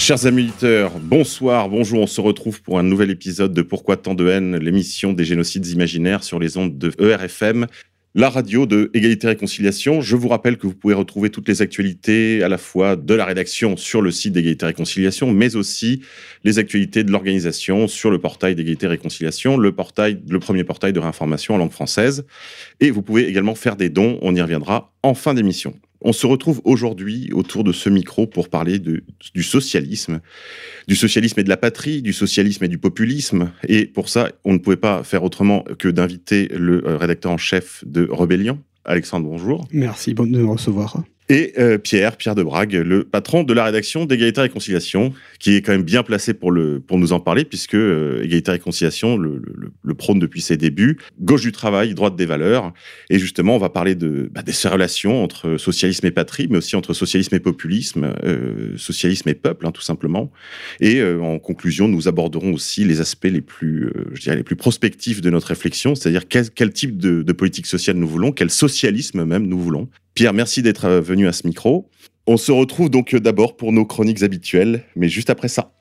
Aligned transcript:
Chers 0.00 0.24
amis 0.24 0.44
auditeurs, 0.44 0.92
bonsoir, 0.98 1.68
bonjour, 1.68 2.00
on 2.00 2.06
se 2.06 2.22
retrouve 2.22 2.62
pour 2.62 2.78
un 2.78 2.82
nouvel 2.82 3.10
épisode 3.10 3.52
de 3.52 3.60
Pourquoi 3.60 3.98
tant 3.98 4.14
de 4.14 4.26
haine, 4.28 4.56
l'émission 4.56 5.12
des 5.12 5.26
génocides 5.26 5.66
imaginaires 5.66 6.24
sur 6.24 6.38
les 6.38 6.56
ondes 6.56 6.78
de 6.78 6.90
ERFM, 6.98 7.66
la 8.14 8.30
radio 8.30 8.64
de 8.64 8.90
Égalité 8.94 9.26
et 9.26 9.30
Réconciliation. 9.30 10.00
Je 10.00 10.16
vous 10.16 10.28
rappelle 10.28 10.56
que 10.56 10.66
vous 10.66 10.74
pouvez 10.74 10.94
retrouver 10.94 11.28
toutes 11.28 11.46
les 11.48 11.60
actualités 11.60 12.42
à 12.42 12.48
la 12.48 12.56
fois 12.56 12.96
de 12.96 13.12
la 13.12 13.26
rédaction 13.26 13.76
sur 13.76 14.00
le 14.00 14.10
site 14.10 14.32
d'Égalité 14.32 14.64
et 14.64 14.68
Réconciliation, 14.68 15.30
mais 15.30 15.54
aussi 15.54 16.00
les 16.44 16.58
actualités 16.58 17.04
de 17.04 17.12
l'organisation 17.12 17.86
sur 17.86 18.10
le 18.10 18.18
portail 18.18 18.54
d'Égalité 18.54 18.86
et 18.86 18.88
Réconciliation, 18.88 19.58
le, 19.58 19.72
portail, 19.72 20.18
le 20.26 20.38
premier 20.40 20.64
portail 20.64 20.94
de 20.94 20.98
réinformation 20.98 21.56
en 21.56 21.58
langue 21.58 21.72
française. 21.72 22.24
Et 22.80 22.90
vous 22.90 23.02
pouvez 23.02 23.28
également 23.28 23.54
faire 23.54 23.76
des 23.76 23.90
dons, 23.90 24.18
on 24.22 24.34
y 24.34 24.40
reviendra 24.40 24.94
en 25.02 25.12
fin 25.12 25.34
d'émission. 25.34 25.74
On 26.02 26.12
se 26.12 26.26
retrouve 26.26 26.60
aujourd'hui 26.64 27.30
autour 27.32 27.62
de 27.62 27.72
ce 27.72 27.90
micro 27.90 28.26
pour 28.26 28.48
parler 28.48 28.78
du 28.78 29.42
socialisme, 29.42 30.20
du 30.88 30.96
socialisme 30.96 31.40
et 31.40 31.44
de 31.44 31.48
la 31.48 31.58
patrie, 31.58 32.00
du 32.00 32.12
socialisme 32.12 32.64
et 32.64 32.68
du 32.68 32.78
populisme. 32.78 33.52
Et 33.68 33.86
pour 33.86 34.08
ça, 34.08 34.30
on 34.44 34.54
ne 34.54 34.58
pouvait 34.58 34.76
pas 34.76 35.04
faire 35.04 35.22
autrement 35.24 35.64
que 35.78 35.88
d'inviter 35.88 36.48
le 36.56 36.86
euh, 36.86 36.96
rédacteur 36.96 37.32
en 37.32 37.38
chef 37.38 37.84
de 37.86 38.08
Rebellion, 38.10 38.58
Alexandre, 38.84 39.28
bonjour. 39.28 39.66
Merci 39.72 40.14
de 40.14 40.22
me 40.22 40.44
recevoir. 40.44 41.02
Et 41.30 41.52
euh, 41.58 41.78
Pierre, 41.78 42.16
Pierre 42.16 42.34
de 42.34 42.42
Brague, 42.42 42.72
le 42.72 43.04
patron 43.04 43.44
de 43.44 43.52
la 43.52 43.64
rédaction 43.64 44.04
d'Égalité 44.04 44.40
et 44.40 44.42
Réconciliation, 44.42 45.12
qui 45.38 45.54
est 45.54 45.62
quand 45.62 45.70
même 45.70 45.84
bien 45.84 46.02
placé 46.02 46.34
pour, 46.34 46.50
le, 46.50 46.80
pour 46.80 46.98
nous 46.98 47.12
en 47.12 47.20
parler, 47.20 47.44
puisque 47.44 47.76
euh, 47.76 48.20
Égalité 48.24 48.50
et 48.50 48.54
Réconciliation 48.54 49.16
le, 49.16 49.40
le, 49.44 49.70
le, 49.80 49.94
prône 49.94 50.18
depuis 50.18 50.40
ses 50.40 50.56
débuts, 50.56 50.98
gauche 51.20 51.42
du 51.42 51.52
travail, 51.52 51.94
droite 51.94 52.16
des 52.16 52.26
valeurs. 52.26 52.72
Et 53.10 53.20
justement, 53.20 53.54
on 53.54 53.58
va 53.58 53.68
parler 53.68 53.94
de, 53.94 54.28
bah, 54.32 54.42
ces 54.48 54.66
relations 54.66 55.22
entre 55.22 55.56
socialisme 55.56 56.04
et 56.04 56.10
patrie, 56.10 56.48
mais 56.50 56.58
aussi 56.58 56.74
entre 56.74 56.94
socialisme 56.94 57.36
et 57.36 57.40
populisme, 57.40 58.12
euh, 58.24 58.76
socialisme 58.76 59.28
et 59.28 59.34
peuple, 59.34 59.68
hein, 59.68 59.70
tout 59.70 59.82
simplement. 59.82 60.32
Et 60.80 60.96
euh, 60.96 61.20
en 61.20 61.38
conclusion, 61.38 61.86
nous 61.86 62.08
aborderons 62.08 62.54
aussi 62.54 62.84
les 62.84 63.00
aspects 63.00 63.30
les 63.30 63.40
plus, 63.40 63.84
euh, 63.84 64.10
je 64.14 64.22
dirais, 64.22 64.36
les 64.36 64.42
plus 64.42 64.56
prospectifs 64.56 65.20
de 65.20 65.30
notre 65.30 65.46
réflexion, 65.46 65.94
c'est-à-dire 65.94 66.26
quel, 66.26 66.50
quel, 66.50 66.72
type 66.72 66.98
de, 66.98 67.22
de 67.22 67.32
politique 67.32 67.66
sociale 67.66 67.98
nous 67.98 68.08
voulons, 68.08 68.32
quel 68.32 68.50
socialisme 68.50 69.24
même 69.24 69.46
nous 69.46 69.60
voulons. 69.60 69.88
Pierre, 70.20 70.34
merci 70.34 70.60
d'être 70.60 70.86
venu 71.00 71.28
à 71.28 71.32
ce 71.32 71.46
micro. 71.46 71.88
On 72.26 72.36
se 72.36 72.52
retrouve 72.52 72.90
donc 72.90 73.16
d'abord 73.16 73.56
pour 73.56 73.72
nos 73.72 73.86
chroniques 73.86 74.22
habituelles, 74.22 74.84
mais 74.94 75.08
juste 75.08 75.30
après 75.30 75.48
ça. 75.48 75.72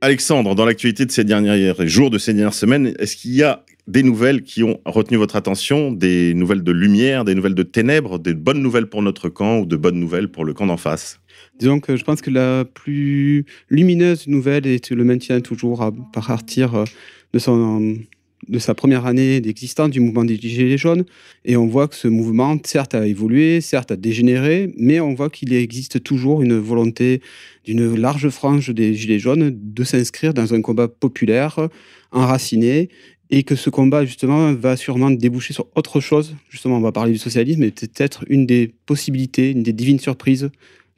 Alexandre, 0.00 0.56
dans 0.56 0.64
l'actualité 0.64 1.06
de 1.06 1.12
ces 1.12 1.22
derniers 1.22 1.72
jours, 1.86 2.10
de 2.10 2.18
ces 2.18 2.34
dernières 2.34 2.52
semaines, 2.52 2.92
est-ce 2.98 3.14
qu'il 3.14 3.36
y 3.36 3.44
a 3.44 3.64
des 3.86 4.02
nouvelles 4.02 4.42
qui 4.42 4.64
ont 4.64 4.80
retenu 4.84 5.16
votre 5.16 5.36
attention, 5.36 5.92
des 5.92 6.34
nouvelles 6.34 6.64
de 6.64 6.72
lumière, 6.72 7.24
des 7.24 7.36
nouvelles 7.36 7.54
de 7.54 7.62
ténèbres, 7.62 8.18
des 8.18 8.34
bonnes 8.34 8.60
nouvelles 8.60 8.88
pour 8.88 9.02
notre 9.02 9.28
camp 9.28 9.60
ou 9.60 9.66
de 9.66 9.76
bonnes 9.76 10.00
nouvelles 10.00 10.28
pour 10.28 10.44
le 10.44 10.54
camp 10.54 10.66
d'en 10.66 10.76
face? 10.76 11.19
Disons 11.60 11.78
que 11.78 11.94
je 11.96 12.04
pense 12.04 12.22
que 12.22 12.30
la 12.30 12.64
plus 12.64 13.44
lumineuse 13.68 14.26
nouvelle 14.26 14.66
est 14.66 14.90
le 14.90 15.04
maintien 15.04 15.40
toujours 15.42 15.82
à 15.82 15.92
partir 15.92 16.84
de, 17.34 17.38
son, 17.38 17.98
de 18.48 18.58
sa 18.58 18.74
première 18.74 19.04
année 19.04 19.42
d'existence 19.42 19.90
du 19.90 20.00
mouvement 20.00 20.24
des 20.24 20.36
Gilets 20.36 20.78
jaunes. 20.78 21.04
Et 21.44 21.58
on 21.58 21.66
voit 21.66 21.86
que 21.86 21.96
ce 21.96 22.08
mouvement, 22.08 22.56
certes, 22.64 22.94
a 22.94 23.06
évolué, 23.06 23.60
certes, 23.60 23.92
a 23.92 23.96
dégénéré, 23.96 24.72
mais 24.78 25.00
on 25.00 25.12
voit 25.12 25.28
qu'il 25.28 25.52
existe 25.52 26.02
toujours 26.02 26.40
une 26.40 26.56
volonté 26.56 27.20
d'une 27.64 27.94
large 27.94 28.30
frange 28.30 28.70
des 28.70 28.94
Gilets 28.94 29.18
jaunes 29.18 29.54
de 29.54 29.84
s'inscrire 29.84 30.32
dans 30.32 30.54
un 30.54 30.62
combat 30.62 30.88
populaire, 30.88 31.68
enraciné, 32.10 32.88
et 33.32 33.42
que 33.42 33.54
ce 33.54 33.68
combat, 33.68 34.06
justement, 34.06 34.54
va 34.54 34.76
sûrement 34.76 35.10
déboucher 35.10 35.52
sur 35.52 35.66
autre 35.76 36.00
chose. 36.00 36.34
Justement, 36.48 36.78
on 36.78 36.80
va 36.80 36.90
parler 36.90 37.12
du 37.12 37.18
socialisme, 37.18 37.62
et 37.62 37.70
peut-être 37.70 38.24
une 38.30 38.46
des 38.46 38.72
possibilités, 38.86 39.50
une 39.50 39.62
des 39.62 39.74
divines 39.74 40.00
surprises 40.00 40.50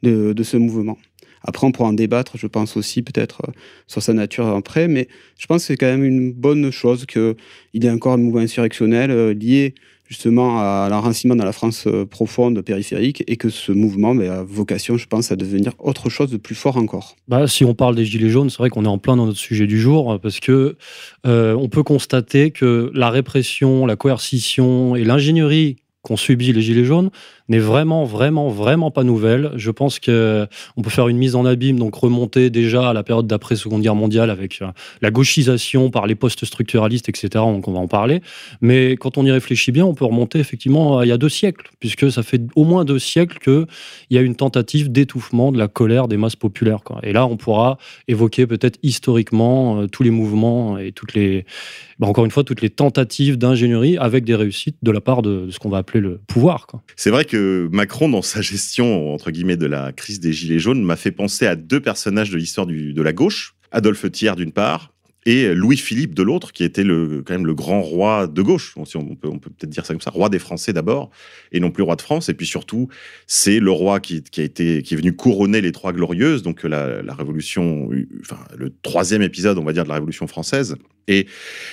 de, 0.03 0.43
ce 0.43 0.57
mouvement. 0.57 0.97
Après, 1.45 1.67
on 1.67 1.71
pourra 1.71 1.89
en 1.89 1.93
débattre, 1.93 2.37
je 2.37 2.47
pense 2.47 2.77
aussi 2.77 3.01
peut-être 3.01 3.41
sur 3.87 4.01
sa 4.01 4.13
nature 4.13 4.47
après, 4.47 4.87
mais 4.87 5.07
je 5.37 5.45
pense 5.45 5.63
que 5.63 5.67
c'est 5.67 5.77
quand 5.77 5.87
même 5.87 6.03
une 6.03 6.31
bonne 6.31 6.71
chose 6.71 7.05
qu'il 7.05 7.35
y 7.73 7.85
ait 7.85 7.89
encore 7.89 8.13
un 8.13 8.17
mouvement 8.17 8.39
insurrectionnel 8.39 9.11
euh, 9.11 9.33
lié 9.33 9.75
justement 10.07 10.59
à 10.59 10.87
l'enracinement 10.89 11.35
dans 11.35 11.45
la 11.45 11.53
France 11.53 11.87
profonde, 12.09 12.61
périphérique, 12.61 13.23
et 13.25 13.35
que 13.35 13.49
ce 13.49 13.71
mouvement 13.71 14.13
ben, 14.13 14.29
a 14.29 14.43
vocation, 14.43 14.95
je 14.95 15.07
pense, 15.07 15.31
à 15.31 15.35
devenir 15.35 15.73
autre 15.79 16.09
chose 16.09 16.29
de 16.29 16.37
plus 16.37 16.55
fort 16.55 16.77
encore. 16.77 17.15
Bah, 17.27 17.47
si 17.47 17.65
on 17.65 17.73
parle 17.73 17.95
des 17.95 18.05
Gilets 18.05 18.29
jaunes, 18.29 18.49
c'est 18.49 18.59
vrai 18.59 18.69
qu'on 18.69 18.85
est 18.85 18.89
en 18.89 18.99
plein 18.99 19.15
dans 19.15 19.25
notre 19.25 19.39
sujet 19.39 19.65
du 19.65 19.79
jour, 19.79 20.19
parce 20.21 20.39
que 20.39 20.75
euh, 21.25 21.55
on 21.55 21.67
peut 21.67 21.83
constater 21.83 22.51
que 22.51 22.91
la 22.93 23.09
répression, 23.09 23.85
la 23.87 23.95
coercition 23.95 24.95
et 24.95 25.03
l'ingénierie 25.03 25.77
qu'ont 26.03 26.17
subi 26.17 26.51
les 26.51 26.61
Gilets 26.61 26.85
jaunes 26.85 27.09
n'est 27.49 27.59
vraiment, 27.59 28.03
vraiment, 28.03 28.49
vraiment 28.49 28.91
pas 28.91 29.03
nouvelle. 29.03 29.51
Je 29.55 29.71
pense 29.71 29.99
que 29.99 30.47
on 30.77 30.81
peut 30.81 30.89
faire 30.89 31.07
une 31.07 31.17
mise 31.17 31.35
en 31.35 31.45
abîme, 31.45 31.79
donc 31.79 31.95
remonter 31.95 32.49
déjà 32.49 32.89
à 32.89 32.93
la 32.93 33.03
période 33.03 33.27
d'après 33.27 33.55
Seconde 33.55 33.81
Guerre 33.81 33.95
mondiale 33.95 34.29
avec 34.29 34.59
la 35.01 35.11
gauchisation 35.11 35.89
par 35.89 36.05
les 36.05 36.15
postes 36.15 36.45
structuralistes, 36.45 37.09
etc. 37.09 37.29
Donc 37.33 37.67
on 37.67 37.73
va 37.73 37.79
en 37.79 37.87
parler. 37.87 38.21
Mais 38.61 38.95
quand 38.97 39.17
on 39.17 39.25
y 39.25 39.31
réfléchit 39.31 39.71
bien, 39.71 39.85
on 39.85 39.93
peut 39.93 40.05
remonter 40.05 40.39
effectivement 40.39 40.99
à 40.99 41.05
il 41.05 41.09
y 41.09 41.11
a 41.11 41.17
deux 41.17 41.29
siècles, 41.29 41.69
puisque 41.79 42.11
ça 42.11 42.23
fait 42.23 42.41
au 42.55 42.63
moins 42.63 42.85
deux 42.85 42.99
siècles 42.99 43.39
qu'il 43.39 43.65
y 44.09 44.17
a 44.17 44.21
une 44.21 44.35
tentative 44.35 44.91
d'étouffement 44.91 45.51
de 45.51 45.57
la 45.57 45.67
colère 45.67 46.07
des 46.07 46.17
masses 46.17 46.35
populaires. 46.35 46.79
Et 47.03 47.13
là, 47.13 47.25
on 47.25 47.37
pourra 47.37 47.77
évoquer 48.07 48.47
peut-être 48.47 48.79
historiquement 48.83 49.81
euh, 49.81 49.87
tous 49.87 50.03
les 50.03 50.11
mouvements 50.11 50.77
et 50.77 50.91
toutes 50.91 51.13
les, 51.13 51.45
bah, 51.99 52.07
encore 52.07 52.25
une 52.25 52.31
fois, 52.31 52.43
toutes 52.43 52.61
les 52.61 52.69
tentatives 52.69 53.37
d'ingénierie 53.37 53.97
avec 53.97 54.25
des 54.25 54.35
réussites 54.35 54.77
de 54.81 54.91
la 54.91 55.01
part 55.01 55.21
de 55.21 55.47
ce 55.49 55.59
qu'on 55.59 55.69
va 55.69 55.77
appeler 55.77 55.92
le 55.99 56.19
pouvoir. 56.27 56.67
C'est 56.95 57.09
vrai 57.09 57.25
que 57.25 57.69
Macron, 57.71 58.09
dans 58.09 58.21
sa 58.21 58.41
gestion, 58.41 59.13
entre 59.13 59.31
guillemets, 59.31 59.57
de 59.57 59.65
la 59.65 59.91
crise 59.91 60.19
des 60.19 60.33
Gilets 60.33 60.59
jaunes, 60.59 60.83
m'a 60.83 60.95
fait 60.95 61.11
penser 61.11 61.45
à 61.47 61.55
deux 61.55 61.79
personnages 61.79 62.29
de 62.29 62.37
l'histoire 62.37 62.67
de 62.67 63.01
la 63.01 63.13
gauche. 63.13 63.55
Adolphe 63.71 64.11
Thiers, 64.11 64.35
d'une 64.35 64.51
part, 64.51 64.92
et 65.25 65.53
Louis-Philippe 65.53 66.13
de 66.13 66.23
l'autre, 66.23 66.51
qui 66.51 66.63
était 66.63 66.83
le, 66.83 67.23
quand 67.25 67.33
même 67.33 67.45
le 67.45 67.53
grand 67.53 67.81
roi 67.81 68.27
de 68.27 68.41
gauche, 68.41 68.73
on 68.75 69.15
peut, 69.15 69.29
peut-être 69.29 69.69
dire 69.69 69.85
ça 69.85 69.93
comme 69.93 70.01
ça, 70.01 70.11
roi 70.11 70.29
des 70.29 70.39
Français 70.39 70.73
d'abord, 70.73 71.11
et 71.51 71.59
non 71.59 71.71
plus 71.71 71.83
roi 71.83 71.95
de 71.95 72.01
France. 72.01 72.29
Et 72.29 72.33
puis 72.33 72.45
surtout, 72.45 72.89
c'est 73.27 73.59
le 73.59 73.71
roi 73.71 73.99
qui, 73.99 74.21
qui, 74.23 74.41
a 74.41 74.43
été, 74.43 74.81
qui 74.81 74.93
est 74.93 74.97
venu 74.97 75.13
couronner 75.13 75.61
les 75.61 75.71
Trois 75.71 75.93
Glorieuses, 75.93 76.43
donc 76.43 76.63
la, 76.63 77.01
la 77.01 77.13
révolution, 77.13 77.89
enfin 78.21 78.39
le 78.57 78.73
troisième 78.81 79.21
épisode, 79.21 79.57
on 79.57 79.63
va 79.63 79.73
dire, 79.73 79.83
de 79.83 79.89
la 79.89 79.95
Révolution 79.95 80.27
française. 80.27 80.75
Et 81.07 81.27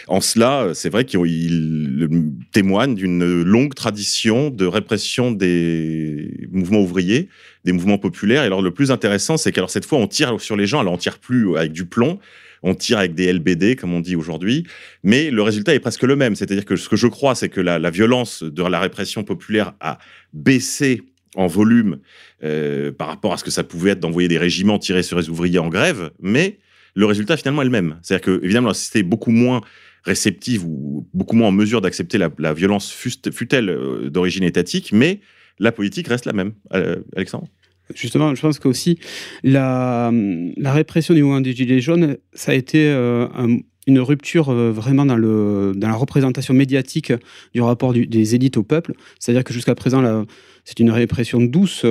en 0.08 0.20
cela, 0.20 0.70
c'est 0.74 0.88
vrai 0.88 1.04
qu'il 1.04 2.08
témoigne 2.52 2.94
d'une 2.94 3.42
longue 3.42 3.74
tradition 3.74 4.50
de 4.50 4.66
répression 4.66 5.30
des 5.30 6.48
mouvements 6.50 6.80
ouvriers, 6.80 7.28
des 7.64 7.72
mouvements 7.72 7.98
populaires. 7.98 8.42
Et 8.42 8.46
alors 8.46 8.62
le 8.62 8.72
plus 8.72 8.90
intéressant, 8.90 9.36
c'est 9.36 9.52
qu'alors 9.52 9.70
cette 9.70 9.84
fois, 9.86 9.98
on 9.98 10.08
tire 10.08 10.40
sur 10.40 10.56
les 10.56 10.66
gens, 10.66 10.80
alors 10.80 10.94
on 10.94 10.98
tire 10.98 11.18
plus 11.18 11.56
avec 11.56 11.72
du 11.72 11.84
plomb, 11.84 12.18
on 12.62 12.74
tire 12.74 12.98
avec 12.98 13.14
des 13.14 13.32
LBD, 13.32 13.76
comme 13.76 13.92
on 13.92 14.00
dit 14.00 14.16
aujourd'hui, 14.16 14.66
mais 15.02 15.30
le 15.30 15.42
résultat 15.42 15.74
est 15.74 15.80
presque 15.80 16.02
le 16.02 16.16
même. 16.16 16.34
C'est-à-dire 16.34 16.64
que 16.64 16.76
ce 16.76 16.88
que 16.88 16.96
je 16.96 17.06
crois, 17.06 17.34
c'est 17.34 17.48
que 17.48 17.60
la, 17.60 17.90
violence 17.90 18.42
de 18.42 18.62
la 18.62 18.80
répression 18.80 19.24
populaire 19.24 19.74
a 19.80 19.98
baissé 20.32 21.02
en 21.36 21.46
volume 21.46 21.98
euh, 22.42 22.92
par 22.92 23.08
rapport 23.08 23.32
à 23.32 23.36
ce 23.36 23.44
que 23.44 23.50
ça 23.50 23.64
pouvait 23.64 23.90
être 23.90 24.00
d'envoyer 24.00 24.28
des 24.28 24.38
régiments 24.38 24.78
tirer 24.78 25.02
sur 25.02 25.18
les 25.18 25.28
ouvriers 25.28 25.58
en 25.58 25.68
grève, 25.68 26.10
mais 26.20 26.58
le 26.94 27.06
résultat 27.06 27.36
finalement 27.36 27.62
est 27.62 27.66
le 27.66 27.70
même. 27.70 27.98
C'est-à-dire 28.02 28.24
que, 28.24 28.44
évidemment, 28.44 28.68
la 28.68 28.74
société 28.74 29.00
est 29.00 29.04
beaucoup 29.04 29.30
moins 29.30 29.60
réceptive 30.04 30.64
ou 30.64 31.08
beaucoup 31.12 31.36
moins 31.36 31.48
en 31.48 31.52
mesure 31.52 31.80
d'accepter 31.80 32.18
la, 32.18 32.30
la, 32.38 32.54
violence 32.54 32.90
fut-elle 32.90 33.68
euh, 33.68 34.10
d'origine 34.10 34.44
étatique, 34.44 34.92
mais 34.92 35.20
la 35.58 35.72
politique 35.72 36.08
reste 36.08 36.24
la 36.24 36.32
même. 36.32 36.52
Euh, 36.72 36.96
Alexandre? 37.14 37.48
Justement, 37.94 38.34
je 38.34 38.40
pense 38.40 38.58
que 38.58 38.68
aussi 38.68 38.98
la, 39.42 40.12
la 40.56 40.72
répression 40.72 41.14
du 41.14 41.22
mouvement 41.22 41.40
des 41.40 41.52
Gilets 41.52 41.80
jaunes, 41.80 42.16
ça 42.32 42.52
a 42.52 42.54
été 42.54 42.86
euh, 42.86 43.26
un, 43.34 43.58
une 43.86 44.00
rupture 44.00 44.50
euh, 44.50 44.70
vraiment 44.70 45.06
dans, 45.06 45.16
la 45.16 45.92
représentation 45.94 46.54
médiatique 46.54 47.12
du 47.54 47.62
rapport 47.62 47.92
des 47.92 48.34
élites 48.34 48.56
au 48.56 48.62
peuple. 48.62 48.92
C'est-à-dire 49.18 49.44
que 49.44 49.52
jusqu'à 49.52 49.74
présent, 49.74 50.24
c'est 50.64 50.80
une 50.80 50.90
répression 50.90 51.40
douce 51.40 51.84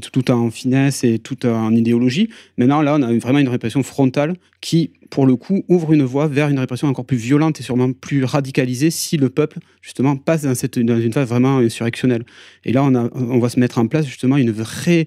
tout 0.00 0.30
en 0.30 0.50
finesse 0.50 1.04
et 1.04 1.18
tout 1.18 1.46
en 1.46 1.74
idéologie. 1.74 2.28
Maintenant, 2.58 2.82
là, 2.82 2.96
on 2.98 3.02
a 3.02 3.12
vraiment 3.18 3.38
une 3.38 3.48
répression 3.48 3.82
frontale 3.82 4.34
qui, 4.60 4.92
pour 5.10 5.26
le 5.26 5.36
coup, 5.36 5.64
ouvre 5.68 5.92
une 5.92 6.02
voie 6.02 6.26
vers 6.26 6.48
une 6.48 6.58
répression 6.58 6.88
encore 6.88 7.04
plus 7.04 7.16
violente 7.16 7.60
et 7.60 7.62
sûrement 7.62 7.92
plus 7.92 8.24
radicalisée 8.24 8.90
si 8.90 9.16
le 9.16 9.30
peuple, 9.30 9.58
justement, 9.82 10.16
passe 10.16 10.42
dans, 10.42 10.54
cette, 10.54 10.78
dans 10.78 11.00
une 11.00 11.12
phase 11.12 11.28
vraiment 11.28 11.58
insurrectionnelle. 11.58 12.24
Et 12.64 12.72
là, 12.72 12.82
on, 12.82 13.38
va 13.38 13.48
se 13.48 13.60
mettre 13.60 13.78
en 13.78 13.86
place, 13.86 14.06
justement, 14.06 14.36
une 14.36 14.50
vraie... 14.50 15.06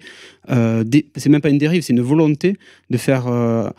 Euh, 0.49 0.83
c'est 1.15 1.29
même 1.29 1.41
pas 1.41 1.49
une 1.49 1.57
dérive, 1.57 1.81
c'est 1.81 1.93
une 1.93 2.01
volonté 2.01 2.57
de 2.89 2.97
faire 2.97 3.27
euh, 3.27 3.69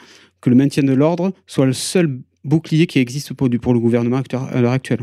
que 0.41 0.51
le 0.51 0.57
maintien 0.57 0.83
de 0.83 0.93
l'ordre 0.93 1.33
soit 1.47 1.67
le 1.67 1.73
seul 1.73 2.19
bouclier 2.45 2.87
qui 2.87 2.99
existe 2.99 3.33
pour, 3.33 3.49
le 3.49 3.81
gouvernement 3.81 4.21
à 4.51 4.61
l'heure 4.61 4.73
actuelle. 4.73 5.01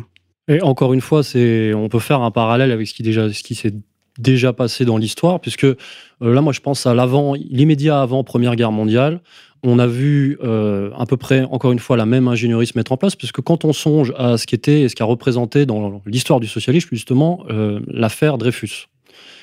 Et 0.48 0.62
encore 0.62 0.94
une 0.94 1.02
fois, 1.02 1.22
on 1.36 1.90
peut 1.90 2.00
faire 2.00 2.22
un 2.22 2.32
parallèle 2.32 2.72
avec 2.72 2.88
ce 2.88 2.94
qui, 2.94 3.02
déjà, 3.02 3.32
ce 3.32 3.42
qui 3.42 3.56
s'est 3.56 3.74
déjà 4.18 4.54
passé 4.54 4.86
dans 4.86 4.98
l'histoire, 4.98 5.40
puisque 5.40 5.66
euh, 5.66 5.76
là, 6.22 6.42
moi, 6.42 6.54
je 6.54 6.62
pense 6.62 6.86
à 6.86 6.94
l'avant, 6.94 7.34
l'immédiat 7.34 8.02
avant 8.02 8.24
Première 8.24 8.56
Guerre 8.56 8.72
mondiale. 8.72 9.22
On 9.64 9.80
a 9.80 9.88
vu 9.88 10.38
euh, 10.44 10.92
à 10.98 11.06
peu 11.06 11.18
près, 11.18 11.44
encore 11.44 11.72
une 11.72 11.80
fois, 11.80 11.98
la 11.98 12.06
même 12.06 12.28
ingénierie 12.28 12.68
se 12.68 12.78
mettre 12.78 12.92
en 12.92 12.98
place, 12.98 13.16
puisque 13.16 13.42
quand 13.42 13.66
on 13.66 13.74
songe 13.74 14.14
à 14.18 14.38
ce 14.38 14.46
qui 14.46 14.56
était 14.56 14.82
et 14.82 14.90
ce 14.90 14.96
qu'a 14.96 15.06
représenté 15.06 15.66
dans 15.66 16.02
l'histoire 16.06 16.40
du 16.40 16.48
socialisme, 16.48 16.90
justement, 16.92 17.44
euh, 17.50 17.80
l'affaire 17.88 18.38
Dreyfus, 18.38 18.88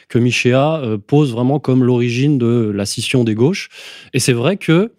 que 0.09 0.19
Michéa 0.19 0.83
pose 1.07 1.33
vraiment 1.33 1.59
comme 1.59 1.83
l'origine 1.85 2.37
de 2.37 2.71
la 2.75 2.85
scission 2.85 3.25
des 3.25 3.35
gauches. 3.35 3.71
Et 4.13 4.19
c'est 4.19 4.35
vrai 4.35 4.59
que 4.59 4.93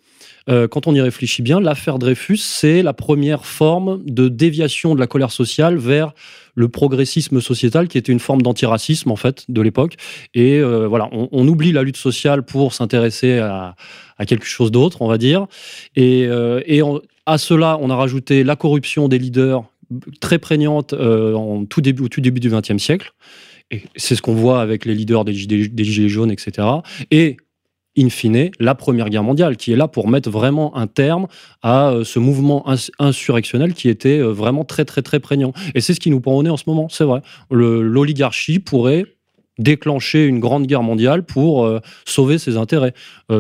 euh, 0.49 0.67
quand 0.67 0.87
on 0.87 0.93
y 0.93 1.01
réfléchit 1.01 1.41
bien, 1.41 1.59
l'affaire 1.59 1.99
Dreyfus, 1.99 2.37
c'est 2.37 2.83
la 2.83 2.93
première 2.93 3.45
forme 3.45 4.03
de 4.05 4.27
déviation 4.27 4.95
de 4.95 4.99
la 4.99 5.07
colère 5.07 5.31
sociale 5.31 5.77
vers 5.77 6.13
le 6.55 6.69
progressisme 6.69 7.41
sociétal, 7.41 7.87
qui 7.87 7.97
était 7.97 8.11
une 8.11 8.19
forme 8.19 8.41
d'antiracisme 8.41 9.11
en 9.11 9.15
fait 9.15 9.45
de 9.49 9.61
l'époque. 9.61 9.95
Et 10.33 10.59
euh, 10.59 10.87
voilà, 10.87 11.09
on, 11.11 11.47
oublie 11.47 11.71
la 11.71 11.83
lutte 11.83 11.97
sociale 11.97 12.43
pour 12.43 12.73
s'intéresser 12.73 13.39
à, 13.39 13.75
quelque 14.27 14.45
chose 14.45 14.71
d'autre, 14.71 15.01
on 15.01 15.07
va 15.07 15.17
dire. 15.17 15.47
Et, 15.95 16.25
euh, 16.27 16.61
à 17.25 17.37
cela, 17.37 17.77
on 17.81 17.89
a 17.89 17.95
rajouté 17.95 18.43
la 18.43 18.57
corruption 18.57 19.07
des 19.07 19.17
leaders 19.17 19.63
très 20.19 20.39
prégnante 20.39 20.91
au 20.91 21.65
tout 21.69 21.81
début 21.81 22.09
du 22.09 22.49
XXe 22.49 22.77
siècle. 22.77 23.13
Et 23.71 23.83
c'est 23.95 24.15
ce 24.15 24.21
qu'on 24.21 24.33
voit 24.33 24.61
avec 24.61 24.83
les 24.83 24.93
leaders 24.93 25.23
des, 25.23 25.33
des 25.45 25.83
Gilets 25.83 26.09
jaunes, 26.09 26.31
etc. 26.31 26.67
Et 27.11 27.37
in 27.97 28.09
fine, 28.09 28.51
la 28.59 28.75
Première 28.75 29.09
Guerre 29.09 29.23
mondiale, 29.23 29.57
qui 29.57 29.71
est 29.71 29.75
là 29.75 29.87
pour 29.87 30.07
mettre 30.07 30.29
vraiment 30.29 30.75
un 30.75 30.87
terme 30.87 31.27
à 31.61 31.89
euh, 31.89 32.03
ce 32.03 32.19
mouvement 32.19 32.65
insurrectionnel 32.99 33.73
qui 33.73 33.89
était 33.89 34.19
euh, 34.19 34.31
vraiment 34.31 34.63
très, 34.63 34.85
très, 34.85 35.01
très 35.01 35.19
prégnant. 35.19 35.53
Et 35.75 35.81
c'est 35.81 35.93
ce 35.93 35.99
qui 35.99 36.09
nous 36.09 36.19
prend 36.19 36.33
au 36.33 36.43
nez 36.43 36.49
en 36.49 36.57
ce 36.57 36.63
moment, 36.67 36.87
c'est 36.89 37.03
vrai. 37.03 37.21
L'oligarchie 37.51 38.59
pourrait 38.59 39.05
déclencher 39.59 40.25
une 40.25 40.39
grande 40.39 40.65
guerre 40.65 40.81
mondiale 40.81 41.23
pour 41.23 41.65
euh, 41.65 41.79
sauver 42.05 42.39
ses 42.39 42.57
intérêts. 42.57 42.93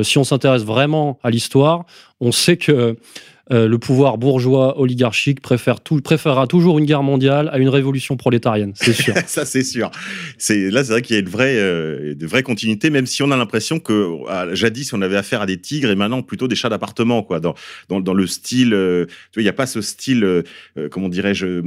si 0.03 0.19
on 0.19 0.23
s'intéresse 0.23 0.63
vraiment 0.63 1.17
à 1.23 1.31
l'histoire, 1.31 1.85
on 2.19 2.31
sait 2.31 2.57
que 2.57 2.97
euh, 3.51 3.67
le 3.67 3.77
pouvoir 3.77 4.17
bourgeois 4.17 4.79
oligarchique 4.79 5.41
préfère 5.41 5.81
tout, 5.81 5.99
préférera 5.99 6.47
toujours 6.47 6.79
une 6.79 6.85
guerre 6.85 7.03
mondiale 7.03 7.49
à 7.51 7.57
une 7.57 7.67
révolution 7.67 8.15
prolétarienne, 8.15 8.71
c'est 8.75 8.93
sûr. 8.93 9.13
ça, 9.27 9.43
c'est 9.43 9.63
sûr. 9.63 9.91
C'est 10.37 10.69
là, 10.71 10.83
c'est 10.83 10.93
vrai 10.93 11.01
qu'il 11.01 11.15
y 11.15 11.17
a 11.17 11.21
une 11.21 11.27
vraie, 11.27 11.57
euh, 11.57 12.15
de 12.15 12.25
vraie 12.25 12.43
continuité, 12.43 12.89
même 12.89 13.05
si 13.05 13.21
on 13.21 13.31
a 13.31 13.37
l'impression 13.37 13.79
que 13.79 14.11
jadis 14.53 14.93
on 14.93 15.01
avait 15.01 15.17
affaire 15.17 15.41
à 15.41 15.45
des 15.45 15.57
tigres 15.57 15.89
et 15.89 15.95
maintenant 15.95 16.21
plutôt 16.21 16.47
des 16.47 16.55
chats 16.55 16.69
d'appartement, 16.69 17.21
quoi. 17.21 17.41
Dans, 17.41 17.53
dans, 17.89 17.99
dans 17.99 18.13
le 18.13 18.27
style, 18.27 18.73
euh, 18.73 19.07
il 19.35 19.43
n'y 19.43 19.49
a 19.49 19.53
pas 19.53 19.67
ce 19.67 19.81
style, 19.81 20.43
comment 20.89 21.09
dirais-je 21.09 21.61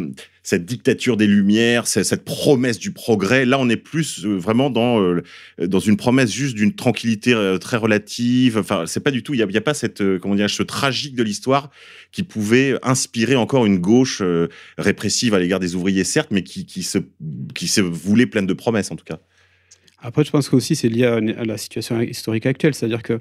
cette 0.47 0.65
dictature 0.65 1.17
des 1.17 1.27
Lumières, 1.27 1.89
cette 1.89 2.25
promesse 2.25 2.79
du 2.79 2.93
progrès. 2.93 3.45
Là, 3.45 3.59
on 3.59 3.69
est 3.69 3.77
plus 3.77 4.25
euh, 4.25 4.39
vraiment 4.39 4.71
dans, 4.71 5.03
euh, 5.03 5.25
dans 5.59 5.81
une 5.81 5.97
promesse 5.97 6.31
juste 6.31 6.55
d'une 6.55 6.73
tranquillité 6.73 7.35
euh, 7.35 7.59
très 7.59 7.77
relative. 7.77 8.57
Enfin, 8.57 8.85
c'est 8.87 9.01
pas 9.01 9.11
du 9.11 9.25
tout, 9.25 9.35
il 9.35 9.45
n'y 9.45 9.57
a, 9.57 9.61
pas 9.61 9.75
cette, 9.75 10.01
comment 10.19 10.37
dire, 10.37 10.49
ce 10.49 10.63
tragique 10.63 11.17
de 11.17 11.25
l'histoire 11.25 11.73
qui 12.13 12.23
pouvait 12.23 12.79
inspirer 12.85 13.35
encore 13.35 13.67
une 13.67 13.79
gauche 13.79 14.23
répressive 14.79 15.35
à 15.35 15.41
l'égard 15.41 15.59
des 15.59 15.75
ouvriers, 15.75 16.05
certes, 16.05 16.31
mais 16.31 16.45
qui, 16.45 16.65
qui, 16.65 16.85
se, 16.85 16.99
qui 17.57 17.67
se 17.67 17.81
voulait 17.81 18.27
pleine 18.27 18.47
de 18.47 18.55
promesses, 18.55 18.93
en 18.93 18.97
tout 18.97 19.05
cas. 19.05 19.19
Après, 19.99 20.25
je 20.25 20.31
pense 20.31 20.49
que 20.49 20.55
aussi 20.55 20.77
c'est 20.77 20.89
lié 20.89 21.07
à, 21.07 21.21
la 21.21 21.59
situation 21.59 22.01
historique 22.01 22.47
actuelle, 22.47 22.73
c'est-à-dire 22.73 23.03
que 23.03 23.19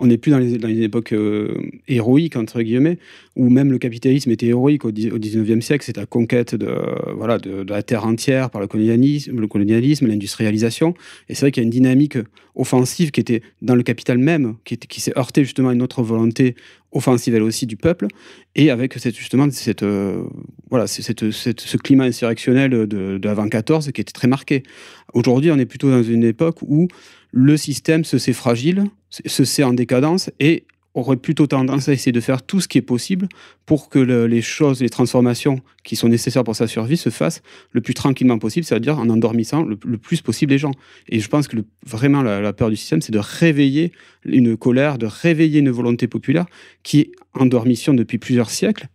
on 0.00 0.06
n'est 0.06 0.18
plus 0.18 0.30
dans, 0.30 0.40
une 0.40 0.82
époque 0.82 1.12
euh, 1.12 1.54
héroïque, 1.88 2.36
entre 2.36 2.62
guillemets, 2.62 2.98
où 3.36 3.48
même 3.48 3.72
le 3.72 3.78
capitalisme 3.78 4.30
était 4.30 4.46
héroïque 4.46 4.84
au, 4.84 4.92
19e 4.92 5.60
siècle. 5.60 5.84
C'est 5.84 5.96
la 5.96 6.06
conquête 6.06 6.54
de, 6.54 6.72
voilà, 7.14 7.38
de, 7.38 7.64
la 7.68 7.82
terre 7.82 8.06
entière 8.06 8.50
par 8.50 8.60
le 8.60 8.66
colonialisme, 8.68 10.06
l'industrialisation. 10.06 10.94
Et 11.28 11.34
c'est 11.34 11.40
vrai 11.40 11.52
qu'il 11.52 11.62
y 11.62 11.64
a 11.64 11.66
une 11.66 11.70
dynamique 11.70 12.18
offensive 12.54 13.10
qui 13.10 13.20
était 13.20 13.42
dans 13.60 13.74
le 13.74 13.82
capital 13.82 14.18
même, 14.18 14.54
qui, 14.64 14.76
qui 14.76 15.00
s'est 15.00 15.16
heurtée 15.16 15.42
justement 15.42 15.70
à 15.70 15.74
une 15.74 15.82
autre 15.82 16.02
volonté 16.02 16.54
offensive 16.92 17.34
elle 17.34 17.42
aussi 17.42 17.66
du 17.66 17.76
peuple, 17.76 18.06
et 18.54 18.70
avec 18.70 18.94
cette, 18.94 19.16
justement 19.16 19.50
cette, 19.50 19.82
euh, 19.82 20.24
voilà, 20.70 20.86
cette, 20.86 21.30
ce 21.30 21.76
climat 21.76 22.04
insurrectionnel 22.04 22.70
de, 22.70 23.18
de 23.18 23.28
avant 23.28 23.48
14 23.48 23.92
qui 23.92 24.00
était 24.00 24.12
très 24.12 24.28
marqué. 24.28 24.62
Aujourd'hui, 25.12 25.50
on 25.50 25.58
est 25.58 25.66
plutôt 25.66 25.90
dans 25.90 26.02
une 26.02 26.24
époque 26.24 26.58
où 26.62 26.88
le 27.30 27.56
système 27.56 28.04
se 28.04 28.18
sait 28.18 28.32
fragile, 28.32 28.84
se 29.10 29.44
sait 29.44 29.62
en 29.62 29.74
décadence 29.74 30.30
et 30.40 30.64
aurait 30.94 31.16
plutôt 31.16 31.46
tendance 31.46 31.88
à 31.88 31.92
essayer 31.92 32.12
de 32.12 32.20
faire 32.20 32.42
tout 32.42 32.60
ce 32.60 32.68
qui 32.68 32.78
est 32.78 32.82
possible 32.82 33.28
pour 33.66 33.88
que 33.88 33.98
les 33.98 34.42
choses, 34.42 34.80
les 34.80 34.88
transformations 34.88 35.60
qui 35.84 35.96
sont 35.96 36.08
nécessaires 36.08 36.44
pour 36.44 36.56
sa 36.56 36.66
survie 36.66 36.96
se 36.96 37.10
fassent 37.10 37.42
le 37.72 37.80
plus 37.80 37.94
tranquillement 37.94 38.38
possible, 38.38 38.64
c'est-à-dire 38.64 38.98
en 38.98 39.08
endormissant 39.08 39.62
le, 39.62 39.76
plus 39.76 40.20
possible 40.20 40.52
les 40.52 40.58
gens. 40.58 40.72
Et 41.08 41.20
je 41.20 41.28
pense 41.28 41.46
que 41.46 41.56
vraiment 41.86 42.22
la, 42.22 42.52
peur 42.52 42.70
du 42.70 42.76
système, 42.76 43.02
c'est 43.02 43.12
de 43.12 43.18
réveiller 43.18 43.92
une 44.24 44.56
colère, 44.56 44.98
de 44.98 45.06
réveiller 45.06 45.60
une 45.60 45.70
volonté 45.70 46.08
populaire 46.08 46.46
qui 46.82 47.00
est 47.00 47.10
en 47.34 47.46
dormition 47.46 47.94
depuis 47.94 48.18
plusieurs 48.18 48.50
siècles 48.50 48.88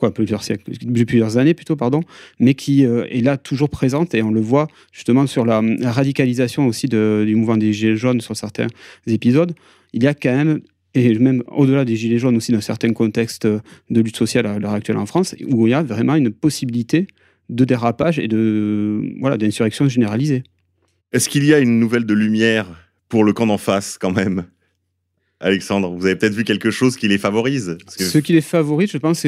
quoi, 0.00 0.12
plusieurs 0.12 0.42
siècles, 0.42 0.72
plusieurs 1.06 1.36
années 1.36 1.54
plutôt, 1.54 1.76
pardon, 1.76 2.00
mais 2.40 2.54
qui 2.54 2.84
euh, 2.84 3.04
est 3.10 3.20
là 3.20 3.36
toujours 3.36 3.68
présente 3.68 4.14
et 4.14 4.22
on 4.22 4.30
le 4.30 4.40
voit 4.40 4.66
justement 4.92 5.26
sur 5.26 5.44
la, 5.44 5.62
radicalisation 5.82 6.66
aussi 6.66 6.88
du 6.88 7.36
mouvement 7.36 7.58
des 7.58 7.72
Gilets 7.72 7.96
jaunes 7.96 8.20
sur 8.20 8.34
certains 8.34 8.68
épisodes. 9.06 9.54
Il 9.92 10.02
y 10.02 10.06
a 10.06 10.14
quand 10.14 10.34
même, 10.34 10.60
et 10.94 11.18
même 11.18 11.42
au-delà 11.48 11.84
des 11.84 11.96
Gilets 11.96 12.18
jaunes 12.18 12.36
aussi 12.36 12.52
dans 12.52 12.60
certains 12.60 12.92
contextes 12.92 13.46
de 13.46 14.00
lutte 14.00 14.16
sociale 14.16 14.46
à 14.46 14.58
l'heure 14.58 14.72
actuelle 14.72 14.96
en 14.96 15.06
France, 15.06 15.34
où 15.48 15.66
il 15.66 15.70
y 15.70 15.74
a 15.74 15.82
vraiment 15.82 16.14
une 16.14 16.30
possibilité 16.30 17.06
de 17.48 17.64
dérapage 17.64 18.18
et 18.18 18.28
de 18.28 19.02
voilà 19.20 19.36
d'insurrection 19.36 19.88
généralisée. 19.88 20.44
Est-ce 21.12 21.28
qu'il 21.28 21.44
y 21.44 21.52
a 21.52 21.58
une 21.58 21.80
nouvelle 21.80 22.06
de 22.06 22.14
lumière 22.14 22.66
pour 23.08 23.24
le 23.24 23.32
camp 23.32 23.46
d'en 23.46 23.58
face 23.58 23.98
quand 23.98 24.12
même? 24.12 24.44
Alexandre, 25.42 25.90
vous 25.96 26.04
avez 26.04 26.16
peut-être 26.16 26.34
vu 26.34 26.44
quelque 26.44 26.70
chose 26.70 26.98
qui 26.98 27.08
les 27.08 27.16
favorise? 27.16 27.78
Ce 27.88 28.18
qui 28.18 28.34
les 28.34 28.42
favorise, 28.42 28.90
je 28.92 28.98
pense, 28.98 29.26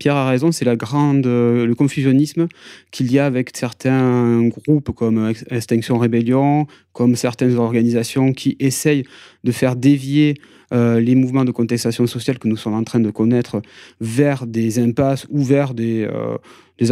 Pierre 0.00 0.16
a 0.16 0.28
raison, 0.28 0.50
c'est 0.50 0.64
la 0.64 0.74
grande, 0.74 1.26
euh, 1.26 1.64
le 1.64 1.74
confusionnisme 1.76 2.48
qu'il 2.90 3.12
y 3.12 3.20
a 3.20 3.26
avec 3.26 3.50
certains 3.54 4.42
groupes 4.48 4.90
comme 4.90 5.32
Extinction 5.50 5.98
Rébellion, 5.98 6.66
comme 6.92 7.14
certaines 7.14 7.56
organisations 7.56 8.32
qui 8.32 8.56
essayent 8.58 9.04
de 9.44 9.52
faire 9.52 9.76
dévier 9.76 10.34
euh, 10.72 11.00
les 11.00 11.14
mouvements 11.14 11.44
de 11.44 11.50
contestation 11.50 12.06
sociale 12.06 12.38
que 12.38 12.48
nous 12.48 12.56
sommes 12.56 12.74
en 12.74 12.84
train 12.84 13.00
de 13.00 13.10
connaître 13.10 13.60
vers 14.00 14.46
des 14.46 14.78
impasses 14.78 15.26
ou 15.30 15.42
vers 15.42 15.74
des, 15.74 16.08
euh, 16.10 16.36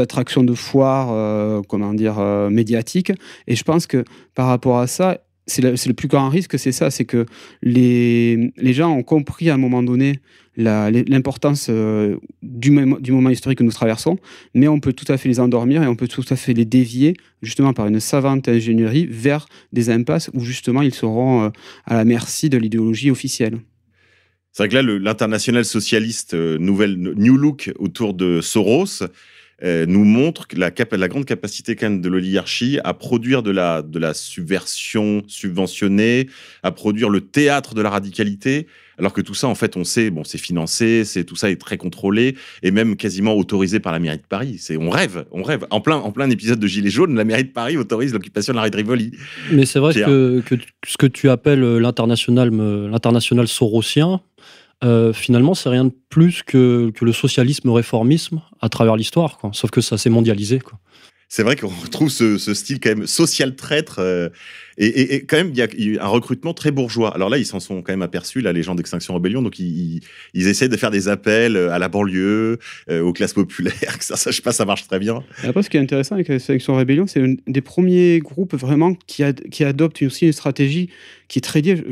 attractions 0.00 0.44
de 0.44 0.54
foire, 0.54 1.62
comment 1.68 1.92
dire, 1.92 2.18
médiatiques. 2.50 3.12
Et 3.46 3.56
je 3.56 3.64
pense 3.64 3.86
que 3.86 4.04
par 4.34 4.46
rapport 4.46 4.78
à 4.78 4.86
ça, 4.86 5.18
c'est 5.46 5.62
le, 5.62 5.94
plus 5.94 6.08
grand 6.08 6.28
risque, 6.28 6.58
c'est 6.58 6.72
ça, 6.72 6.90
c'est 6.90 7.04
que 7.04 7.26
les, 7.62 8.52
les, 8.56 8.72
gens 8.72 8.92
ont 8.92 9.02
compris 9.02 9.50
à 9.50 9.54
un 9.54 9.58
moment 9.58 9.82
donné 9.82 10.20
l'importance 10.56 11.66
euh, 11.70 12.16
du, 12.42 12.70
du, 13.00 13.12
moment 13.12 13.30
historique 13.30 13.58
que 13.58 13.64
nous 13.64 13.72
traversons, 13.72 14.18
mais 14.54 14.68
on 14.68 14.80
peut 14.80 14.92
tout 14.92 15.10
à 15.10 15.16
fait 15.16 15.28
les 15.28 15.40
endormir 15.40 15.82
et 15.82 15.86
on 15.86 15.96
peut 15.96 16.08
tout 16.08 16.24
à 16.30 16.36
fait 16.36 16.52
les 16.52 16.64
dévier 16.64 17.14
justement 17.42 17.72
par 17.72 17.86
une 17.86 18.00
savante 18.00 18.48
ingénierie 18.48 19.06
vers 19.06 19.46
des 19.72 19.90
impasses 19.90 20.30
où 20.34 20.44
justement 20.44 20.82
ils 20.82 20.94
seront 20.94 21.44
euh, 21.44 21.48
à 21.86 21.96
la 21.96 22.04
merci 22.04 22.48
de 22.48 22.58
l'idéologie 22.58 23.10
officielle. 23.10 23.58
C'est 24.52 24.64
vrai 24.64 24.68
que 24.68 24.74
là, 24.74 24.82
l'international 24.82 25.64
socialiste 25.64 26.34
euh, 26.34 26.58
nouvelle 26.58 26.96
New 26.98 27.36
Look 27.38 27.72
autour 27.78 28.12
de 28.12 28.40
Soros, 28.42 29.04
euh, 29.64 29.86
nous 29.86 30.04
montre 30.04 30.46
la, 30.56 30.70
la, 30.92 31.08
grande 31.08 31.24
capacité 31.24 31.76
quand 31.76 31.88
même 31.88 32.00
de 32.00 32.08
l'oligarchie 32.08 32.78
à 32.84 32.94
produire 32.94 33.42
de 33.42 33.50
la, 33.50 33.82
de 33.82 33.98
la 33.98 34.12
subversion 34.14 35.22
subventionnée, 35.28 36.28
à 36.62 36.72
produire 36.72 37.10
le 37.10 37.20
théâtre 37.20 37.74
de 37.74 37.82
la 37.82 37.90
radicalité, 37.90 38.66
alors 38.98 39.12
que 39.12 39.20
tout 39.20 39.34
ça, 39.34 39.48
en 39.48 39.54
fait, 39.54 39.76
on 39.76 39.84
sait, 39.84 40.10
bon, 40.10 40.24
c'est 40.24 40.38
financé, 40.38 41.04
c'est 41.04 41.24
tout 41.24 41.36
ça 41.36 41.50
est 41.50 41.60
très 41.60 41.76
contrôlé 41.76 42.36
et 42.62 42.70
même 42.70 42.96
quasiment 42.96 43.34
autorisé 43.34 43.80
par 43.80 43.92
la 43.92 43.98
mairie 43.98 44.18
de 44.18 44.22
Paris. 44.28 44.56
C'est, 44.58 44.76
on 44.76 44.90
rêve, 44.90 45.24
on 45.30 45.42
rêve. 45.42 45.66
En 45.70 45.80
plein, 45.80 45.96
en 45.96 46.12
plein 46.12 46.28
épisode 46.30 46.58
de 46.58 46.66
Gilets 46.66 46.90
jaunes, 46.90 47.14
la 47.14 47.24
mairie 47.24 47.44
de 47.44 47.50
Paris 47.50 47.76
autorise 47.76 48.12
l'occupation 48.12 48.52
de 48.52 48.58
la 48.58 48.64
rue 48.64 48.70
de 48.70 48.76
Rivoli. 48.76 49.12
Mais 49.50 49.64
c'est 49.64 49.78
vrai 49.78 49.94
que, 49.94 50.40
que, 50.40 50.56
ce 50.86 50.96
que 50.96 51.06
tu 51.06 51.30
appelles 51.30 51.62
euh, 51.62 51.78
l'international, 51.78 52.50
l'international 52.90 53.48
sorosien, 53.48 54.20
euh, 54.82 55.12
finalement, 55.12 55.54
c'est 55.54 55.68
rien 55.68 55.84
de 55.84 55.94
plus 56.08 56.42
que, 56.42 56.92
le 57.00 57.12
socialisme 57.12 57.70
réformisme 57.70 58.40
à 58.60 58.68
travers 58.68 58.96
l'histoire, 58.96 59.38
sauf 59.52 59.70
que 59.70 59.80
ça 59.80 59.98
s'est 59.98 60.10
mondialisé. 60.10 60.60
C'est 61.28 61.42
vrai 61.42 61.56
qu'on 61.56 61.68
retrouve 61.82 62.10
ce, 62.10 62.38
ce 62.38 62.54
style 62.54 62.80
quand 62.80 62.90
même 62.90 63.06
social 63.06 63.56
traître. 63.56 63.96
euh, 63.98 64.28
et, 64.78 65.24
quand 65.26 65.36
même, 65.36 65.50
il 65.50 65.56
y 65.56 65.98
a 65.98 66.02
a 66.02 66.06
un 66.06 66.08
recrutement 66.08 66.54
très 66.54 66.70
bourgeois. 66.70 67.14
Alors 67.14 67.28
là, 67.28 67.38
ils 67.38 67.46
s'en 67.46 67.60
sont 67.60 67.82
quand 67.82 67.92
même 67.92 68.02
aperçus, 68.02 68.40
là, 68.40 68.52
les 68.52 68.62
gens 68.62 68.74
d'Extinction 68.74 69.14
Rebellion. 69.14 69.42
Donc, 69.42 69.58
ils, 69.58 70.00
ils, 70.34 70.46
essaient 70.48 70.68
de 70.68 70.76
faire 70.76 70.90
des 70.90 71.08
appels 71.08 71.56
à 71.56 71.78
la 71.78 71.88
banlieue, 71.88 72.58
euh, 72.90 73.02
aux 73.02 73.12
classes 73.12 73.34
populaires. 73.34 73.72
Ça, 74.00 74.16
ça, 74.16 74.30
je 74.30 74.36
sais 74.36 74.42
pas, 74.42 74.52
ça 74.52 74.64
marche 74.64 74.86
très 74.88 74.98
bien. 74.98 75.22
Après, 75.44 75.62
ce 75.62 75.70
qui 75.70 75.76
est 75.76 75.80
intéressant 75.80 76.16
avec 76.16 76.28
la 76.28 76.38
Sélection 76.38 76.74
Rébellion, 76.74 77.06
c'est 77.06 77.22
un 77.22 77.34
des 77.46 77.60
premiers 77.60 78.18
groupes 78.18 78.54
vraiment 78.54 78.94
qui, 79.06 79.22
ad- 79.22 79.42
aussi 80.02 80.26
une 80.26 80.32
stratégie 80.32 80.88
qui 81.28 81.38
est 81.38 81.42
très 81.42 81.60
liée. 81.60 81.82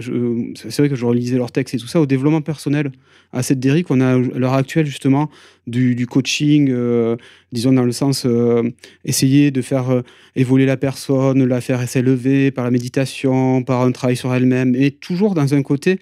C'est 0.55 0.77
vrai 0.79 0.89
que 0.89 0.97
je 0.97 1.05
relisais 1.05 1.37
leurs 1.37 1.53
textes 1.53 1.75
et 1.75 1.79
tout 1.79 1.87
ça 1.87 2.01
au 2.01 2.07
développement 2.07 2.43
personnel. 2.43 2.91
À 3.33 3.43
cette 3.43 3.61
dérive 3.61 3.85
qu'on 3.85 4.01
a 4.01 4.15
à 4.15 4.19
l'heure 4.19 4.55
actuelle, 4.55 4.87
justement, 4.87 5.31
du, 5.67 6.07
coaching, 6.07 6.69
euh, 6.71 7.17
disons 7.53 7.73
dans 7.73 7.85
le 7.85 7.93
sens 7.93 8.25
euh, 8.27 8.71
essayer 9.05 9.51
de 9.51 9.63
faire 9.63 9.91
euh, 9.91 10.03
évoluer 10.37 10.67
la 10.67 10.77
personne, 10.77 11.45
la 11.45 11.61
faire 11.61 11.87
s'élever 11.89 12.51
par 12.51 12.65
la 12.65 12.71
méditation, 12.71 13.63
par 13.63 13.83
un 13.83 13.93
travail 13.93 14.17
sur 14.17 14.33
elle-même, 14.35 14.75
et 14.75 14.91
toujours 14.91 15.35
dans 15.35 15.55
un 15.55 15.63
côté 15.63 15.99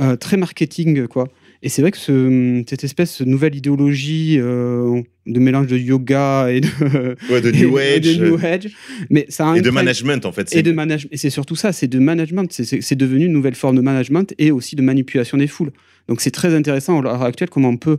euh, 0.00 0.16
très 0.16 0.36
marketing, 0.36 1.06
quoi. 1.08 1.28
Et 1.62 1.68
c'est 1.68 1.82
vrai 1.82 1.90
que 1.90 1.98
ce- 1.98 2.62
cette 2.68 2.84
espèce 2.84 3.20
de 3.20 3.26
nouvelle 3.26 3.54
idéologie 3.54 4.36
euh, 4.38 5.02
de 5.26 5.40
mélange 5.40 5.66
de 5.66 5.76
yoga 5.76 6.50
et 6.50 6.60
de, 6.62 6.68
Ouais, 7.30 7.40
de 7.42 7.50
et- 7.54 7.60
New 7.66 7.78
et 7.78 7.82
Age. 7.96 8.00
de 8.18 8.24
New 8.24 8.38
Age, 8.42 8.68
mais 9.10 9.26
ça 9.28 9.50
a 9.50 9.56
Et 9.56 9.60
de 9.60 9.68
management, 9.68 10.24
en 10.24 10.32
fait. 10.32 10.42
et 10.52 10.56
c'est- 10.56 10.62
de 10.62 10.72
management. 10.72 11.08
Et 11.12 11.16
c'est 11.18 11.28
surtout 11.28 11.56
ça, 11.56 11.72
c'est 11.72 11.88
de 11.88 11.98
management. 11.98 12.50
C'est 12.50 12.94
devenu 12.94 13.26
une 13.26 13.32
nouvelle 13.32 13.56
forme 13.56 13.76
de 13.76 13.82
management 13.82 14.32
et 14.38 14.50
aussi 14.52 14.74
de 14.76 14.80
manipulation 14.82 15.36
des 15.36 15.48
foules. 15.48 15.72
Donc 16.08 16.22
c'est 16.22 16.30
très 16.30 16.54
intéressant 16.54 16.98
à 16.98 17.02
l'heure 17.02 17.22
actuelle 17.22 17.50
comment 17.50 17.68
on 17.68 17.76
peut 17.76 17.98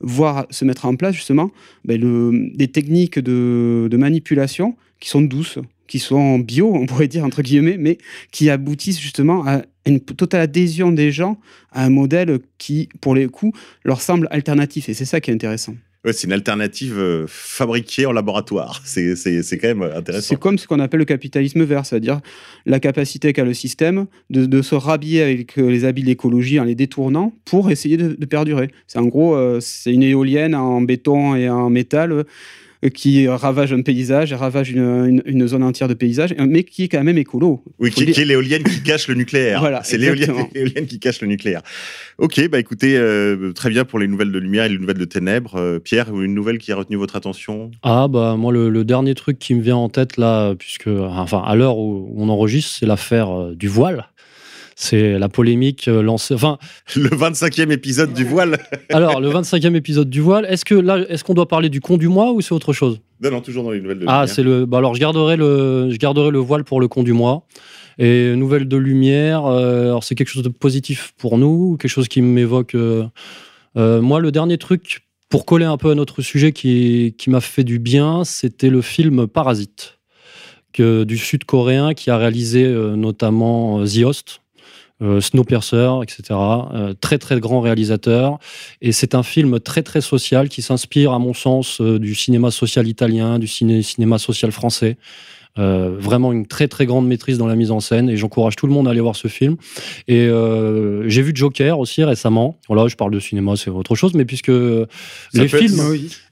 voir 0.00 0.46
se 0.50 0.64
mettre 0.64 0.86
en 0.86 0.96
place 0.96 1.14
justement 1.14 1.50
ben, 1.84 2.52
des 2.54 2.68
techniques 2.68 3.18
de, 3.18 3.88
de 3.90 3.96
manipulation 3.96 4.76
qui 4.98 5.08
sont 5.08 5.22
douces, 5.22 5.58
qui 5.86 5.98
sont 5.98 6.38
bio, 6.38 6.72
on 6.72 6.86
pourrait 6.86 7.08
dire 7.08 7.24
entre 7.24 7.42
guillemets, 7.42 7.76
mais 7.78 7.98
qui 8.30 8.48
aboutissent 8.50 9.00
justement 9.00 9.46
à 9.46 9.62
une 9.86 10.00
totale 10.00 10.42
adhésion 10.42 10.92
des 10.92 11.10
gens 11.10 11.40
à 11.72 11.84
un 11.84 11.90
modèle 11.90 12.38
qui, 12.58 12.88
pour 13.00 13.14
les 13.14 13.26
coups, 13.26 13.58
leur 13.84 14.00
semble 14.00 14.28
alternatif. 14.30 14.88
Et 14.88 14.94
c'est 14.94 15.04
ça 15.04 15.20
qui 15.20 15.30
est 15.30 15.34
intéressant. 15.34 15.74
C'est 16.04 16.24
une 16.26 16.32
alternative 16.32 16.98
euh, 16.98 17.26
fabriquée 17.28 18.06
en 18.06 18.12
laboratoire. 18.12 18.80
C'est 18.84 19.58
quand 19.60 19.68
même 19.68 19.82
intéressant. 19.82 20.28
C'est 20.28 20.38
comme 20.38 20.56
ce 20.56 20.66
qu'on 20.66 20.80
appelle 20.80 21.00
le 21.00 21.04
capitalisme 21.04 21.62
vert, 21.64 21.84
c'est-à-dire 21.84 22.20
la 22.64 22.80
capacité 22.80 23.34
qu'a 23.34 23.44
le 23.44 23.52
système 23.52 24.06
de, 24.30 24.62
se 24.62 24.74
rhabiller 24.74 25.22
avec 25.22 25.58
euh, 25.58 25.70
les 25.70 25.84
habits 25.84 26.02
de 26.02 26.06
l'écologie 26.06 26.58
en 26.58 26.64
les 26.64 26.74
détournant 26.74 27.34
pour 27.44 27.70
essayer 27.70 27.98
de, 27.98 28.24
perdurer. 28.24 28.70
C'est 28.86 28.98
en 28.98 29.06
gros, 29.06 29.34
euh, 29.34 29.58
c'est 29.60 29.92
une 29.92 30.02
éolienne 30.02 30.54
en 30.54 30.80
béton 30.80 31.34
et 31.34 31.50
en 31.50 31.68
métal 31.68 32.24
qui 32.88 33.28
ravage 33.28 33.74
un 33.74 33.82
paysage 33.82 34.32
ravage 34.32 34.70
une, 34.70 34.78
une- 35.06 35.22
une 35.26 35.46
zone 35.46 35.62
entière 35.62 35.86
de 35.88 35.92
paysage, 35.94 36.34
mais 36.38 36.64
qui 36.64 36.84
est 36.84 36.88
quand 36.88 37.04
même 37.04 37.18
écolo. 37.18 37.62
Oui, 37.78 37.90
qui, 37.90 38.04
est 38.04 38.24
l'éolienne 38.24 38.62
qui 38.62 38.82
cache 38.82 39.06
le 39.08 39.14
nucléaire. 39.14 39.60
Voilà, 39.60 39.82
c'est 39.84 39.98
l'éolienne 40.54 40.86
qui 40.86 40.98
cache 40.98 41.20
le 41.20 41.26
nucléaire. 41.28 41.60
Ok, 42.18 42.48
bah 42.48 42.58
écoutez, 42.58 42.96
euh, 42.96 43.52
très 43.52 43.68
bien 43.68 43.84
pour 43.84 43.98
les 43.98 44.08
nouvelles 44.08 44.32
de 44.32 44.38
lumière 44.38 44.64
et 44.64 44.68
les 44.70 44.78
nouvelles 44.78 44.98
de 44.98 45.04
ténèbres. 45.04 45.56
Euh, 45.56 45.78
Pierre, 45.78 46.08
une 46.18 46.32
nouvelle 46.34 46.58
qui 46.58 46.72
a 46.72 46.76
retenu 46.76 46.96
votre 46.96 47.16
attention? 47.16 47.70
Ah 47.82 48.08
bah 48.08 48.36
moi 48.38 48.52
le, 48.52 48.70
le 48.70 48.84
dernier 48.84 49.14
truc 49.14 49.38
qui 49.38 49.54
me 49.54 49.60
vient 49.62 49.76
en 49.76 49.88
tête 49.90 50.16
là, 50.16 50.54
puisque 50.54 50.86
enfin 50.88 51.42
à 51.46 51.54
l'heure 51.56 51.76
où 51.76 52.14
on 52.16 52.28
enregistre, 52.30 52.76
c'est 52.80 52.86
l'affaire 52.86 53.30
euh, 53.30 53.54
du 53.54 53.68
voile. 53.68 54.06
C'est 54.82 55.18
la 55.18 55.28
polémique 55.28 55.88
euh, 55.88 56.00
lancée. 56.02 56.32
Enfin, 56.32 56.56
Le 56.96 57.10
25e 57.10 57.70
épisode 57.70 58.14
du 58.14 58.24
voile 58.24 58.56
alors 58.88 59.20
le 59.20 59.28
25e 59.28 59.74
épisode 59.74 60.08
du 60.08 60.22
voile. 60.22 60.46
Est-ce 60.48 60.64
que 60.64 60.74
là, 60.74 61.04
est-ce 61.10 61.22
qu'on 61.22 61.34
doit 61.34 61.48
parler 61.48 61.68
du 61.68 61.82
con 61.82 61.98
du 61.98 62.08
mois 62.08 62.32
ou 62.32 62.40
c'est 62.40 62.52
autre 62.54 62.72
chose? 62.72 62.98
Non, 63.22 63.30
non, 63.30 63.40
toujours 63.42 63.62
dans 63.64 63.72
les 63.72 63.80
nouvelles 63.82 63.98
de 63.98 64.06
Ah, 64.08 64.22
lumière. 64.22 64.34
c'est 64.34 64.42
le. 64.42 64.64
Bah 64.64 64.78
alors, 64.78 64.94
je 64.94 65.00
garderai 65.00 65.36
le, 65.36 65.90
je 65.90 65.96
garderai 65.98 66.30
le 66.30 66.38
voile 66.38 66.64
pour 66.64 66.80
le 66.80 66.88
con 66.88 67.02
du 67.02 67.12
mois. 67.12 67.46
Et 67.98 68.34
nouvelle 68.36 68.66
de 68.68 68.78
lumière. 68.78 69.44
euh, 69.44 69.84
alors, 69.88 70.02
c'est 70.02 70.14
quelque 70.14 70.30
chose 70.30 70.42
de 70.42 70.48
positif 70.48 71.12
pour 71.18 71.36
nous, 71.36 71.76
quelque 71.78 71.90
chose 71.90 72.08
qui 72.08 72.22
m'évoque. 72.22 72.74
euh, 72.74 73.04
euh, 73.76 74.00
moi, 74.00 74.18
le 74.18 74.32
dernier 74.32 74.56
truc 74.56 75.02
pour 75.28 75.44
coller 75.44 75.66
un 75.66 75.76
peu 75.76 75.90
à 75.90 75.94
notre 75.94 76.22
sujet 76.22 76.52
qui, 76.52 77.14
qui 77.18 77.28
m'a 77.28 77.42
fait 77.42 77.64
du 77.64 77.78
bien, 77.78 78.24
c'était 78.24 78.70
le 78.70 78.80
film 78.80 79.26
Parasite 79.26 79.98
que, 80.72 81.04
du 81.04 81.18
sud-coréen 81.18 81.92
qui 81.92 82.10
a 82.10 82.16
réalisé 82.16 82.66
notamment 82.96 83.84
The 83.84 84.04
Host. 84.04 84.40
Euh, 85.02 85.20
Snowpiercer, 85.20 85.90
etc. 86.02 86.22
Euh, 86.30 86.94
très 87.00 87.18
très 87.18 87.40
grand 87.40 87.60
réalisateur. 87.60 88.38
Et 88.82 88.92
c'est 88.92 89.14
un 89.14 89.22
film 89.22 89.60
très 89.60 89.82
très 89.82 90.00
social 90.00 90.48
qui 90.48 90.62
s'inspire, 90.62 91.12
à 91.12 91.18
mon 91.18 91.34
sens, 91.34 91.80
euh, 91.80 91.98
du 91.98 92.14
cinéma 92.14 92.50
social 92.50 92.86
italien, 92.88 93.38
du 93.38 93.46
ciné- 93.46 93.82
cinéma 93.82 94.18
social 94.18 94.52
français. 94.52 94.96
Euh, 95.58 95.96
vraiment 95.98 96.30
une 96.32 96.46
très 96.46 96.68
très 96.68 96.86
grande 96.86 97.08
maîtrise 97.08 97.36
dans 97.36 97.48
la 97.48 97.56
mise 97.56 97.72
en 97.72 97.80
scène 97.80 98.08
et 98.08 98.16
j'encourage 98.16 98.54
tout 98.54 98.68
le 98.68 98.72
monde 98.72 98.86
à 98.86 98.92
aller 98.92 99.00
voir 99.00 99.16
ce 99.16 99.26
film. 99.26 99.56
Et 100.06 100.26
euh, 100.28 101.08
j'ai 101.08 101.22
vu 101.22 101.32
Joker 101.34 101.80
aussi 101.80 102.04
récemment. 102.04 102.56
Voilà, 102.68 102.86
je 102.86 102.94
parle 102.94 103.10
de 103.10 103.18
cinéma, 103.18 103.56
c'est 103.56 103.68
autre 103.68 103.96
chose, 103.96 104.14
mais 104.14 104.24
puisque 104.24 104.52
Ça 104.52 104.86
les 105.34 105.40
être- 105.46 105.56
films, 105.58 105.80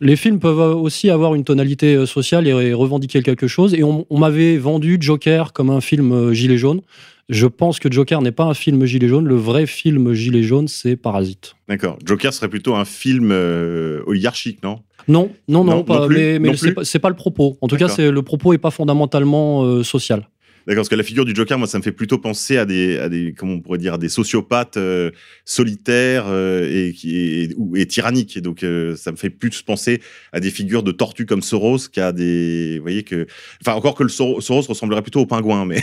les 0.01 0.15
films 0.15 0.39
peuvent 0.39 0.77
aussi 0.77 1.11
avoir 1.11 1.35
une 1.35 1.43
tonalité 1.43 2.07
sociale 2.07 2.47
et, 2.47 2.51
et 2.51 2.73
revendiquer 2.75 3.23
quelque 3.25 3.49
chose. 3.49 3.75
Et 3.75 3.83
on, 3.83 4.07
on 4.09 4.19
m'avait 4.21 4.57
vendu 4.57 4.99
Joker 5.01 5.53
comme 5.53 5.71
un 5.71 5.81
film 5.81 6.33
gilet 6.33 6.57
jaune. 6.57 6.81
Je 7.28 7.47
pense 7.47 7.78
que 7.78 7.92
Joker 7.92 8.23
n'est 8.23 8.32
pas 8.32 8.44
un 8.44 8.54
film 8.54 8.85
gilet 8.87 9.08
jaune. 9.08 9.28
Le 9.28 9.37
vrai 9.37 9.66
film 9.66 10.14
gilet 10.14 10.42
jaune, 10.42 10.66
c'est 10.66 10.97
Parasite. 10.97 11.56
D'accord. 11.68 11.99
Joker 12.04 12.32
serait 12.32 12.49
plutôt 12.49 12.75
un 12.75 12.87
film 12.87 13.30
euh, 13.32 14.02
oligarchique, 14.06 14.62
non? 14.62 14.80
Non, 15.08 15.30
non, 15.47 15.64
non, 15.64 15.76
Non, 15.76 15.85
pas, 15.85 16.00
non 16.00 16.06
plus, 16.06 16.16
mais, 16.16 16.38
mais 16.38 16.56
c'est 16.82 16.99
pas, 16.99 17.08
le 17.08 17.16
propos. 17.16 17.56
En 17.61 17.68
tout 17.68 17.76
cas, 17.76 17.88
le 17.99 18.23
propos 18.23 18.52
est 18.52 18.58
pas 18.58 18.70
fondamentalement 18.70 19.62
euh, 19.64 19.82
social. 19.82 20.28
D'accord, 20.69 20.83
parce 20.83 20.91
que 20.91 20.97
la 20.97 21.03
figure 21.03 21.25
du 21.25 21.35
Joker, 21.35 21.57
moi, 21.59 21.67
ça 21.67 21.79
me 21.79 21.83
fait 21.83 21.93
plutôt 21.93 22.19
penser 22.19 22.59
à 22.59 22.67
des, 22.67 23.35
comment 23.39 23.55
on 23.55 23.61
pourrait 23.61 23.79
dire, 23.79 23.97
des 23.97 24.11
sociopathes 24.11 24.77
euh, 24.77 25.11
solitaires 25.47 26.27
euh, 26.29 26.69
et, 26.71 26.95
et, 27.05 27.55
ou- 27.57 27.75
et 27.75 27.87
tyranniques. 27.87 28.37
Et 28.37 28.43
donc, 28.43 28.63
euh, 28.63 28.95
ça 28.95 29.11
me 29.11 29.17
fait 29.17 29.31
plus 29.31 29.63
penser 29.63 30.03
à 30.35 30.41
des 30.41 30.51
figures 30.51 30.83
de 30.83 30.93
tortues 30.93 31.25
comme 31.25 31.41
Soros 31.41 31.79
qu'à 31.91 32.13
des, 32.13 32.75
vous 32.77 32.83
voyez 32.83 33.03
que, 33.03 33.27
enfin, 33.63 33.73
encore 33.79 33.95
que 33.95 34.03
le 34.03 34.11
Soros, 34.11 34.41
ressemblerait 34.69 35.01
plutôt 35.01 35.21
au 35.21 35.27
pingouin, 35.27 35.65
mais, 35.65 35.83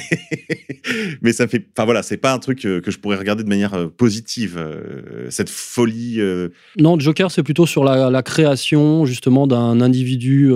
mais 1.23 1.33
ça 1.33 1.45
me 1.45 1.49
fait, 1.49 1.65
enfin 1.75 1.85
voilà, 1.85 2.03
c'est 2.03 2.17
pas 2.17 2.31
un 2.31 2.37
truc 2.37 2.59
que 2.61 2.81
je 2.91 2.99
pourrais 2.99 3.17
regarder 3.17 3.43
de 3.43 3.49
manière 3.49 3.89
positive. 3.97 4.63
cette 5.29 5.49
folie. 5.49 6.19
Non, 6.77 6.99
Joker, 6.99 7.31
c'est 7.31 7.41
plutôt 7.41 7.65
sur 7.65 7.83
la, 7.83 8.11
la 8.11 8.21
création 8.21 9.07
justement 9.07 9.47
d'un 9.47 9.81
individu 9.81 10.51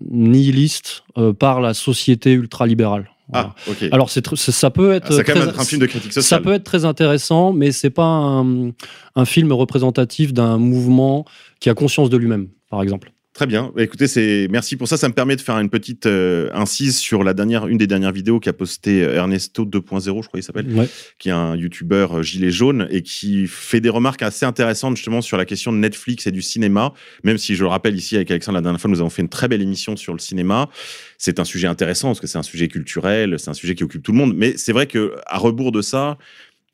nihiliste 0.00 1.04
par 1.38 1.60
la 1.60 1.72
société 1.72 2.32
ultralibérale. 2.32 3.10
Voilà. 3.28 3.54
Ah, 3.56 3.70
ok. 3.70 3.88
Alors 3.90 4.10
c'est 4.10 4.26
ça 4.36 4.70
peut 4.70 4.92
être 4.92 5.06
Ah, 5.10 5.16
ça 5.16 5.24
très- 5.24 5.48
être 5.48 5.58
un 5.60 5.64
film 5.64 5.80
de 5.80 5.86
critique 5.86 6.12
ça 6.12 6.20
sociale. 6.20 6.42
peut 6.42 6.52
être 6.52 6.64
très 6.64 6.84
intéressant, 6.84 7.52
mais 7.54 7.72
c'est 7.72 7.88
pas 7.90 8.04
un, 8.04 8.68
un 9.16 9.24
film 9.24 9.50
représentatif 9.52 10.34
d'un 10.34 10.58
mouvement 10.58 11.24
qui 11.58 11.70
a 11.70 11.74
conscience 11.74 12.10
de 12.10 12.18
lui-même, 12.18 12.48
par 12.68 12.82
exemple. 12.82 13.12
Très 13.34 13.46
bien. 13.48 13.72
Bah, 13.74 13.82
Écoutez, 13.82 14.06
c'est 14.06 14.46
merci 14.48 14.76
pour 14.76 14.86
ça. 14.86 14.96
Ça 14.96 15.08
me 15.08 15.12
permet 15.12 15.34
de 15.34 15.40
faire 15.40 15.58
une 15.58 15.68
petite 15.68 16.06
euh, 16.06 16.48
incise 16.54 16.96
sur 16.96 17.24
la 17.24 17.34
dernière, 17.34 17.66
une 17.66 17.78
des 17.78 17.88
dernières 17.88 18.12
vidéos 18.12 18.38
qu'a 18.38 18.52
posté 18.52 19.02
euh, 19.02 19.16
Ernesto 19.16 19.64
2.0, 19.64 20.02
je 20.04 20.10
crois 20.10 20.22
qu'il 20.34 20.42
s'appelle, 20.44 20.72
Ouais. 20.72 20.88
qui 21.18 21.30
est 21.30 21.32
un 21.32 21.56
youtubeur 21.56 22.18
euh, 22.18 22.22
gilet 22.22 22.52
jaune 22.52 22.86
et 22.92 23.02
qui 23.02 23.48
fait 23.48 23.80
des 23.80 23.88
remarques 23.88 24.22
assez 24.22 24.46
intéressantes 24.46 24.96
justement 24.96 25.20
sur 25.20 25.36
la 25.36 25.44
question 25.46 25.72
de 25.72 25.78
Netflix 25.78 26.28
et 26.28 26.30
du 26.30 26.42
cinéma. 26.42 26.92
Même 27.24 27.36
si 27.36 27.56
je 27.56 27.64
le 27.64 27.68
rappelle 27.70 27.96
ici 27.96 28.14
avec 28.14 28.30
Alexandre 28.30 28.58
la 28.58 28.62
dernière 28.62 28.80
fois, 28.80 28.88
nous 28.88 29.00
avons 29.00 29.10
fait 29.10 29.22
une 29.22 29.28
très 29.28 29.48
belle 29.48 29.62
émission 29.62 29.96
sur 29.96 30.12
le 30.12 30.20
cinéma. 30.20 30.70
C'est 31.18 31.40
un 31.40 31.44
sujet 31.44 31.66
intéressant 31.66 32.10
parce 32.10 32.20
que 32.20 32.28
c'est 32.28 32.38
un 32.38 32.44
sujet 32.44 32.68
culturel, 32.68 33.34
c'est 33.40 33.50
un 33.50 33.54
sujet 33.54 33.74
qui 33.74 33.82
occupe 33.82 34.04
tout 34.04 34.12
le 34.12 34.18
monde. 34.18 34.34
Mais 34.36 34.56
c'est 34.56 34.72
vrai 34.72 34.86
que 34.86 35.12
à 35.26 35.38
rebours 35.38 35.72
de 35.72 35.82
ça. 35.82 36.18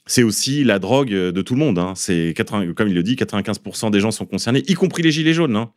C'est 0.06 0.24
aussi 0.24 0.64
la 0.64 0.80
drogue 0.80 1.10
de 1.10 1.42
tout 1.42 1.54
le 1.54 1.60
monde. 1.60 1.78
hein. 1.78 1.92
C'est 1.94 2.32
80 2.34 2.72
comme 2.72 2.88
il 2.88 2.94
le 2.94 3.02
dit, 3.04 3.14
95% 3.14 3.90
des 3.92 4.00
gens 4.00 4.10
sont 4.10 4.26
concernés, 4.26 4.64
y 4.66 4.74
compris 4.74 5.02
les 5.04 5.12
gilets 5.12 5.34
jaunes. 5.34 5.54
hein 5.54 5.70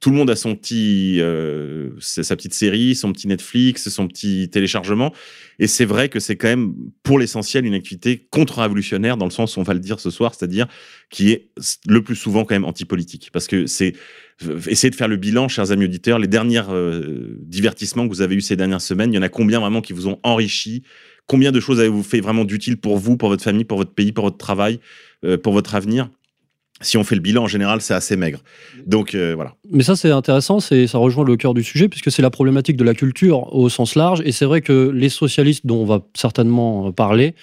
tout 0.00 0.10
le 0.10 0.16
monde 0.16 0.30
a 0.30 0.36
son 0.36 0.58
euh, 0.72 1.90
sa 2.00 2.36
petite 2.36 2.54
série, 2.54 2.94
son 2.94 3.12
petit 3.12 3.28
Netflix, 3.28 3.88
son 3.88 4.08
petit 4.08 4.48
téléchargement. 4.50 5.12
Et 5.58 5.66
c'est 5.66 5.84
vrai 5.84 6.08
que 6.08 6.20
c'est 6.20 6.36
quand 6.36 6.48
même, 6.48 6.74
pour 7.02 7.18
l'essentiel, 7.18 7.64
une 7.64 7.74
activité 7.74 8.26
contre-révolutionnaire 8.30 9.16
dans 9.16 9.24
le 9.24 9.30
sens 9.30 9.56
où 9.56 9.60
on 9.60 9.62
va 9.62 9.74
le 9.74 9.80
dire 9.80 10.00
ce 10.00 10.10
soir, 10.10 10.34
c'est-à-dire 10.34 10.66
qui 11.10 11.30
est 11.30 11.50
le 11.88 12.02
plus 12.02 12.16
souvent 12.16 12.44
quand 12.44 12.54
même 12.54 12.64
antipolitique. 12.64 13.30
Parce 13.32 13.46
que 13.46 13.66
c'est 13.66 13.94
essayez 14.68 14.90
de 14.90 14.96
faire 14.96 15.08
le 15.08 15.16
bilan, 15.16 15.48
chers 15.48 15.72
amis 15.72 15.84
auditeurs, 15.84 16.18
les 16.18 16.28
derniers 16.28 16.62
euh, 16.68 17.36
divertissements 17.40 18.04
que 18.04 18.12
vous 18.12 18.20
avez 18.20 18.34
eus 18.34 18.42
ces 18.42 18.56
dernières 18.56 18.82
semaines, 18.82 19.12
il 19.12 19.16
y 19.16 19.18
en 19.18 19.22
a 19.22 19.28
combien 19.28 19.60
vraiment 19.60 19.80
qui 19.80 19.92
vous 19.92 20.08
ont 20.08 20.18
enrichi? 20.22 20.82
Combien 21.26 21.52
de 21.52 21.58
choses 21.58 21.80
avez-vous 21.80 22.02
fait 22.02 22.20
vraiment 22.20 22.44
d'utile 22.44 22.76
pour 22.76 22.98
vous, 22.98 23.16
pour 23.16 23.30
votre 23.30 23.42
famille, 23.42 23.64
pour 23.64 23.78
votre 23.78 23.94
pays, 23.94 24.12
pour 24.12 24.24
votre 24.24 24.36
travail, 24.36 24.78
euh, 25.24 25.38
pour 25.38 25.52
votre 25.52 25.74
avenir? 25.74 26.10
Si 26.80 26.98
on 26.98 27.04
fait 27.04 27.14
le 27.14 27.20
bilan 27.20 27.44
en 27.44 27.46
général, 27.48 27.80
c'est 27.80 27.94
assez 27.94 28.16
maigre. 28.16 28.40
Donc 28.86 29.14
euh, 29.14 29.34
voilà. 29.34 29.54
Mais 29.70 29.82
ça, 29.82 29.96
c'est 29.96 30.10
intéressant, 30.10 30.60
c'est, 30.60 30.86
ça 30.86 30.98
rejoint 30.98 31.24
le 31.24 31.36
cœur 31.36 31.54
du 31.54 31.62
sujet, 31.62 31.88
puisque 31.88 32.10
c'est 32.10 32.22
la 32.22 32.30
problématique 32.30 32.76
de 32.76 32.84
la 32.84 32.94
culture 32.94 33.54
au 33.54 33.68
sens 33.68 33.94
large. 33.94 34.22
Et 34.24 34.32
c'est 34.32 34.44
vrai 34.44 34.60
que 34.60 34.90
les 34.90 35.08
socialistes, 35.08 35.66
dont 35.66 35.82
on 35.82 35.86
va 35.86 36.02
certainement 36.14 36.92
parler, 36.92 37.34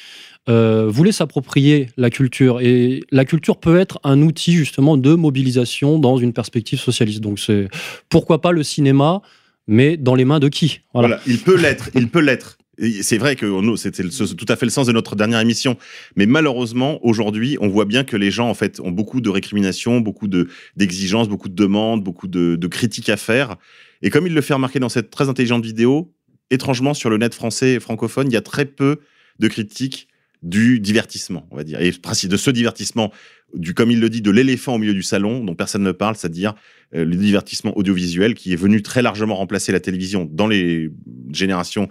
euh, 0.49 0.87
voulaient 0.87 1.11
s'approprier 1.13 1.87
la 1.97 2.09
culture. 2.09 2.61
Et 2.61 3.03
la 3.11 3.25
culture 3.25 3.57
peut 3.57 3.79
être 3.79 3.99
un 4.03 4.21
outil, 4.21 4.53
justement, 4.53 4.97
de 4.97 5.13
mobilisation 5.13 5.99
dans 5.99 6.17
une 6.17 6.33
perspective 6.33 6.79
socialiste. 6.79 7.21
Donc, 7.21 7.39
c'est 7.39 7.69
pourquoi 8.09 8.41
pas 8.41 8.51
le 8.51 8.63
cinéma 8.63 9.21
mais 9.67 9.97
dans 9.97 10.15
les 10.15 10.25
mains 10.25 10.39
de 10.39 10.49
qui? 10.49 10.81
Voilà. 10.93 11.07
Voilà. 11.07 11.21
il 11.25 11.39
peut 11.39 11.55
l'être, 11.55 11.89
il 11.95 12.09
peut 12.09 12.19
l'être. 12.19 12.57
C'est 13.01 13.19
vrai 13.19 13.35
que 13.35 13.75
c'était 13.75 14.03
tout 14.03 14.45
à 14.47 14.55
fait 14.55 14.65
le 14.65 14.71
sens 14.71 14.87
de 14.87 14.91
notre 14.91 15.15
dernière 15.15 15.39
émission. 15.39 15.77
Mais 16.15 16.25
malheureusement, 16.25 16.99
aujourd'hui, 17.05 17.57
on 17.61 17.67
voit 17.67 17.85
bien 17.85 18.03
que 18.03 18.17
les 18.17 18.31
gens, 18.31 18.49
en 18.49 18.55
fait, 18.55 18.79
ont 18.79 18.89
beaucoup 18.89 19.21
de 19.21 19.29
récriminations, 19.29 19.99
beaucoup 19.99 20.27
de 20.27 20.47
d'exigences, 20.75 21.29
beaucoup 21.29 21.49
de 21.49 21.55
demandes, 21.55 22.03
beaucoup 22.03 22.27
de, 22.27 22.55
de 22.55 22.67
critiques 22.67 23.09
à 23.09 23.17
faire. 23.17 23.57
Et 24.01 24.09
comme 24.09 24.25
il 24.25 24.33
le 24.33 24.41
fait 24.41 24.55
remarquer 24.55 24.79
dans 24.79 24.89
cette 24.89 25.11
très 25.11 25.29
intelligente 25.29 25.63
vidéo, 25.63 26.13
étrangement, 26.49 26.95
sur 26.95 27.11
le 27.11 27.17
net 27.17 27.35
français 27.35 27.73
et 27.73 27.79
francophone, 27.79 28.27
il 28.27 28.33
y 28.33 28.37
a 28.37 28.41
très 28.41 28.65
peu 28.65 28.99
de 29.39 29.47
critiques 29.47 30.07
du 30.43 30.79
divertissement, 30.79 31.47
on 31.51 31.55
va 31.55 31.63
dire. 31.63 31.81
Et 31.81 31.91
principe 31.93 32.29
de 32.29 32.37
ce 32.37 32.51
divertissement, 32.51 33.11
du, 33.53 33.73
comme 33.73 33.91
il 33.91 33.99
le 33.99 34.09
dit, 34.09 34.21
de 34.21 34.29
l'éléphant 34.29 34.75
au 34.75 34.77
milieu 34.77 34.93
du 34.93 35.01
salon, 35.01 35.43
dont 35.43 35.55
personne 35.55 35.83
ne 35.83 35.91
parle, 35.91 36.15
c'est-à-dire 36.15 36.53
euh, 36.93 37.05
le 37.05 37.15
divertissement 37.15 37.75
audiovisuel 37.77 38.33
qui 38.35 38.51
est 38.51 38.57
venu 38.57 38.81
très 38.81 39.01
largement 39.01 39.35
remplacer 39.35 39.71
la 39.71 39.79
télévision 39.79 40.27
dans 40.29 40.47
les 40.47 40.91
générations 41.31 41.87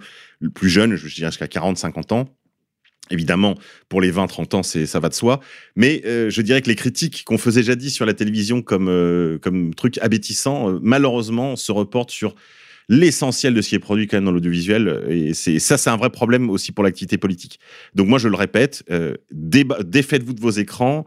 plus 0.53 0.69
jeunes, 0.69 0.95
je 0.95 1.13
dirais 1.13 1.31
jusqu'à 1.31 1.47
40, 1.47 1.77
50 1.77 2.11
ans. 2.11 2.29
Évidemment, 3.11 3.55
pour 3.89 3.99
les 3.99 4.11
20, 4.11 4.27
30 4.27 4.53
ans, 4.53 4.63
c'est, 4.63 4.85
ça 4.85 4.99
va 4.99 5.09
de 5.09 5.13
soi. 5.13 5.41
Mais 5.75 6.01
euh, 6.05 6.29
je 6.29 6.41
dirais 6.41 6.61
que 6.61 6.69
les 6.69 6.75
critiques 6.75 7.23
qu'on 7.25 7.37
faisait 7.37 7.63
jadis 7.63 7.93
sur 7.93 8.05
la 8.05 8.13
télévision 8.13 8.61
comme, 8.61 8.87
euh, 8.87 9.39
comme 9.39 9.73
truc 9.73 9.97
abétissant, 9.97 10.79
malheureusement, 10.81 11.55
se 11.55 11.71
reportent 11.71 12.11
sur 12.11 12.35
l'essentiel 12.89 13.53
de 13.53 13.61
ce 13.61 13.69
qui 13.69 13.75
est 13.75 13.79
produit 13.79 14.07
quand 14.07 14.17
même 14.17 14.25
dans 14.25 14.31
l'audiovisuel. 14.31 15.03
Et 15.09 15.33
c'est, 15.33 15.59
ça, 15.59 15.77
c'est 15.77 15.89
un 15.89 15.97
vrai 15.97 16.09
problème 16.09 16.49
aussi 16.49 16.71
pour 16.71 16.83
l'activité 16.83 17.17
politique. 17.17 17.59
Donc 17.95 18.07
moi, 18.07 18.19
je 18.19 18.27
le 18.27 18.35
répète, 18.35 18.83
euh, 18.91 19.15
défaites-vous 19.31 20.33
de 20.33 20.41
vos 20.41 20.51
écrans, 20.51 21.05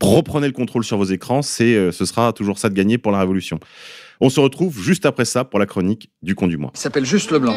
reprenez 0.00 0.46
le 0.46 0.52
contrôle 0.52 0.84
sur 0.84 0.96
vos 0.96 1.04
écrans, 1.04 1.42
c'est, 1.42 1.74
euh, 1.74 1.92
ce 1.92 2.04
sera 2.04 2.32
toujours 2.32 2.58
ça 2.58 2.68
de 2.68 2.74
gagner 2.74 2.98
pour 2.98 3.12
la 3.12 3.20
révolution. 3.20 3.58
On 4.20 4.30
se 4.30 4.40
retrouve 4.40 4.82
juste 4.82 5.06
après 5.06 5.24
ça 5.24 5.44
pour 5.44 5.58
la 5.58 5.66
chronique 5.66 6.10
du 6.22 6.34
con 6.34 6.46
du 6.46 6.56
mois. 6.56 6.72
Il 6.74 6.80
s'appelle 6.80 7.04
juste 7.04 7.30
Leblanc. 7.30 7.56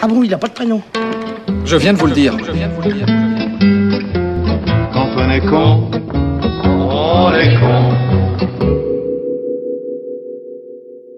Ah 0.00 0.06
bon, 0.06 0.22
il 0.22 0.30
n'a 0.30 0.38
pas 0.38 0.48
de 0.48 0.52
prénom 0.52 0.82
Je 1.64 1.76
viens 1.76 1.92
de 1.92 1.98
vous 1.98 2.06
le 2.06 2.12
dire. 2.12 2.36
Je 2.44 2.52
viens 2.52 2.68
de 2.68 2.74
vous 2.74 2.82
le 2.82 2.94
dire. 2.94 3.06
Quand 4.92 5.10
on 5.16 5.30
est 5.30 5.40
con, 5.40 5.90
on 6.64 7.34
est 7.34 7.58
con. 7.58 8.07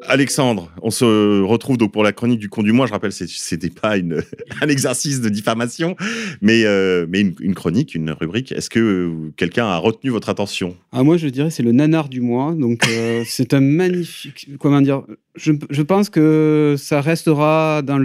Alexandre, 0.07 0.71
on 0.83 0.91
se 0.91 1.43
retrouve 1.43 1.77
donc 1.77 1.93
pour 1.93 2.03
la 2.03 2.13
chronique 2.13 2.41
du 2.41 2.49
con 2.49 2.63
du 2.63 2.73
mois. 2.73 2.87
Je 2.87 2.93
rappelle, 2.93 3.13
c'était 3.13 3.71
pas 3.71 3.95
un 4.63 4.69
exercice 4.69 5.21
de 5.21 5.29
diffamation, 5.29 5.97
mais, 6.41 6.65
euh, 6.65 7.07
une, 7.13 7.55
chronique, 7.55 7.95
une 7.95 8.11
rubrique. 8.11 8.53
Est-ce 8.53 8.71
que 8.71 9.31
quelqu'un 9.37 9.67
a 9.67 9.77
retenu 9.77 10.11
votre 10.11 10.29
attention? 10.29 10.77
Ah, 10.93 11.03
moi, 11.03 11.17
je 11.17 11.29
dirais 11.29 11.51
c'est 11.51 11.63
le 11.63 11.73
nanar 11.73 12.09
du 12.09 12.21
mois. 12.21 12.55
Donc, 12.55 12.87
euh, 12.89 13.23
c'est 13.27 13.55
un 13.55 13.61
magnifique. 13.61 14.49
Comment 14.59 14.81
dire 14.81 15.03
je, 15.37 15.83
pense 15.83 16.11
que 16.11 16.75
ça 16.77 17.01
restera 17.01 17.83
dans 17.83 17.99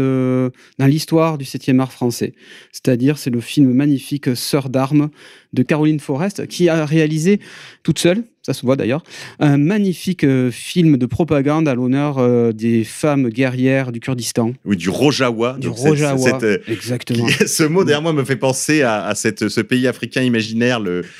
l'histoire 0.79 1.37
du 1.37 1.45
7e 1.45 1.79
art 1.79 1.91
français. 1.91 2.33
C'est-à-dire, 2.71 3.17
c'est 3.17 3.29
le 3.29 3.41
film 3.41 3.73
magnifique 3.73 4.35
Sœur 4.35 4.69
d'armes 4.69 5.09
de 5.53 5.63
Caroline 5.63 5.99
Forest 5.99 6.47
qui 6.47 6.69
a 6.69 6.85
réalisé 6.85 7.39
toute 7.83 7.99
seule, 7.99 8.23
ça 8.45 8.53
se 8.53 8.63
voit 8.65 8.75
d'ailleurs, 8.75 9.01
un 9.39 9.57
magnifique 9.57 10.23
euh, 10.23 10.51
film 10.51 10.97
de 10.97 11.05
propagande 11.07 11.67
à 11.67 11.73
l'honneur 11.73 12.17
euh, 12.19 12.51
des 12.51 12.83
femmes 12.83 13.29
guerrières 13.29 13.91
du 13.91 13.99
Kurdistan. 13.99 14.53
Oui, 14.65 14.77
du 14.77 14.89
Rojawa. 14.89 15.57
Du 15.59 15.67
cette- 15.69 15.77
Rojawa. 15.77 16.17
cette, 16.17 16.43
euh, 16.43 16.57
Exactement. 16.67 17.25
qui- 17.25 17.47
ce 17.47 17.63
mot 17.63 17.83
derrière 17.83 18.03
moi 18.03 18.13
me 18.13 18.23
fait 18.23 18.35
penser 18.35 18.83
à, 18.83 19.05
à 19.05 19.15
cette, 19.15 19.49
ce 19.49 19.61
pays 19.61 19.87
africain 19.87 20.21
imaginaire, 20.21 20.79
le, 20.79 21.01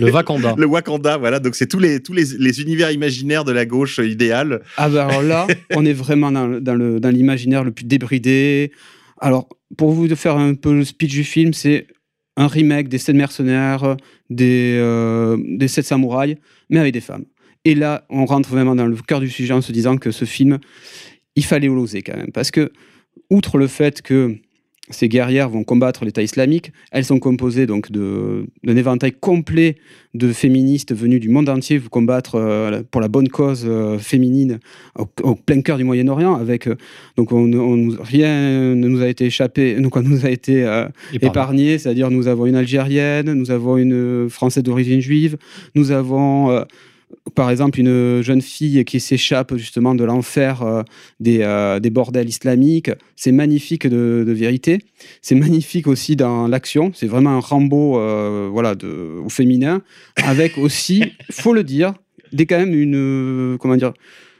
Le 0.00 0.10
Wakanda. 0.10 0.54
le 0.58 0.66
Wakanda. 0.66 1.16
Voilà, 1.18 1.38
donc 1.38 1.54
c'est 1.54 1.66
tous 1.68 1.78
les 1.78 2.00
tous 2.00 2.12
les, 2.12 2.24
les 2.38 2.60
univers 2.60 2.90
imaginaires 2.90 3.44
de 3.44 3.52
la 3.52 3.64
gauche 3.64 3.98
idéale. 4.02 4.62
Ah 4.76 4.88
bah 4.88 5.06
alors 5.06 5.22
là, 5.22 5.46
on 5.76 5.84
est 5.84 5.92
vraiment 5.92 6.32
dans, 6.32 6.48
dans 6.60 6.74
le- 6.74 6.98
dans 7.00 7.10
l'imaginaire 7.10 7.62
le 7.62 7.70
plus 7.70 7.84
débridé. 7.84 8.72
Alors, 9.20 9.48
pour 9.76 9.92
vous 9.92 10.08
faire 10.16 10.36
un 10.36 10.54
peu 10.54 10.72
le 10.74 10.84
speech 10.84 11.10
du 11.12 11.22
film, 11.24 11.52
c'est 11.52 11.86
un 12.40 12.46
remake 12.46 12.88
des 12.88 12.96
Sept 12.96 13.14
mercenaires, 13.14 13.96
des, 14.30 14.78
euh, 14.80 15.36
des 15.46 15.68
Sept 15.68 15.84
samouraïs, 15.84 16.36
mais 16.70 16.78
avec 16.78 16.94
des 16.94 17.02
femmes. 17.02 17.26
Et 17.66 17.74
là, 17.74 18.06
on 18.08 18.24
rentre 18.24 18.48
vraiment 18.48 18.74
dans 18.74 18.86
le 18.86 18.96
cœur 18.96 19.20
du 19.20 19.28
sujet 19.28 19.52
en 19.52 19.60
se 19.60 19.72
disant 19.72 19.98
que 19.98 20.10
ce 20.10 20.24
film, 20.24 20.58
il 21.36 21.44
fallait 21.44 21.66
l'oser 21.66 22.00
quand 22.00 22.16
même. 22.16 22.32
Parce 22.32 22.50
que, 22.50 22.72
outre 23.28 23.58
le 23.58 23.66
fait 23.66 24.00
que 24.00 24.36
ces 24.90 25.08
guerrières 25.08 25.48
vont 25.48 25.64
combattre 25.64 26.04
l'État 26.04 26.22
islamique, 26.22 26.72
elles 26.92 27.04
sont 27.04 27.18
composées 27.18 27.66
donc 27.66 27.90
d'un 27.92 28.76
éventail 28.76 29.12
complet 29.12 29.76
de 30.14 30.32
féministes 30.32 30.92
venues 30.94 31.20
du 31.20 31.28
monde 31.28 31.48
entier 31.48 31.78
pour 31.78 31.90
combattre 31.90 32.34
euh, 32.34 32.82
pour 32.90 33.00
la 33.00 33.08
bonne 33.08 33.28
cause 33.28 33.64
euh, 33.68 33.98
féminine 33.98 34.58
au, 34.98 35.06
au 35.22 35.34
plein 35.36 35.60
cœur 35.62 35.78
du 35.78 35.84
Moyen-Orient. 35.84 36.34
Avec 36.34 36.66
euh, 36.66 36.74
donc 37.16 37.30
on, 37.32 37.52
on 37.52 37.76
nous- 37.76 37.96
rien 38.00 38.74
ne 38.74 38.88
nous 38.88 39.02
a 39.02 39.08
été 39.08 39.26
échappé, 39.26 39.74
donc 39.80 39.96
on 39.96 40.02
nous 40.02 40.26
a 40.26 40.30
été 40.30 40.64
épargné, 41.26 41.78
c'est-à-dire 41.78 42.10
nous 42.10 42.26
avons 42.26 42.46
une 42.46 42.56
Algérienne, 42.56 43.32
nous 43.32 43.50
avons 43.50 43.76
une 43.76 44.28
Française 44.28 44.62
d'origine 44.64 45.00
juive, 45.00 45.36
nous 45.74 45.90
avons 45.92 46.64
par 47.34 47.50
exemple 47.50 47.80
une 47.80 48.22
jeune 48.22 48.42
fille 48.42 48.84
qui 48.84 49.00
s'échappe 49.00 49.56
justement 49.56 49.94
de 49.94 50.04
l'enfer 50.04 50.62
euh, 50.62 50.82
des, 51.20 51.40
euh, 51.42 51.80
des 51.80 51.90
bordels 51.90 52.28
islamiques. 52.28 52.90
C'est 53.16 53.32
magnifique 53.32 53.86
de, 53.86 54.24
de 54.26 54.32
vérité. 54.32 54.78
C'est 55.22 55.34
magnifique 55.34 55.86
aussi 55.86 56.16
dans 56.16 56.48
l'action. 56.48 56.92
C'est 56.94 57.06
vraiment 57.06 57.30
un 57.30 57.40
Rambo 57.40 57.98
euh, 57.98 58.48
voilà, 58.50 58.74
de, 58.74 59.18
au 59.24 59.28
féminin, 59.28 59.82
avec 60.16 60.58
aussi, 60.58 61.04
faut 61.30 61.52
le 61.52 61.64
dire, 61.64 61.94
des 62.32 62.46
quand 62.46 62.58
même 62.58 62.74
une 62.74 63.56
comment 63.58 63.76
dire 63.76 63.92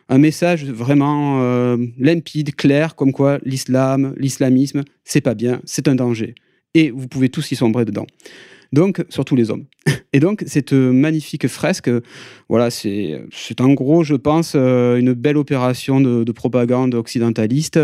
un 0.09 0.19
message 0.19 0.65
vraiment 0.65 1.77
limpide, 1.97 2.57
clair, 2.57 2.97
comme 2.97 3.13
quoi 3.13 3.39
l'islam, 3.45 4.13
l'islamisme, 4.17 4.83
c'est 5.05 5.21
pas 5.21 5.35
bien, 5.35 5.61
c'est 5.65 5.87
un 5.87 5.95
danger. 5.95 6.35
Et 6.75 6.91
vous 6.91 7.07
pouvez 7.07 7.29
tous 7.29 7.53
y 7.53 7.57
sombrer 7.57 7.85
dedans. 7.85 8.07
Donc, 8.73 9.05
surtout 9.09 9.35
les 9.37 9.51
hommes. 9.51 9.65
Et 10.13 10.21
donc, 10.21 10.45
cette 10.47 10.73
magnifique 10.73 11.47
fresque, 11.49 11.91
voilà, 12.49 12.71
c'est 12.71 13.21
en 13.61 13.73
gros, 13.75 14.05
je 14.05 14.15
pense, 14.15 14.53
euh, 14.55 14.97
une 14.97 15.13
belle 15.13 15.37
opération 15.37 16.01
de, 16.01 16.25
de 16.25 16.33
propagande 16.33 16.95
occidentaliste 16.95 17.81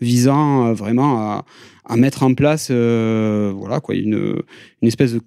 visant 0.00 0.66
euh, 0.66 0.72
vraiment 0.74 1.42
à, 1.84 1.96
mettre 1.96 2.22
en 2.22 2.34
place, 2.34 2.68
euh, 2.70 3.52
voilà, 3.56 3.80
quoi, 3.80 3.94
une, 3.94 4.42
une 4.82 4.88
espèce 4.88 5.14
de 5.14 5.20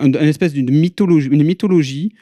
un- 0.00 0.08
d'une 0.08 0.70
mythologie, 0.70 2.12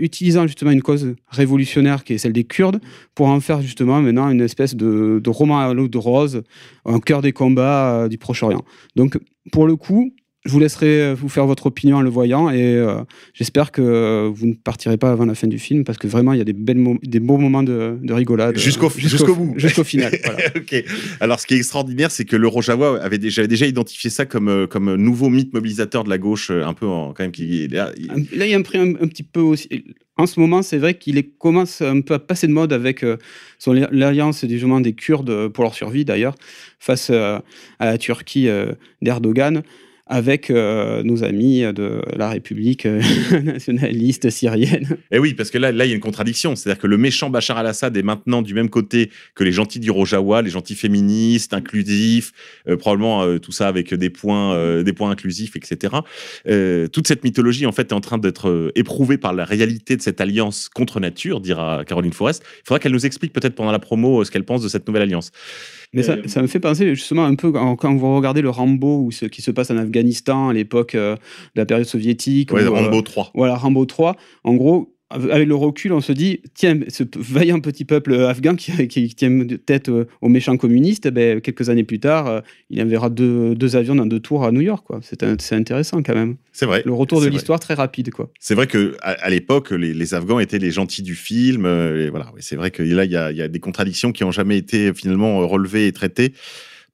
utilisant 0.00 0.46
justement 0.46 0.70
une 0.70 0.80
cause 0.80 1.14
révolutionnaire 1.28 2.04
qui 2.04 2.14
est 2.14 2.18
celle 2.18 2.32
des 2.32 2.44
Kurdes 2.44 2.80
pour 3.14 3.26
en 3.26 3.38
faire 3.40 3.60
justement 3.60 4.00
maintenant 4.00 4.30
une 4.30 4.40
espèce 4.40 4.74
de, 4.74 5.20
de 5.22 5.30
roman 5.30 5.60
à 5.60 5.74
l'eau 5.74 5.88
de 5.88 5.98
rose 5.98 6.42
au 6.86 6.98
cœur 6.98 7.20
des 7.20 7.32
combats 7.32 8.08
du 8.08 8.16
Proche-Orient. 8.16 8.64
Donc 8.96 9.18
pour 9.52 9.66
le 9.66 9.76
coup, 9.76 10.14
je 10.46 10.50
vous 10.52 10.58
laisserai 10.58 11.02
euh, 11.02 11.14
vous 11.14 11.28
faire 11.28 11.46
votre 11.46 11.66
opinion 11.66 11.98
en 11.98 12.00
le 12.00 12.08
voyant 12.08 12.48
et 12.50 12.62
euh, 12.76 13.02
j'espère 13.34 13.70
que 13.72 14.26
vous 14.32 14.46
ne 14.46 14.54
partirez 14.54 14.96
pas 14.96 15.10
avant 15.12 15.26
la 15.26 15.34
fin 15.34 15.46
du 15.48 15.58
film 15.58 15.84
parce 15.84 15.98
que 15.98 16.06
vraiment 16.06 16.32
il 16.32 16.38
y 16.38 16.40
a 16.40 16.44
des, 16.44 16.54
belles 16.54 16.78
mo- 16.78 16.98
des 17.02 17.20
beaux 17.20 17.36
moments 17.36 17.62
de, 17.62 17.98
de 18.00 18.12
rigolade 18.14 18.56
Jusqu'au- 18.58 18.86
euh, 18.86 18.90
jusqu'au 18.96 19.34
bout. 19.34 19.52
jusqu'au 19.58 19.84
final. 19.84 20.12
voilà. 20.24 20.38
ok. 20.56 20.84
Alors, 21.20 21.40
ce 21.40 21.46
qui 21.46 21.54
est 21.54 21.58
extraordinaire, 21.58 22.10
c'est 22.10 22.24
que 22.24 22.36
le 22.36 22.48
Rojawa 22.48 23.02
avait 23.02 23.18
déjà, 23.18 23.36
j'avais 23.36 23.48
déjà 23.48 23.66
identifié 23.66 24.08
ça 24.08 24.24
comme, 24.24 24.66
comme 24.68 24.94
nouveau 24.94 25.28
mythe 25.28 25.52
mobilisateur 25.52 26.04
de 26.04 26.08
la 26.10 26.16
gauche, 26.18 26.50
un 26.50 26.72
peu 26.74 26.86
en, 26.86 27.12
quand 27.12 27.22
même. 27.22 27.32
Qui, 27.32 27.68
là, 27.68 27.90
il- 27.98 28.06
Là, 28.38 28.46
il 28.46 28.50
y 28.50 28.54
a 28.54 28.56
un 28.58 28.62
prix 28.62 28.78
un, 28.78 28.90
un 28.94 29.08
petit 29.08 29.22
peu 29.22 29.40
aussi. 29.40 29.68
En 30.16 30.26
ce 30.26 30.40
moment, 30.40 30.62
c'est 30.62 30.78
vrai 30.78 30.94
qu'il 30.94 31.22
commence 31.38 31.80
un 31.82 32.00
peu 32.00 32.14
à 32.14 32.18
passer 32.18 32.46
de 32.46 32.52
mode 32.52 32.72
avec 32.72 33.02
euh, 33.04 33.16
son, 33.58 33.72
l'alliance 33.90 34.44
des, 34.44 34.54
justement, 34.54 34.80
des 34.80 34.94
Kurdes, 34.94 35.48
pour 35.48 35.64
leur 35.64 35.74
survie 35.74 36.04
d'ailleurs, 36.06 36.34
face 36.78 37.08
euh, 37.10 37.38
à 37.78 37.84
la 37.86 37.98
Turquie 37.98 38.48
d'Erdogan, 39.02 39.62
avec 40.10 40.50
euh, 40.50 41.04
nos 41.04 41.22
amis 41.22 41.60
de 41.60 42.02
la 42.16 42.30
République 42.30 42.84
euh, 42.84 43.00
nationaliste 43.44 44.28
syrienne. 44.28 44.98
Eh 45.12 45.20
oui, 45.20 45.34
parce 45.34 45.50
que 45.50 45.58
là, 45.58 45.70
là, 45.70 45.86
il 45.86 45.88
y 45.88 45.92
a 45.92 45.94
une 45.94 46.00
contradiction. 46.00 46.56
C'est-à-dire 46.56 46.82
que 46.82 46.88
le 46.88 46.98
méchant 46.98 47.30
Bachar 47.30 47.56
al-Assad 47.56 47.96
est 47.96 48.02
maintenant 48.02 48.42
du 48.42 48.52
même 48.52 48.68
côté 48.68 49.10
que 49.36 49.44
les 49.44 49.52
gentils 49.52 49.78
du 49.78 49.92
Rojawa, 49.92 50.42
les 50.42 50.50
gentils 50.50 50.74
féministes, 50.74 51.54
inclusifs, 51.54 52.32
euh, 52.68 52.76
probablement 52.76 53.38
tout 53.38 53.52
ça 53.52 53.68
avec 53.68 53.94
des 53.94 54.10
points, 54.10 54.82
des 54.82 54.92
points 54.92 55.10
inclusifs, 55.10 55.54
etc. 55.54 55.94
Toute 56.92 57.06
cette 57.06 57.22
mythologie, 57.22 57.66
en 57.66 57.72
fait, 57.72 57.90
est 57.90 57.94
en 57.94 58.00
train 58.00 58.18
d'être 58.18 58.72
éprouvée 58.74 59.16
par 59.16 59.32
la 59.32 59.44
réalité 59.44 59.96
de 59.96 60.02
cette 60.02 60.20
alliance 60.20 60.68
contre 60.68 60.98
nature, 60.98 61.40
dira 61.40 61.84
Caroline 61.86 62.12
Forest. 62.12 62.42
Il 62.44 62.66
faudra 62.66 62.80
qu'elle 62.80 62.92
nous 62.92 63.06
explique 63.06 63.32
peut-être 63.32 63.54
pendant 63.54 63.70
la 63.70 63.78
promo 63.78 64.24
ce 64.24 64.32
qu'elle 64.32 64.44
pense 64.44 64.62
de 64.62 64.68
cette 64.68 64.88
nouvelle 64.88 65.02
alliance. 65.02 65.30
Mais 65.92 66.02
ça, 66.02 66.12
Euh, 66.12 66.22
ça 66.26 66.40
me 66.40 66.46
fait 66.46 66.60
penser 66.60 66.94
justement 66.94 67.24
un 67.24 67.34
peu 67.34 67.50
quand, 67.50 67.76
quand 67.76 67.94
vous 67.94 68.16
regardez 68.16 68.42
le 68.42 68.50
Rambo 68.50 69.02
ou 69.04 69.10
ce 69.10 69.26
qui 69.26 69.42
se 69.42 69.50
passe 69.50 69.70
en 69.70 69.76
Afghanistan 69.76 70.48
à 70.48 70.52
l'époque 70.52 70.94
euh, 70.94 71.16
de 71.16 71.60
la 71.60 71.66
période 71.66 71.86
soviétique. 71.86 72.52
Ouais, 72.52 72.62
euh, 72.62 72.70
Rambo 72.70 73.02
3. 73.02 73.32
Voilà, 73.34 73.56
Rambo 73.56 73.84
3. 73.86 74.16
En 74.44 74.54
gros, 74.54 74.94
avec 75.10 75.48
le 75.48 75.54
recul, 75.54 75.92
on 75.92 76.00
se 76.00 76.12
dit, 76.12 76.40
tiens, 76.54 76.78
ce 76.88 77.02
vaillant 77.18 77.60
petit 77.60 77.84
peuple 77.84 78.14
afghan 78.14 78.54
qui, 78.54 78.86
qui, 78.88 79.14
tient 79.14 79.46
tête 79.66 79.88
euh, 79.88 80.06
aux 80.20 80.28
méchants 80.28 80.56
communistes, 80.56 81.06
eh 81.06 81.10
ben, 81.10 81.40
quelques 81.40 81.68
années 81.68 81.84
plus 81.84 81.98
tard, 81.98 82.28
euh, 82.28 82.40
il 82.70 82.80
enverra 82.80 83.10
deux, 83.10 83.54
deux 83.54 83.74
avions 83.76 83.96
dans 83.96 84.06
deux 84.06 84.20
tours 84.20 84.44
à 84.44 84.52
New 84.52 84.60
York. 84.60 84.86
C'est 85.02 85.52
intéressant 85.52 86.02
quand 86.02 86.14
même. 86.14 86.36
C'est 86.52 86.66
vrai. 86.66 86.82
Le 86.84 86.92
retour 86.92 87.20
de 87.20 87.26
l'histoire 87.26 87.58
très 87.58 87.74
rapide. 87.74 88.10
quoi. 88.10 88.30
C'est 88.38 88.54
vrai 88.54 88.66
que 88.66 88.96
à, 89.02 89.10
à 89.12 89.30
l'époque, 89.30 89.70
les, 89.72 89.94
les 89.94 90.14
Afghans 90.14 90.38
étaient 90.38 90.58
les 90.58 90.70
gentils 90.70 91.02
du 91.02 91.14
film. 91.14 91.66
euh, 91.66 92.06
et 92.06 92.10
voilà, 92.10 92.32
c'est 92.38 92.56
vrai 92.56 92.70
que 92.70 92.82
là, 92.82 93.04
il 93.04 93.10
y 93.10 93.36
y 93.36 93.42
a 93.42 93.48
des 93.48 93.60
contradictions 93.60 94.12
qui 94.12 94.24
ont 94.24 94.30
jamais 94.30 94.58
été 94.58 94.92
finalement 94.94 95.40
euh, 95.40 95.44
relevées 95.44 95.86
et 95.86 95.92
traitées 95.92 96.32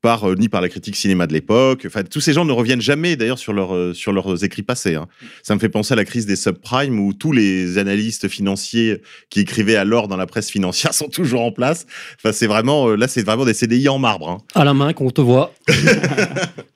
par 0.03 0.29
euh, 0.29 0.35
ni 0.35 0.49
par 0.49 0.61
la 0.61 0.69
critique 0.69 0.97
cinéma 0.97 1.27
de 1.27 1.33
l'époque. 1.33 1.85
Enfin, 1.87 2.03
tous 2.05 2.21
ces 2.21 2.33
gens 2.33 2.45
ne 2.45 2.53
reviennent 2.53 2.81
jamais 2.81 3.17
d'ailleurs 3.17 3.39
sur 3.39 3.53
leurs 3.53 3.75
euh, 3.75 3.93
sur 3.95 4.13
leurs 4.13 4.45
écrits 4.45 4.63
passés. 4.63 4.95
hein. 4.95 5.07
Ça 5.43 5.55
me 5.55 5.61
fait 5.61 5.69
penser 5.69 5.93
à 5.93 5.97
la 5.97 6.05
crise 6.05 6.27
des 6.27 6.37
subprimes 6.37 6.99
où 7.01 7.13
tous 7.13 7.33
les 7.33 7.79
analystes 7.79 8.29
financiers 8.29 9.03
qui 9.31 9.41
écrivaient 9.41 9.77
alors 9.77 10.09
dans 10.09 10.17
la 10.17 10.27
presse 10.27 10.51
financière 10.51 10.95
sont 10.95 11.09
toujours 11.09 11.43
en 11.43 11.53
place. 11.53 11.87
Enfin, 12.19 12.33
c'est 12.33 12.47
vraiment 12.47 12.89
euh, 12.89 12.97
là, 12.97 13.09
c'est 13.09 13.23
vraiment 13.23 13.45
des 13.45 13.55
CDI 13.55 13.89
en 13.89 13.99
marbre. 13.99 14.29
hein. 14.29 14.39
À 14.55 14.65
la 14.65 14.75
main, 14.75 14.93
qu'on 14.93 15.11
te 15.11 15.21
voit. 15.21 15.53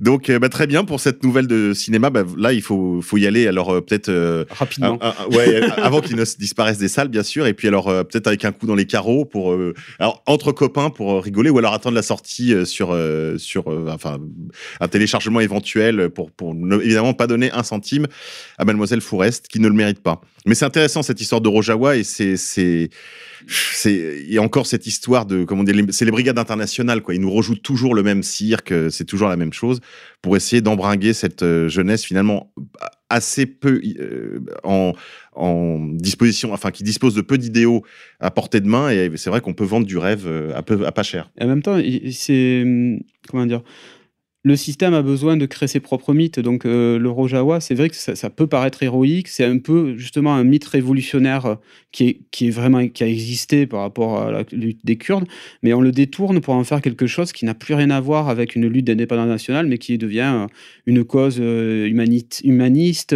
Donc, 0.00 0.30
euh, 0.30 0.38
bah, 0.38 0.48
très 0.48 0.66
bien 0.66 0.84
pour 0.84 1.00
cette 1.00 1.22
nouvelle 1.24 1.46
de 1.46 1.72
cinéma. 1.74 2.10
Bah, 2.10 2.24
là, 2.36 2.52
il 2.52 2.62
faut 2.62 3.00
faut 3.02 3.16
y 3.16 3.26
aller. 3.26 3.46
Alors 3.46 3.70
euh, 3.70 3.80
peut-être. 3.80 4.08
euh, 4.08 4.44
Rapidement. 4.50 4.98
ah, 5.00 5.14
ouais, 5.30 5.62
euh, 5.62 5.68
avant 5.82 6.00
qu'ils 6.00 6.16
ne 6.16 6.24
se 6.24 6.36
disparaissent 6.36 6.78
des 6.78 6.88
salles, 6.88 7.08
bien 7.08 7.22
sûr. 7.22 7.46
Et 7.46 7.54
puis 7.54 7.68
alors, 7.68 7.88
euh, 7.88 8.04
peut-être 8.04 8.26
avec 8.26 8.44
un 8.44 8.52
coup 8.52 8.66
dans 8.66 8.74
les 8.74 8.86
carreaux 8.86 9.24
pour, 9.24 9.52
euh, 9.52 9.74
alors 9.98 10.22
entre 10.26 10.52
copains 10.52 10.90
pour 10.90 11.12
euh, 11.14 11.20
rigoler, 11.20 11.50
ou 11.50 11.58
alors 11.58 11.72
attendre 11.72 11.94
la 11.96 12.02
sortie 12.02 12.52
euh, 12.54 12.64
sur, 12.64 12.90
euh, 12.92 13.36
sur, 13.38 13.68
euh, 13.70 13.86
enfin, 13.90 14.18
un 14.80 14.88
téléchargement 14.88 15.40
éventuel 15.40 16.10
pour, 16.10 16.30
pour 16.30 16.54
ne- 16.54 16.80
évidemment 16.80 17.14
pas 17.14 17.26
donner 17.26 17.50
un 17.52 17.62
centime 17.62 18.06
à 18.58 18.64
Mademoiselle 18.64 19.00
Fourest 19.00 19.48
qui 19.48 19.60
ne 19.60 19.68
le 19.68 19.74
mérite 19.74 20.00
pas. 20.00 20.20
Mais 20.46 20.54
c'est 20.54 20.64
intéressant 20.64 21.02
cette 21.02 21.20
histoire 21.20 21.40
de 21.40 21.48
Rojawa 21.48 21.96
et 21.96 22.04
c'est, 22.04 22.36
c'est, 23.46 24.22
il 24.26 24.32
y 24.32 24.38
a 24.38 24.42
encore 24.42 24.66
cette 24.66 24.86
histoire 24.86 25.26
de, 25.26 25.44
comment 25.44 25.64
dire, 25.64 25.74
c'est 25.90 26.04
les 26.04 26.10
brigades 26.10 26.38
internationales 26.38 27.02
quoi. 27.02 27.14
Ils 27.14 27.20
nous 27.20 27.30
rejouent 27.30 27.56
toujours 27.56 27.94
le 27.94 28.02
même 28.02 28.22
cirque, 28.22 28.72
euh, 28.72 28.90
c'est 28.90 29.04
toujours 29.04 29.28
la 29.28 29.36
même 29.36 29.52
chose 29.52 29.80
pour 30.22 30.36
essayer 30.36 30.62
d'embringuer 30.62 31.12
cette 31.12 31.42
euh, 31.42 31.68
jeunesse 31.68 32.04
finalement 32.04 32.52
assez 33.08 33.46
peu 33.46 33.80
euh, 34.00 34.40
en, 34.64 34.92
en 35.34 35.78
disposition, 35.92 36.52
enfin 36.52 36.70
qui 36.70 36.82
dispose 36.82 37.14
de 37.14 37.22
peu 37.22 37.38
d'idéaux 37.38 37.84
à 38.20 38.30
portée 38.30 38.60
de 38.60 38.68
main 38.68 38.90
et 38.90 39.10
c'est 39.16 39.30
vrai 39.30 39.40
qu'on 39.40 39.54
peut 39.54 39.64
vendre 39.64 39.86
du 39.86 39.96
rêve 39.98 40.28
à, 40.54 40.62
peu, 40.62 40.86
à 40.86 40.92
pas 40.92 41.02
cher. 41.02 41.30
Et 41.38 41.44
en 41.44 41.48
même 41.48 41.62
temps, 41.62 41.80
c'est. 42.12 42.62
hum, 42.62 43.00
Comment 43.28 43.46
dire 43.46 43.62
le 44.48 44.56
système 44.56 44.94
a 44.94 45.02
besoin 45.02 45.36
de 45.36 45.44
créer 45.44 45.68
ses 45.68 45.78
propres 45.78 46.14
mythes. 46.14 46.40
Donc, 46.40 46.64
euh, 46.64 46.98
le 46.98 47.10
Rojawa, 47.10 47.60
c'est 47.60 47.74
vrai 47.74 47.90
que 47.90 47.96
ça, 47.96 48.30
peut 48.30 48.46
paraître 48.46 48.82
héroïque. 48.82 49.28
C'est 49.28 49.44
un 49.44 49.58
peu, 49.58 49.96
justement, 49.96 50.34
un 50.34 50.42
mythe 50.42 50.64
révolutionnaire 50.64 51.46
euh, 51.46 51.54
qui, 51.92 52.24
est, 52.40 52.50
vraiment, 52.50 52.88
qui 52.88 53.04
a 53.04 53.06
existé 53.06 53.66
par 53.66 53.80
rapport 53.80 54.22
à 54.22 54.32
la 54.32 54.44
lutte 54.50 54.80
des 54.84 54.96
Kurdes. 54.96 55.28
Mais 55.62 55.74
on 55.74 55.82
le 55.82 55.92
détourne 55.92 56.40
pour 56.40 56.54
en 56.54 56.64
faire 56.64 56.80
quelque 56.80 57.06
chose 57.06 57.32
qui 57.32 57.44
n'a 57.44 57.54
plus 57.54 57.74
rien 57.74 57.90
à 57.90 58.00
voir 58.00 58.28
avec 58.30 58.56
une 58.56 58.66
lutte 58.66 58.86
d'indépendance 58.86 59.28
nationale, 59.28 59.66
mais 59.66 59.76
qui 59.76 59.98
devient 59.98 60.32
euh, 60.34 60.46
une 60.86 61.04
cause 61.04 61.38
humaniste. 61.38 63.14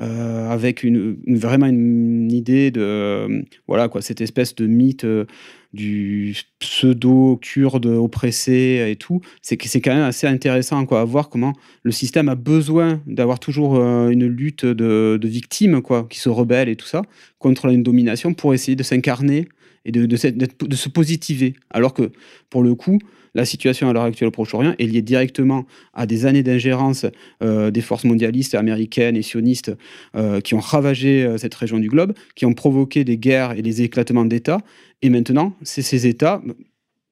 Euh, 0.00 0.48
avec 0.48 0.82
une, 0.82 1.18
vraiment 1.26 1.66
une 1.66 2.32
idée 2.32 2.70
de 2.70 2.80
euh, 2.80 3.42
voilà 3.68 3.88
quoi 3.88 4.00
cette 4.00 4.22
espèce 4.22 4.54
de 4.54 4.66
mythe 4.66 5.04
euh, 5.04 5.26
du 5.74 6.34
pseudo 6.58 7.36
kurde 7.36 7.86
oppressé 7.86 8.86
et 8.90 8.96
tout. 8.96 9.20
C'est 9.42 9.62
c'est 9.62 9.80
quand 9.80 9.94
même 9.94 10.04
assez 10.04 10.26
intéressant 10.26 10.86
quoi 10.86 11.02
à 11.02 11.04
voir 11.04 11.28
comment 11.28 11.52
le 11.82 11.90
système 11.92 12.28
a 12.28 12.34
besoin 12.34 13.02
d'avoir 13.06 13.38
toujours 13.38 13.76
une 13.76 14.26
lutte 14.26 14.64
de, 14.64 15.18
de 15.20 15.28
victimes 15.28 15.82
quoi 15.82 16.06
qui 16.08 16.18
se 16.18 16.28
rebellent 16.28 16.68
et 16.70 16.76
tout 16.76 16.86
ça 16.86 17.02
contre 17.38 17.66
une 17.66 17.82
domination 17.82 18.32
pour 18.32 18.54
essayer 18.54 18.76
de 18.76 18.82
s'incarner 18.82 19.48
et 19.84 19.92
de, 19.92 20.16
se 20.16 20.88
positiver 20.88 21.54
alors 21.70 21.94
que 21.94 22.10
pour 22.50 22.62
le 22.62 22.74
coup 22.74 22.98
la 23.34 23.44
situation 23.44 23.88
à 23.88 23.92
l'heure 23.92 24.02
actuelle 24.02 24.28
au 24.28 24.32
Proche-Orient 24.32 24.74
est 24.78 24.86
liée 24.86 25.02
directement 25.02 25.66
à 25.94 26.06
des 26.06 26.26
années 26.26 26.42
d'ingérence 26.42 27.06
euh, 27.42 27.70
des 27.70 27.80
forces 27.80 28.04
mondialistes 28.04 28.54
américaines 28.54 29.16
et 29.16 29.22
sionistes 29.22 29.72
euh, 30.16 30.40
qui 30.40 30.54
ont 30.54 30.60
ravagé 30.60 31.24
euh, 31.24 31.38
cette 31.38 31.54
région 31.54 31.78
du 31.78 31.88
globe, 31.88 32.12
qui 32.34 32.44
ont 32.46 32.54
provoqué 32.54 33.04
des 33.04 33.18
guerres 33.18 33.52
et 33.52 33.62
des 33.62 33.82
éclatements 33.82 34.24
d'États. 34.24 34.60
Et 35.02 35.10
maintenant, 35.10 35.54
ces 35.62 36.06
États 36.06 36.42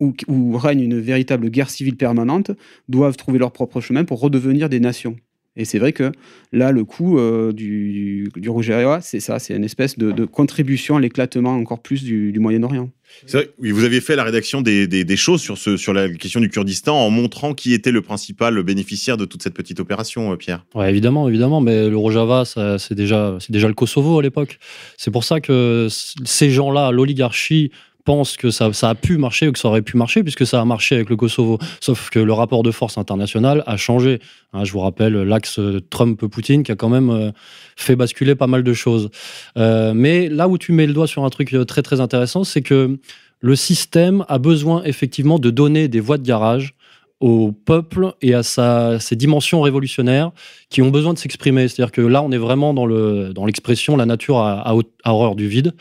où 0.01 0.57
règne 0.57 0.81
une 0.81 1.01
véritable 1.01 1.51
guerre 1.51 1.71
civile 1.71 1.97
permanente, 1.97 2.53
doivent 2.89 3.17
trouver 3.17 3.39
leur 3.39 3.53
propre 3.53 3.81
chemin 3.81 4.05
pour 4.05 4.21
redevenir 4.21 4.69
des 4.69 4.79
nations. 4.79 5.17
Et 5.59 5.65
c'est 5.65 5.79
vrai 5.79 5.93
que 5.93 6.13
là, 6.53 6.71
le 6.71 6.85
coup 6.85 7.19
euh, 7.19 7.53
du, 7.53 8.31
du 8.37 8.49
Rogeria, 8.49 9.01
c'est 9.03 9.21
ça, 9.21 9.39
c'est 9.39 9.55
une 9.55 9.65
espèce 9.65 9.99
de, 9.99 10.13
de 10.13 10.25
contribution 10.25 10.97
à 10.97 11.01
l'éclatement 11.01 11.55
encore 11.55 11.83
plus 11.83 12.05
du, 12.05 12.33
du 12.33 12.39
Moyen-Orient. 12.39 12.91
C'est 13.27 13.39
vrai, 13.39 13.51
oui, 13.59 13.71
vous 13.71 13.85
aviez 13.85 14.01
fait 14.01 14.17
la 14.17 14.23
rédaction 14.23 14.61
des, 14.61 14.87
des, 14.87 15.03
des 15.03 15.17
choses 15.17 15.41
sur, 15.41 15.59
ce, 15.59 15.77
sur 15.77 15.93
la 15.93 16.09
question 16.11 16.41
du 16.41 16.49
Kurdistan 16.49 16.95
en 16.95 17.11
montrant 17.11 17.55
qui 17.55 17.73
était 17.73 17.91
le 17.91 18.03
principal 18.03 18.63
bénéficiaire 18.63 19.17
de 19.17 19.25
toute 19.25 19.43
cette 19.43 19.55
petite 19.55 19.81
opération, 19.81 20.33
euh, 20.33 20.37
Pierre. 20.37 20.65
Ouais, 20.75 20.89
évidemment, 20.91 21.29
évidemment, 21.29 21.61
mais 21.61 21.89
le 21.89 21.97
Rojava, 21.97 22.45
c'est 22.45 22.95
déjà, 22.95 23.37
c'est 23.41 23.51
déjà 23.51 23.67
le 23.67 23.75
Kosovo 23.75 24.19
à 24.19 24.23
l'époque. 24.23 24.59
C'est 24.97 25.11
pour 25.11 25.25
ça 25.25 25.41
que 25.41 25.89
ces 25.91 26.51
gens-là, 26.51 26.93
l'oligarchie, 26.93 27.73
pensent 28.09 28.39
que 28.39 28.51
ça, 28.51 28.73
ça 28.73 28.89
a 28.89 28.95
pu 28.95 29.19
marcher 29.19 29.49
ou 29.49 29.53
que 29.53 29.59
ça 29.59 29.69
aurait 29.69 29.83
pu 29.83 29.99
marcher, 29.99 30.23
puisque 30.23 30.47
ça 30.47 30.63
a 30.63 30.65
marché 30.65 30.95
avec 30.95 31.11
le 31.11 31.17
Kosovo. 31.17 31.59
Sauf 31.79 32.09
que 32.09 32.19
le 32.19 32.33
rapport 32.33 32.63
de 32.63 32.71
force 32.71 32.97
international 32.97 33.63
a 33.67 33.77
changé. 33.77 34.19
Hein, 34.55 34.65
je 34.65 34.73
vous 34.73 34.81
rappelle 34.81 35.13
l'axe 35.13 35.61
Trump-Poutine 35.91 36.63
qui 36.63 36.73
a 36.73 36.75
quand 36.75 36.89
même 36.89 37.11
euh, 37.11 37.33
fait 37.77 37.97
basculer 37.97 38.35
pas 38.35 38.47
mal 38.47 38.63
de 38.63 38.73
choses. 38.73 39.11
Euh, 39.59 39.93
mais 39.95 40.31
là 40.31 40.49
où 40.49 40.57
tu 40.57 40.73
mets 40.73 40.87
le 40.87 40.95
doigt 40.95 41.07
sur 41.07 41.23
un 41.23 41.29
truc 41.29 41.53
euh, 41.53 41.67
très 41.67 41.83
très 41.83 42.01
intéressant, 42.01 42.45
c'est 42.45 42.63
que 42.63 42.99
le 43.41 43.57
système 43.57 44.25
a 44.29 44.39
besoin 44.39 44.83
effectivement 44.85 45.39
de 45.39 45.51
donner 45.51 45.89
des 45.89 46.01
voies 46.01 46.17
de 46.17 46.27
garage 46.27 46.73
au 47.21 47.53
peuple 47.53 48.15
et 48.23 48.35
à 48.35 48.43
sa, 48.43 49.01
ses 49.01 49.17
dimensions 49.17 49.61
révolutionnaires 49.61 50.31
qui 50.71 50.83
ont 50.83 50.91
besoin 50.91 51.15
de 51.15 51.19
s'exprimer. 51.19 51.67
C'est-à-dire 51.67 51.93
que 51.93 52.01
là, 52.01 52.23
on 52.23 52.31
est 52.31 52.39
vraiment 52.39 52.75
dans 52.75 52.87
le 52.87 53.33
dans 53.35 53.45
l'expression 53.45 53.97
la 53.97 54.07
nature 54.07 54.39
a, 54.39 54.75
horreur 55.05 55.35
du 55.35 55.49
vide. 55.49 55.75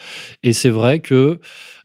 Et 0.43 0.53
c'est 0.53 0.69
vrai 0.69 0.99
que 0.99 1.39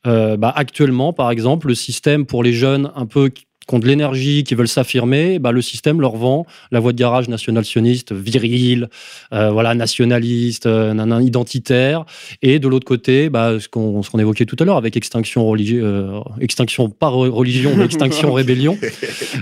euh, 0.07 0.37
bah, 0.37 0.53
actuellement, 0.55 1.12
par 1.12 1.31
exemple, 1.31 1.69
le 1.69 1.75
système 1.75 2.27
pour 2.27 2.43
les 2.43 2.53
jeunes 2.53 2.91
un 2.97 3.07
peu 3.07 3.31
qui 3.66 3.75
ont 3.75 3.79
de 3.79 3.87
l'énergie, 3.87 4.44
qui 4.44 4.55
veulent 4.55 4.68
s'affirmer, 4.68 5.38
bah, 5.38 5.53
le 5.53 5.62
système 5.62 6.01
leur 6.01 6.16
vend 6.16 6.46
la 6.70 6.81
voie 6.81 6.92
de 6.92 6.98
garage 6.98 7.29
national-sioniste, 7.29 8.12
viril, 8.12 8.88
euh, 9.33 9.51
voilà, 9.51 9.75
nationaliste, 9.75 10.66
euh, 10.66 11.20
identitaire. 11.20 12.05
Et 12.42 12.59
de 12.59 12.68
l'autre 12.68 12.87
côté, 12.87 13.29
bah, 13.31 13.59
ce 13.61 13.68
qu'on 13.68 14.03
évoquait 14.18 14.46
tout 14.46 14.57
à 14.59 14.64
l'heure 14.64 14.77
avec 14.77 14.96
extinction 14.96 15.53
euh, 15.55 16.20
extinction 16.40 16.88
pas 16.90 17.09
re- 17.11 17.29
religion, 17.29 17.72
mais 17.77 17.85
extinction 17.85 18.33
rébellion, 18.40 18.77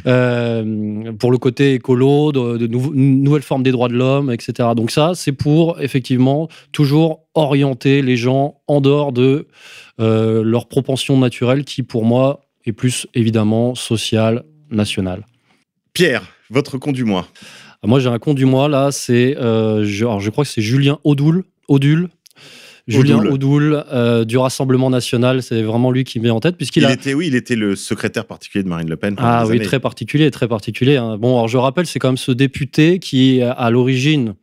euh, 0.06 1.12
pour 1.18 1.30
le 1.30 1.38
côté 1.38 1.74
écolo, 1.74 2.32
de, 2.32 2.56
de 2.56 2.66
nou- 2.66 2.92
nouvelles 2.94 3.42
formes 3.42 3.62
des 3.62 3.72
droits 3.72 3.88
de 3.88 3.94
l'homme, 3.94 4.30
etc. 4.32 4.70
Donc 4.76 4.90
ça, 4.90 5.12
c'est 5.14 5.32
pour 5.32 5.80
effectivement 5.80 6.48
toujours 6.72 7.26
orienter 7.34 8.02
les 8.02 8.16
gens 8.16 8.60
en 8.66 8.80
dehors 8.80 9.12
de 9.12 9.46
leur 9.98 10.66
propension 10.68 11.18
naturelle 11.18 11.64
qui, 11.64 11.82
pour 11.82 12.04
moi, 12.04 12.40
est 12.66 12.72
plus 12.72 13.06
évidemment 13.14 13.74
sociale, 13.74 14.44
nationale. 14.70 15.26
Pierre, 15.92 16.22
votre 16.50 16.78
con 16.78 16.92
du 16.92 17.04
mois. 17.04 17.28
Moi, 17.84 17.98
j'ai 18.00 18.08
un 18.08 18.18
compte 18.18 18.36
du 18.36 18.44
mois 18.44 18.68
là, 18.68 18.92
c'est, 18.92 19.36
euh, 19.38 19.84
je, 19.84 20.04
alors, 20.04 20.20
je 20.20 20.30
crois 20.30 20.44
que 20.44 20.50
c'est 20.50 20.60
Julien 20.60 20.98
Odoul, 21.04 21.44
Odul. 21.68 22.08
Julien 22.86 23.18
Odoul. 23.18 23.32
Odoul 23.32 23.84
euh, 23.92 24.24
du 24.24 24.36
Rassemblement 24.36 24.90
National, 24.90 25.42
c'est 25.42 25.62
vraiment 25.62 25.90
lui 25.90 26.04
qui 26.04 26.18
me 26.18 26.24
met 26.24 26.30
en 26.30 26.40
tête 26.40 26.56
puisqu'il 26.56 26.82
Il 26.82 26.86
a 26.86 26.92
était, 26.92 27.14
oui, 27.14 27.28
il 27.28 27.34
était 27.34 27.56
le 27.56 27.76
secrétaire 27.76 28.24
particulier 28.26 28.64
de 28.64 28.68
Marine 28.68 28.88
Le 28.88 28.96
Pen. 28.96 29.14
Ah 29.18 29.44
oui, 29.46 29.56
années. 29.56 29.64
très 29.64 29.80
particulier, 29.80 30.30
très 30.30 30.48
particulier. 30.48 30.96
hein. 30.96 31.16
Bon, 31.16 31.36
alors 31.36 31.48
je 31.48 31.56
rappelle, 31.56 31.86
c'est 31.86 31.98
quand 31.98 32.08
même 32.08 32.16
ce 32.16 32.32
député 32.32 32.98
qui 32.98 33.38
est 33.38 33.42
à 33.42 33.70
l'origine, 33.70 34.34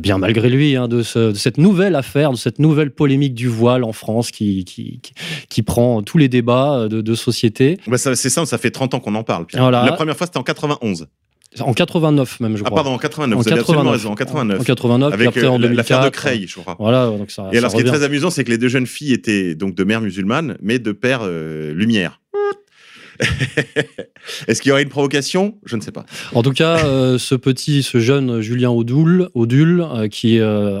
bien 0.00 0.18
malgré 0.18 0.50
lui, 0.50 0.76
hein, 0.76 0.88
de, 0.88 1.02
ce- 1.02 1.30
de 1.30 1.34
cette 1.34 1.58
nouvelle 1.58 1.94
affaire, 1.94 2.32
de 2.32 2.36
cette 2.36 2.58
nouvelle 2.58 2.90
polémique 2.90 3.34
du 3.34 3.48
voile 3.48 3.84
en 3.84 3.92
France 3.92 4.30
qui, 4.30 4.64
qui, 4.64 5.00
qui, 5.00 5.12
qui 5.48 5.62
prend 5.62 6.02
tous 6.02 6.18
les 6.18 6.28
débats 6.28 6.74
euh, 6.80 6.88
de, 6.88 7.00
de 7.00 7.14
société. 7.14 7.78
Bah, 7.86 7.98
ça- 7.98 8.16
c'est 8.16 8.30
simple, 8.30 8.48
ça 8.48 8.58
fait 8.58 8.70
30 8.70 8.94
ans 8.94 9.00
qu'on 9.00 9.14
en 9.14 9.22
parle. 9.22 9.46
Voilà. 9.54 9.84
La 9.84 9.92
première 9.92 10.16
fois, 10.16 10.26
c'était 10.26 10.38
en 10.38 10.42
91. 10.42 11.06
En 11.60 11.72
89 11.72 12.40
même, 12.40 12.56
je 12.56 12.62
Ah, 12.62 12.66
crois. 12.66 12.82
pardon, 12.82 12.92
en 12.94 12.98
89. 12.98 13.38
En 13.38 13.40
vous 13.40 13.48
avez 13.48 13.60
absolument 13.60 13.84
89. 13.84 14.00
raison, 14.02 14.12
en 14.12 14.14
89. 14.14 14.60
En 14.60 14.64
89, 14.64 15.12
puis 15.12 15.14
Avec 15.22 15.28
après 15.28 15.46
euh, 15.46 15.50
en 15.50 15.52
la- 15.58 15.68
2004. 15.68 15.76
l'affaire 15.90 16.04
de 16.10 16.14
Creil, 16.14 16.46
je 16.46 16.60
crois. 16.60 16.76
Voilà, 16.78 17.06
donc 17.06 17.30
ça. 17.30 17.48
Et 17.52 17.56
alors, 17.58 17.70
ce 17.70 17.76
qui 17.76 17.82
est 17.82 17.84
très 17.86 18.02
amusant, 18.02 18.28
c'est 18.28 18.44
que 18.44 18.50
les 18.50 18.58
deux 18.58 18.68
jeunes 18.68 18.86
filles 18.86 19.12
étaient 19.14 19.54
donc 19.54 19.74
de 19.74 19.84
mère 19.84 20.02
musulmane, 20.02 20.58
mais 20.60 20.78
de 20.78 20.92
père 20.92 21.20
euh, 21.22 21.72
lumière. 21.72 22.20
Est-ce 24.48 24.60
qu'il 24.62 24.70
y 24.70 24.72
aurait 24.72 24.82
une 24.82 24.88
provocation? 24.88 25.58
Je 25.64 25.76
ne 25.76 25.80
sais 25.80 25.92
pas. 25.92 26.04
En 26.34 26.42
tout 26.42 26.52
cas, 26.52 26.84
euh, 26.84 27.18
ce 27.18 27.34
petit, 27.34 27.82
ce 27.82 27.98
jeune 27.98 28.40
Julien 28.40 28.70
Odul, 28.70 29.28
euh, 29.34 30.08
qui 30.08 30.36
est 30.36 30.40
euh, 30.40 30.80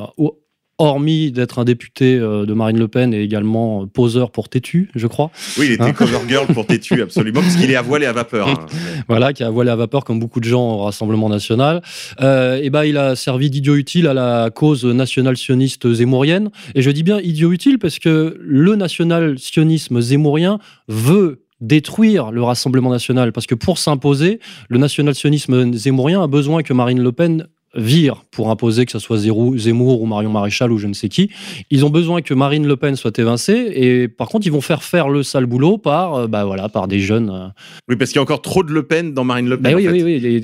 hormis 0.78 1.32
d'être 1.32 1.58
un 1.58 1.64
député 1.64 2.18
de 2.18 2.52
Marine 2.52 2.78
Le 2.78 2.86
Pen 2.86 3.14
et 3.14 3.22
également 3.22 3.86
poseur 3.86 4.30
pour 4.30 4.50
Tétu, 4.50 4.90
je 4.94 5.06
crois. 5.06 5.30
Oui, 5.58 5.66
il 5.68 5.72
était 5.72 5.84
Hein 5.84 5.92
cover 5.94 6.18
girl 6.28 6.46
pour 6.48 6.66
Tétu, 6.66 7.00
absolument, 7.00 7.40
parce 7.40 7.56
qu'il 7.56 7.70
est 7.70 7.76
à 7.76 7.80
voile 7.82 8.02
et 8.02 8.06
à 8.06 8.12
vapeur. 8.12 8.46
hein. 8.46 8.66
voilà, 9.08 9.32
qui 9.32 9.42
a 9.42 9.48
voilé 9.48 9.70
à 9.70 9.76
vapeur 9.76 10.04
comme 10.04 10.20
beaucoup 10.20 10.38
de 10.38 10.44
gens 10.44 10.74
au 10.74 10.78
Rassemblement 10.84 11.30
national. 11.30 11.80
Euh, 12.20 12.60
et 12.62 12.68
ben, 12.68 12.84
il 12.84 12.98
a 12.98 13.16
servi 13.16 13.48
d'idiot 13.48 13.74
utile 13.76 14.06
à 14.06 14.12
la 14.12 14.50
cause 14.54 14.84
nationale 14.84 15.38
sioniste 15.38 15.90
zémourienne. 15.90 16.50
Et 16.74 16.82
je 16.82 16.90
dis 16.90 17.02
bien 17.02 17.20
idiot 17.20 17.52
utile 17.52 17.78
parce 17.78 17.98
que 17.98 18.36
le 18.38 18.76
national 18.76 19.38
sionisme 19.38 20.02
zémourien 20.02 20.58
veut 20.88 21.45
détruire 21.60 22.30
le 22.32 22.42
Rassemblement 22.42 22.90
national 22.90 23.32
parce 23.32 23.46
que 23.46 23.54
pour 23.54 23.78
s'imposer, 23.78 24.40
le 24.68 24.78
national 24.78 25.14
sionisme 25.14 25.72
zémourien 25.72 26.22
a 26.22 26.26
besoin 26.26 26.62
que 26.62 26.72
Marine 26.72 27.00
Le 27.02 27.12
Pen 27.12 27.46
vire 27.74 28.24
pour 28.30 28.50
imposer 28.50 28.86
que 28.86 28.92
ce 28.92 28.98
soit 28.98 29.18
Zemmour 29.18 30.00
ou 30.00 30.06
Marion 30.06 30.30
Maréchal 30.30 30.72
ou 30.72 30.78
je 30.78 30.86
ne 30.86 30.94
sais 30.94 31.10
qui. 31.10 31.30
Ils 31.70 31.84
ont 31.84 31.90
besoin 31.90 32.22
que 32.22 32.32
Marine 32.32 32.66
Le 32.66 32.76
Pen 32.76 32.96
soit 32.96 33.18
évincée 33.18 33.70
et 33.74 34.08
par 34.08 34.28
contre 34.28 34.46
ils 34.46 34.52
vont 34.52 34.62
faire 34.62 34.82
faire 34.82 35.10
le 35.10 35.22
sale 35.22 35.44
boulot 35.44 35.76
par, 35.76 36.14
euh, 36.14 36.26
bah 36.26 36.44
voilà, 36.46 36.70
par 36.70 36.88
des 36.88 37.00
jeunes. 37.00 37.28
euh, 37.30 37.48
Oui, 37.88 37.96
parce 37.96 38.10
qu'il 38.12 38.16
y 38.16 38.20
a 38.20 38.22
encore 38.22 38.40
trop 38.40 38.62
de 38.62 38.72
Le 38.72 38.82
Pen 38.84 39.12
dans 39.12 39.24
Marine 39.24 39.48
Le 39.48 39.56
Pen. 39.60 39.72
bah 39.72 39.76
oui, 39.76 39.86
en 39.88 39.90
fait. 39.92 40.02
oui, 40.02 40.20
oui. 40.22 40.26
Et, 40.26 40.36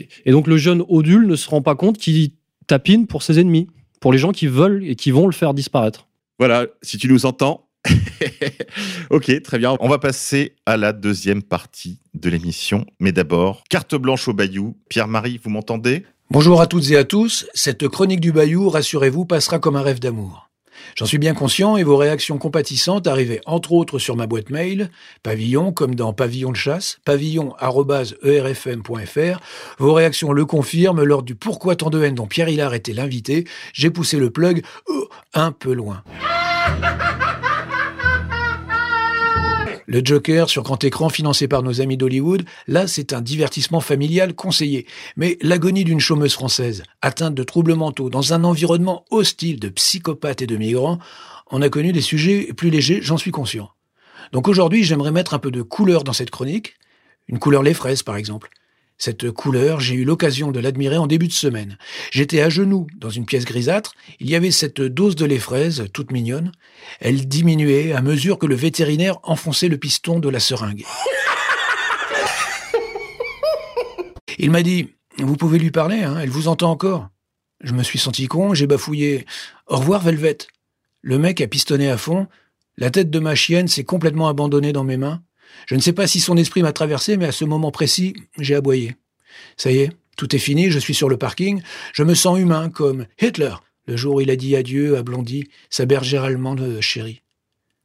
et- 0.00 0.08
et 0.24 0.30
donc 0.32 0.46
le 0.46 0.56
jeune 0.56 0.82
Odule 0.88 1.26
ne 1.26 1.36
se 1.36 1.48
rend 1.50 1.60
pas 1.60 1.74
compte 1.74 1.98
qu'il 1.98 2.30
tapine 2.66 3.06
pour 3.06 3.22
ses 3.22 3.38
ennemis, 3.38 3.66
pour 4.00 4.10
les 4.12 4.18
gens 4.18 4.32
qui 4.32 4.46
veulent 4.46 4.82
et 4.86 4.94
qui 4.94 5.10
vont 5.10 5.26
le 5.26 5.32
faire 5.32 5.52
disparaître. 5.52 6.06
Voilà, 6.38 6.66
si 6.82 6.96
tu 6.96 7.08
nous 7.08 7.26
entends. 7.26 7.67
ok, 9.10 9.42
très 9.42 9.58
bien. 9.58 9.76
On 9.80 9.88
va 9.88 9.98
passer 9.98 10.54
à 10.66 10.76
la 10.76 10.92
deuxième 10.92 11.42
partie 11.42 12.00
de 12.14 12.30
l'émission. 12.30 12.86
Mais 13.00 13.12
d'abord, 13.12 13.64
carte 13.68 13.94
blanche 13.94 14.28
au 14.28 14.32
Bayou. 14.32 14.76
Pierre-Marie, 14.88 15.40
vous 15.42 15.50
m'entendez? 15.50 16.04
Bonjour 16.30 16.60
à 16.60 16.66
toutes 16.66 16.90
et 16.90 16.96
à 16.96 17.04
tous. 17.04 17.46
Cette 17.54 17.88
chronique 17.88 18.20
du 18.20 18.32
Bayou, 18.32 18.68
rassurez-vous, 18.68 19.24
passera 19.24 19.58
comme 19.58 19.76
un 19.76 19.82
rêve 19.82 20.00
d'amour. 20.00 20.48
J'en 20.96 21.06
suis 21.06 21.18
bien 21.18 21.34
conscient 21.34 21.76
et 21.76 21.84
vos 21.84 21.96
réactions 21.96 22.38
compatissantes 22.38 23.06
arrivaient 23.06 23.40
entre 23.46 23.72
autres 23.72 23.98
sur 23.98 24.16
ma 24.16 24.26
boîte 24.26 24.50
mail, 24.50 24.90
pavillon 25.22 25.72
comme 25.72 25.94
dans 25.94 26.12
pavillon 26.12 26.50
de 26.50 26.56
chasse, 26.56 26.98
pavillon.erfm.fr. 27.04 29.40
Vos 29.78 29.94
réactions 29.94 30.32
le 30.32 30.44
confirment 30.44 31.02
lors 31.02 31.22
du 31.22 31.34
Pourquoi 31.34 31.76
tant 31.76 31.90
de 31.90 32.02
haine 32.02 32.14
dont 32.14 32.26
Pierre 32.26 32.48
Hillard 32.48 32.74
était 32.74 32.92
l'invité. 32.92 33.44
J'ai 33.72 33.90
poussé 33.90 34.18
le 34.18 34.30
plug 34.30 34.62
euh, 34.88 35.04
un 35.34 35.52
peu 35.52 35.72
loin. 35.72 36.02
Le 39.90 40.02
Joker 40.04 40.50
sur 40.50 40.64
grand 40.64 40.84
écran 40.84 41.08
financé 41.08 41.48
par 41.48 41.62
nos 41.62 41.80
amis 41.80 41.96
d'Hollywood, 41.96 42.44
là 42.66 42.86
c'est 42.86 43.14
un 43.14 43.22
divertissement 43.22 43.80
familial 43.80 44.34
conseillé. 44.34 44.86
Mais 45.16 45.38
l'agonie 45.40 45.82
d'une 45.82 45.98
chômeuse 45.98 46.34
française, 46.34 46.82
atteinte 47.00 47.34
de 47.34 47.42
troubles 47.42 47.74
mentaux, 47.74 48.10
dans 48.10 48.34
un 48.34 48.44
environnement 48.44 49.06
hostile 49.10 49.58
de 49.58 49.70
psychopathes 49.70 50.42
et 50.42 50.46
de 50.46 50.58
migrants, 50.58 50.98
on 51.50 51.62
a 51.62 51.70
connu 51.70 51.92
des 51.92 52.02
sujets 52.02 52.52
plus 52.54 52.68
légers, 52.68 53.00
j'en 53.00 53.16
suis 53.16 53.30
conscient. 53.30 53.70
Donc 54.32 54.46
aujourd'hui 54.46 54.84
j'aimerais 54.84 55.10
mettre 55.10 55.32
un 55.32 55.38
peu 55.38 55.50
de 55.50 55.62
couleur 55.62 56.04
dans 56.04 56.12
cette 56.12 56.30
chronique, 56.30 56.74
une 57.26 57.38
couleur 57.38 57.62
les 57.62 57.72
fraises 57.72 58.02
par 58.02 58.16
exemple. 58.16 58.50
Cette 58.98 59.30
couleur, 59.30 59.78
j'ai 59.78 59.94
eu 59.94 60.04
l'occasion 60.04 60.50
de 60.50 60.58
l'admirer 60.58 60.96
en 60.96 61.06
début 61.06 61.28
de 61.28 61.32
semaine. 61.32 61.78
J'étais 62.10 62.40
à 62.40 62.48
genoux 62.48 62.88
dans 62.96 63.10
une 63.10 63.26
pièce 63.26 63.44
grisâtre, 63.44 63.94
il 64.18 64.28
y 64.28 64.34
avait 64.34 64.50
cette 64.50 64.80
dose 64.80 65.14
de 65.14 65.24
lait 65.24 65.38
fraise, 65.38 65.84
toute 65.92 66.10
mignonne. 66.10 66.50
Elle 66.98 67.28
diminuait 67.28 67.92
à 67.92 68.02
mesure 68.02 68.38
que 68.38 68.46
le 68.46 68.56
vétérinaire 68.56 69.18
enfonçait 69.22 69.68
le 69.68 69.78
piston 69.78 70.18
de 70.18 70.28
la 70.28 70.40
seringue. 70.40 70.84
Il 74.38 74.50
m'a 74.50 74.62
dit 74.62 74.88
Vous 75.18 75.36
pouvez 75.36 75.60
lui 75.60 75.70
parler, 75.70 76.02
hein, 76.02 76.18
elle 76.20 76.30
vous 76.30 76.48
entend 76.48 76.70
encore. 76.70 77.08
Je 77.60 77.74
me 77.74 77.84
suis 77.84 77.98
senti 78.00 78.26
con, 78.26 78.52
j'ai 78.52 78.66
bafouillé 78.66 79.26
Au 79.68 79.76
revoir, 79.76 80.02
Velvet. 80.02 80.38
Le 81.02 81.18
mec 81.18 81.40
a 81.40 81.46
pistonné 81.46 81.88
à 81.88 81.96
fond, 81.96 82.26
la 82.76 82.90
tête 82.90 83.10
de 83.10 83.18
ma 83.20 83.36
chienne 83.36 83.68
s'est 83.68 83.84
complètement 83.84 84.28
abandonnée 84.28 84.72
dans 84.72 84.84
mes 84.84 84.96
mains. 84.96 85.22
Je 85.66 85.74
ne 85.74 85.80
sais 85.80 85.92
pas 85.92 86.06
si 86.06 86.20
son 86.20 86.36
esprit 86.36 86.62
m'a 86.62 86.72
traversé, 86.72 87.16
mais 87.16 87.26
à 87.26 87.32
ce 87.32 87.44
moment 87.44 87.70
précis, 87.70 88.14
j'ai 88.38 88.54
aboyé. 88.54 88.96
Ça 89.56 89.70
y 89.70 89.78
est, 89.78 89.90
tout 90.16 90.34
est 90.34 90.40
fini, 90.40 90.70
je 90.70 90.78
suis 90.78 90.94
sur 90.94 91.08
le 91.08 91.16
parking, 91.16 91.62
je 91.92 92.02
me 92.02 92.14
sens 92.14 92.38
humain 92.38 92.70
comme 92.70 93.06
Hitler, 93.20 93.54
le 93.86 93.96
jour 93.96 94.16
où 94.16 94.20
il 94.20 94.30
a 94.30 94.36
dit 94.36 94.56
adieu 94.56 94.96
à 94.96 95.02
Blondie, 95.02 95.48
sa 95.70 95.86
bergère 95.86 96.24
allemande 96.24 96.80
chérie. 96.80 97.22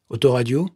Autoradio 0.09 0.69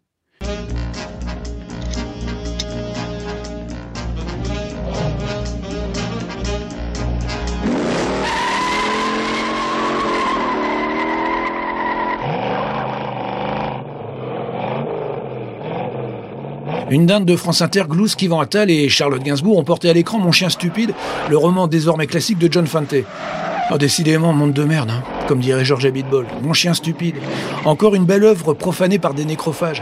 Une 16.90 17.06
dinde 17.06 17.26
de 17.26 17.36
France 17.36 17.62
Inter, 17.62 17.84
Glousse, 17.90 18.16
Kivan 18.16 18.40
Attal 18.40 18.72
et 18.72 18.88
Charlotte 18.88 19.22
Gainsbourg 19.22 19.58
ont 19.58 19.64
porté 19.66 19.90
à 19.90 19.94
l'écran 19.94 20.20
Mon 20.20 20.32
chien 20.32 20.48
stupide, 20.48 20.94
le 21.30 21.38
roman 21.38 21.68
désormais 21.68 22.08
classique 22.08 22.38
de 22.38 22.48
John 22.50 22.66
Fante. 22.66 22.96
Oh, 23.70 23.78
décidément, 23.78 24.32
monde 24.32 24.54
de 24.54 24.64
merde, 24.64 24.90
hein, 24.90 25.04
comme 25.28 25.42
dirait 25.42 25.66
Georges 25.66 25.86
Abitbol. 25.86 26.26
Mon 26.42 26.54
chien 26.54 26.74
stupide. 26.74 27.16
Encore 27.66 27.94
une 27.94 28.06
belle 28.06 28.24
œuvre 28.24 28.54
profanée 28.54 29.00
par 29.00 29.14
des 29.14 29.26
nécrophages. 29.26 29.82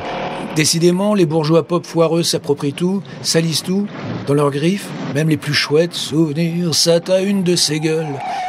Décidément, 0.55 1.13
les 1.13 1.27
bourgeois 1.27 1.67
pop 1.67 1.85
foireux 1.85 2.23
s'approprient 2.23 2.73
tout, 2.73 3.03
salissent 3.21 3.61
tout, 3.61 3.85
dans 4.25 4.33
leurs 4.33 4.49
griffes, 4.49 4.87
même 5.13 5.29
les 5.29 5.37
plus 5.37 5.53
chouettes 5.53 5.93
souvenirs, 5.93 6.73
ça 6.73 6.99
t'a 6.99 7.21
une 7.21 7.43
de 7.43 7.55
ces 7.55 7.79
gueules, 7.79 8.07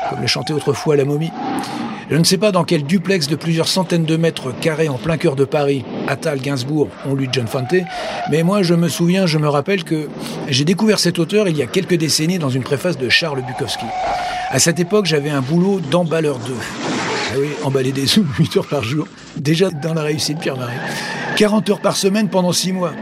comme 0.09 0.23
le 0.23 0.27
chantait 0.27 0.55
autrefois 0.55 0.97
la 0.97 1.05
momie. 1.05 1.33
Je 2.09 2.17
ne 2.17 2.23
sais 2.23 2.39
pas 2.39 2.53
dans 2.53 2.63
quel 2.63 2.85
duplex 2.85 3.27
de 3.27 3.35
plusieurs 3.35 3.67
centaines 3.67 4.05
de 4.05 4.17
mètres 4.17 4.53
carrés 4.61 4.89
en 4.89 4.97
plein 4.97 5.17
cœur 5.17 5.35
de 5.35 5.45
Paris, 5.45 5.85
Attal, 6.07 6.41
Gainsbourg 6.41 6.89
ont 7.05 7.17
lu 7.17 7.29
John 7.33 7.49
Fante, 7.49 7.75
mais 8.31 8.45
moi 8.45 8.63
je 8.63 8.75
me 8.75 8.89
souviens, 8.89 9.27
je 9.27 9.39
me 9.39 9.49
rappelle 9.49 9.83
que 9.83 10.09
j'ai 10.49 10.65
découvert 10.65 11.01
cet 11.01 11.19
auteur 11.19 11.49
il 11.49 11.57
y 11.57 11.63
a 11.63 11.67
quelques 11.67 11.97
décennies 11.97 12.39
dans 12.39 12.51
une 12.51 12.63
préface 12.63 12.97
de 12.97 13.09
Charles 13.09 13.43
Bukowski. 13.43 13.87
À 14.51 14.61
cette 14.61 14.79
époque, 14.79 15.07
j'avais 15.07 15.31
un 15.31 15.43
boulot 15.43 15.81
d'emballeur 15.81 16.39
d'œufs. 16.39 16.86
Ah 17.37 17.39
oui, 17.39 17.49
emballer 17.65 17.93
des 17.93 18.19
œufs 18.19 18.25
8 18.39 18.57
heures 18.57 18.67
par 18.67 18.83
jour, 18.83 19.07
déjà 19.37 19.69
dans 19.69 19.93
la 19.93 20.03
réussite 20.03 20.39
Pierre-Marie. 20.39 20.77
40 21.37 21.69
heures 21.69 21.81
par 21.81 21.95
semaine 21.95 22.31
pendant 22.31 22.53
6 22.53 22.73
mois. 22.73 22.93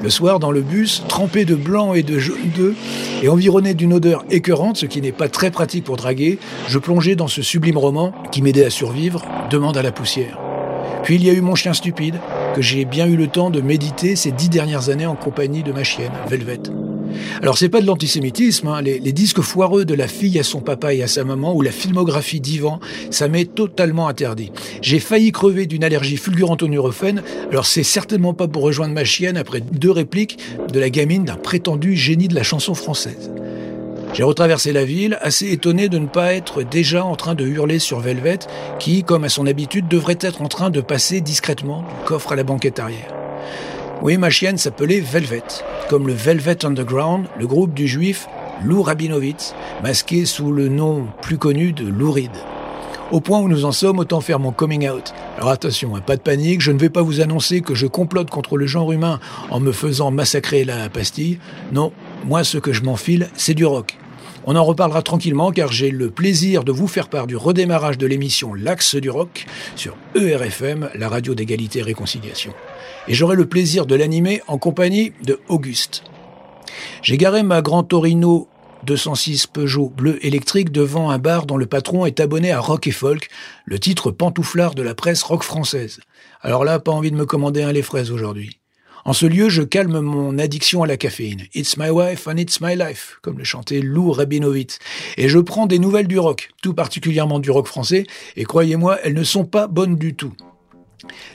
Le 0.00 0.10
soir, 0.10 0.38
dans 0.38 0.52
le 0.52 0.60
bus, 0.60 1.02
trempé 1.08 1.44
de 1.44 1.56
blanc 1.56 1.94
et 1.94 2.04
de 2.04 2.16
jaune 2.20 2.50
d'œufs, 2.56 2.76
et 3.20 3.28
environné 3.28 3.74
d'une 3.74 3.92
odeur 3.92 4.24
écœurante, 4.30 4.76
ce 4.76 4.86
qui 4.86 5.00
n'est 5.00 5.10
pas 5.10 5.28
très 5.28 5.50
pratique 5.50 5.82
pour 5.82 5.96
draguer, 5.96 6.38
je 6.68 6.78
plongeais 6.78 7.16
dans 7.16 7.26
ce 7.26 7.42
sublime 7.42 7.78
roman 7.78 8.12
qui 8.30 8.42
m'aidait 8.42 8.64
à 8.64 8.70
survivre, 8.70 9.24
Demande 9.50 9.76
à 9.76 9.82
la 9.82 9.90
poussière. 9.90 10.38
Puis 11.02 11.16
il 11.16 11.24
y 11.24 11.30
a 11.30 11.32
eu 11.32 11.40
Mon 11.40 11.56
chien 11.56 11.72
stupide, 11.72 12.20
que 12.54 12.62
j'ai 12.62 12.84
bien 12.84 13.08
eu 13.08 13.16
le 13.16 13.26
temps 13.26 13.50
de 13.50 13.60
méditer 13.60 14.14
ces 14.14 14.30
dix 14.30 14.48
dernières 14.48 14.88
années 14.88 15.06
en 15.06 15.16
compagnie 15.16 15.64
de 15.64 15.72
ma 15.72 15.82
chienne, 15.82 16.12
Velvet. 16.28 16.60
Alors 17.42 17.58
c'est 17.58 17.68
pas 17.68 17.80
de 17.80 17.86
l'antisémitisme, 17.86 18.68
hein. 18.68 18.82
les, 18.82 19.00
disques 19.12 19.40
foireux 19.40 19.84
de 19.84 19.94
la 19.94 20.08
fille 20.08 20.38
à 20.38 20.42
son 20.42 20.60
papa 20.60 20.94
et 20.94 21.02
à 21.02 21.06
sa 21.06 21.24
maman 21.24 21.54
ou 21.54 21.62
la 21.62 21.72
filmographie 21.72 22.40
d'Ivan, 22.40 22.80
ça 23.10 23.28
m'est 23.28 23.54
totalement 23.54 24.08
interdit. 24.08 24.52
J'ai 24.82 25.00
failli 25.00 25.32
crever 25.32 25.66
d'une 25.66 25.84
allergie 25.84 26.16
fulgurante 26.16 26.62
au 26.62 26.68
neurophène, 26.68 27.22
alors 27.50 27.66
c'est 27.66 27.82
certainement 27.82 28.34
pas 28.34 28.48
pour 28.48 28.62
rejoindre 28.62 28.94
ma 28.94 29.04
chienne 29.04 29.36
après 29.36 29.60
deux 29.60 29.90
répliques 29.90 30.38
de 30.72 30.80
la 30.80 30.90
gamine 30.90 31.24
d'un 31.24 31.36
prétendu 31.36 31.96
génie 31.96 32.28
de 32.28 32.34
la 32.34 32.42
chanson 32.42 32.74
française. 32.74 33.30
J'ai 34.12 34.24
retraversé 34.24 34.72
la 34.72 34.84
ville, 34.84 35.18
assez 35.20 35.52
étonné 35.52 35.88
de 35.88 35.98
ne 35.98 36.06
pas 36.06 36.34
être 36.34 36.64
déjà 36.64 37.04
en 37.04 37.14
train 37.14 37.36
de 37.36 37.46
hurler 37.46 37.78
sur 37.78 38.00
Velvet, 38.00 38.40
qui, 38.80 39.04
comme 39.04 39.22
à 39.22 39.28
son 39.28 39.46
habitude, 39.46 39.86
devrait 39.86 40.18
être 40.20 40.42
en 40.42 40.48
train 40.48 40.70
de 40.70 40.80
passer 40.80 41.20
discrètement 41.20 41.82
du 41.82 42.04
coffre 42.06 42.32
à 42.32 42.36
la 42.36 42.42
banquette 42.42 42.80
arrière. 42.80 43.14
Oui, 44.02 44.16
ma 44.16 44.30
chienne 44.30 44.56
s'appelait 44.56 45.00
Velvet, 45.00 45.42
comme 45.90 46.06
le 46.06 46.14
Velvet 46.14 46.64
Underground, 46.64 47.26
le 47.38 47.46
groupe 47.46 47.74
du 47.74 47.86
juif 47.86 48.26
Lou 48.64 48.80
Rabinovitz, 48.80 49.54
masqué 49.82 50.24
sous 50.24 50.52
le 50.52 50.68
nom 50.68 51.08
plus 51.20 51.36
connu 51.36 51.72
de 51.74 51.86
Lou 51.86 52.10
Reed. 52.10 52.30
Au 53.12 53.20
point 53.20 53.40
où 53.40 53.48
nous 53.48 53.66
en 53.66 53.72
sommes, 53.72 53.98
autant 53.98 54.22
faire 54.22 54.38
mon 54.38 54.52
coming 54.52 54.88
out. 54.88 55.12
Alors 55.36 55.50
attention, 55.50 55.96
hein, 55.96 56.00
pas 56.00 56.16
de 56.16 56.22
panique, 56.22 56.62
je 56.62 56.72
ne 56.72 56.78
vais 56.78 56.88
pas 56.88 57.02
vous 57.02 57.20
annoncer 57.20 57.60
que 57.60 57.74
je 57.74 57.86
complote 57.86 58.30
contre 58.30 58.56
le 58.56 58.66
genre 58.66 58.90
humain 58.90 59.20
en 59.50 59.60
me 59.60 59.72
faisant 59.72 60.10
massacrer 60.10 60.64
la 60.64 60.88
pastille. 60.88 61.38
Non, 61.70 61.92
moi 62.24 62.42
ce 62.42 62.56
que 62.56 62.72
je 62.72 62.82
m'enfile, 62.82 63.28
c'est 63.34 63.54
du 63.54 63.66
rock. 63.66 63.98
On 64.46 64.56
en 64.56 64.64
reparlera 64.64 65.02
tranquillement 65.02 65.50
car 65.50 65.70
j'ai 65.70 65.90
le 65.90 66.10
plaisir 66.10 66.64
de 66.64 66.72
vous 66.72 66.88
faire 66.88 67.08
part 67.08 67.26
du 67.26 67.36
redémarrage 67.36 67.98
de 67.98 68.06
l'émission 68.06 68.54
L'Axe 68.54 68.96
du 68.96 69.10
Rock 69.10 69.46
sur 69.76 69.96
ERFM, 70.14 70.90
la 70.94 71.08
radio 71.08 71.34
d'égalité 71.34 71.80
et 71.80 71.82
réconciliation. 71.82 72.54
Et 73.06 73.14
j'aurai 73.14 73.36
le 73.36 73.46
plaisir 73.46 73.86
de 73.86 73.94
l'animer 73.94 74.40
en 74.46 74.56
compagnie 74.56 75.12
de 75.24 75.40
Auguste. 75.48 76.04
J'ai 77.02 77.18
garé 77.18 77.42
ma 77.42 77.60
Grand 77.60 77.82
Torino 77.82 78.48
206 78.84 79.46
Peugeot 79.48 79.92
bleu 79.94 80.24
électrique 80.24 80.72
devant 80.72 81.10
un 81.10 81.18
bar 81.18 81.44
dont 81.44 81.56
le 81.56 81.66
patron 81.66 82.06
est 82.06 82.20
abonné 82.20 82.50
à 82.50 82.60
Rock 82.60 82.86
et 82.86 82.92
Folk, 82.92 83.28
le 83.66 83.78
titre 83.78 84.10
pantouflard 84.10 84.74
de 84.74 84.82
la 84.82 84.94
presse 84.94 85.22
rock 85.22 85.42
française. 85.42 86.00
Alors 86.40 86.64
là, 86.64 86.78
pas 86.78 86.92
envie 86.92 87.10
de 87.10 87.16
me 87.16 87.26
commander 87.26 87.62
un 87.62 87.72
lait 87.72 87.82
fraises 87.82 88.10
aujourd'hui. 88.10 88.59
En 89.04 89.12
ce 89.12 89.26
lieu, 89.26 89.48
je 89.48 89.62
calme 89.62 90.00
mon 90.00 90.38
addiction 90.38 90.82
à 90.82 90.86
la 90.86 90.96
caféine. 90.96 91.42
It's 91.54 91.76
my 91.76 91.90
wife 91.90 92.26
and 92.26 92.36
it's 92.36 92.60
my 92.60 92.76
life, 92.76 93.18
comme 93.22 93.38
le 93.38 93.44
chantait 93.44 93.80
Lou 93.80 94.12
Rabinowitz. 94.12 94.78
Et 95.16 95.28
je 95.28 95.38
prends 95.38 95.66
des 95.66 95.78
nouvelles 95.78 96.06
du 96.06 96.18
rock, 96.18 96.50
tout 96.62 96.74
particulièrement 96.74 97.38
du 97.38 97.50
rock 97.50 97.66
français, 97.66 98.06
et 98.36 98.44
croyez-moi, 98.44 98.98
elles 99.02 99.14
ne 99.14 99.24
sont 99.24 99.44
pas 99.44 99.66
bonnes 99.66 99.96
du 99.96 100.14
tout. 100.14 100.34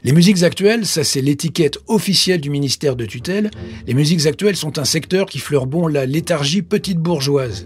Les 0.04 0.12
musiques 0.12 0.43
actuelles, 0.43 0.86
ça 0.86 1.04
c'est 1.04 1.21
l'étiquette 1.21 1.80
officielle 1.88 2.39
du 2.39 2.51
ministère 2.51 2.95
de 2.95 3.06
tutelle, 3.06 3.49
les 3.88 3.95
musiques 3.95 4.28
actuelles 4.28 4.56
sont 4.56 4.78
un 4.78 4.86
secteur 4.86 5.25
qui 5.25 5.39
fleure 5.39 5.65
bon 5.65 5.88
la 5.88 6.06
léthargie 6.06 6.62
petite 6.62 6.99
bourgeoise. 6.99 7.65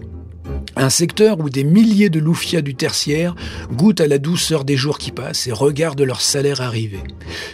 Un 0.76 0.90
secteur 0.90 1.40
où 1.40 1.50
des 1.50 1.64
milliers 1.64 2.10
de 2.10 2.20
loufias 2.20 2.62
du 2.62 2.74
tertiaire 2.74 3.34
goûtent 3.72 4.00
à 4.00 4.06
la 4.06 4.18
douceur 4.18 4.64
des 4.64 4.76
jours 4.76 4.98
qui 4.98 5.10
passent 5.10 5.46
et 5.46 5.52
regardent 5.52 6.00
leur 6.02 6.20
salaire 6.20 6.60
arriver. 6.60 7.00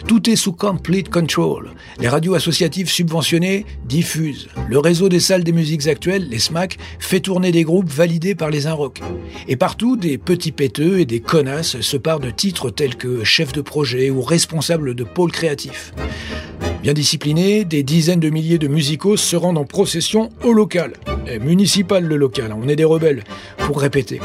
Tout 0.07 0.29
est 0.29 0.35
sous 0.35 0.53
complete 0.53 1.09
control. 1.09 1.71
Les 1.99 2.07
radios 2.07 2.35
associatives 2.35 2.89
subventionnées 2.89 3.65
diffusent. 3.85 4.47
Le 4.69 4.79
réseau 4.79 5.09
des 5.09 5.19
salles 5.19 5.43
des 5.43 5.51
musiques 5.51 5.87
actuelles, 5.87 6.27
les 6.29 6.39
SMAC, 6.39 6.77
fait 6.99 7.19
tourner 7.19 7.51
des 7.51 7.63
groupes 7.63 7.89
validés 7.89 8.35
par 8.35 8.49
les 8.49 8.67
Inrock. 8.67 9.01
Et 9.47 9.55
partout, 9.55 9.97
des 9.97 10.17
petits 10.17 10.51
péteux 10.51 10.99
et 10.99 11.05
des 11.05 11.19
connasses 11.19 11.81
se 11.81 11.97
parent 11.97 12.19
de 12.19 12.29
titres 12.29 12.69
tels 12.69 12.95
que 12.95 13.23
chef 13.23 13.51
de 13.51 13.61
projet 13.61 14.09
ou 14.09 14.21
responsable 14.21 14.95
de 14.95 15.03
pôle 15.03 15.31
créatif. 15.31 15.93
Bien 16.83 16.93
disciplinés, 16.93 17.65
des 17.65 17.83
dizaines 17.83 18.19
de 18.19 18.29
milliers 18.29 18.59
de 18.59 18.67
musicos 18.67 19.19
se 19.19 19.35
rendent 19.35 19.57
en 19.57 19.65
procession 19.65 20.29
au 20.43 20.53
local. 20.53 20.93
Municipal 21.41 22.05
le 22.05 22.15
local, 22.15 22.53
on 22.55 22.69
est 22.69 22.75
des 22.75 22.85
pour 23.57 23.79
répéter. 23.79 24.19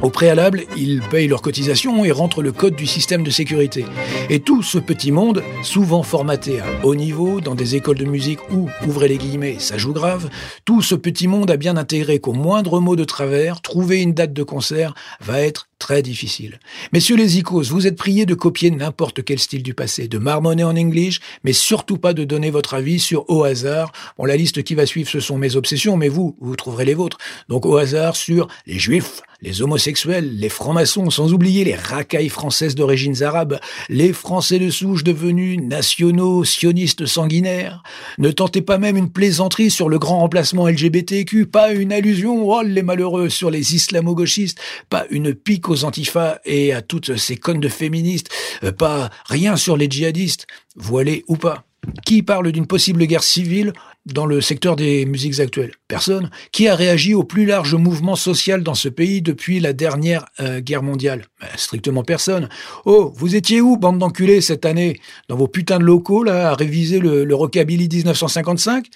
Au 0.00 0.10
préalable, 0.10 0.62
ils 0.76 1.00
payent 1.00 1.26
leurs 1.26 1.42
cotisations 1.42 2.04
et 2.04 2.12
rentrent 2.12 2.42
le 2.42 2.52
code 2.52 2.76
du 2.76 2.86
système 2.86 3.24
de 3.24 3.30
sécurité. 3.30 3.84
Et 4.30 4.40
tout 4.40 4.62
ce 4.62 4.78
petit 4.78 5.10
monde, 5.10 5.42
souvent 5.64 6.04
formaté 6.04 6.60
à 6.60 6.64
haut 6.84 6.94
niveau, 6.94 7.40
dans 7.40 7.56
des 7.56 7.74
écoles 7.74 7.98
de 7.98 8.04
musique 8.04 8.38
où, 8.52 8.68
ouvrez 8.86 9.08
les 9.08 9.18
guillemets, 9.18 9.56
ça 9.58 9.76
joue 9.76 9.92
grave, 9.92 10.28
tout 10.64 10.82
ce 10.82 10.94
petit 10.94 11.26
monde 11.26 11.50
a 11.50 11.56
bien 11.56 11.76
intégré 11.76 12.20
qu'au 12.20 12.32
moindre 12.32 12.78
mot 12.80 12.94
de 12.94 13.04
travers, 13.04 13.60
trouver 13.60 14.00
une 14.00 14.14
date 14.14 14.32
de 14.32 14.44
concert 14.44 14.94
va 15.20 15.40
être 15.40 15.67
très 15.78 16.02
difficile. 16.02 16.58
Messieurs 16.92 17.16
les 17.16 17.38
icos, 17.38 17.70
vous 17.70 17.86
êtes 17.86 17.96
priés 17.96 18.26
de 18.26 18.34
copier 18.34 18.70
n'importe 18.70 19.24
quel 19.24 19.38
style 19.38 19.62
du 19.62 19.74
passé, 19.74 20.08
de 20.08 20.18
marmonner 20.18 20.64
en 20.64 20.76
English, 20.76 21.20
mais 21.44 21.52
surtout 21.52 21.98
pas 21.98 22.14
de 22.14 22.24
donner 22.24 22.50
votre 22.50 22.74
avis 22.74 23.00
sur 23.00 23.28
au 23.30 23.44
hasard. 23.44 23.92
Bon, 24.18 24.24
la 24.24 24.36
liste 24.36 24.62
qui 24.62 24.74
va 24.74 24.86
suivre, 24.86 25.08
ce 25.08 25.20
sont 25.20 25.38
mes 25.38 25.56
obsessions, 25.56 25.96
mais 25.96 26.08
vous, 26.08 26.36
vous 26.40 26.56
trouverez 26.56 26.84
les 26.84 26.94
vôtres. 26.94 27.18
Donc 27.48 27.66
au 27.66 27.76
hasard 27.76 28.16
sur 28.16 28.48
les 28.66 28.78
juifs, 28.78 29.22
les 29.40 29.62
homosexuels, 29.62 30.36
les 30.36 30.48
francs-maçons, 30.48 31.10
sans 31.10 31.32
oublier 31.32 31.62
les 31.62 31.76
racailles 31.76 32.28
françaises 32.28 32.74
d'origines 32.74 33.22
arabes, 33.22 33.60
les 33.88 34.12
Français 34.12 34.58
de 34.58 34.68
souche 34.68 35.04
devenus 35.04 35.60
nationaux, 35.62 36.42
sionistes 36.42 37.06
sanguinaires. 37.06 37.84
Ne 38.18 38.32
tentez 38.32 38.62
pas 38.62 38.78
même 38.78 38.96
une 38.96 39.10
plaisanterie 39.10 39.70
sur 39.70 39.88
le 39.88 40.00
grand 40.00 40.18
remplacement 40.18 40.66
LGBTQ, 40.66 41.46
pas 41.46 41.72
une 41.72 41.92
allusion, 41.92 42.48
oh 42.50 42.62
les 42.62 42.82
malheureux, 42.82 43.28
sur 43.28 43.50
les 43.50 43.76
islamo-gauchistes, 43.76 44.58
pas 44.90 45.06
une 45.10 45.32
pique 45.34 45.67
aux 45.70 45.84
antifas 45.84 46.38
et 46.44 46.72
à 46.72 46.82
toutes 46.82 47.16
ces 47.16 47.36
connes 47.36 47.60
de 47.60 47.68
féministes, 47.68 48.30
euh, 48.64 48.72
pas 48.72 49.10
rien 49.26 49.56
sur 49.56 49.76
les 49.76 49.88
djihadistes, 49.88 50.46
voilés 50.76 51.24
ou 51.28 51.36
pas. 51.36 51.64
Qui 52.04 52.22
parle 52.22 52.50
d'une 52.52 52.66
possible 52.66 53.06
guerre 53.06 53.22
civile 53.22 53.72
dans 54.12 54.26
le 54.26 54.40
secteur 54.40 54.76
des 54.76 55.06
musiques 55.06 55.40
actuelles 55.40 55.72
Personne. 55.86 56.30
Qui 56.52 56.68
a 56.68 56.74
réagi 56.74 57.14
au 57.14 57.24
plus 57.24 57.46
large 57.46 57.74
mouvement 57.74 58.16
social 58.16 58.62
dans 58.62 58.74
ce 58.74 58.88
pays 58.88 59.22
depuis 59.22 59.60
la 59.60 59.72
dernière 59.72 60.26
euh, 60.40 60.60
guerre 60.60 60.82
mondiale 60.82 61.26
ben, 61.40 61.48
Strictement 61.56 62.02
personne. 62.02 62.48
Oh, 62.84 63.12
vous 63.16 63.36
étiez 63.36 63.60
où, 63.60 63.76
bande 63.76 63.98
d'enculés, 63.98 64.40
cette 64.40 64.66
année? 64.66 65.00
Dans 65.28 65.36
vos 65.36 65.48
putains 65.48 65.78
de 65.78 65.84
locaux, 65.84 66.22
là, 66.22 66.50
à 66.50 66.54
réviser 66.54 66.98
le, 66.98 67.24
le 67.24 67.34
rockabilly 67.34 67.88
1955 67.88 68.86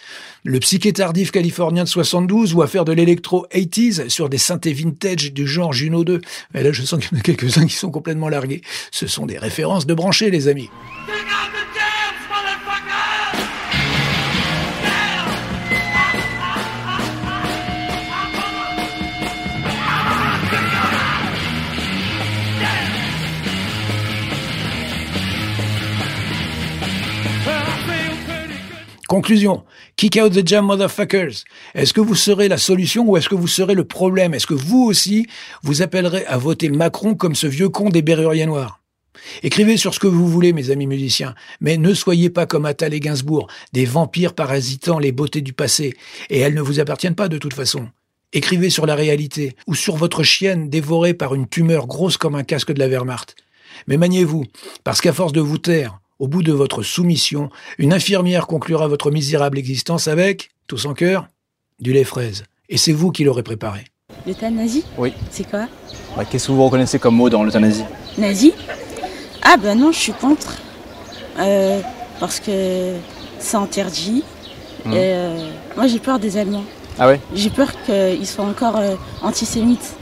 Le 0.44 0.58
psyché 0.58 0.92
tardif 0.92 1.30
californien 1.30 1.84
de 1.84 1.88
72 1.88 2.54
ou 2.54 2.62
à 2.62 2.66
faire 2.66 2.84
de 2.84 2.92
l'électro 2.92 3.46
80s 3.52 4.08
sur 4.08 4.28
des 4.28 4.38
synthés 4.38 4.72
vintage 4.72 5.32
du 5.32 5.46
genre 5.46 5.72
Juno 5.72 6.04
2 6.04 6.20
Et 6.54 6.62
là, 6.62 6.72
je 6.72 6.82
sens 6.82 7.00
qu'il 7.00 7.12
y 7.12 7.16
en 7.16 7.20
a 7.20 7.22
quelques-uns 7.22 7.66
qui 7.66 7.74
sont 7.74 7.90
complètement 7.90 8.28
largués. 8.28 8.62
Ce 8.90 9.06
sont 9.06 9.26
des 9.26 9.38
références 9.38 9.86
de 9.86 9.94
branchés, 9.94 10.30
les 10.30 10.48
amis. 10.48 10.68
Conclusion. 29.12 29.62
Kick 29.96 30.16
out 30.16 30.32
the 30.32 30.42
jam, 30.42 30.64
motherfuckers. 30.64 31.44
Est-ce 31.74 31.92
que 31.92 32.00
vous 32.00 32.14
serez 32.14 32.48
la 32.48 32.56
solution 32.56 33.04
ou 33.04 33.18
est-ce 33.18 33.28
que 33.28 33.34
vous 33.34 33.46
serez 33.46 33.74
le 33.74 33.84
problème? 33.84 34.32
Est-ce 34.32 34.46
que 34.46 34.54
vous 34.54 34.84
aussi, 34.84 35.26
vous 35.62 35.82
appellerez 35.82 36.24
à 36.24 36.38
voter 36.38 36.70
Macron 36.70 37.14
comme 37.14 37.34
ce 37.34 37.46
vieux 37.46 37.68
con 37.68 37.90
des 37.90 38.00
Berruriers 38.00 38.46
Noirs? 38.46 38.80
Écrivez 39.42 39.76
sur 39.76 39.92
ce 39.92 40.00
que 40.00 40.06
vous 40.06 40.26
voulez, 40.26 40.54
mes 40.54 40.70
amis 40.70 40.86
musiciens, 40.86 41.34
mais 41.60 41.76
ne 41.76 41.92
soyez 41.92 42.30
pas 42.30 42.46
comme 42.46 42.64
Attal 42.64 42.94
et 42.94 43.00
Gainsbourg, 43.00 43.48
des 43.74 43.84
vampires 43.84 44.32
parasitant 44.32 44.98
les 44.98 45.12
beautés 45.12 45.42
du 45.42 45.52
passé, 45.52 45.94
et 46.30 46.38
elles 46.38 46.54
ne 46.54 46.62
vous 46.62 46.80
appartiennent 46.80 47.14
pas 47.14 47.28
de 47.28 47.36
toute 47.36 47.52
façon. 47.52 47.90
Écrivez 48.32 48.70
sur 48.70 48.86
la 48.86 48.94
réalité, 48.94 49.56
ou 49.66 49.74
sur 49.74 49.96
votre 49.96 50.22
chienne 50.22 50.70
dévorée 50.70 51.12
par 51.12 51.34
une 51.34 51.46
tumeur 51.46 51.86
grosse 51.86 52.16
comme 52.16 52.34
un 52.34 52.44
casque 52.44 52.72
de 52.72 52.78
la 52.78 52.88
Wehrmacht. 52.88 53.36
Mais 53.88 53.98
maniez-vous, 53.98 54.46
parce 54.84 55.02
qu'à 55.02 55.12
force 55.12 55.34
de 55.34 55.42
vous 55.42 55.58
taire, 55.58 55.98
au 56.22 56.28
bout 56.28 56.44
de 56.44 56.52
votre 56.52 56.84
soumission, 56.84 57.50
une 57.78 57.92
infirmière 57.92 58.46
conclura 58.46 58.86
votre 58.86 59.10
misérable 59.10 59.58
existence 59.58 60.06
avec, 60.06 60.50
tout 60.68 60.78
son 60.78 60.94
cœur, 60.94 61.26
du 61.80 61.92
lait 61.92 62.04
fraise. 62.04 62.44
Et 62.68 62.76
c'est 62.76 62.92
vous 62.92 63.10
qui 63.10 63.24
l'aurez 63.24 63.42
préparé. 63.42 63.86
L'euthanasie 64.24 64.84
Oui. 64.98 65.12
C'est 65.32 65.50
quoi 65.50 65.66
Ouais, 66.16 66.24
Qu'est-ce 66.30 66.46
que 66.46 66.52
vous 66.52 66.64
reconnaissez 66.64 67.00
comme 67.00 67.16
mot 67.16 67.28
dans 67.28 67.42
l'euthanasie 67.42 67.82
Nazi 68.18 68.52
Ah 69.42 69.56
ben 69.56 69.76
non, 69.76 69.90
je 69.90 69.98
suis 69.98 70.12
contre. 70.12 70.58
Euh, 71.40 71.80
parce 72.20 72.38
que 72.38 72.94
c'est 73.40 73.56
interdit. 73.56 74.22
Et 74.86 74.90
euh, 74.94 75.50
moi 75.74 75.88
j'ai 75.88 75.98
peur 75.98 76.20
des 76.20 76.36
Allemands. 76.36 76.64
Ah 77.00 77.08
ouais 77.08 77.20
J'ai 77.34 77.50
peur 77.50 77.72
qu'ils 77.84 78.28
soient 78.28 78.44
encore 78.44 78.76
euh, 78.76 78.94
antisémites. 79.22 79.96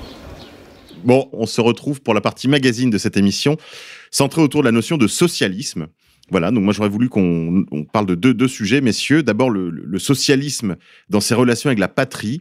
Bon, 1.02 1.30
on 1.33 1.46
se 1.46 1.62
retrouve 1.62 2.02
pour 2.02 2.12
la 2.12 2.20
partie 2.20 2.46
magazine 2.46 2.90
de 2.90 2.98
cette 2.98 3.16
émission, 3.16 3.56
centrée 4.11 4.42
autour 4.42 4.61
de 4.61 4.66
la 4.66 4.72
notion 4.72 4.98
de 4.98 5.06
socialisme. 5.06 5.87
Voilà, 6.30 6.50
donc 6.50 6.62
moi 6.62 6.72
j'aurais 6.72 6.88
voulu 6.88 7.08
qu'on 7.08 7.64
on 7.70 7.84
parle 7.84 8.06
de 8.06 8.14
deux, 8.32 8.48
sujets, 8.48 8.80
messieurs. 8.80 9.22
D'abord 9.22 9.50
le, 9.50 9.98
socialisme 9.98 10.76
dans 11.08 11.20
ses 11.20 11.34
relations 11.34 11.68
avec 11.68 11.78
la 11.78 11.88
patrie, 11.88 12.40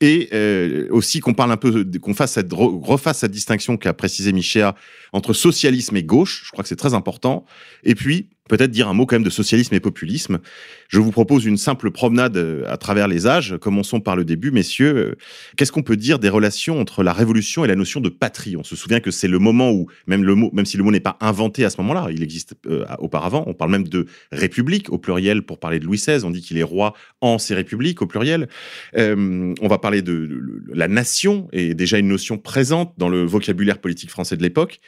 et 0.00 0.28
euh, 0.32 0.86
aussi 0.90 1.20
qu'on 1.20 1.34
parle 1.34 1.52
un 1.52 1.56
peu, 1.56 1.84
qu'on 2.00 2.14
fasse 2.14 2.32
cette, 2.32 2.50
re- 2.50 2.84
refasse 2.84 3.18
cette 3.18 3.32
distinction 3.32 3.76
qu'a 3.76 3.92
précisé 3.92 4.32
Michéa 4.32 4.74
entre 5.12 5.32
socialisme 5.32 5.96
et 5.96 6.04
gauche. 6.04 6.42
Je 6.46 6.50
crois 6.52 6.62
que 6.62 6.68
c'est 6.68 6.76
très 6.76 6.94
important. 6.94 7.44
Et 7.82 7.94
puis 7.94 8.28
peut-être 8.50 8.70
dire 8.72 8.88
un 8.88 8.94
mot 8.94 9.06
quand 9.06 9.14
même 9.16 9.22
de 9.22 9.30
socialisme 9.30 9.74
et 9.74 9.80
populisme. 9.80 10.40
Je 10.88 10.98
vous 10.98 11.12
propose 11.12 11.44
une 11.46 11.56
simple 11.56 11.90
promenade 11.92 12.36
euh, 12.36 12.64
à 12.66 12.76
travers 12.76 13.06
les 13.08 13.26
âges. 13.28 13.56
Commençons 13.60 14.00
par 14.00 14.16
le 14.16 14.24
début, 14.24 14.50
messieurs. 14.50 14.94
Euh, 14.96 15.14
Qu'est-ce 15.56 15.70
qu'on 15.72 15.84
peut 15.84 15.96
dire 15.96 16.18
des 16.18 16.28
relations 16.28 16.80
entre 16.80 17.02
la 17.04 17.12
Révolution 17.12 17.64
et 17.64 17.68
la 17.68 17.76
notion 17.76 18.00
de 18.00 18.08
patrie? 18.08 18.56
On 18.56 18.64
se 18.64 18.74
souvient 18.74 18.98
que 19.00 19.10
c'est 19.12 19.28
le 19.28 19.38
moment 19.38 19.70
où, 19.70 19.86
même 20.08 20.24
le 20.24 20.34
mot, 20.34 20.50
même 20.52 20.66
si 20.66 20.76
le 20.76 20.82
mot 20.82 20.90
n'est 20.90 20.98
pas 21.00 21.16
inventé 21.20 21.64
à 21.64 21.70
ce 21.70 21.80
moment-là, 21.80 22.08
il 22.10 22.22
existe 22.24 22.54
euh, 22.66 22.84
auparavant. 22.98 23.44
On 23.46 23.54
parle 23.54 23.70
même 23.70 23.86
de 23.88 24.06
république 24.32 24.90
au 24.90 24.98
pluriel 24.98 25.42
pour 25.42 25.60
parler 25.60 25.78
de 25.78 25.84
Louis 25.84 25.98
XVI. 25.98 26.24
On 26.24 26.30
dit 26.30 26.42
qu'il 26.42 26.58
est 26.58 26.64
roi 26.64 26.94
en 27.20 27.38
ses 27.38 27.54
républiques 27.54 28.02
au 28.02 28.06
pluriel. 28.06 28.48
On 28.96 29.68
va 29.68 29.78
parler 29.78 30.02
de- 30.02 30.26
de 30.26 30.62
la 30.74 30.88
nation 30.88 31.48
et 31.52 31.74
déjà 31.74 31.98
une 31.98 32.08
notion 32.08 32.36
présente 32.38 32.94
dans 32.98 33.08
le 33.08 33.24
vocabulaire 33.24 33.78
politique 33.78 34.10
français 34.10 34.36
de 34.36 34.42
l'époque 34.42 34.80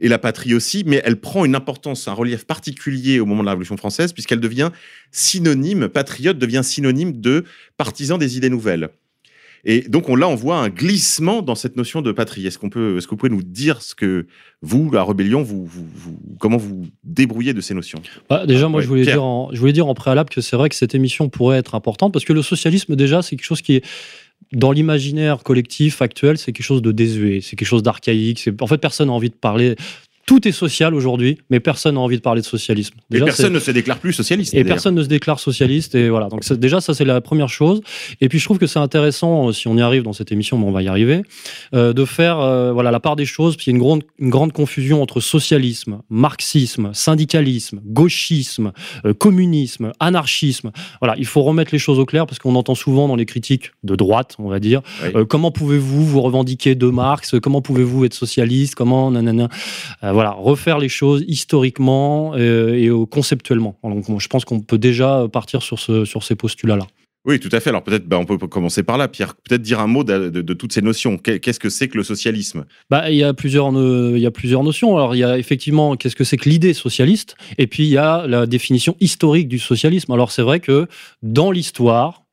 et 0.00 0.08
la 0.08 0.18
patrie 0.18 0.52
aussi, 0.54 0.82
mais 0.86 1.00
elle 1.04 1.16
prend 1.20 1.44
une 1.44 1.54
importance, 1.54 2.06
un 2.08 2.12
relief 2.12 2.44
particulier 2.44 3.18
au 3.20 3.26
moment 3.26 3.40
de 3.40 3.46
la 3.46 3.52
Révolution 3.52 3.76
française, 3.76 4.12
puisqu'elle 4.12 4.40
devient 4.40 4.70
synonyme, 5.10 5.88
patriote 5.88 6.38
devient 6.38 6.60
synonyme 6.62 7.20
de 7.20 7.44
partisan 7.76 8.18
des 8.18 8.36
idées 8.36 8.50
nouvelles. 8.50 8.90
Et 9.68 9.80
donc 9.80 10.08
on, 10.08 10.14
là, 10.14 10.28
on 10.28 10.36
voit 10.36 10.58
un 10.58 10.68
glissement 10.68 11.42
dans 11.42 11.56
cette 11.56 11.76
notion 11.76 12.00
de 12.00 12.12
patrie. 12.12 12.46
Est-ce 12.46 12.56
qu'on 12.58 12.68
peut, 12.70 12.98
est-ce 12.98 13.06
que 13.06 13.10
vous 13.10 13.16
pouvez 13.16 13.32
nous 13.32 13.42
dire 13.42 13.82
ce 13.82 13.96
que 13.96 14.26
vous, 14.62 14.90
la 14.92 15.02
rébellion, 15.02 15.42
vous, 15.42 15.64
vous- 15.64 15.88
vous- 15.92 16.18
comment 16.38 16.56
vous 16.56 16.86
débrouillez 17.02 17.52
de 17.52 17.60
ces 17.60 17.74
notions? 17.74 18.00
Bah, 18.30 18.46
déjà, 18.46 18.68
moi, 18.68 18.78
Ouais, 18.78 18.84
je, 18.84 18.88
voulais 18.88 19.02
Pierre. 19.02 19.16
dire 19.16 19.24
en, 19.24 19.50
je 19.52 19.58
voulais 19.58 19.72
dire 19.72 19.88
en 19.88 19.94
préalable 19.94 20.30
que 20.30 20.40
c'est 20.40 20.54
vrai 20.56 20.68
que 20.68 20.76
cette 20.76 20.94
émission 20.94 21.28
pourrait 21.30 21.58
être 21.58 21.74
importante 21.74 22.12
parce 22.12 22.24
que 22.24 22.32
le 22.32 22.42
socialisme, 22.42 22.94
déjà, 22.94 23.22
c'est 23.22 23.34
quelque 23.34 23.44
chose 23.46 23.62
qui 23.62 23.74
est 23.76 23.84
dans 24.52 24.72
l'imaginaire 24.72 25.42
collectif 25.42 26.02
actuel, 26.02 26.38
c'est 26.38 26.52
quelque 26.52 26.64
chose 26.64 26.82
de 26.82 26.92
désuet, 26.92 27.40
c'est 27.40 27.56
quelque 27.56 27.68
chose 27.68 27.82
d'archaïque. 27.82 28.48
En 28.60 28.66
fait, 28.66 28.78
personne 28.78 29.08
n'a 29.08 29.14
envie 29.14 29.30
de 29.30 29.34
parler. 29.34 29.76
Tout 30.26 30.46
est 30.48 30.52
social 30.52 30.92
aujourd'hui, 30.92 31.38
mais 31.50 31.60
personne 31.60 31.94
n'a 31.94 32.00
envie 32.00 32.16
de 32.16 32.22
parler 32.22 32.40
de 32.40 32.46
socialisme. 32.46 32.96
et 33.12 33.20
personne 33.20 33.52
ne 33.52 33.60
se 33.60 33.70
déclare 33.70 33.98
plus 33.98 34.12
socialiste. 34.12 34.54
Et 34.54 34.64
personne 34.64 34.96
ne 34.96 35.02
se 35.04 35.08
déclare 35.08 35.38
socialiste. 35.38 35.94
Et 35.94 36.08
voilà. 36.08 36.28
Donc 36.28 36.44
déjà, 36.54 36.80
ça 36.80 36.94
c'est 36.94 37.04
la 37.04 37.20
première 37.20 37.48
chose. 37.48 37.80
Et 38.20 38.28
puis 38.28 38.40
je 38.40 38.44
trouve 38.44 38.58
que 38.58 38.66
c'est 38.66 38.80
intéressant, 38.80 39.48
euh, 39.48 39.52
si 39.52 39.68
on 39.68 39.76
y 39.76 39.80
arrive 39.80 40.02
dans 40.02 40.12
cette 40.12 40.32
émission, 40.32 40.58
mais 40.58 40.66
on 40.66 40.72
va 40.72 40.82
y 40.82 40.88
arriver, 40.88 41.22
euh, 41.74 41.92
de 41.92 42.04
faire 42.04 42.40
euh, 42.40 42.72
voilà 42.72 42.90
la 42.90 42.98
part 42.98 43.14
des 43.14 43.24
choses. 43.24 43.54
Parce 43.54 43.64
qu'il 43.64 43.72
y 43.72 43.74
a 43.74 43.78
une 43.78 43.82
grande, 43.82 44.02
une 44.18 44.30
grande 44.30 44.52
confusion 44.52 45.00
entre 45.00 45.20
socialisme, 45.20 46.00
marxisme, 46.10 46.90
syndicalisme, 46.92 47.80
gauchisme, 47.84 48.72
communisme, 49.18 49.92
anarchisme. 50.00 50.72
Voilà, 51.00 51.14
il 51.18 51.26
faut 51.26 51.42
remettre 51.42 51.70
les 51.72 51.78
choses 51.78 52.00
au 52.00 52.04
clair 52.04 52.26
parce 52.26 52.40
qu'on 52.40 52.56
entend 52.56 52.74
souvent 52.74 53.06
dans 53.06 53.16
les 53.16 53.26
critiques 53.26 53.70
de 53.84 53.94
droite, 53.94 54.34
on 54.40 54.48
va 54.48 54.58
dire, 54.58 54.82
comment 55.28 55.52
pouvez-vous 55.52 56.04
vous 56.04 56.20
revendiquer 56.20 56.74
de 56.74 56.88
Marx? 56.88 57.36
Comment 57.40 57.62
pouvez-vous 57.62 58.04
être 58.04 58.14
socialiste? 58.14 58.74
Comment? 58.74 59.12
Nanana 59.12 59.48
voilà, 60.16 60.30
refaire 60.30 60.78
les 60.78 60.88
choses 60.88 61.22
historiquement 61.28 62.32
euh, 62.36 62.74
et, 62.74 62.90
conceptuellement. 63.10 63.78
Donc, 63.84 64.18
je 64.18 64.28
pense 64.28 64.46
qu'on 64.46 64.60
peut 64.60 64.78
déjà 64.78 65.26
partir 65.30 65.62
sur, 65.62 65.78
ce, 65.78 66.06
sur 66.06 66.22
ces 66.22 66.34
postulats-là. 66.34 66.86
Oui, 67.26 67.38
tout 67.38 67.50
à 67.52 67.60
fait. 67.60 67.70
Alors 67.70 67.82
peut-être, 67.82 68.06
bah, 68.06 68.18
on 68.18 68.24
peut 68.24 68.38
commencer 68.38 68.82
par 68.82 68.96
là, 68.96 69.08
Pierre. 69.08 69.34
Peut-être 69.34 69.60
dire 69.60 69.80
un 69.80 69.88
mot 69.88 70.04
de, 70.04 70.52
toutes 70.54 70.72
ces 70.72 70.80
notions. 70.80 71.18
Qu'est-ce 71.18 71.60
que 71.60 71.68
c'est 71.68 71.88
que 71.88 71.98
le 71.98 72.04
socialisme? 72.04 72.64
Bah, 72.88 73.10
il 73.10 73.16
y 73.16 73.24
a 73.24 73.34
plusieurs, 73.34 73.72
il 73.72 74.20
y 74.20 74.26
a 74.26 74.30
plusieurs 74.30 74.62
notions. 74.62 74.96
Alors 74.96 75.16
il 75.16 75.18
y 75.18 75.24
a 75.24 75.36
effectivement 75.36 75.96
qu'est-ce 75.96 76.16
que 76.16 76.24
c'est 76.24 76.36
que 76.36 76.48
l'idée 76.48 76.72
socialiste, 76.72 77.36
et 77.58 77.66
puis 77.66 77.82
il 77.82 77.90
y 77.90 77.98
a 77.98 78.26
la 78.28 78.46
définition 78.46 78.96
historique 79.00 79.48
du 79.48 79.58
socialisme. 79.58 80.12
Alors 80.12 80.30
c'est 80.30 80.42
vrai 80.42 80.60
que 80.60 80.86
dans 81.22 81.50
l'histoire, 81.50 82.22
euh, 82.22 82.25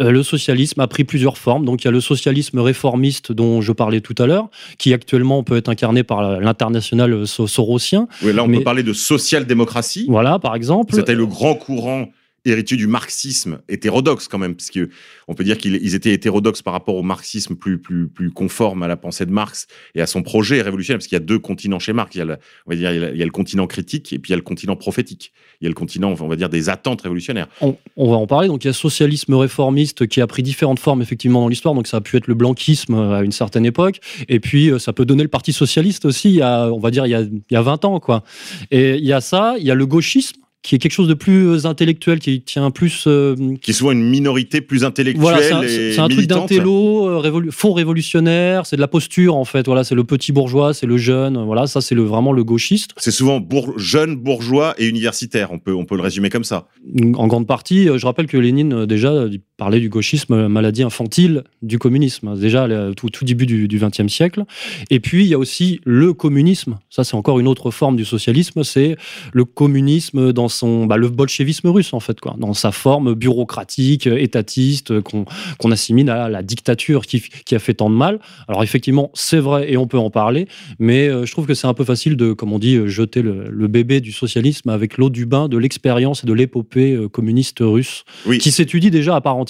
le 0.00 0.22
socialisme 0.22 0.80
a 0.80 0.86
pris 0.86 1.04
plusieurs 1.04 1.38
formes. 1.38 1.64
Donc 1.64 1.82
il 1.82 1.86
y 1.86 1.88
a 1.88 1.90
le 1.90 2.00
socialisme 2.00 2.58
réformiste 2.58 3.32
dont 3.32 3.60
je 3.60 3.72
parlais 3.72 4.00
tout 4.00 4.14
à 4.18 4.26
l'heure, 4.26 4.48
qui 4.78 4.94
actuellement 4.94 5.42
peut 5.42 5.56
être 5.56 5.68
incarné 5.68 6.02
par 6.02 6.40
l'international 6.40 7.26
sorosien. 7.26 8.08
Oui, 8.22 8.32
là 8.32 8.44
on 8.44 8.48
peut 8.48 8.62
parler 8.62 8.82
de 8.82 8.92
social-démocratie. 8.92 10.06
Voilà, 10.08 10.38
par 10.38 10.54
exemple. 10.54 10.94
C'était 10.94 11.14
le 11.14 11.26
grand 11.26 11.54
courant 11.54 12.08
héritier 12.44 12.76
du 12.76 12.86
marxisme 12.86 13.60
hétérodoxe 13.68 14.28
quand 14.28 14.38
même, 14.38 14.54
puisque 14.54 14.80
on 15.28 15.34
peut 15.34 15.44
dire 15.44 15.58
qu'ils 15.58 15.94
étaient 15.94 16.12
hétérodoxes 16.12 16.62
par 16.62 16.72
rapport 16.72 16.94
au 16.94 17.02
marxisme 17.02 17.54
plus, 17.54 17.78
plus, 17.78 18.08
plus 18.08 18.30
conforme 18.30 18.82
à 18.82 18.88
la 18.88 18.96
pensée 18.96 19.26
de 19.26 19.30
Marx 19.30 19.66
et 19.94 20.00
à 20.00 20.06
son 20.06 20.22
projet 20.22 20.62
révolutionnaire, 20.62 20.98
parce 20.98 21.06
qu'il 21.06 21.16
y 21.16 21.20
a 21.20 21.24
deux 21.24 21.38
continents 21.38 21.78
chez 21.78 21.92
Marx. 21.92 22.14
Il 22.14 22.18
y 22.18 22.22
a, 22.22 22.24
le, 22.24 22.36
on 22.66 22.70
va 22.70 22.76
dire, 22.76 22.92
il 22.92 23.18
y 23.18 23.22
a 23.22 23.24
le 23.24 23.30
continent 23.30 23.66
critique 23.66 24.12
et 24.12 24.18
puis 24.18 24.30
il 24.30 24.32
y 24.32 24.34
a 24.34 24.36
le 24.36 24.42
continent 24.42 24.76
prophétique. 24.76 25.32
Il 25.60 25.64
y 25.64 25.66
a 25.66 25.68
le 25.68 25.74
continent, 25.74 26.14
on 26.18 26.28
va 26.28 26.36
dire, 26.36 26.48
des 26.48 26.68
attentes 26.68 27.02
révolutionnaires. 27.02 27.48
On, 27.60 27.76
va 27.96 28.16
en 28.16 28.26
parler. 28.26 28.48
Donc 28.48 28.64
il 28.64 28.68
y 28.68 28.70
a 28.70 28.72
socialisme 28.72 29.34
réformiste 29.34 30.06
qui 30.06 30.20
a 30.20 30.26
pris 30.26 30.42
différentes 30.42 30.78
formes 30.78 31.02
effectivement 31.02 31.42
dans 31.42 31.48
l'histoire. 31.48 31.74
Donc 31.74 31.86
ça 31.86 31.98
a 31.98 32.00
pu 32.00 32.16
être 32.16 32.26
le 32.26 32.34
blanquisme 32.34 32.94
à 32.94 33.22
une 33.22 33.32
certaine 33.32 33.66
époque, 33.66 34.00
et 34.28 34.40
puis 34.40 34.70
euh, 34.70 34.78
ça 34.78 34.92
peut 34.92 35.04
donner 35.04 35.22
le 35.22 35.28
Parti 35.28 35.52
socialiste 35.52 36.04
aussi. 36.04 36.30
Il 36.30 36.36
y 36.36 36.42
a, 36.42 36.70
on 36.72 36.78
va 36.78 36.90
dire, 36.90 37.06
il 37.06 37.10
y 37.10 37.14
a, 37.14 37.20
il 37.20 37.42
y 37.50 37.56
a 37.56 37.62
20 37.62 37.84
ans, 37.84 38.00
quoi. 38.00 38.24
Et 38.70 38.96
il 38.96 39.04
y 39.04 39.12
a 39.12 39.20
ça, 39.20 39.54
il 39.58 39.64
y 39.64 39.70
a 39.70 39.74
le 39.74 39.86
gauchisme 39.86 40.39
qui 40.62 40.74
est 40.74 40.78
quelque 40.78 40.92
chose 40.92 41.08
de 41.08 41.14
plus 41.14 41.46
euh, 41.46 41.66
intellectuel, 41.66 42.18
qui 42.18 42.42
tient 42.42 42.70
plus. 42.70 43.04
Euh, 43.06 43.34
qui 43.62 43.70
est 43.70 43.74
souvent 43.74 43.92
une 43.92 44.02
minorité 44.02 44.60
plus 44.60 44.84
intellectuelle. 44.84 45.20
Voilà, 45.20 45.42
c'est 45.42 45.98
un, 45.98 46.08
truc 46.08 46.26
d'intello, 46.26 47.08
euh, 47.08 47.50
faux 47.50 47.72
révolutionnaire, 47.72 48.66
c'est 48.66 48.76
de 48.76 48.80
la 48.80 48.88
posture 48.88 49.36
en 49.36 49.46
fait. 49.46 49.66
Voilà, 49.66 49.84
c'est 49.84 49.94
le 49.94 50.04
petit 50.04 50.32
bourgeois, 50.32 50.74
c'est 50.74 50.86
le 50.86 50.98
jeune. 50.98 51.42
Voilà, 51.44 51.66
ça 51.66 51.80
c'est 51.80 51.94
le, 51.94 52.02
vraiment 52.02 52.32
le 52.32 52.44
gauchiste. 52.44 52.90
C'est 52.98 53.10
souvent 53.10 53.40
jeune, 53.76 54.16
bourgeois 54.16 54.74
et 54.78 54.86
universitaire. 54.86 55.50
On 55.50 55.58
peut, 55.58 55.72
on 55.72 55.86
peut 55.86 55.96
le 55.96 56.02
résumer 56.02 56.28
comme 56.28 56.44
ça. 56.44 56.68
En 57.14 57.26
grande 57.26 57.46
partie, 57.46 57.86
je 57.86 58.04
rappelle 58.04 58.26
que 58.26 58.36
Lénine 58.36 58.84
déjà 58.84 59.26
parlait 59.60 59.80
du 59.80 59.90
gauchisme, 59.90 60.48
maladie 60.48 60.82
infantile 60.82 61.44
du 61.60 61.78
communisme. 61.78 62.34
Déjà 62.34 62.66
tout, 62.96 63.10
tout 63.10 63.26
début 63.26 63.44
du 63.44 63.78
XXe 63.78 64.08
siècle. 64.08 64.44
Et 64.88 65.00
puis 65.00 65.24
il 65.24 65.28
y 65.28 65.34
a 65.34 65.38
aussi 65.38 65.82
le 65.84 66.14
communisme. 66.14 66.78
Ça 66.88 67.04
c'est 67.04 67.14
encore 67.14 67.38
une 67.40 67.46
autre 67.46 67.70
forme 67.70 67.96
du 67.96 68.06
socialisme. 68.06 68.64
C'est 68.64 68.96
le 69.34 69.44
communisme 69.44 70.32
dans 70.32 70.48
son, 70.48 70.86
bah, 70.86 70.96
le 70.96 71.10
bolchevisme 71.10 71.68
russe, 71.68 71.92
en 71.92 72.00
fait, 72.00 72.20
quoi, 72.20 72.36
dans 72.38 72.54
sa 72.54 72.72
forme 72.72 73.12
bureaucratique, 73.14 74.06
étatiste, 74.06 75.00
qu'on 75.02 75.70
assimile 75.70 76.08
à 76.08 76.30
la 76.30 76.42
dictature 76.42 77.04
qui, 77.04 77.22
qui, 77.44 77.54
a 77.54 77.58
fait 77.58 77.74
tant 77.74 77.90
de 77.90 77.94
mal. 77.94 78.18
Alors, 78.48 78.62
effectivement, 78.62 79.10
c'est 79.12 79.38
vrai 79.38 79.70
et 79.70 79.76
on 79.76 79.86
peut 79.86 79.98
en 79.98 80.08
parler, 80.08 80.46
mais 80.78 81.08
euh, 81.08 81.26
je 81.26 81.32
trouve 81.32 81.46
que 81.46 81.54
c'est 81.54 81.66
un 81.66 81.74
peu 81.74 81.84
facile 81.84 82.16
de, 82.16 82.32
comme 82.32 82.52
on 82.52 82.58
dit, 82.58 82.78
jeter 82.86 83.20
le, 83.20 83.68
bébé 83.68 84.00
du 84.00 84.10
socialisme 84.10 84.68
avec 84.70 84.96
l'eau 84.96 85.10
du 85.10 85.26
bain 85.26 85.46
de 85.46 85.56
l'expérience 85.56 86.24
et 86.24 86.26
de 86.26 86.32
l'épopée 86.32 86.94
euh, 86.94 87.08
communiste 87.08 87.58
russe, 87.60 88.04
qui 88.40 88.50
s'étudie 88.50 88.90
déjà 88.90 89.14
à 89.14 89.20
part 89.20 89.36
entière. 89.36 89.49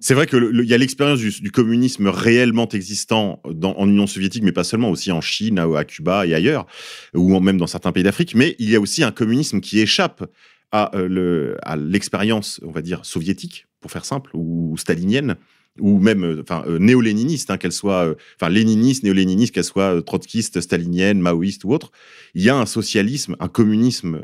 C'est 0.00 0.14
vrai 0.14 0.26
qu'il 0.26 0.64
y 0.64 0.74
a 0.74 0.78
l'expérience 0.78 1.18
du, 1.18 1.50
communisme 1.50 2.06
réellement 2.08 2.68
existant 2.68 3.40
en 3.44 3.88
Union 3.88 4.06
soviétique, 4.06 4.44
mais 4.44 4.52
pas 4.52 4.64
seulement, 4.64 4.90
aussi 4.90 5.10
en 5.10 5.20
Chine, 5.20 5.58
à, 5.58 5.84
Cuba 5.84 6.26
et 6.26 6.34
ailleurs, 6.34 6.66
ou 7.14 7.38
même 7.40 7.58
dans 7.58 7.66
certains 7.66 7.90
pays 7.90 8.04
d'Afrique. 8.04 8.34
Mais 8.34 8.54
il 8.58 8.70
y 8.70 8.76
a 8.76 8.80
aussi 8.80 9.02
un 9.02 9.10
communisme 9.10 9.60
qui 9.60 9.80
échappe 9.80 10.24
à 10.70 10.94
euh, 10.96 11.56
l'expérience, 11.76 12.60
on 12.62 12.70
va 12.70 12.82
dire, 12.82 13.04
soviétique, 13.04 13.66
pour 13.80 13.90
faire 13.90 14.04
simple, 14.04 14.30
ou 14.34 14.76
stalinienne, 14.76 15.36
ou 15.80 15.98
même 15.98 16.24
euh, 16.24 16.42
enfin 16.42 16.64
euh, 16.66 16.78
néo-léniniste, 16.78 17.50
hein, 17.50 17.58
qu'elle 17.58 17.72
soit 17.72 18.14
enfin 18.40 18.50
léniniste, 18.50 19.02
néo-léniniste, 19.04 19.54
qu'elle 19.54 19.64
soit 19.64 20.02
trotskiste, 20.02 20.60
stalinienne, 20.60 21.20
maoïste 21.20 21.64
ou 21.64 21.72
autre, 21.72 21.90
il 22.34 22.42
y 22.42 22.48
a 22.48 22.56
un 22.56 22.66
socialisme, 22.66 23.36
un 23.40 23.48
communisme 23.48 24.22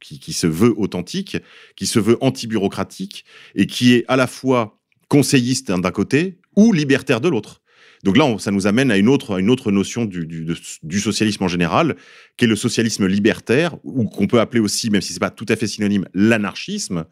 qui, 0.00 0.32
se 0.32 0.46
veut 0.46 0.74
authentique, 0.76 1.38
qui 1.76 1.86
se 1.86 1.98
veut 1.98 2.18
anti-bureaucratique 2.20 3.24
et 3.54 3.66
qui 3.66 3.94
est 3.94 4.04
à 4.08 4.16
la 4.16 4.26
fois 4.26 4.78
conseilliste 5.08 5.70
d'un 5.70 5.90
côté 5.90 6.38
ou 6.56 6.72
libertaire 6.72 7.20
de 7.20 7.28
l'autre. 7.28 7.62
Donc 8.02 8.16
là, 8.16 8.36
ça 8.38 8.50
nous 8.50 8.66
amène 8.66 8.90
à 8.90 8.96
une 8.96 9.08
autre, 9.08 9.38
une 9.38 9.48
autre 9.48 9.70
notion 9.70 10.04
du, 10.04 10.26
du, 10.26 11.00
socialisme 11.00 11.44
en 11.44 11.48
général, 11.48 11.96
qui 12.36 12.46
est 12.46 12.48
le 12.48 12.56
socialisme 12.56 13.06
libertaire, 13.06 13.76
ou 13.84 14.04
qu'on 14.04 14.26
peut 14.26 14.40
appeler 14.40 14.60
aussi, 14.60 14.90
même 14.90 15.00
si 15.00 15.12
c'est 15.12 15.20
pas 15.20 15.30
tout 15.30 15.46
à 15.48 15.56
fait 15.56 15.68
synonyme, 15.68 16.06
l'anarchisme. 16.12 17.04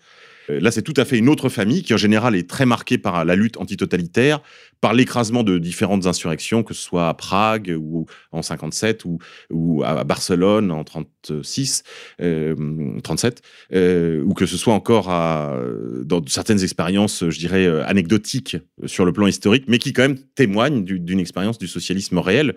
Euh, 0.50 0.60
là, 0.60 0.70
c'est 0.70 0.82
tout 0.82 0.94
à 0.96 1.04
fait 1.04 1.18
une 1.18 1.28
autre 1.28 1.48
famille 1.48 1.82
qui, 1.82 1.94
en 1.94 1.98
général, 1.98 2.34
est 2.34 2.48
très 2.48 2.66
marquée 2.66 2.98
par 2.98 3.24
la 3.24 3.36
lutte 3.36 3.56
antitotalitaire, 3.56 4.40
par 4.80 4.94
l'écrasement 4.94 5.42
de 5.42 5.58
différentes 5.58 6.06
insurrections, 6.06 6.62
que 6.62 6.74
ce 6.74 6.82
soit 6.82 7.08
à 7.08 7.14
Prague 7.14 7.74
ou 7.78 8.06
en 8.32 8.42
57 8.42 9.04
ou, 9.50 9.82
à 9.84 10.04
Barcelone 10.04 10.70
en 10.70 10.84
36, 10.84 11.82
37, 13.02 13.42
euh, 13.72 13.76
euh, 13.76 14.22
ou 14.24 14.34
que 14.34 14.46
ce 14.46 14.56
soit 14.56 14.74
encore 14.74 15.08
dans 16.04 16.24
certaines 16.26 16.62
expériences, 16.62 17.28
je 17.28 17.38
dirais, 17.38 17.66
anecdotiques 17.82 18.56
sur 18.86 19.04
le 19.04 19.12
plan 19.12 19.26
historique, 19.26 19.64
mais 19.68 19.78
qui 19.78 19.92
quand 19.92 20.02
même 20.02 20.18
témoignent 20.34 20.82
d'une 20.82 21.20
expérience 21.20 21.58
du 21.58 21.68
socialisme 21.68 22.18
réel, 22.18 22.54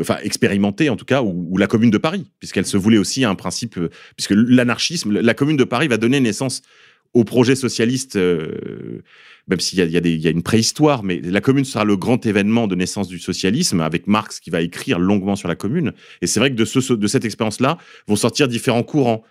enfin 0.00 0.16
expérimentée 0.22 0.88
en 0.88 0.96
tout 0.96 1.04
cas, 1.04 1.22
ou, 1.22 1.56
la 1.58 1.66
Commune 1.66 1.90
de 1.90 1.98
Paris, 1.98 2.26
puisqu'elle 2.38 2.66
se 2.66 2.76
voulait 2.76 2.98
aussi 2.98 3.24
un 3.24 3.34
principe, 3.34 3.78
puisque 4.16 4.32
l'anarchisme, 4.34 5.12
la 5.12 5.34
Commune 5.34 5.56
de 5.56 5.64
Paris 5.64 5.88
va 5.88 5.96
donner 5.96 6.20
naissance 6.20 6.62
au 7.16 7.24
projet 7.24 7.56
socialiste, 7.56 8.16
euh, 8.16 9.00
même 9.48 9.58
s'il 9.58 9.78
y, 9.78 10.26
a 10.26 10.30
une 10.30 10.42
préhistoire, 10.42 11.02
mais 11.02 11.18
la 11.22 11.40
Commune 11.40 11.64
sera 11.64 11.84
le 11.84 11.96
grand 11.96 12.26
événement 12.26 12.66
de 12.66 12.74
naissance 12.74 13.08
du 13.08 13.18
socialisme, 13.18 13.80
avec 13.80 14.06
Marx 14.06 14.38
qui 14.38 14.50
va 14.50 14.60
écrire 14.60 14.98
longuement 14.98 15.34
sur 15.34 15.48
la 15.48 15.56
Commune. 15.56 15.92
Et 16.20 16.26
c'est 16.26 16.40
vrai 16.40 16.50
que 16.50 16.56
de, 16.56 16.66
ce, 16.66 16.92
de 16.92 17.06
cette 17.06 17.24
expérience-là 17.24 17.78
vont 18.06 18.16
sortir 18.16 18.48
différents 18.48 18.82
courants. 18.82 19.22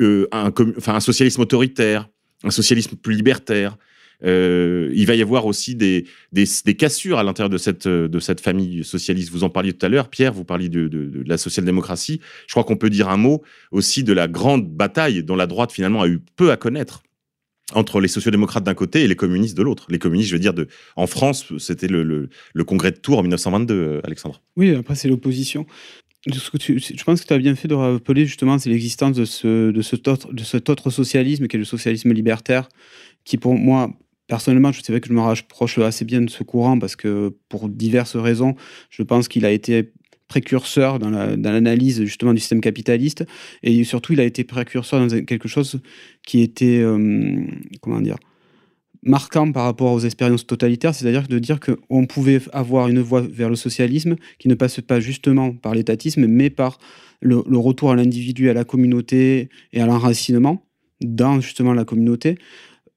Euh, 0.00 0.26
un, 0.32 1.00
socialisme 1.00 1.42
autoritaire, 1.42 2.08
un 2.42 2.50
socialisme 2.50 2.96
plus 2.96 3.14
libertaire. 3.14 3.76
Euh, 4.24 4.90
il 4.94 5.06
va 5.06 5.14
y 5.14 5.20
avoir 5.20 5.44
aussi 5.44 5.74
des, 5.74 6.06
cassures 6.78 7.18
à 7.18 7.22
l'intérieur 7.22 7.50
de 7.50 7.58
cette, 7.58 8.40
famille 8.40 8.82
socialiste. 8.82 9.30
Vous 9.30 9.44
en 9.44 9.50
parliez 9.50 9.74
tout 9.74 9.84
à 9.84 9.90
l'heure, 9.90 10.08
Pierre, 10.08 10.32
vous 10.32 10.44
parliez 10.44 10.70
de 10.70 11.22
la 11.26 11.36
social-démocratie. 11.36 12.20
Je 12.46 12.52
crois 12.54 12.64
qu'on 12.64 12.76
peut 12.76 12.88
dire 12.88 13.10
un 13.10 13.18
mot 13.18 13.42
aussi 13.72 14.04
de 14.04 14.14
la 14.14 14.26
grande 14.26 14.66
bataille 14.70 15.22
dont 15.22 15.36
la 15.36 15.46
droite 15.46 15.70
finalement 15.70 16.00
a 16.00 16.08
eu 16.08 16.20
peu 16.36 16.50
à 16.50 16.56
connaître 16.56 17.02
entre 17.72 18.00
les 18.00 18.08
sociodémocrates 18.08 18.64
d'un 18.64 18.74
côté 18.74 19.02
et 19.02 19.08
les 19.08 19.16
communistes 19.16 19.56
de 19.56 19.62
l'autre. 19.62 19.86
Les 19.88 19.98
communistes, 19.98 20.28
je 20.28 20.34
veux 20.34 20.40
dire, 20.40 20.54
en 20.94 21.06
France, 21.06 21.46
c'était 21.58 21.88
le, 21.88 22.28
congrès 22.64 22.92
de 22.92 22.96
Tours 22.96 23.18
en 23.18 23.22
1922, 23.22 23.74
euh, 23.74 24.00
Alexandre. 24.04 24.40
Oui, 24.56 24.74
après, 24.74 24.94
c'est 24.94 25.08
l'opposition. 25.08 25.66
Je 26.26 27.04
pense 27.04 27.20
que 27.20 27.26
tu 27.26 27.32
as 27.34 27.38
bien 27.38 27.54
fait 27.54 27.68
de 27.68 27.74
rappeler 27.74 28.26
justement, 28.26 28.56
l'existence 28.66 29.16
de, 29.16 29.24
ce, 29.24 29.70
de, 29.70 29.82
cet 29.82 30.08
autre, 30.08 30.32
de 30.32 30.42
cet 30.42 30.68
autre 30.68 30.90
socialisme 30.90 31.46
qui 31.46 31.56
est 31.56 31.58
le 31.58 31.64
socialisme 31.64 32.12
libertaire, 32.12 32.68
qui 33.24 33.36
pour 33.36 33.54
moi, 33.54 33.92
personnellement, 34.26 34.72
je 34.72 34.82
sais 34.82 35.00
que 35.00 35.08
je 35.08 35.12
me 35.12 35.20
rapproche 35.20 35.78
assez 35.78 36.04
bien 36.04 36.20
de 36.22 36.30
ce 36.30 36.42
courant 36.42 36.78
parce 36.78 36.96
que 36.96 37.32
pour 37.48 37.68
diverses 37.68 38.16
raisons, 38.16 38.56
je 38.90 39.02
pense 39.04 39.28
qu'il 39.28 39.44
a 39.44 39.52
été 39.52 39.92
précurseur 40.28 40.98
dans 40.98 41.10
l'analyse 41.10 42.02
justement 42.04 42.34
du 42.34 42.40
système 42.40 42.60
capitaliste. 42.60 43.24
Et 43.62 43.84
surtout 43.84 44.12
il 44.12 44.20
a 44.20 44.24
été 44.24 44.44
précurseur 44.44 45.06
dans 45.06 45.24
quelque 45.24 45.48
chose 45.48 45.80
qui 46.26 46.42
était 46.42 46.80
euh, 46.80 47.44
comment 47.80 48.00
dire 48.00 48.16
marquant 49.02 49.52
par 49.52 49.64
rapport 49.64 49.92
aux 49.92 50.00
expériences 50.00 50.46
totalitaires, 50.46 50.94
c'est-à-dire 50.94 51.28
de 51.28 51.38
dire 51.38 51.60
qu'on 51.60 52.06
pouvait 52.06 52.40
avoir 52.52 52.88
une 52.88 53.00
voie 53.00 53.20
vers 53.20 53.48
le 53.48 53.56
socialisme 53.56 54.16
qui 54.38 54.48
ne 54.48 54.54
passe 54.54 54.80
pas 54.80 54.98
justement 54.98 55.52
par 55.52 55.74
l'étatisme, 55.74 56.26
mais 56.26 56.50
par 56.50 56.78
le, 57.20 57.42
le 57.48 57.58
retour 57.58 57.92
à 57.92 57.96
l'individu, 57.96 58.50
à 58.50 58.52
la 58.52 58.64
communauté 58.64 59.48
et 59.72 59.80
à 59.80 59.86
l'enracinement 59.86 60.66
dans 61.00 61.40
justement 61.40 61.72
la 61.72 61.84
communauté, 61.84 62.36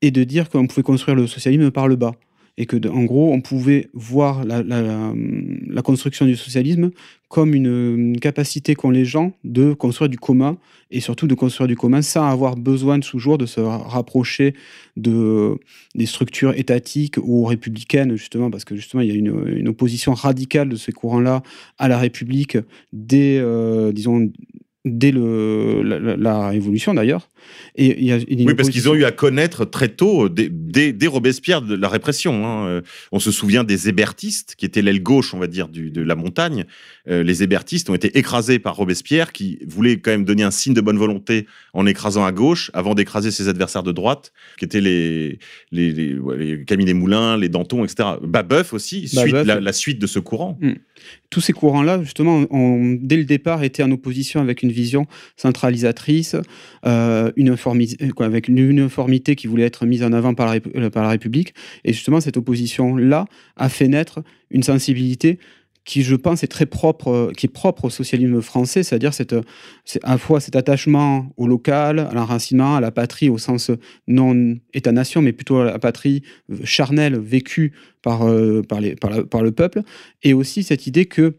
et 0.01 0.11
de 0.11 0.23
dire 0.23 0.49
qu'on 0.49 0.67
pouvait 0.67 0.84
construire 0.84 1.15
le 1.15 1.27
socialisme 1.27 1.69
par 1.71 1.88
le 1.88 1.95
bas. 1.95 2.13
Et 2.60 2.66
que, 2.66 2.76
en 2.89 3.05
gros, 3.05 3.32
on 3.34 3.41
pouvait 3.41 3.89
voir 3.93 4.43
la, 4.43 4.62
la 4.62 5.82
construction 5.82 6.26
du 6.26 6.36
socialisme 6.36 6.91
comme 7.30 7.53
une, 7.53 8.18
capacité 8.20 8.76
qu'ont 8.76 8.89
les 8.89 9.05
gens 9.05 9.34
de 9.43 9.74
construire 9.74 10.10
du 10.10 10.18
commun 10.18 10.57
et 10.91 10.99
surtout 10.99 11.28
de 11.28 11.36
construire 11.36 11.68
du 11.68 11.76
commun 11.76 12.01
sans 12.01 12.26
avoir 12.26 12.55
besoin 12.55 12.99
toujours 12.99 13.38
de 13.38 13.45
se 13.45 13.62
rapprocher 13.62 14.55
de, 14.97 15.55
des 15.93 16.07
structures 16.07 16.53
étatiques 16.57 17.16
ou 17.22 17.45
républicaines, 17.45 18.16
justement, 18.16 18.49
parce 18.49 18.66
que 18.66 18.76
justement, 18.76 19.01
il 19.01 19.10
y 19.10 19.12
a 19.12 19.16
une, 19.16 19.47
une 19.47 19.68
opposition 19.68 20.14
radicale 20.14 20.70
de 20.70 20.76
ces 20.76 20.91
courants-là 20.91 21.43
à 21.78 21.88
la 21.88 21.99
République 21.99 22.57
dès, 22.91 23.38
euh, 23.39 23.91
disons, 23.93 24.32
dès 24.86 25.11
le, 25.11 25.82
la, 25.84 26.15
la 26.15 26.49
Révolution 26.49 26.93
d'ailleurs. 26.93 27.30
Et 27.75 28.03
y 28.03 28.11
a 28.11 28.17
oui, 28.17 28.53
parce 28.55 28.69
qu'ils 28.69 28.89
ont 28.89 28.95
eu 28.95 29.03
à 29.03 29.11
connaître 29.11 29.65
très 29.65 29.89
tôt, 29.89 30.30
dès, 30.30 30.49
dès, 30.49 30.93
dès 30.93 31.07
Robespierre, 31.07 31.61
de 31.61 31.75
la 31.75 31.89
répression. 31.89 32.45
Hein. 32.45 32.67
Euh, 32.67 32.82
on 33.11 33.19
se 33.19 33.32
souvient 33.32 33.63
des 33.63 33.89
hébertistes, 33.89 34.55
qui 34.55 34.65
étaient 34.65 34.82
l'aile 34.82 35.01
gauche, 35.01 35.34
on 35.34 35.39
va 35.39 35.47
dire, 35.47 35.67
du, 35.67 35.91
de 35.91 36.01
la 36.01 36.15
montagne. 36.15 36.65
Euh, 37.09 37.23
les 37.23 37.43
hébertistes 37.43 37.89
ont 37.89 37.95
été 37.95 38.17
écrasés 38.17 38.59
par 38.59 38.75
Robespierre, 38.75 39.32
qui 39.32 39.59
voulait 39.67 39.99
quand 39.99 40.11
même 40.11 40.25
donner 40.25 40.43
un 40.43 40.51
signe 40.51 40.73
de 40.73 40.82
bonne 40.82 40.97
volonté 40.97 41.47
en 41.73 41.86
écrasant 41.86 42.25
à 42.25 42.32
gauche, 42.32 42.71
avant 42.73 42.95
d'écraser 42.95 43.32
ses 43.32 43.47
adversaires 43.47 43.84
de 43.84 43.91
droite, 43.91 44.32
qui 44.57 44.65
étaient 44.65 44.82
les, 44.82 45.39
les, 45.71 45.91
les, 45.91 46.17
les 46.38 46.65
Camille 46.65 46.86
Desmoulins, 46.86 47.38
les 47.38 47.49
Danton, 47.49 47.84
etc. 47.84 48.09
Babeuf 48.21 48.73
aussi, 48.73 49.09
Babeuf, 49.13 49.45
la, 49.45 49.59
la, 49.59 49.73
suite 49.73 49.99
de 49.99 50.07
ce 50.07 50.19
courant. 50.19 50.57
Hmm. 50.61 50.73
Tous 51.29 51.41
ces 51.41 51.53
courants-là, 51.53 52.01
justement, 52.03 52.45
ont, 52.49 52.97
dès 52.99 53.17
le 53.17 53.25
départ, 53.25 53.63
étaient 53.63 53.83
en 53.83 53.91
opposition 53.91 54.41
avec 54.41 54.63
une 54.63 54.71
vision 54.71 55.05
centralisatrice, 55.37 56.35
euh, 56.85 57.31
uniformisée, 57.35 57.97
quoi, 58.15 58.25
avec 58.25 58.47
une 58.47 58.57
uniformité 58.57 59.35
qui 59.35 59.47
voulait 59.47 59.65
être 59.65 59.85
mise 59.85 60.03
en 60.03 60.13
avant 60.13 60.33
par 60.33 60.53
la, 60.53 60.59
euh, 60.75 60.89
par 60.89 61.03
la 61.03 61.09
République. 61.09 61.53
Et 61.85 61.93
justement, 61.93 62.21
cette 62.21 62.37
opposition-là 62.37 63.25
a 63.55 63.69
fait 63.69 63.87
naître 63.87 64.21
une 64.51 64.63
sensibilité 64.63 65.39
qui, 65.89 66.03
je 66.03 66.15
pense, 66.15 66.43
est 66.43 66.47
très 66.47 66.67
propre, 66.67 67.07
euh, 67.07 67.31
qui 67.35 67.47
est 67.47 67.49
propre 67.49 67.85
au 67.85 67.89
socialisme 67.89 68.43
français, 68.43 68.83
c'est-à-dire 68.83 69.11
cette, 69.11 69.33
à 69.33 70.11
la 70.11 70.17
fois 70.19 70.39
cet 70.39 70.55
attachement 70.55 71.33
au 71.35 71.47
local, 71.47 71.97
à 71.97 72.13
l'enracinement, 72.13 72.75
à 72.75 72.79
la 72.79 72.91
patrie 72.91 73.27
au 73.27 73.39
sens 73.39 73.71
non 74.07 74.55
État-nation, 74.75 75.23
mais 75.23 75.33
plutôt 75.33 75.57
à 75.57 75.65
la 75.65 75.79
patrie 75.79 76.21
charnelle 76.63 77.17
vécue 77.17 77.73
par, 78.03 78.29
euh, 78.29 78.61
par, 78.61 79.41
le 79.41 79.51
peuple, 79.51 79.81
et 80.21 80.33
aussi 80.33 80.61
cette 80.61 80.85
idée 80.85 81.07
que 81.07 81.37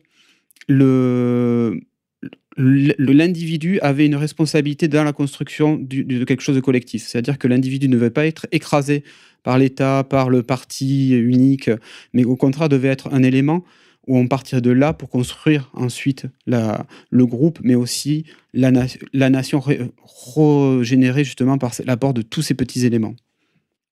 l'individu 2.57 3.79
avait 3.83 4.07
une 4.07 4.17
responsabilité 4.17 4.89
dans 4.89 5.05
la 5.05 5.13
construction 5.13 5.79
de 5.81 6.25
quelque 6.25 6.43
chose 6.43 6.57
de 6.57 6.61
collectif. 6.61 7.07
C'est-à-dire 7.07 7.39
que 7.39 7.47
l'individu 7.47 7.89
ne 7.89 7.97
veut 7.97 8.11
pas 8.11 8.27
être 8.27 8.49
écrasé 8.51 9.05
par 9.45 9.59
l'État, 9.59 10.03
par 10.03 10.29
le 10.29 10.43
parti 10.43 11.17
unique, 11.17 11.71
mais 12.13 12.25
au 12.25 12.35
contraire 12.35 12.69
devait 12.69 12.89
être 12.89 13.15
un 13.15 13.23
élément 13.23 13.65
où 14.07 14.17
on 14.17 14.27
partirait 14.29 14.61
de 14.61 14.71
là 14.71 14.93
pour 14.93 15.09
construire 15.09 15.71
ensuite 15.75 16.27
la, 16.47 16.87
le 17.11 17.27
groupe, 17.27 17.59
mais 17.63 17.75
aussi 17.75 18.25
la, 18.55 18.71
na 18.71 18.87
la 19.13 19.31
nation 19.31 19.61
régénérée 19.61 21.25
justement 21.25 21.59
par 21.59 21.73
l'apport 21.85 22.15
de 22.15 22.23
tous 22.23 22.43
ces 22.43 22.55
petits 22.55 22.87
éléments. 22.87 23.15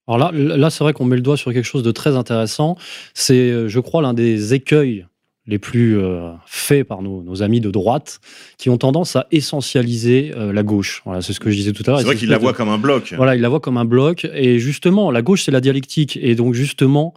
Alors 0.07 0.17
là, 0.17 0.31
là 0.31 0.69
c'est 0.69 0.83
vrai 0.83 0.93
qu'on 0.93 1.05
met 1.05 1.15
le 1.15 1.21
doigt 1.21 1.37
sur 1.37 1.53
quelque 1.53 1.65
chose 1.65 1.83
de 1.83 1.91
très 1.91 2.15
intéressant. 2.15 2.75
C'est, 3.13 3.69
je 3.69 3.79
crois, 3.79 4.01
l'un 4.01 4.13
des 4.13 4.53
écueils 4.53 5.05
les 5.49 5.57
plus 5.57 5.97
euh, 5.97 6.31
faits 6.45 6.87
par 6.87 7.01
nos, 7.01 7.23
nos, 7.23 7.41
amis 7.41 7.59
de 7.59 7.71
droite, 7.71 8.19
qui 8.57 8.69
ont 8.69 8.77
tendance 8.77 9.15
à 9.15 9.25
essentialiser 9.31 10.31
euh, 10.37 10.53
la 10.53 10.61
gauche. 10.61 11.01
Voilà, 11.05 11.23
c'est 11.23 11.33
ce 11.33 11.39
que 11.39 11.49
je 11.49 11.55
disais 11.55 11.71
tout 11.73 11.83
à 11.87 11.89
l'heure. 11.89 11.99
C'est 11.99 12.05
vrai 12.05 12.15
qu'ils 12.15 12.29
la 12.29 12.37
voient 12.37 12.53
comme 12.53 12.69
un 12.69 12.77
bloc. 12.77 13.13
Voilà, 13.17 13.35
ils 13.35 13.41
la 13.41 13.49
voient 13.49 13.59
comme 13.59 13.77
un 13.77 13.85
bloc. 13.85 14.27
Et 14.33 14.59
justement, 14.59 15.09
la 15.09 15.23
gauche, 15.23 15.43
c'est 15.43 15.51
la 15.51 15.59
dialectique. 15.59 16.19
Et 16.21 16.35
donc, 16.35 16.53
justement, 16.53 17.15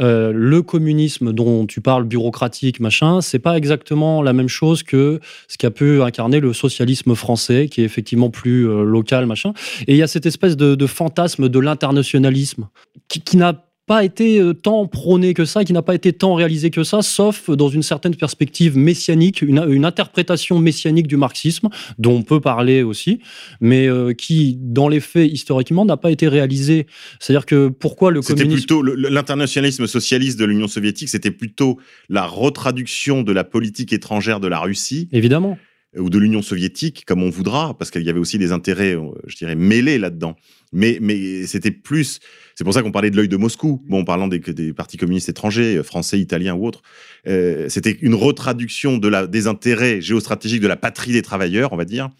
euh, 0.00 0.32
le 0.34 0.62
communisme 0.62 1.32
dont 1.32 1.66
tu 1.66 1.80
parles, 1.80 2.04
bureaucratique, 2.04 2.80
machin, 2.80 3.20
c'est 3.20 3.38
pas 3.38 3.56
exactement 3.56 4.22
la 4.22 4.32
même 4.32 4.48
chose 4.48 4.82
que 4.82 5.20
ce 5.48 5.56
qu'a 5.56 5.70
pu 5.70 6.02
incarner 6.02 6.40
le 6.40 6.52
socialisme 6.52 7.14
français, 7.14 7.68
qui 7.70 7.82
est 7.82 7.84
effectivement 7.84 8.30
plus 8.30 8.68
euh, 8.68 8.82
local, 8.82 9.26
machin. 9.26 9.52
Et 9.86 9.94
il 9.94 9.96
y 9.96 10.02
a 10.02 10.06
cette 10.06 10.26
espèce 10.26 10.56
de, 10.56 10.86
fantasme 10.86 11.48
de 11.48 11.58
l'internationalisme 11.58 12.68
qui, 13.08 13.20
qui 13.20 13.36
n'a 13.36 13.63
pas 13.86 14.04
été 14.04 14.40
euh, 14.40 14.54
tant 14.54 14.86
prôné 14.86 15.34
que 15.34 15.44
ça, 15.44 15.64
qui 15.64 15.72
n'a 15.72 15.82
pas 15.82 15.94
été 15.94 16.12
tant 16.12 16.34
réalisé 16.34 16.70
que 16.70 16.84
ça, 16.84 17.02
sauf 17.02 17.50
dans 17.50 17.68
une 17.68 17.82
certaine 17.82 18.14
perspective 18.14 18.76
messianique, 18.76 19.42
une, 19.42 19.64
une 19.68 19.84
interprétation 19.84 20.58
messianique 20.58 21.06
du 21.06 21.16
marxisme, 21.16 21.68
dont 21.98 22.16
on 22.16 22.22
peut 22.22 22.40
parler 22.40 22.82
aussi, 22.82 23.20
mais 23.60 23.86
euh, 23.86 24.12
qui, 24.12 24.56
dans 24.60 24.88
les 24.88 25.00
faits, 25.00 25.30
historiquement, 25.30 25.84
n'a 25.84 25.96
pas 25.96 26.10
été 26.10 26.28
réalisé. 26.28 26.86
C'est-à-dire 27.20 27.46
que 27.46 27.68
pourquoi 27.68 28.10
le 28.10 28.22
C'était 28.22 28.42
communisme... 28.42 28.66
plutôt 28.66 28.82
l'internationalisme 28.82 29.86
socialiste 29.86 30.38
de 30.38 30.44
l'Union 30.44 30.68
soviétique, 30.68 31.08
c'était 31.08 31.30
plutôt 31.30 31.78
la 32.08 32.26
retraduction 32.26 33.22
de 33.22 33.32
la 33.32 33.44
politique 33.44 33.92
étrangère 33.92 34.40
de 34.40 34.48
la 34.48 34.60
Russie. 34.60 35.08
Évidemment 35.12 35.58
ou 35.96 36.10
de 36.10 36.18
l'Union 36.18 36.42
soviétique, 36.42 37.04
comme 37.06 37.22
on 37.22 37.30
voudra, 37.30 37.76
parce 37.78 37.90
qu'il 37.90 38.02
y 38.02 38.10
avait 38.10 38.18
aussi 38.18 38.38
des 38.38 38.52
intérêts, 38.52 38.96
euh, 38.96 39.12
je 39.26 39.36
dirais, 39.36 39.54
mêlés 39.54 39.98
là-dedans. 39.98 40.36
Mais, 40.74 41.46
c'était 41.46 41.70
plus. 41.70 42.20
C'est 42.54 42.64
pour 42.64 42.74
ça 42.74 42.82
qu'on 42.82 42.92
parlait 42.92 43.10
de 43.10 43.16
l'œil 43.16 43.28
de 43.28 43.36
Moscou. 43.36 43.82
En 43.90 44.04
parlant 44.04 44.28
des, 44.28 44.40
des 44.40 44.72
partis 44.72 44.96
communistes 44.96 45.28
étrangers, 45.28 45.76
euh, 45.76 45.82
français, 45.82 46.18
italiens 46.18 46.54
ou 46.54 46.66
autres, 46.66 46.82
euh, 47.26 47.68
c'était 47.68 47.96
une 48.02 48.14
retraduction 48.14 48.98
de 48.98 49.08
la, 49.08 49.26
des 49.26 49.46
intérêts 49.46 50.00
géostratégiques 50.00 50.60
de 50.60 50.68
la 50.68 50.76
patrie 50.76 51.12
des 51.12 51.22
travailleurs, 51.22 51.72
on 51.72 51.76
va 51.76 51.84
dire, 51.84 52.10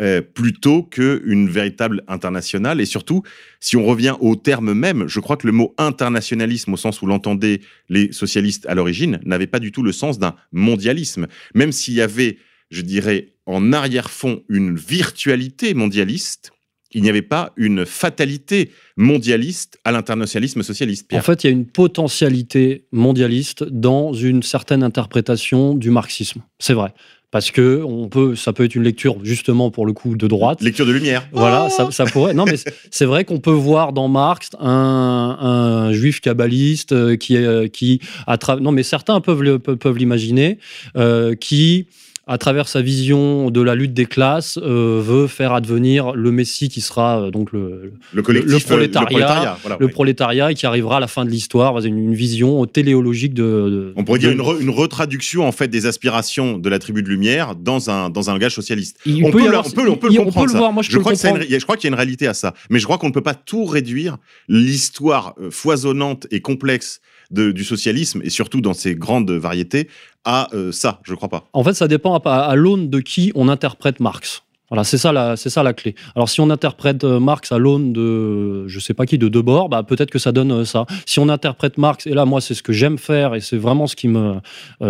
euh, 0.00 0.20
plutôt 0.20 0.82
qu'une 0.82 1.48
véritable 1.48 2.02
internationale. 2.08 2.80
Et 2.80 2.86
surtout, 2.86 3.22
si 3.60 3.76
on 3.76 3.84
revient 3.84 4.16
au 4.20 4.36
terme 4.36 4.74
même, 4.74 5.06
je 5.06 5.20
crois 5.20 5.36
que 5.36 5.46
le 5.46 5.52
mot 5.52 5.74
internationalisme, 5.78 6.72
au 6.72 6.76
sens 6.76 7.02
où 7.02 7.06
l'entendaient 7.06 7.60
les 7.88 8.12
socialistes 8.12 8.66
à 8.66 8.74
l'origine, 8.74 9.20
n'avait 9.24 9.46
pas 9.46 9.60
du 9.60 9.72
tout 9.72 9.82
le 9.82 9.92
sens 9.92 10.18
d'un 10.18 10.34
mondialisme. 10.50 11.28
Même 11.54 11.72
s'il 11.72 11.94
y 11.94 12.00
avait 12.00 12.38
je 12.72 12.80
dirais, 12.80 13.34
en 13.46 13.72
arrière-fond 13.72 14.42
une 14.48 14.74
virtualité 14.74 15.74
mondialiste, 15.74 16.52
il 16.92 17.02
n'y 17.02 17.08
avait 17.08 17.22
pas 17.22 17.52
une 17.56 17.86
fatalité 17.86 18.70
mondialiste 18.96 19.78
à 19.84 19.92
l'internationalisme 19.92 20.62
socialiste. 20.62 21.08
Pierre. 21.08 21.20
En 21.20 21.24
fait, 21.24 21.44
il 21.44 21.46
y 21.46 21.50
a 21.50 21.52
une 21.52 21.66
potentialité 21.66 22.84
mondialiste 22.92 23.64
dans 23.64 24.12
une 24.12 24.42
certaine 24.42 24.82
interprétation 24.82 25.74
du 25.74 25.90
marxisme. 25.90 26.42
C'est 26.58 26.74
vrai. 26.74 26.92
Parce 27.30 27.50
que 27.50 27.82
on 27.82 28.10
peut, 28.10 28.36
ça 28.36 28.52
peut 28.52 28.64
être 28.64 28.74
une 28.74 28.82
lecture 28.82 29.16
justement 29.24 29.70
pour 29.70 29.86
le 29.86 29.94
coup 29.94 30.16
de 30.16 30.26
droite. 30.26 30.60
Lecture 30.60 30.84
de 30.84 30.92
lumière. 30.92 31.26
Voilà, 31.32 31.68
oh 31.68 31.70
ça, 31.70 31.90
ça, 31.90 32.04
pourrait. 32.04 32.34
Non, 32.34 32.44
mais 32.44 32.56
c'est 32.90 33.06
vrai 33.06 33.24
qu'on 33.24 33.38
peut 33.38 33.50
voir 33.50 33.94
dans 33.94 34.06
Marx 34.06 34.50
un, 34.60 35.38
un 35.40 35.92
juif 35.94 36.20
kabbaliste 36.20 36.92
euh, 36.92 37.16
qui, 37.16 37.38
qui 37.72 38.00
à 38.26 38.36
travers. 38.36 38.62
Non, 38.62 38.70
mais 38.70 38.82
certains 38.82 39.18
peuvent 39.22 39.58
peuvent 39.58 39.96
l'imaginer, 39.96 40.58
euh, 40.98 41.34
qui 41.34 41.86
à 42.26 42.38
travers 42.38 42.68
sa 42.68 42.82
vision 42.82 43.50
de 43.50 43.60
la 43.60 43.74
lutte 43.74 43.94
des 43.94 44.06
classes, 44.06 44.58
euh, 44.62 45.02
veut 45.04 45.26
faire 45.26 45.52
advenir 45.52 46.12
le 46.12 46.30
Messie 46.30 46.68
qui 46.68 46.80
sera 46.80 47.20
euh, 47.20 47.30
donc 47.30 47.52
le, 47.52 47.92
le, 48.12 48.22
collectif, 48.22 48.52
le 48.52 48.58
prolétariat, 48.60 49.08
le 49.08 49.14
prolétariat, 49.16 49.58
voilà, 49.62 49.76
le 49.80 49.86
oui. 49.86 49.92
prolétariat 49.92 50.52
et 50.52 50.54
qui 50.54 50.64
arrivera 50.64 50.98
à 50.98 51.00
la 51.00 51.08
fin 51.08 51.24
de 51.24 51.30
l'histoire, 51.30 51.78
une, 51.84 51.98
une, 51.98 52.14
vision 52.14 52.64
téléologique 52.66 53.34
de. 53.34 53.42
de 53.42 53.92
On 53.96 54.04
pourrait 54.04 54.20
de, 54.20 54.26
dire 54.26 54.32
une, 54.32 54.40
re, 54.40 54.60
une, 54.60 54.70
retraduction 54.70 55.46
en 55.46 55.52
fait 55.52 55.66
des 55.66 55.86
aspirations 55.86 56.58
de 56.58 56.68
la 56.68 56.78
tribu 56.78 57.02
de 57.02 57.08
lumière 57.08 57.56
dans 57.56 57.90
un 57.90 58.08
dans 58.08 58.30
un 58.30 58.34
langage 58.34 58.54
socialiste. 58.54 58.98
Il 59.04 59.24
on, 59.24 59.30
peut 59.32 59.38
peut, 59.38 59.48
avoir, 59.48 59.66
on 59.66 59.70
peut, 59.70 59.90
on 59.90 59.96
peut 59.96 60.08
le 60.08 60.20
on 60.20 60.24
comprendre. 60.24 60.46
Peut 60.46 60.52
le 60.52 60.58
voir, 60.58 60.72
moi, 60.72 60.82
je, 60.84 60.90
je, 60.90 60.96
peux 60.96 61.00
crois 61.00 61.12
le 61.12 61.18
comprendre. 61.18 61.44
une, 61.44 61.58
je 61.58 61.64
crois 61.64 61.76
qu'il 61.76 61.88
y 61.88 61.92
a 61.92 61.92
une 61.92 61.98
réalité 61.98 62.28
à 62.28 62.34
ça, 62.34 62.54
mais 62.70 62.78
je 62.78 62.84
crois 62.84 62.98
qu'on 62.98 63.08
ne 63.08 63.12
peut 63.12 63.20
pas 63.20 63.34
tout 63.34 63.64
réduire 63.64 64.18
l'histoire 64.48 65.34
euh, 65.40 65.50
foisonnante 65.50 66.28
et 66.30 66.40
complexe 66.40 67.00
du 67.32 67.64
socialisme 67.64 68.20
et 68.24 68.30
surtout 68.30 68.60
dans 68.60 68.74
ses 68.74 68.94
grandes 68.94 69.30
variétés 69.30 69.88
à 70.24 70.48
euh, 70.54 70.72
ça, 70.72 71.00
je 71.02 71.14
crois 71.14 71.28
pas. 71.28 71.48
En 71.52 71.64
fait, 71.64 71.74
ça 71.74 71.88
dépend 71.88 72.16
à, 72.18 72.54
l'aune 72.54 72.90
de 72.90 73.00
qui 73.00 73.32
on 73.34 73.48
interprète 73.48 74.00
Marx. 74.00 74.42
Voilà, 74.70 74.84
c'est 74.84 74.96
ça 74.96 75.12
la, 75.12 75.36
c'est 75.36 75.50
ça 75.50 75.62
la 75.62 75.74
clé. 75.74 75.94
Alors, 76.14 76.30
si 76.30 76.40
on 76.40 76.48
interprète 76.48 77.04
euh, 77.04 77.20
Marx 77.20 77.52
à 77.52 77.58
l'aune 77.58 77.92
de, 77.92 78.66
je 78.68 78.80
sais 78.80 78.94
pas 78.94 79.04
qui, 79.04 79.18
de 79.18 79.28
Debord, 79.28 79.68
bah 79.68 79.82
peut-être 79.82 80.10
que 80.10 80.18
ça 80.18 80.32
donne 80.32 80.52
euh, 80.52 80.64
ça. 80.64 80.86
Si 81.04 81.18
on 81.18 81.28
interprète 81.28 81.76
Marx, 81.76 82.06
et 82.06 82.14
là, 82.14 82.24
moi, 82.24 82.40
c'est 82.40 82.54
ce 82.54 82.62
que 82.62 82.72
j'aime 82.72 82.96
faire 82.96 83.34
et 83.34 83.40
c'est 83.40 83.58
vraiment 83.58 83.86
ce 83.86 83.96
qui 83.96 84.08
me 84.08 84.36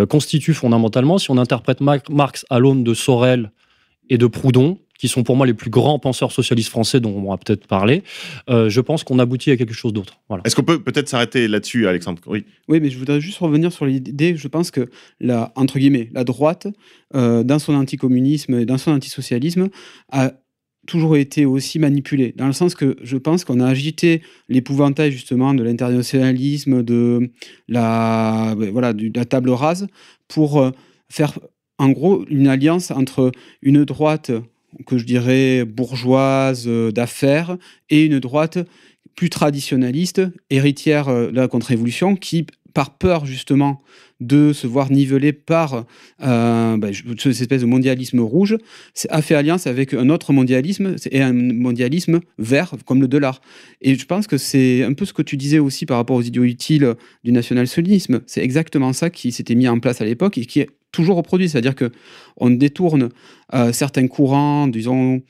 constitue 0.07 0.55
fondamentalement. 0.55 1.19
Si 1.19 1.31
on 1.31 1.39
interprète 1.39 1.81
Marx 1.81 2.47
à 2.49 2.59
l'aune 2.59 2.85
de 2.85 2.95
Sorel 2.95 3.51
et 4.09 4.19
de 4.19 4.27
Proudhon, 4.27 4.79
qui 5.03 5.09
sont 5.09 5.25
pour 5.25 5.35
moi 5.35 5.47
les 5.47 5.53
plus 5.53 5.69
grands 5.69 5.99
penseurs 5.99 6.31
socialistes 6.31 6.69
français 6.69 7.01
dont 7.01 7.11
on 7.11 7.29
va 7.29 7.37
peut-être 7.37 7.67
parler, 7.67 8.05
euh, 8.49 8.69
je 8.69 8.81
pense 8.81 9.03
qu'on 9.03 9.19
aboutit 9.19 9.51
à 9.51 9.57
quelque 9.57 9.75
chose 9.75 9.93
d'autre. 9.93 10.21
Voilà. 10.29 10.45
Est-ce 10.47 10.55
qu'on 10.55 10.63
peut 10.63 10.81
peut-être 10.81 11.09
s'arrêter 11.09 11.49
là-dessus, 11.49 11.89
Alexandre? 11.89 12.23
Oui. 12.29 12.45
Oui, 12.69 12.79
mais 12.81 12.89
je 12.89 12.99
voudrais 13.01 13.21
juste 13.21 13.39
revenir 13.39 13.73
sur 13.73 13.85
l'idée. 13.85 14.37
Je 14.37 14.47
pense 14.47 14.71
que 14.71 14.91
la 15.19 15.53
entre 15.57 15.81
guillemets 15.81 16.09
la 16.13 16.23
droite, 16.23 16.69
euh, 17.17 17.43
dans 17.43 17.59
son 17.59 17.75
anticommunisme 17.75 18.61
et 18.61 18.65
dans 18.65 18.79
son 18.79 18.93
antisocialisme, 18.93 19.71
a 20.13 20.35
toujours 20.87 21.17
été 21.17 21.47
aussi 21.47 21.81
manipulée, 21.81 22.33
dans 22.37 22.47
le 22.47 22.53
sens 22.53 22.77
que 22.77 22.97
je 23.03 23.17
pense 23.17 23.45
qu'on 23.45 23.59
a 23.59 23.67
agité 23.67 24.23
l'épouvantail 24.49 25.11
justement 25.11 25.53
de 25.53 25.65
l'internationalisme, 25.65 26.85
de 26.85 27.33
la, 27.67 28.55
voilà, 28.71 28.93
de 28.93 29.11
la 29.13 29.25
table 29.25 29.51
rase, 29.51 29.89
pour 30.29 30.61
euh, 30.61 30.71
faire 31.09 31.41
en 31.79 31.91
gros 31.91 32.25
une 32.29 32.47
alliance 32.47 32.93
entre 32.93 33.33
une 33.63 33.85
droite 33.85 34.31
que 34.87 34.99
je 34.99 35.05
dirais 35.05 35.65
bourgeoise 35.65 36.69
d'affaires 36.69 37.57
et 37.91 38.07
une 38.07 38.21
droite 38.21 38.59
plus 39.15 39.31
traditionnaliste, 39.31 40.23
héritière 40.51 41.09
euh, 41.09 41.31
de 41.31 41.37
la 41.37 41.49
contre-révolution, 41.49 42.17
qui, 42.17 42.47
par 42.75 42.97
peur 42.97 43.27
justement 43.27 43.83
de 44.21 44.53
se 44.53 44.67
voir 44.67 44.91
nivelée 44.91 45.33
par 45.33 45.85
euh, 46.23 46.77
bah, 46.77 46.89
cette 46.93 47.27
espèce 47.27 47.63
de 47.63 47.67
mondialisme 47.67 48.21
rouge, 48.21 48.57
a 49.09 49.21
fait 49.21 49.35
alliance 49.35 49.67
avec 49.67 49.95
un 49.95 50.09
autre 50.09 50.33
mondialisme, 50.33 50.97
et 51.11 51.21
un 51.21 51.33
mondialisme 51.33 52.21
vert, 52.39 52.75
comme 52.87 53.01
le 53.01 53.09
dollar. 53.09 53.41
Et 53.81 53.97
je 53.97 54.07
pense 54.07 54.27
que 54.27 54.39
c'est 54.39 54.85
un 54.85 54.93
peu 54.93 55.05
ce 55.05 55.13
que 55.13 55.23
tu 55.23 55.37
disais 55.37 55.59
aussi 55.59 55.87
par 55.87 55.97
rapport 55.97 56.17
aux 56.17 56.23
idiots 56.23 56.45
utiles 56.45 56.95
du 57.25 57.33
national-socialisme. 57.33 58.21
C'est 58.27 58.43
exactement 58.43 58.93
ça 58.93 59.11
qui 59.11 59.33
s'était 59.33 59.55
mis 59.55 59.69
en 59.69 59.81
place 59.81 60.01
à 60.01 60.05
l'époque 60.05 60.39
et 60.39 60.47
qui 60.47 60.61
est 60.61 60.71
toujours 60.93 61.17
reproduit. 61.17 61.49
C'est-à-dire 61.49 61.75
que 61.75 61.91
on 62.37 62.51
détourne 62.51 63.09
euh, 63.55 63.73
certains 63.73 64.07
courants, 64.07 64.69
disons, 64.69 65.23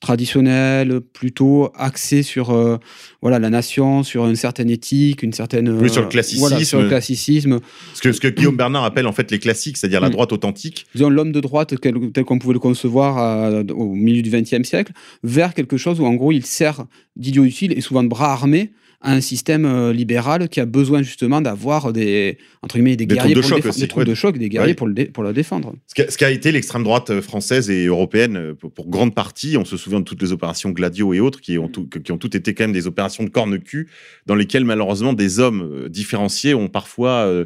traditionnels, 0.00 1.00
plutôt 1.00 1.70
axés 1.76 2.22
sur 2.22 2.50
euh, 2.50 2.76
voilà, 3.22 3.38
la 3.38 3.50
nation, 3.50 4.02
sur 4.02 4.26
une 4.26 4.36
certaine 4.36 4.70
éthique, 4.70 5.22
une 5.22 5.32
certaine... 5.32 5.68
Oui, 5.70 5.90
sur 5.90 6.00
le 6.02 6.06
euh, 6.06 6.10
classicisme. 6.10 6.40
voilà, 6.40 6.64
sur 6.64 6.80
le 6.80 6.88
classicisme. 6.88 7.60
Ce 7.94 8.00
que, 8.02 8.12
ce 8.12 8.20
que 8.20 8.28
Guillaume 8.28 8.56
Bernard 8.56 8.84
appelle 8.84 9.06
en 9.06 9.12
fait 9.12 9.30
les 9.30 9.38
classiques, 9.38 9.76
c'est-à-dire 9.76 10.00
la 10.00 10.08
Mm. 10.08 10.12
droite 10.12 10.32
authentique. 10.32 10.86
disons, 10.94 11.10
l'homme 11.10 11.32
de 11.32 11.40
droite 11.40 11.74
tel, 11.80 11.94
tel 12.12 12.24
qu'on 12.24 12.38
pouvait 12.38 12.54
le 12.54 12.58
concevoir 12.60 13.18
à- 13.18 13.60
au 13.74 13.94
milieu 13.94 14.22
du 14.22 14.30
XXe 14.30 14.62
siècle, 14.66 14.92
vers 15.22 15.54
quelque 15.54 15.76
chose 15.76 16.00
où, 16.00 16.06
en 16.06 16.14
gros, 16.14 16.32
il 16.32 16.44
sert 16.44 16.84
d'idiot 17.16 17.44
utile 17.44 17.72
et 17.76 17.80
souvent 17.80 18.02
de 18.02 18.08
bras 18.08 18.32
armés 18.32 18.72
à 19.00 19.12
un 19.12 19.20
système 19.20 19.64
euh, 19.64 19.92
libéral 19.92 20.48
qui 20.48 20.58
a 20.58 20.66
besoin 20.66 21.02
justement 21.02 21.40
d'avoir 21.40 21.92
des, 21.92 22.36
entre 22.62 22.74
guillemets, 22.76 22.96
des, 22.96 23.06
Des 23.06 23.14
guerriers 23.14 23.34
de 23.34 23.40
pour 23.40 23.48
choc 23.48 23.64
aussi, 23.66 23.80
des 23.80 23.86
troupes 23.86 24.00
ouais. 24.00 24.04
de 24.04 24.14
choc, 24.14 24.36
des 24.38 24.48
guerriers 24.48 24.70
Ouais. 24.70 24.74
pour, 24.74 24.88
le 24.88 25.04
pour 25.12 25.22
le 25.22 25.32
défendre. 25.32 25.74
Ce 25.86 25.94
qu'a- 25.94 26.06
qu'a 26.06 26.30
été 26.32 26.50
l'extrême 26.50 26.82
droite 26.82 27.10
euh, 27.10 27.22
française 27.22 27.70
et 27.70 27.86
européenne 27.86 28.36
euh, 28.36 28.54
pour, 28.54 28.72
pour 28.72 28.88
grande 28.88 29.14
partie, 29.14 29.56
on 29.56 29.64
se 29.64 29.76
souvient 29.76 30.00
de 30.00 30.04
toutes 30.04 30.20
les 30.20 30.32
opérations 30.32 30.70
Gladio 30.70 31.14
et 31.14 31.20
autres 31.20 31.40
qui 31.40 31.58
ont, 31.58 31.68
tout- 31.68 31.86
qui 31.88 32.10
ont 32.10 32.18
toutes 32.18 32.34
été 32.34 32.54
quand 32.54 32.64
même 32.64 32.72
des 32.72 32.88
opérations 32.88 33.22
de 33.22 33.30
corne-cul 33.30 33.88
dans 34.26 34.34
lesquelles 34.34 34.64
malheureusement 34.64 35.12
des 35.12 35.38
hommes 35.38 35.88
différenciés 35.88 36.54
ont 36.54 36.68
parfois 36.68 37.26
euh, 37.26 37.44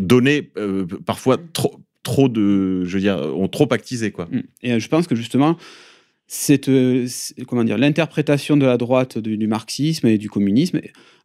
donné 0.00 0.52
euh, 0.56 0.86
parfois 1.04 1.36
trop 1.52 1.80
trop 2.04 2.28
de 2.28 2.84
je 2.84 2.94
veux 2.94 3.00
dire 3.00 3.16
ont 3.16 3.46
trop 3.48 3.68
actisé 3.72 4.10
quoi. 4.10 4.26
Mm. 4.30 4.40
Et 4.62 4.80
je 4.80 4.88
pense 4.88 5.06
que 5.06 5.14
justement, 5.14 5.56
cette, 6.34 6.70
euh, 6.70 7.06
comment 7.46 7.62
dire, 7.62 7.76
l'interprétation 7.76 8.56
de 8.56 8.64
la 8.64 8.78
droite 8.78 9.18
du, 9.18 9.46
marxisme 9.46 10.06
et 10.06 10.16
du 10.16 10.30
communisme 10.30 10.80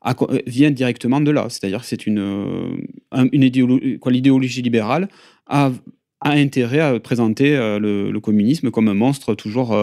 euh, 0.05 0.39
vient 0.45 0.69
directement 0.69 1.21
de 1.21 1.31
là. 1.31 1.47
C'est-à-dire 1.49 1.79
que 1.79 1.85
c'est 1.85 2.07
une, 2.07 2.19
euh, 2.19 2.75
un- 3.13 3.29
une 3.31 3.41
idéolo- 3.41 3.99
quoi, 3.99 4.11
l'idéologie 4.11 4.61
libérale 4.61 5.07
a, 5.45 5.71
a 6.19 6.31
intérêt 6.31 6.81
à 6.81 6.99
présenter 6.99 7.55
le, 7.55 8.19
communisme 8.19 8.69
comme 8.69 8.89
un 8.89 8.93
monstre 8.93 9.33
toujours 9.33 9.73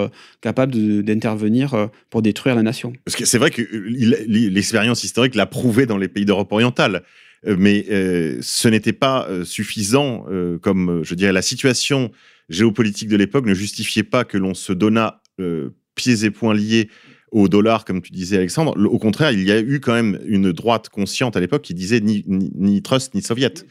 capable 0.43 1.03
d'intervenir 1.03 1.89
pour 2.11 2.21
détruire 2.21 2.55
la 2.55 2.63
nation. 2.63 2.93
Parce 3.07 3.17
que 3.17 3.25
c'est 3.25 3.39
vrai 3.39 3.51
que 3.51 3.63
l'expérience 3.73 5.05
historique 5.05 5.37
l'a 5.37 5.47
prouvé 5.47 5.87
dans 5.87 5.97
les 5.97 6.09
pays 6.09 6.27
d'Europe 6.27 6.53
orientale. 6.53 7.03
Mais 7.47 7.87
ce 8.43 8.69
n'était 8.69 8.93
pas 8.93 9.29
suffisant, 9.45 10.27
comme 10.61 11.03
je 11.05 11.15
dirais 11.15 11.33
la 11.33 11.41
situation 11.41 12.11
géopolitique 12.49 13.09
de 13.09 13.17
l'époque 13.17 13.47
ne 13.47 13.55
justifiait 13.55 14.03
pas 14.03 14.25
que 14.25 14.39
l'on 14.39 14.55
se 14.55 14.73
donnât 14.73 15.21
euh, 15.41 15.71
pieds 15.95 16.25
et 16.25 16.31
poings 16.31 16.55
liés 16.55 16.89
au 17.33 17.49
dollar, 17.49 17.85
comme 17.85 18.01
tu 18.01 18.13
disais 18.13 18.37
Alexandre. 18.37 18.75
Le- 18.79 18.89
Au 18.89 18.99
contraire, 19.01 19.33
il 19.33 19.43
y 19.43 19.51
a 19.51 19.59
eu 19.59 19.81
quand 19.81 19.93
même 19.93 20.21
une 20.25 20.53
droite 20.53 20.89
consciente 20.89 21.37
à 21.37 21.41
l'époque 21.41 21.63
qui 21.63 21.75
disait 21.75 21.99
ni, 22.01 22.23
ni, 22.29 22.53
ni 22.55 22.81
trust 22.81 23.13
ni 23.15 23.23
soviet. 23.23 23.67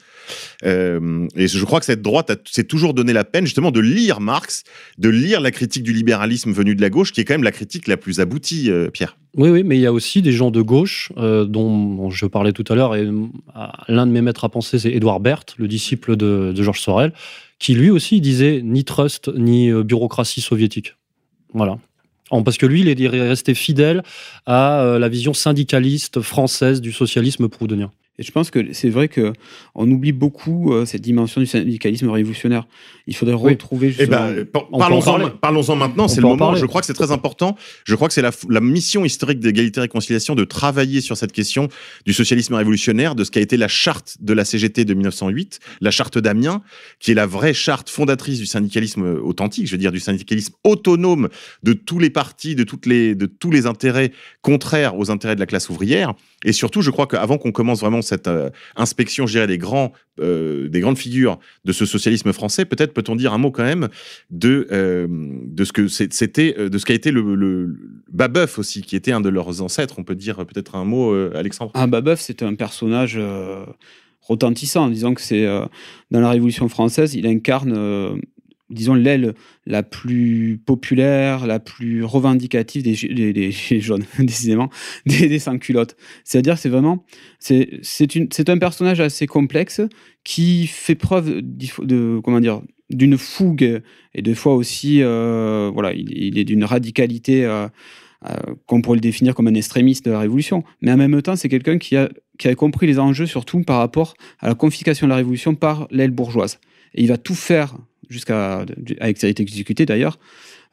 Euh, 0.66 1.28
et 1.38 1.48
je 1.48 1.64
crois 1.64 1.80
que 1.80 1.86
cette 1.86 2.02
droite 2.02 2.30
a- 2.30 2.36
s'est 2.46 2.66
toujours 2.66 2.94
donné 2.94 3.14
la 3.14 3.24
peine 3.24 3.46
justement 3.46 3.72
de 3.72 3.80
lire 3.80 4.20
Marx, 4.20 4.64
de 4.98 5.08
lire 5.08 5.40
la 5.40 5.52
critique 5.52 5.84
du 5.84 5.94
libéralisme 5.94 6.52
venu 6.52 6.76
de 6.76 6.82
la 6.82 6.90
gauche, 6.90 7.14
qui 7.14 7.22
est 7.22 7.26
quand 7.26 7.36
même 7.36 7.44
la 7.44 7.52
critique 7.54 7.88
la 7.88 7.96
plus 7.96 8.20
aboutie, 8.20 8.70
euh, 8.70 8.90
Pierre. 8.90 9.18
Oui, 9.38 9.50
oui, 9.50 9.64
mais 9.64 9.78
il 9.78 9.82
y 9.82 9.86
a 9.86 9.94
aussi 9.94 10.22
des 10.22 10.34
gens 10.34 10.52
de 10.52 10.62
gauche 10.62 11.12
euh, 11.18 11.46
dont, 11.46 11.96
dont 11.96 12.10
je 12.10 12.26
parlais 12.26 12.52
tout 12.52 12.66
à 12.68 12.76
l'heure, 12.76 12.96
et 12.98 13.04
euh, 13.06 13.28
l'un 13.88 14.06
de 14.06 14.12
mes 14.12 14.22
maîtres 14.22 14.44
à 14.44 14.50
penser, 14.50 14.78
c'est 14.78 14.92
Édouard 14.92 15.22
Berthe, 15.22 15.56
le 15.58 15.68
disciple 15.70 16.18
de, 16.18 16.52
de 16.54 16.64
Georges 16.64 16.82
Sorel, 16.82 17.14
qui 17.64 17.76
lui 17.76 17.90
aussi 17.90 18.20
disait 18.20 18.60
ni 18.62 18.84
trust 18.84 19.30
ni 19.34 19.72
euh, 19.72 19.84
bureaucratie 19.84 20.42
soviétique. 20.42 20.98
Voilà. 21.54 21.80
Parce 22.44 22.58
que 22.58 22.66
lui, 22.66 22.82
il 22.82 22.90
est 22.90 23.08
resté 23.08 23.54
fidèle 23.54 24.04
à 24.46 24.82
euh, 24.82 25.00
la 25.00 25.08
vision 25.08 25.34
syndicaliste 25.34 26.20
française 26.20 26.82
du 26.82 26.92
socialisme 26.92 27.48
proudhonien. 27.48 27.92
Et 28.20 28.24
je 28.24 28.32
pense 28.32 28.52
que 28.52 28.74
c'est 28.74 28.90
vrai 28.90 29.08
que 29.08 29.34
on 29.74 29.90
oublie 29.90 30.12
beaucoup 30.12 30.72
euh, 30.72 30.86
cette 30.86 31.02
dimension 31.02 31.42
du 31.42 31.48
syndicalisme 31.48 32.10
révolutionnaire. 32.10 32.68
Il 33.08 33.16
faudrait 33.16 33.34
Oui. 33.34 33.54
retrouver 33.54 33.88
Eh 33.88 33.92
justement. 33.92 34.18
ben, 34.32 34.46
par- 34.46 34.64
on 34.72 34.78
peut 34.78 34.84
en 34.84 35.00
parlons-en 35.02 35.30
parlons-en 35.32 35.76
maintenant, 35.76 36.08
c'est 36.08 36.22
le 36.22 36.28
en 36.28 36.36
moment. 36.36 36.56
Je 36.56 36.66
crois 36.68 36.82
que 36.82 36.86
c'est 36.88 36.94
très 36.94 37.12
important. 37.12 37.58
Je 37.86 37.96
crois 37.96 38.08
que 38.08 38.14
c'est 38.14 38.22
la, 38.22 38.62
mission 38.62 39.04
historique 39.04 39.40
d'égalité 39.40 39.80
et 39.80 39.82
réconciliation 39.82 40.36
de 40.36 40.44
travailler 40.44 41.02
sur 41.02 41.18
cette 41.18 41.32
question 41.32 41.70
du 42.06 42.14
socialisme 42.14 42.54
révolutionnaire, 42.54 43.16
de 43.16 43.24
ce 43.24 43.32
qu'a 43.32 43.42
été 43.42 43.58
la 43.58 43.68
charte 43.68 44.18
de 44.22 44.34
la 44.34 44.46
CGT 44.46 44.86
de 44.86 44.94
1908, 44.94 45.60
la 45.82 45.90
charte 45.90 46.20
d'Amiens, 46.20 46.62
qui 47.00 47.12
est 47.12 47.16
la 47.16 47.26
vraie 47.26 47.54
charte 47.56 47.90
fondatrice 47.90 48.38
du 48.38 48.46
syndicalisme 48.46 49.04
authentique, 49.24 49.66
je 49.66 49.72
veux 49.72 49.78
dire 49.80 49.92
du 49.92 50.00
syndicalisme 50.00 50.54
autonome 50.64 51.30
de 51.64 51.74
tous 51.74 51.98
les 51.98 52.12
partis, 52.12 52.54
de, 52.54 52.64
toutes 52.64 52.86
les, 52.86 53.16
de 53.16 53.26
tous 53.26 53.50
les 53.50 53.66
intérêts 53.66 54.12
contraires 54.44 54.96
aux 55.00 55.10
intérêts 55.10 55.34
de 55.36 55.40
la 55.40 55.48
classe 55.48 55.70
ouvrière. 55.70 56.14
Et 56.46 56.52
surtout, 56.52 56.82
je 56.82 56.92
crois 56.92 57.08
qu'avant 57.08 57.38
qu'on 57.38 57.52
commence 57.54 57.80
vraiment 57.80 58.03
cette 58.04 58.28
euh, 58.28 58.50
inspection, 58.76 59.26
je 59.28 59.34
dirais, 59.34 59.48
des, 59.48 59.58
grands, 59.58 59.92
euh, 60.20 60.70
des 60.70 60.80
grandes 60.80 60.98
figures 60.98 61.40
de 61.66 61.72
ce 61.72 61.86
socialisme 61.86 62.32
français, 62.34 62.66
peut-être 62.66 62.94
peut-on 62.94 63.16
dire 63.16 63.34
un 63.34 63.38
mot 63.38 63.52
quand 63.52 63.64
même 63.64 63.90
de, 64.30 64.68
euh, 64.72 65.08
de 65.10 65.64
ce 65.64 65.74
que 65.74 65.88
c'était, 65.88 66.54
de 66.70 66.78
ce 66.78 66.86
qu'a 66.86 66.94
été 66.94 67.12
le, 67.12 67.36
le, 67.36 67.76
Babeuf 68.12 68.60
aussi, 68.60 68.82
qui 68.82 68.96
était 68.96 69.12
un 69.12 69.22
de 69.22 69.30
leurs 69.30 69.62
ancêtres. 69.62 69.96
On 69.98 70.04
peut 70.04 70.16
dire 70.16 70.46
peut-être 70.46 70.76
un 70.76 70.86
mot, 70.86 71.14
Alexandre. 71.34 71.72
Ah, 71.74 71.88
Babeuf, 71.88 72.20
c'est 72.20 72.44
un 72.44 72.54
personnage 72.54 73.20
retentissant. 74.22 74.90
Disons 74.90 75.14
que 75.14 75.22
c'est 75.22 75.46
dans 76.12 76.20
la 76.20 76.30
Révolution 76.30 76.70
française, 76.70 77.16
il 77.16 77.26
incarne, 77.26 78.20
disons, 78.74 78.94
l'aile 78.94 79.34
la 79.66 79.84
plus 79.84 80.60
populaire, 80.64 81.48
la 81.48 81.60
plus 81.60 82.04
revendicative 82.04 82.84
des, 82.84 83.34
des, 83.34 83.52
jaunes, 83.80 84.06
décidément, 84.20 84.70
des, 85.06 85.40
sans-culottes. 85.40 85.96
C'est-à-dire, 86.24 86.58
c'est 86.58 86.70
vraiment, 86.70 87.06
c'est 87.40 88.50
un 88.50 88.58
personnage 88.58 89.00
assez 89.00 89.28
complexe 89.28 89.82
qui 90.24 90.68
fait 90.68 90.96
preuve 90.96 91.42
de, 91.42 92.20
comment 92.24 92.40
dire, 92.40 92.62
d'une 92.90 93.18
fougue 93.18 93.82
et 94.14 94.22
des 94.22 94.36
fois 94.36 94.56
aussi, 94.56 95.02
euh, 95.02 95.72
voilà, 95.74 95.94
il, 95.94 96.12
il 96.12 96.38
est 96.38 96.44
d'une 96.44 96.64
radicalité. 96.64 97.46
euh, 97.46 97.68
euh, 98.26 98.56
qu'on 98.68 98.82
pourrait 98.82 98.96
le 98.96 99.02
définir 99.02 99.36
comme 99.36 99.48
un 99.48 99.54
extrémiste 99.54 100.06
de 100.06 100.12
la 100.12 100.20
Révolution. 100.20 100.64
Mais 100.82 100.94
en 100.94 100.98
même 100.98 101.22
temps, 101.22 101.36
c'est 101.36 101.50
quelqu'un 101.50 101.78
qui 101.78 101.98
a, 101.98 102.08
qui 102.38 102.48
a 102.48 102.56
compris 102.56 102.88
les 102.88 102.98
enjeux, 102.98 103.26
surtout 103.26 103.62
par 103.64 103.80
rapport 103.80 104.14
à 104.40 104.48
la 104.48 104.56
confiscation 104.56 105.08
de 105.08 105.10
la 105.10 105.18
Révolution 105.18 105.56
par 105.56 105.88
l'aile 105.92 106.12
bourgeoise. 106.12 106.60
Et 106.94 107.02
il 107.02 107.10
va 107.10 107.18
tout 107.18 107.36
faire, 107.36 107.76
jusqu'à 108.14 108.66
avec 109.00 109.18
sa 109.18 109.28
été 109.28 109.44
exécuté 109.44 109.86
d'ailleurs, 109.86 110.18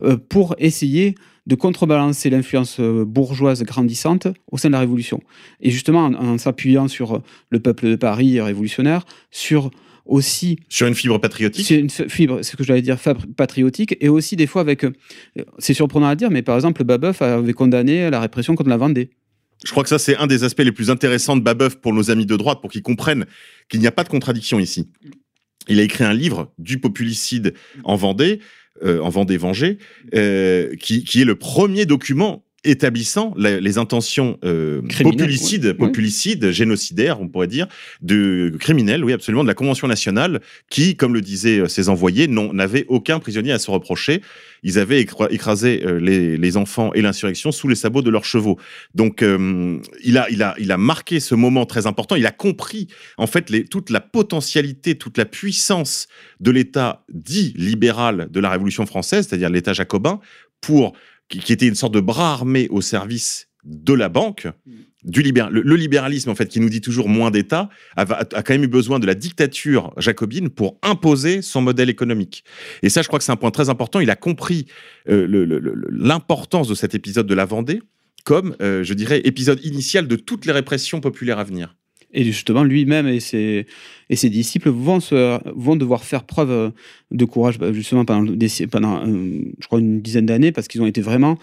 euh, 0.03 0.17
pour 0.17 0.55
essayer 0.59 1.15
de 1.47 1.55
contrebalancer 1.55 2.31
l'influence 2.31 2.79
euh, 2.81 3.05
bourgeoise 3.05 3.63
grandissante 3.63 4.29
au 4.53 4.59
sein 4.59 4.69
de 4.69 4.75
la 4.75 4.81
Révolution. 4.81 5.21
Et 5.61 5.71
justement, 5.71 6.05
en, 6.05 6.15
en 6.15 6.39
s'appuyant 6.39 6.87
sur 6.87 7.17
euh, 7.17 7.23
le 7.49 7.61
peuple 7.61 7.89
de 7.89 7.97
Paris 7.97 8.41
révolutionnaire, 8.41 9.05
sur 9.31 9.71
aussi 10.07 10.59
Sur 10.69 10.87
une 10.87 10.95
fibre 10.95 11.19
patriotique? 11.19 11.67
c'est 11.67 11.79
une 11.79 11.91
fibre, 11.91 12.39
c'est 12.43 12.53
ce 12.53 12.57
que 12.57 12.65
j'allais 12.65 12.83
dire, 12.83 12.99
patriotique, 13.37 13.97
et 14.01 14.09
aussi 14.09 14.37
des 14.37 14.47
fois 14.47 14.61
avec. 14.61 14.85
C'est 15.59 15.75
surprenant 15.75 16.09
à 16.09 16.17
dire, 16.17 16.31
mais 16.31 16.43
par 16.43 16.57
exemple, 16.57 16.83
Babeuf 16.85 17.23
avait 17.23 17.53
condamné 17.53 18.11
la 18.11 18.21
répression 18.21 18.55
contre 18.55 18.71
la 18.71 18.77
Vendée. 18.77 19.11
Je 19.65 19.71
crois 19.71 19.83
que 19.83 19.89
ça, 19.89 19.99
c'est 19.99 20.17
un 20.17 20.27
des 20.27 20.43
aspects 20.45 20.63
les 20.63 20.73
plus 20.73 20.91
intéressants 20.91 21.37
de 21.37 21.43
Babeuf 21.43 21.77
pour 21.77 21.93
nos 21.93 22.11
amis 22.11 22.27
de 22.27 22.37
droite, 22.37 22.61
pour 22.61 22.71
qu'ils 22.71 22.83
comprennent 22.83 23.27
qu'il 23.69 23.81
n'y 23.81 23.87
a 23.87 23.93
pas 23.93 24.05
de 24.05 24.09
contradiction 24.09 24.59
ici. 24.59 24.89
Il 25.71 25.81
a 25.81 25.83
écrit 25.83 26.05
un 26.05 26.13
livre, 26.13 26.53
Du 26.59 26.79
populicide 26.79 27.55
en 27.85 27.97
Vendée, 27.97 28.41
euh, 28.83 29.01
en 29.01 29.09
Vendée 29.09 29.37
vengée, 29.37 29.79
euh, 30.15 30.75
qui, 30.77 31.05
qui 31.05 31.23
est 31.23 31.25
le 31.25 31.37
premier 31.37 31.87
document 31.87 32.45
établissant 32.65 33.33
la- 33.37 33.61
les 33.61 33.79
intentions 33.79 34.39
euh, 34.45 34.83
populicides, 35.03 35.65
ouais. 35.65 35.75
populicides, 35.75 36.51
génocidaires, 36.51 37.21
on 37.21 37.29
pourrait 37.29 37.47
dire, 37.47 37.67
de 38.03 38.55
criminels, 38.59 39.05
oui, 39.05 39.13
absolument, 39.13 39.43
de 39.43 39.49
la 39.49 39.55
Convention 39.55 39.89
nationale, 39.89 40.41
qui, 40.71 40.97
comme 40.97 41.15
le 41.15 41.21
disaient 41.21 41.61
euh, 41.61 41.69
ses 41.69 41.89
envoyés, 41.89 42.29
n'avaient 42.29 42.85
aucun 42.89 43.19
prisonnier 43.19 43.53
à 43.53 43.59
se 43.59 43.71
reprocher. 43.71 44.21
Ils 44.63 44.79
avaient 44.79 45.03
écra- 45.03 45.29
écrasé 45.31 45.83
euh, 45.85 45.99
les, 45.99 46.37
les 46.37 46.57
enfants 46.57 46.93
et 46.93 47.01
l'insurrection 47.01 47.51
sous 47.51 47.67
les 47.69 47.75
sabots 47.75 48.03
de 48.03 48.11
leurs 48.11 48.27
chevaux. 48.27 48.59
Donc, 48.95 49.23
euh, 49.23 49.79
il, 50.05 50.19
a, 50.19 50.29
il, 50.31 50.43
a, 50.43 50.55
il 50.59 50.71
a 50.71 50.77
marqué 50.77 51.19
ce 51.21 51.35
moment 51.35 51.65
très 51.65 51.87
important. 51.87 52.15
Il 52.17 52.27
a 52.27 52.31
compris, 52.33 52.89
en 53.17 53.27
fait, 53.27 53.49
les, 53.49 53.65
toute 53.65 53.89
la 53.91 54.01
potentialité, 54.01 54.97
toute 54.97 55.17
la 55.17 55.25
puissance 55.25 56.09
de 56.41 56.51
l'État 56.51 57.05
dit 57.13 57.55
libéral 57.57 58.29
de 58.31 58.41
la 58.41 58.51
Révolution 58.51 58.85
française, 58.85 59.27
c'est-à-dire 59.29 59.49
l'État 59.49 59.73
jacobin, 59.73 60.21
pour 60.61 60.93
qui, 61.31 61.39
qui 61.39 61.53
était 61.55 61.67
une 61.67 61.75
sorte 61.75 61.95
de 61.95 62.01
bras 62.01 62.33
armé 62.35 62.69
au 62.69 62.83
service 62.83 63.47
de 63.65 63.95
la 63.95 64.09
banque. 64.09 64.49
Du 65.03 65.23
libéra- 65.23 65.49
le, 65.51 65.63
le 65.63 65.77
libéralisme, 65.77 66.29
en 66.29 66.35
fait, 66.35 66.47
qui 66.47 66.61
nous 66.61 66.69
dit 66.69 66.83
toujours 66.83 67.09
moins 67.09 67.31
d'État, 67.31 67.71
a, 67.97 68.03
a- 68.03 68.19
a 68.21 68.43
quand 68.43 68.51
même 68.53 68.65
eu 68.65 68.69
besoin 68.69 68.99
de 68.99 69.07
la 69.07 69.15
dictature 69.15 69.95
jacobine 69.97 70.51
pour 70.51 70.79
imposer 70.83 71.41
son 71.41 71.63
modèle 71.63 71.89
économique. 71.89 72.45
Et 72.83 72.91
ça, 72.91 73.01
je 73.01 73.07
crois 73.09 73.19
que 73.19 73.25
c'est 73.25 73.33
un 73.33 73.37
point 73.37 73.51
très 73.51 73.71
important. 73.71 74.01
Il 74.01 74.11
a 74.11 74.17
compris 74.17 74.67
euh, 75.09 75.27
l'importance 75.91 76.69
de 76.69 76.75
cet 76.75 76.95
épisode 76.95 77.27
de 77.27 77.35
la 77.35 77.47
Vendée. 77.47 77.81
comme, 78.25 78.55
euh, 78.61 78.85
je 78.85 78.93
dirais, 78.93 79.23
épisode 79.25 79.61
initial 79.65 80.07
de 80.07 80.17
toutes 80.17 80.45
les 80.45 80.53
répressions 80.53 81.01
populaires 81.01 81.39
à 81.39 81.45
venir. 81.45 81.77
Et 82.13 82.25
justement, 82.25 82.65
lui-même 82.65 83.07
et 83.07 83.21
ses, 83.21 83.67
et 84.09 84.17
ses 84.17 84.31
disciples 84.31 84.71
vont, 84.71 84.99
se, 84.99 85.39
vont 85.55 85.77
devoir 85.77 86.03
faire 86.03 86.25
preuve 86.25 86.51
euh, 86.51 86.71
de 87.13 87.25
courage, 87.25 87.59
bah, 87.59 87.73
justement, 87.73 88.05
pendant, 88.05 88.27
euh, 88.27 89.43
je 89.61 89.67
crois, 89.67 89.79
une 89.79 90.01
dizaine 90.01 90.27
d'années, 90.27 90.51
parce 90.51 90.67
qu'ils 90.67 90.83
ont 90.83 90.87
été 90.87 91.01
vraiment. 91.01 91.39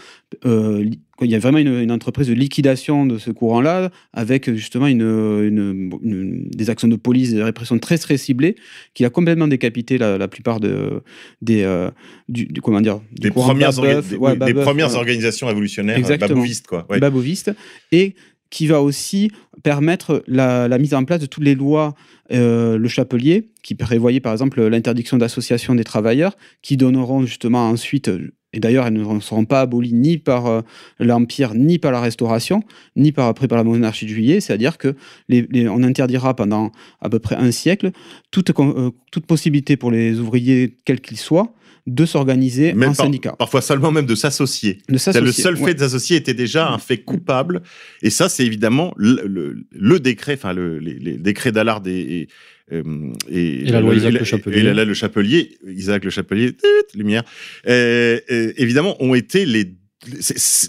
Euh, 0.45 0.83
il 1.21 1.31
y 1.31 1.35
a 1.35 1.39
vraiment 1.39 1.57
une, 1.57 1.81
une, 1.81 1.91
entreprise 1.91 2.27
de 2.27 2.33
liquidation 2.33 3.05
de 3.05 3.17
ce 3.17 3.31
courant-là, 3.31 3.89
avec 4.13 4.53
justement 4.53 4.87
une, 4.87 5.01
une, 5.01 5.91
une, 6.03 6.49
des 6.49 6.69
actions 6.69 6.87
de 6.87 6.95
police, 6.95 7.33
des 7.33 7.41
répressions 7.41 7.79
très, 7.79 7.97
très 7.97 8.17
ciblées, 8.17 8.55
qui 8.93 9.03
a 9.05 9.09
complètement 9.09 9.47
décapité 9.47 9.97
la, 9.97 10.17
la 10.17 10.27
plupart 10.27 10.59
de, 10.59 11.01
des. 11.41 11.63
Euh, 11.63 11.89
du, 12.27 12.45
du, 12.45 12.61
comment 12.61 12.81
dire 12.81 12.99
Des 13.13 13.31
premières, 13.31 13.71
Babeuf, 13.71 13.77
orga 13.77 14.17
ouais, 14.17 14.33
des, 14.33 14.39
Babeuf, 14.39 14.63
premières 14.65 14.91
ouais. 14.91 14.97
organisations 14.97 15.47
révolutionnaires 15.47 15.99
babouvistes, 16.19 16.67
quoi. 16.67 16.85
Ouais. 16.89 16.99
Babouvistes. 16.99 17.51
Et 17.91 18.15
qui 18.49 18.67
va 18.67 18.81
aussi 18.81 19.31
permettre 19.63 20.23
la, 20.27 20.67
mise 20.77 20.93
en 20.93 21.03
place 21.03 21.19
de 21.19 21.25
toutes 21.25 21.43
les 21.43 21.55
lois, 21.55 21.95
euh, 22.31 22.77
le 22.77 22.87
chapelier, 22.87 23.49
qui 23.63 23.75
prévoyait 23.75 24.19
par 24.19 24.31
exemple 24.31 24.65
l'interdiction 24.65 25.17
d'association 25.17 25.75
des 25.75 25.83
travailleurs, 25.83 26.37
qui 26.61 26.77
donneront 26.77 27.25
justement 27.25 27.69
ensuite, 27.69 28.09
et 28.57 28.59
d'ailleurs 28.59 28.87
elles 28.87 28.93
ne 28.93 29.19
seront 29.19 29.45
pas 29.45 29.61
abolies 29.61 29.93
ni 29.93 30.17
par 30.17 30.47
euh, 30.47 30.61
l'Empire, 30.99 31.53
ni 31.53 31.77
par 31.77 31.91
la 31.91 32.01
Restauration, 32.01 32.63
ni 32.95 33.11
par, 33.11 33.27
après 33.27 33.47
par 33.47 33.57
la 33.57 33.63
monarchie 33.63 34.05
de 34.05 34.09
juillet, 34.09 34.41
c'est-à-dire 34.41 34.79
que 34.79 34.95
les, 35.29 35.47
les, 35.51 35.69
on 35.69 35.83
interdira 35.83 36.35
pendant 36.35 36.71
à 36.99 37.07
peu 37.07 37.19
près 37.19 37.35
un 37.35 37.51
siècle 37.51 37.91
toute, 38.31 38.51
euh, 38.59 38.89
toute 39.11 39.27
possibilité 39.27 39.77
pour 39.77 39.91
les 39.91 40.19
ouvriers, 40.19 40.75
quels 40.85 41.01
qu'ils 41.01 41.19
soient, 41.19 41.53
de 41.85 42.05
s'organiser 42.05 42.73
en 42.73 42.79
par, 42.79 42.95
syndicat. 42.95 43.35
Parfois 43.37 43.61
seulement 43.61 43.91
même 43.91 44.07
de 44.07 44.15
s'associer. 44.15 44.79
Le 44.89 44.97
seul 44.97 45.55
fait 45.55 45.75
de 45.75 45.79
s'associer 45.79 46.17
était 46.17 46.33
déjà 46.33 46.69
un 46.69 46.79
fait 46.79 46.97
coupable. 46.97 47.61
Et 48.01 48.09
ça, 48.09 48.27
c'est 48.27 48.45
évidemment 48.45 48.93
le, 48.97 49.21
le, 49.25 49.63
le, 49.71 49.99
décret, 49.99 50.33
enfin 50.33 50.51
le, 50.51 50.79
les, 50.79 50.95
les 50.95 51.17
décrets 51.17 51.53
d'Allard 51.53 51.83
et, 51.85 52.21
et, 52.21 52.27
et, 52.71 52.81
et, 53.29 53.65
la 53.65 53.81
loi 53.81 53.95
Isaac 53.95 54.13
le, 54.13 54.19
le 54.19 54.25
Chapelier. 54.25 54.59
Et 54.59 54.63
le 54.73 54.93
Chapelier, 54.93 55.57
Isaac 55.67 56.03
le 56.03 56.09
Chapelier, 56.09 56.51
lumière, 56.95 57.23
euh, 57.67 58.19
euh, 58.29 58.53
évidemment, 58.57 59.01
ont 59.01 59.15
été 59.15 59.45
les 59.45 59.73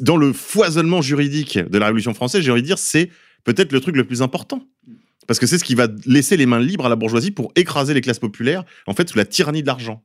dans 0.00 0.16
le 0.16 0.32
foisonnement 0.32 1.02
juridique 1.02 1.58
de 1.58 1.78
la 1.78 1.86
Révolution 1.86 2.14
française, 2.14 2.42
j'ai 2.42 2.50
envie 2.50 2.62
de 2.62 2.66
dire, 2.66 2.78
c'est 2.78 3.10
peut-être 3.44 3.72
le 3.72 3.80
truc 3.80 3.94
le 3.94 4.04
plus 4.04 4.22
important. 4.22 4.66
Parce 5.26 5.38
que 5.38 5.46
c'est 5.46 5.58
ce 5.58 5.64
qui 5.64 5.74
va 5.74 5.88
laisser 6.06 6.38
les 6.38 6.46
mains 6.46 6.58
libres 6.58 6.86
à 6.86 6.88
la 6.88 6.96
bourgeoisie 6.96 7.30
pour 7.30 7.52
écraser 7.54 7.92
les 7.92 8.00
classes 8.00 8.18
populaires, 8.18 8.64
en 8.86 8.94
fait, 8.94 9.10
sous 9.10 9.18
la 9.18 9.26
tyrannie 9.26 9.60
de 9.60 9.66
l'argent. 9.66 10.02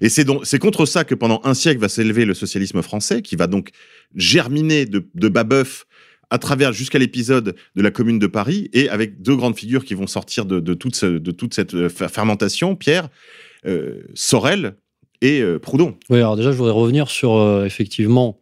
Et 0.00 0.08
c'est 0.08 0.58
contre 0.58 0.86
ça 0.86 1.04
que 1.04 1.14
pendant 1.14 1.42
un 1.44 1.52
siècle 1.52 1.80
va 1.80 1.90
s'élever 1.90 2.24
le 2.24 2.32
socialisme 2.32 2.80
français, 2.80 3.20
qui 3.20 3.36
va 3.36 3.46
donc 3.46 3.70
germiner 4.16 4.86
de, 4.86 5.06
de 5.14 5.28
Babeuf 5.28 5.84
à 6.32 6.38
travers 6.38 6.72
jusqu'à 6.72 6.98
l'épisode 6.98 7.54
de 7.76 7.82
la 7.82 7.90
Commune 7.90 8.18
de 8.18 8.26
Paris, 8.26 8.70
et 8.72 8.88
avec 8.88 9.20
deux 9.20 9.36
grandes 9.36 9.54
figures 9.54 9.84
qui 9.84 9.92
vont 9.92 10.06
sortir 10.06 10.46
de, 10.46 10.72
toute, 10.72 11.04
de 11.04 11.30
toute 11.30 11.52
cette 11.52 11.88
fermentation, 11.88 12.74
Pierre, 12.74 13.10
euh, 13.66 14.00
Sorel 14.14 14.76
et 15.20 15.42
euh, 15.42 15.58
Proudhon. 15.58 15.94
Oui, 16.08 16.16
alors 16.16 16.36
déjà, 16.36 16.50
je 16.50 16.56
voudrais 16.56 16.72
revenir 16.72 17.10
sur 17.10 17.34
euh, 17.34 17.66
effectivement 17.66 18.40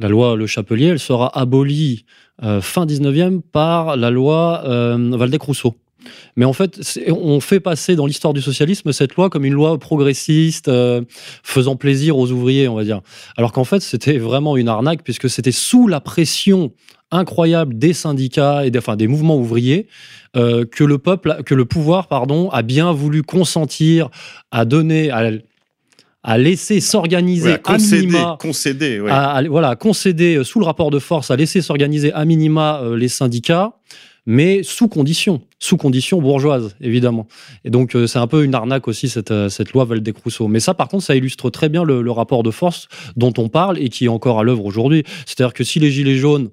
la 0.00 0.08
loi 0.08 0.34
Le 0.34 0.48
Chapelier. 0.48 0.86
Elle 0.86 0.98
sera 0.98 1.38
abolie 1.38 2.04
euh, 2.42 2.60
fin 2.60 2.84
19e 2.84 3.42
par 3.42 3.96
la 3.96 4.10
loi 4.10 4.62
euh, 4.64 5.16
Valdec-Rousseau. 5.16 5.76
Mais 6.36 6.44
en 6.44 6.52
fait, 6.52 6.80
on 7.08 7.40
fait 7.40 7.60
passer 7.60 7.96
dans 7.96 8.06
l'histoire 8.06 8.32
du 8.32 8.40
socialisme 8.40 8.92
cette 8.92 9.14
loi 9.14 9.30
comme 9.30 9.44
une 9.44 9.54
loi 9.54 9.78
progressiste, 9.78 10.68
euh, 10.68 11.02
faisant 11.42 11.76
plaisir 11.76 12.16
aux 12.16 12.30
ouvriers, 12.30 12.68
on 12.68 12.74
va 12.74 12.84
dire. 12.84 13.02
Alors 13.36 13.52
qu'en 13.52 13.64
fait, 13.64 13.80
c'était 13.80 14.18
vraiment 14.18 14.56
une 14.56 14.68
arnaque, 14.68 15.02
puisque 15.04 15.28
c'était 15.28 15.52
sous 15.52 15.88
la 15.88 16.00
pression 16.00 16.72
incroyable 17.10 17.78
des 17.78 17.92
syndicats 17.92 18.64
et 18.64 18.70
des, 18.70 18.78
enfin, 18.78 18.96
des 18.96 19.06
mouvements 19.06 19.36
ouvriers 19.36 19.86
euh, 20.36 20.64
que 20.64 20.84
le 20.84 20.98
peuple, 20.98 21.42
que 21.44 21.54
le 21.54 21.64
pouvoir, 21.64 22.08
pardon, 22.08 22.50
a 22.50 22.62
bien 22.62 22.92
voulu 22.92 23.22
consentir 23.22 24.10
à 24.50 24.64
donner, 24.64 25.10
à, 25.10 25.30
à 26.22 26.38
laisser 26.38 26.80
s'organiser 26.80 27.52
ouais, 27.52 27.60
à 27.64 27.78
minima, 27.78 28.36
concéder, 28.40 29.00
ouais. 29.00 29.10
à, 29.10 29.30
à, 29.30 29.42
voilà, 29.42 29.76
concéder 29.76 30.42
sous 30.44 30.60
le 30.60 30.66
rapport 30.66 30.90
de 30.90 30.98
force, 30.98 31.30
à 31.30 31.36
laisser 31.36 31.62
s'organiser 31.62 32.12
à 32.12 32.24
minima 32.24 32.80
euh, 32.82 32.96
les 32.96 33.08
syndicats 33.08 33.74
mais 34.26 34.62
sous 34.62 34.88
conditions, 34.88 35.42
sous 35.58 35.76
conditions 35.76 36.20
bourgeoises, 36.20 36.76
évidemment. 36.80 37.26
Et 37.64 37.70
donc, 37.70 37.94
euh, 37.94 38.06
c'est 38.06 38.18
un 38.18 38.26
peu 38.26 38.44
une 38.44 38.54
arnaque 38.54 38.88
aussi, 38.88 39.08
cette, 39.08 39.30
euh, 39.30 39.48
cette 39.48 39.72
loi 39.72 39.84
Valdec-Rousseau. 39.84 40.48
Mais 40.48 40.60
ça, 40.60 40.74
par 40.74 40.88
contre, 40.88 41.04
ça 41.04 41.16
illustre 41.16 41.50
très 41.50 41.68
bien 41.68 41.84
le, 41.84 42.02
le, 42.02 42.10
rapport 42.10 42.42
de 42.42 42.50
force 42.50 42.88
dont 43.16 43.32
on 43.38 43.48
parle 43.48 43.78
et 43.78 43.88
qui 43.88 44.04
est 44.04 44.08
encore 44.08 44.38
à 44.38 44.44
l'œuvre 44.44 44.64
aujourd'hui. 44.64 45.04
C'est-à-dire 45.26 45.54
que 45.54 45.64
si 45.64 45.80
les 45.80 45.90
Gilets 45.90 46.16
jaunes 46.16 46.50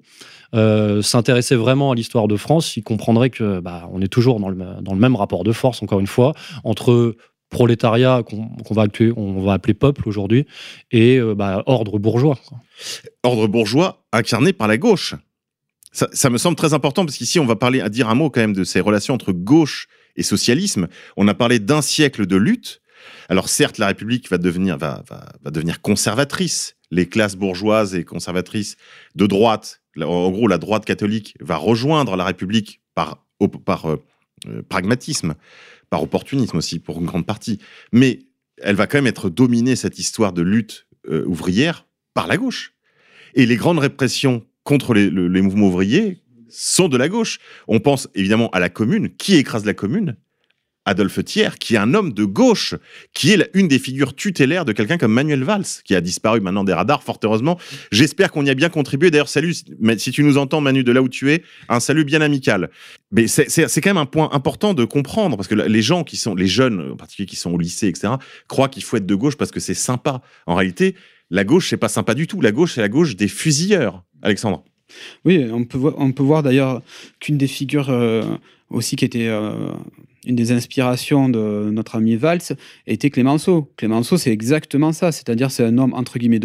euh, 0.54 1.02
s'intéressaient 1.02 1.56
vraiment 1.56 1.92
à 1.92 1.94
l'histoire 1.94 2.28
de 2.28 2.36
France, 2.36 2.76
ils 2.76 2.82
comprendraient 2.82 3.30
que 3.30 3.60
bah, 3.60 3.88
on 3.92 4.00
est 4.00 4.08
toujours 4.08 4.40
dans 4.40 4.48
le, 4.48 4.56
dans 4.80 4.94
le 4.94 5.00
même 5.00 5.16
rapport 5.16 5.44
de 5.44 5.52
force, 5.52 5.82
encore 5.82 6.00
une 6.00 6.06
fois, 6.06 6.32
entre 6.64 7.16
prolétariat 7.50 8.22
qu'on 8.22 8.48
qu 8.56 8.74
va, 8.74 8.86
va 9.44 9.52
appeler 9.52 9.74
peuple 9.74 10.08
aujourd'hui 10.08 10.46
et 10.90 11.18
euh, 11.18 11.34
bah, 11.34 11.62
ordre 11.66 11.98
bourgeois. 11.98 12.38
Ordre 13.22 13.46
bourgeois 13.46 14.04
incarné 14.12 14.52
par 14.52 14.68
la 14.68 14.76
gauche. 14.76 15.14
Ça, 15.92 16.08
ça, 16.12 16.30
me 16.30 16.38
semble 16.38 16.56
très 16.56 16.74
important 16.74 17.04
parce 17.04 17.16
qu'ici, 17.16 17.40
on 17.40 17.46
va 17.46 17.56
parler 17.56 17.80
à 17.80 17.88
dire 17.88 18.08
un 18.08 18.14
mot 18.14 18.30
quand 18.30 18.40
même 18.40 18.52
de 18.52 18.64
ces 18.64 18.80
relations 18.80 19.14
entre 19.14 19.32
gauche 19.32 19.88
et 20.16 20.22
socialisme. 20.22 20.88
On 21.16 21.28
a 21.28 21.34
parlé 21.34 21.58
d'un 21.58 21.82
siècle 21.82 22.26
de 22.26 22.36
lutte. 22.36 22.80
Alors 23.28 23.48
certes, 23.48 23.78
la 23.78 23.86
République 23.88 24.30
va 24.30 24.38
devenir, 24.38 24.76
va, 24.76 25.02
va, 25.08 25.32
va 25.42 25.50
devenir 25.50 25.80
conservatrice. 25.80 26.76
Les 26.90 27.06
classes 27.06 27.36
bourgeoises 27.36 27.94
et 27.94 28.04
conservatrices 28.04 28.76
de 29.14 29.26
droite, 29.26 29.82
en 30.02 30.30
gros, 30.30 30.48
la 30.48 30.58
droite 30.58 30.84
catholique 30.84 31.34
va 31.40 31.56
rejoindre 31.56 32.16
la 32.16 32.24
République 32.24 32.80
par, 32.94 33.26
par 33.64 33.86
euh, 33.86 34.62
pragmatisme, 34.68 35.34
par 35.90 36.02
opportunisme 36.02 36.56
aussi 36.56 36.78
pour 36.78 37.00
une 37.00 37.06
grande 37.06 37.26
partie. 37.26 37.58
Mais 37.92 38.20
elle 38.58 38.76
va 38.76 38.86
quand 38.86 38.98
même 38.98 39.06
être 39.06 39.30
dominée 39.30 39.76
cette 39.76 39.98
histoire 39.98 40.32
de 40.32 40.42
lutte 40.42 40.86
euh, 41.08 41.24
ouvrière 41.26 41.86
par 42.14 42.26
la 42.26 42.36
gauche. 42.36 42.74
Et 43.34 43.46
les 43.46 43.56
grandes 43.56 43.78
répressions 43.78 44.44
contre 44.64 44.94
les, 44.94 45.10
mouvements 45.40 45.68
ouvriers 45.68 46.22
sont 46.48 46.88
de 46.88 46.96
la 46.96 47.08
gauche. 47.08 47.38
On 47.68 47.80
pense 47.80 48.08
évidemment 48.14 48.50
à 48.50 48.60
la 48.60 48.68
commune. 48.68 49.10
Qui 49.16 49.36
écrase 49.36 49.64
la 49.64 49.74
commune? 49.74 50.16
Adolphe 50.88 51.22
Thiers, 51.24 51.58
qui 51.60 51.74
est 51.74 51.78
un 51.78 51.94
homme 51.94 52.12
de 52.12 52.24
gauche, 52.24 52.74
qui 53.12 53.32
est 53.32 53.50
une 53.54 53.68
des 53.68 53.78
figures 53.78 54.14
tutélaires 54.14 54.64
de 54.64 54.72
quelqu'un 54.72 54.96
comme 54.96 55.12
Manuel 55.12 55.44
Valls, 55.44 55.66
qui 55.84 55.94
a 55.94 56.00
disparu 56.00 56.40
maintenant 56.40 56.64
des 56.64 56.72
radars, 56.72 57.02
fort 57.02 57.18
heureusement. 57.22 57.58
J'espère 57.92 58.32
qu'on 58.32 58.44
y 58.44 58.50
a 58.50 58.54
bien 58.54 58.70
contribué. 58.70 59.10
D'ailleurs, 59.10 59.28
salut, 59.28 59.54
si 59.54 60.10
tu 60.12 60.24
nous 60.24 60.38
entends, 60.38 60.60
Manu, 60.60 60.84
de 60.84 60.92
là 60.92 61.02
où 61.02 61.08
tu 61.08 61.30
es, 61.30 61.42
un 61.68 61.80
salut 61.80 62.04
bien 62.04 62.22
amical. 62.22 62.70
Mais 63.12 63.26
c'est 63.26 63.80
quand 63.80 63.90
même 63.90 63.98
un 63.98 64.06
point 64.06 64.30
important 64.32 64.74
de 64.74 64.84
comprendre, 64.84 65.36
parce 65.36 65.48
que 65.48 65.54
les 65.54 65.82
gens 65.82 66.04
qui 66.04 66.16
sont, 66.16 66.34
les 66.34 66.46
jeunes 66.46 66.92
en 66.92 66.96
particulier 66.96 67.26
qui 67.26 67.36
sont 67.36 67.52
au 67.52 67.58
lycée, 67.58 67.88
etc., 67.88 68.14
croient 68.48 68.68
qu'il 68.68 68.82
faut 68.82 68.96
être 68.96 69.06
de 69.06 69.14
gauche 69.14 69.36
parce 69.36 69.50
que 69.50 69.60
c'est 69.60 69.74
sympa. 69.74 70.22
En 70.46 70.54
réalité, 70.54 70.94
la 71.30 71.44
gauche, 71.44 71.68
c'est 71.68 71.76
pas 71.76 71.88
sympa 71.88 72.14
du 72.14 72.26
tout. 72.26 72.40
La 72.40 72.52
gauche, 72.52 72.74
c'est 72.74 72.80
la 72.80 72.88
gauche 72.88 73.14
des 73.14 73.28
fusilleurs. 73.28 74.04
Alexandre. 74.22 74.64
Oui, 75.24 75.46
on 75.52 75.64
peut 75.64 75.78
voir, 75.78 75.94
on 75.98 76.12
peut 76.12 76.22
voir 76.22 76.42
d'ailleurs 76.42 76.82
qu'une 77.20 77.36
des 77.36 77.46
figures 77.46 77.90
euh, 77.90 78.22
aussi 78.70 78.96
qui 78.96 79.04
était 79.04 79.28
euh, 79.28 79.70
une 80.28 80.36
des 80.36 80.52
inspirations 80.52 81.28
de 81.28 81.70
notre 81.72 81.96
ami 81.96 82.16
Valls 82.16 82.54
était 82.86 83.10
Clémenceau. 83.10 83.72
Clémenceau, 83.76 84.16
c'est 84.18 84.30
exactement 84.30 84.92
ça, 84.92 85.10
c'est-à-dire 85.10 85.50
c'est 85.50 85.64
un 85.64 85.78
homme 85.78 85.94
entre 85.94 86.18
guillemets 86.18 86.38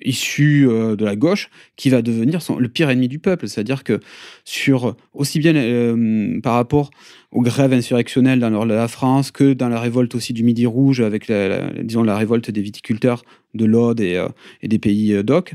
issu 0.00 0.66
euh, 0.68 0.96
de 0.96 1.04
la 1.04 1.16
gauche 1.16 1.50
qui 1.76 1.90
va 1.90 2.02
devenir 2.02 2.40
le 2.58 2.68
pire 2.68 2.90
ennemi 2.90 3.08
du 3.08 3.18
peuple, 3.18 3.48
c'est-à-dire 3.48 3.84
que 3.84 4.00
aussi 5.12 5.38
bien 5.38 5.54
euh, 5.54 6.40
par 6.40 6.54
rapport 6.54 6.90
aux 7.30 7.42
grèves 7.42 7.72
insurrectionnelles 7.72 8.40
dans 8.40 8.64
la 8.64 8.88
France 8.88 9.30
que 9.30 9.52
dans 9.52 9.68
la 9.68 9.80
révolte 9.80 10.14
aussi 10.14 10.32
du 10.32 10.44
Midi 10.44 10.66
Rouge 10.66 11.00
avec 11.00 11.28
la, 11.28 11.70
disons 11.82 12.02
la 12.02 12.16
révolte 12.16 12.50
des 12.50 12.62
viticulteurs 12.62 13.22
de 13.54 13.64
l'Aude 13.64 14.00
et, 14.00 14.16
euh, 14.16 14.28
et, 14.62 14.68
des 14.68 14.78
pays 14.78 15.22
d'Oc, 15.22 15.54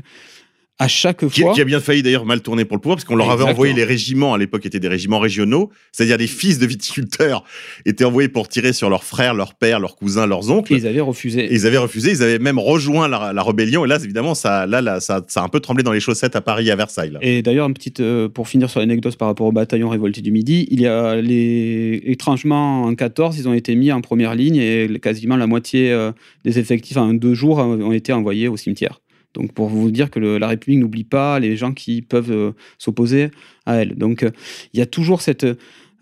à 0.78 0.86
chaque 0.86 1.26
qui, 1.28 1.42
fois. 1.42 1.54
Qui 1.54 1.60
a 1.60 1.64
bien 1.64 1.80
failli 1.80 2.02
d'ailleurs 2.02 2.24
mal 2.24 2.40
tourner 2.40 2.64
pour 2.64 2.76
le 2.76 2.80
pouvoir, 2.80 2.96
parce 2.96 3.04
qu'on 3.04 3.16
leur 3.16 3.26
Exactement. 3.26 3.48
avait 3.48 3.54
envoyé 3.54 3.74
les 3.74 3.84
régiments, 3.84 4.34
à 4.34 4.38
l'époque 4.38 4.64
étaient 4.64 4.78
des 4.78 4.88
régiments 4.88 5.18
régionaux, 5.18 5.70
c'est-à-dire 5.90 6.18
des 6.18 6.28
fils 6.28 6.58
de 6.58 6.66
viticulteurs 6.66 7.42
étaient 7.84 8.04
envoyés 8.04 8.28
pour 8.28 8.48
tirer 8.48 8.72
sur 8.72 8.88
leurs 8.88 9.02
frères, 9.02 9.34
leurs 9.34 9.54
pères, 9.54 9.80
leurs 9.80 9.96
cousins, 9.96 10.26
leurs 10.26 10.50
oncles. 10.50 10.74
Et 10.74 10.76
ils 10.76 10.86
avaient 10.86 11.00
refusé. 11.00 11.46
Et 11.46 11.54
ils 11.54 11.66
avaient 11.66 11.78
refusé, 11.78 12.12
ils 12.12 12.22
avaient 12.22 12.38
même 12.38 12.60
rejoint 12.60 13.08
la, 13.08 13.32
la 13.32 13.42
rébellion, 13.42 13.84
et 13.84 13.88
là, 13.88 13.98
évidemment, 14.02 14.34
ça, 14.34 14.66
là, 14.66 14.80
là, 14.80 15.00
ça, 15.00 15.24
ça, 15.26 15.42
a 15.42 15.44
un 15.44 15.48
peu 15.48 15.58
tremblé 15.58 15.82
dans 15.82 15.92
les 15.92 16.00
chaussettes 16.00 16.36
à 16.36 16.40
Paris, 16.40 16.70
à 16.70 16.76
Versailles. 16.76 17.10
Là. 17.10 17.18
Et 17.22 17.42
d'ailleurs, 17.42 17.68
petite, 17.72 17.98
euh, 17.98 18.28
pour 18.28 18.48
finir 18.48 18.70
sur 18.70 18.78
l'anecdote 18.78 19.16
par 19.16 19.26
rapport 19.26 19.48
au 19.48 19.52
bataillon 19.52 19.88
révolté 19.88 20.20
du 20.20 20.30
Midi, 20.30 20.68
il 20.70 20.80
y 20.80 20.86
a 20.86 21.16
les, 21.16 22.00
étrangement, 22.04 22.84
en 22.84 22.94
14, 22.94 23.36
ils 23.36 23.48
ont 23.48 23.54
été 23.54 23.74
mis 23.74 23.90
en 23.90 24.00
première 24.00 24.36
ligne, 24.36 24.56
et 24.56 24.88
quasiment 25.02 25.36
la 25.36 25.48
moitié 25.48 25.90
euh, 25.90 26.12
des 26.44 26.60
effectifs 26.60 26.96
en 26.96 27.14
deux 27.14 27.34
jours 27.34 27.58
ont 27.58 27.92
été 27.92 28.12
envoyés 28.12 28.46
au 28.46 28.56
cimetière. 28.56 29.00
Donc 29.34 29.52
pour 29.52 29.68
vous 29.68 29.90
dire 29.90 30.10
que 30.10 30.18
le, 30.18 30.38
la 30.38 30.48
République 30.48 30.80
n'oublie 30.80 31.04
pas 31.04 31.38
les 31.38 31.56
gens 31.56 31.72
qui 31.72 32.02
peuvent 32.02 32.32
euh, 32.32 32.52
s'opposer 32.78 33.30
à 33.66 33.76
elle. 33.76 33.94
Donc 33.96 34.22
euh, 34.22 34.30
il 34.72 34.78
y 34.78 34.82
a 34.82 34.86
toujours 34.86 35.20
cette, 35.20 35.44
euh, 35.44 35.54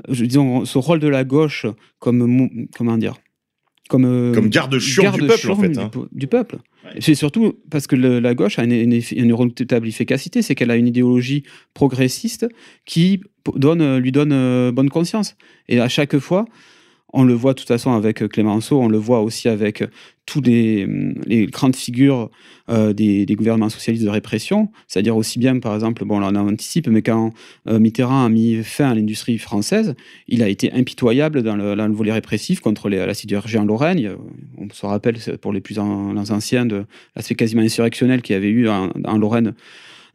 disons, 0.09 0.65
ce 0.65 0.79
rôle 0.79 1.01
de 1.01 1.09
la 1.09 1.25
gauche 1.25 1.67
comme 1.99 2.67
comment 2.77 2.97
dire 2.99 3.17
comme, 3.89 4.05
euh, 4.05 4.35
Comme 4.35 4.49
garde-chion 4.49 5.13
du 5.13 5.27
peuple, 5.29 5.49
en 5.51 5.57
fait, 5.57 5.79
hein. 5.79 5.91
du, 5.93 6.19
du 6.19 6.27
peuple. 6.27 6.57
C'est 6.99 7.15
surtout 7.15 7.55
parce 7.71 7.87
que 7.87 7.95
le- 7.95 8.19
la 8.19 8.35
gauche 8.35 8.59
a 8.59 8.65
une, 8.65 8.73
une, 8.73 9.01
une 9.13 9.33
redoutable 9.33 9.87
efficacité, 9.87 10.43
c'est 10.43 10.57
qu'elle 10.57 10.73
a 10.73 10.77
une 10.77 10.89
idéologie 10.89 11.45
progressiste 11.73 12.49
qui 12.85 13.21
donne, 13.55 13.99
lui 13.99 14.11
donne 14.11 14.33
euh, 14.33 14.73
bonne 14.73 14.91
conscience. 14.91 15.37
Et 15.69 15.79
à 15.81 15.89
chaque 15.89 16.19
fois, 16.19 16.47
on 17.13 17.25
le 17.25 17.35
voit 17.35 17.55
de 17.55 17.59
toute 17.59 17.69
façon 17.69 17.93
avec 17.93 18.23
euh, 18.23 18.29
Clémenceau, 18.29 18.81
on 18.81 18.89
le 18.89 18.99
voit 18.99 19.21
aussi 19.21 19.49
avec 19.49 19.83
euh, 19.83 19.87
tous 20.27 20.41
les, 20.41 20.85
hum, 20.85 21.15
les 21.27 21.47
grandes 21.47 21.77
figures 21.77 22.31
euh, 22.69 22.93
des, 22.93 23.27
gouvernements 23.27 23.69
socialistes 23.69 24.05
de 24.05 24.11
répression, 24.11 24.71
c'est-à-dire 24.89 25.17
aussi 25.17 25.39
bien, 25.39 25.59
par 25.59 25.75
exemple, 25.75 26.05
bon 26.05 26.19
là 26.19 26.31
on 26.33 26.49
anticipe, 26.49 26.89
mais 26.89 27.03
quand 27.03 27.33
Mitterrand 27.67 28.25
a 28.25 28.29
mis 28.29 28.63
fin 28.63 28.91
à 28.91 28.95
l'industrie 28.95 29.39
française, 29.39 29.95
il 30.27 30.43
a 30.43 30.49
été 30.49 30.73
impitoyable 30.73 31.43
dans 31.43 31.57
le, 31.57 31.93
volet 31.93 32.13
répressif 32.13 32.61
contre 32.61 32.89
la 32.89 33.15
sidérurgie 33.15 33.59
en 33.59 33.65
Lorraine. 33.65 34.17
On 34.59 34.69
se 34.73 34.85
rappelle, 34.87 35.17
pour 35.41 35.53
les 35.53 35.61
plus 35.61 35.79
anciens, 35.79 36.67
de 36.67 36.85
l'aspect 37.15 37.35
quasiment 37.35 37.63
insurrectionnel 37.63 38.23
qu'il 38.23 38.35
y 38.35 38.37
avait 38.37 38.49
eu 38.49 38.69
en, 38.69 38.91
en 39.05 39.19
Lorraine 39.19 39.55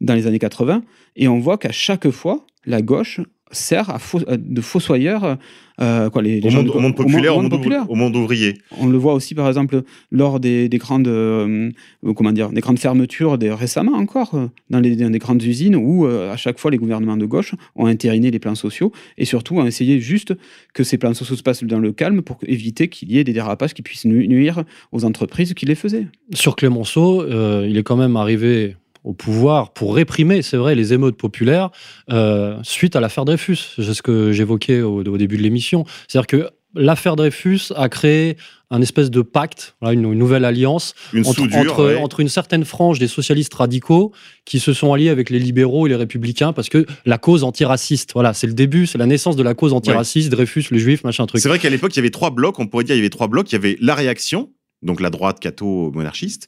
dans 0.01 0.15
les 0.15 0.27
années 0.27 0.39
80. 0.39 0.83
Et 1.15 1.27
on 1.27 1.39
voit 1.39 1.57
qu'à 1.57 1.71
chaque 1.71 2.09
fois, 2.09 2.45
la 2.65 2.81
gauche 2.81 3.21
sert 3.51 3.89
à 3.89 3.99
faux- 3.99 4.21
euh, 4.27 4.37
de 4.39 4.61
fossoyeur 4.61 5.37
euh, 5.79 6.09
quoi, 6.11 6.21
les, 6.21 6.39
les 6.41 6.47
Au 6.49 6.51
monde, 6.51 6.65
de- 6.67 6.71
au 6.71 6.79
monde 6.79 6.95
populaire, 6.95 7.35
au 7.37 7.41
monde, 7.41 7.49
populaire. 7.51 7.83
ouvri- 7.85 7.91
au 7.91 7.95
monde 7.95 8.15
ouvrier. 8.15 8.53
On 8.79 8.85
le 8.87 8.97
voit 8.97 9.13
aussi, 9.15 9.33
par 9.33 9.47
exemple, 9.47 9.81
lors 10.11 10.39
des, 10.39 10.69
des 10.69 10.77
grandes, 10.77 11.07
euh, 11.07 11.71
comment 12.15 12.31
dire, 12.33 12.49
des 12.49 12.61
grandes 12.61 12.77
fermetures 12.77 13.37
des, 13.39 13.51
récemment 13.51 13.93
encore, 13.93 14.37
dans 14.69 14.79
les, 14.79 14.95
dans 14.95 15.09
des 15.09 15.17
grandes 15.17 15.41
usines 15.41 15.75
où, 15.75 16.05
euh, 16.05 16.31
à 16.31 16.37
chaque 16.37 16.59
fois, 16.59 16.69
les 16.69 16.77
gouvernements 16.77 17.17
de 17.17 17.25
gauche 17.25 17.55
ont 17.75 17.87
intériné 17.87 18.29
les 18.29 18.37
plans 18.39 18.53
sociaux 18.53 18.91
et 19.17 19.25
surtout 19.25 19.55
ont 19.57 19.65
essayé 19.65 19.99
juste 19.99 20.33
que 20.73 20.83
ces 20.83 20.97
plans 20.99 21.13
sociaux 21.15 21.35
se 21.35 21.41
passent 21.43 21.63
dans 21.63 21.79
le 21.79 21.91
calme 21.93 22.21
pour 22.21 22.37
éviter 22.45 22.87
qu'il 22.87 23.11
y 23.11 23.17
ait 23.17 23.23
des 23.23 23.33
dérapages 23.33 23.73
qui 23.73 23.81
puissent 23.81 24.05
nu- 24.05 24.27
nuire 24.27 24.63
aux 24.91 25.03
entreprises 25.03 25.53
qui 25.55 25.65
les 25.65 25.75
faisaient. 25.75 26.07
Sur 26.33 26.55
Clémenceau, 26.57 27.23
euh, 27.23 27.65
il 27.67 27.77
est 27.77 27.83
quand 27.83 27.97
même 27.97 28.17
arrivé 28.17 28.75
au 29.03 29.13
pouvoir 29.13 29.73
pour 29.73 29.95
réprimer, 29.95 30.41
c'est 30.41 30.57
vrai, 30.57 30.75
les 30.75 30.93
émeutes 30.93 31.17
populaires 31.17 31.71
euh, 32.11 32.57
suite 32.63 32.95
à 32.95 32.99
l'affaire 32.99 33.25
Dreyfus. 33.25 33.57
C'est 33.75 33.93
ce 33.93 34.01
que 34.01 34.31
j'évoquais 34.31 34.81
au, 34.81 35.03
au 35.03 35.17
début 35.17 35.37
de 35.37 35.43
l'émission. 35.43 35.85
C'est-à-dire 36.07 36.27
que 36.27 36.49
l'affaire 36.75 37.15
Dreyfus 37.15 37.73
a 37.75 37.89
créé 37.89 38.37
un 38.69 38.81
espèce 38.81 39.11
de 39.11 39.21
pacte, 39.21 39.75
une, 39.81 40.05
une 40.05 40.13
nouvelle 40.13 40.45
alliance 40.45 40.93
Une 41.11 41.25
entre, 41.25 41.41
soudure, 41.41 41.59
entre, 41.59 41.85
ouais. 41.87 41.95
entre 41.97 42.21
une 42.21 42.29
certaine 42.29 42.63
frange 42.63 42.99
des 42.99 43.09
socialistes 43.09 43.53
radicaux 43.53 44.13
qui 44.45 44.59
se 44.59 44.71
sont 44.71 44.93
alliés 44.93 45.09
avec 45.09 45.29
les 45.29 45.39
libéraux 45.39 45.87
et 45.87 45.89
les 45.89 45.95
républicains 45.95 46.53
parce 46.53 46.69
que 46.69 46.85
la 47.05 47.17
cause 47.17 47.43
antiraciste, 47.43 48.11
voilà, 48.13 48.33
c'est 48.33 48.47
le 48.47 48.53
début, 48.53 48.87
c'est 48.87 48.97
la 48.97 49.07
naissance 49.07 49.35
de 49.35 49.43
la 49.43 49.53
cause 49.53 49.73
antiraciste, 49.73 50.29
Dreyfus, 50.29 50.65
le 50.71 50.77
juif, 50.77 51.03
machin 51.03 51.25
truc. 51.25 51.41
C'est 51.41 51.49
vrai 51.49 51.59
qu'à 51.59 51.69
l'époque, 51.69 51.93
il 51.93 51.97
y 51.97 51.99
avait 51.99 52.11
trois 52.11 52.29
blocs. 52.29 52.59
On 52.59 52.67
pourrait 52.67 52.85
dire 52.85 52.95
il 52.95 52.99
y 52.99 53.01
avait 53.01 53.09
trois 53.09 53.27
blocs. 53.27 53.51
Il 53.51 53.55
y 53.55 53.57
avait 53.57 53.77
la 53.81 53.93
réaction, 53.93 54.51
donc 54.81 55.01
la 55.01 55.09
droite 55.09 55.39
catho-monarchiste, 55.41 56.47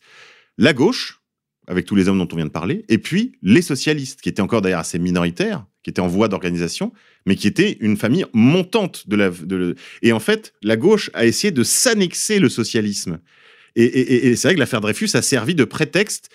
la 0.58 0.72
gauche, 0.72 1.23
avec 1.68 1.86
tous 1.86 1.96
les 1.96 2.08
hommes 2.08 2.18
dont 2.18 2.28
on 2.32 2.36
vient 2.36 2.46
de 2.46 2.52
parler, 2.52 2.86
et 2.90 2.98
puis 2.98 3.34
les 3.42 3.62
socialistes, 3.62 4.22
qui 4.22 4.30
étaient 4.30 4.42
encore 4.42 4.62
d'ailleurs 4.62 4.80
assez 4.80 5.00
minoritaires, 5.00 5.66
qui 5.84 5.90
étaient 5.90 6.02
en 6.02 6.08
voie 6.08 6.28
d'organisation, 6.28 6.94
mais 7.26 7.36
qui 7.36 7.48
étaient 7.48 7.78
une 7.80 7.98
famille 7.98 8.26
montante 8.34 9.08
de 9.08 9.16
la. 9.16 9.32
Et 10.02 10.12
en 10.12 10.20
fait, 10.20 10.54
la 10.62 10.78
gauche 10.78 11.10
a 11.14 11.26
essayé 11.26 11.52
de 11.52 11.64
s'annexer 11.64 12.40
le 12.40 12.50
socialisme. 12.50 13.20
Et 13.76 14.36
c'est 14.36 14.50
vrai 14.50 14.56
que 14.56 14.60
l'affaire 14.60 14.82
Dreyfus 14.82 15.10
a 15.16 15.22
servi 15.24 15.56
de 15.56 15.64
prétexte, 15.64 16.30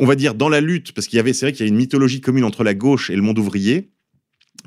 on 0.00 0.06
va 0.06 0.16
dire, 0.16 0.34
dans 0.34 0.48
la 0.48 0.60
lutte, 0.60 0.92
parce 0.92 1.06
qu'il 1.06 1.16
y 1.16 1.20
avait, 1.20 1.32
c'est 1.32 1.46
vrai 1.46 1.52
qu'il 1.52 1.64
y 1.64 1.68
a 1.68 1.70
une 1.70 1.76
mythologie 1.76 2.20
commune 2.20 2.44
entre 2.44 2.64
la 2.64 2.74
gauche 2.74 3.08
et 3.08 3.14
le 3.14 3.22
monde 3.22 3.38
ouvrier, 3.38 3.90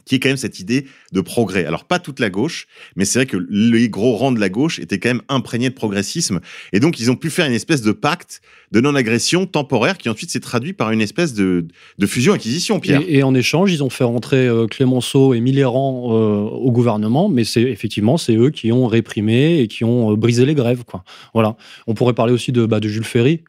qui 0.05 0.15
est 0.15 0.19
quand 0.19 0.29
même 0.29 0.37
cette 0.37 0.59
idée 0.59 0.85
de 1.11 1.21
progrès. 1.21 1.65
Alors 1.65 1.85
pas 1.85 1.99
toute 1.99 2.19
la 2.19 2.29
gauche, 2.29 2.67
mais 2.95 3.05
c'est 3.05 3.19
vrai 3.19 3.25
que 3.25 3.37
les 3.49 3.89
gros 3.89 4.15
rangs 4.15 4.31
de 4.31 4.39
la 4.39 4.49
gauche 4.49 4.79
étaient 4.79 4.99
quand 4.99 5.09
même 5.09 5.21
imprégnés 5.29 5.69
de 5.69 5.75
progressisme, 5.75 6.39
et 6.73 6.79
donc 6.79 6.99
ils 6.99 7.11
ont 7.11 7.15
pu 7.15 7.29
faire 7.29 7.45
une 7.45 7.53
espèce 7.53 7.81
de 7.81 7.91
pacte 7.91 8.41
de 8.71 8.81
non-agression 8.81 9.45
temporaire 9.45 9.97
qui 9.97 10.09
ensuite 10.09 10.29
s'est 10.29 10.39
traduit 10.39 10.73
par 10.73 10.91
une 10.91 11.01
espèce 11.01 11.33
de, 11.33 11.65
fusion-acquisition, 12.05 12.79
Pierre. 12.79 13.01
Et, 13.07 13.23
en 13.23 13.33
échange, 13.33 13.71
ils 13.71 13.83
ont 13.83 13.89
fait 13.89 14.03
rentrer 14.03 14.47
euh, 14.47 14.67
Clémenceau 14.67 15.33
et 15.33 15.39
Mitterrand 15.39 16.09
euh, 16.11 16.41
au 16.41 16.71
gouvernement, 16.71 17.29
mais 17.29 17.43
c'est 17.43 17.61
effectivement 17.61 18.17
c'est 18.17 18.35
eux 18.35 18.49
qui 18.49 18.71
ont 18.71 18.87
réprimé 18.87 19.59
et 19.59 19.67
qui 19.67 19.83
ont 19.83 20.11
euh, 20.11 20.15
brisé 20.15 20.45
les 20.45 20.55
grèves. 20.55 20.83
Quoi. 20.85 21.03
Voilà. 21.33 21.55
On 21.87 21.93
pourrait 21.93 22.13
parler 22.13 22.33
aussi 22.33 22.51
de, 22.51 22.65
bah, 22.65 22.79
de 22.79 22.87
Jules 22.87 23.03
Ferry. 23.03 23.41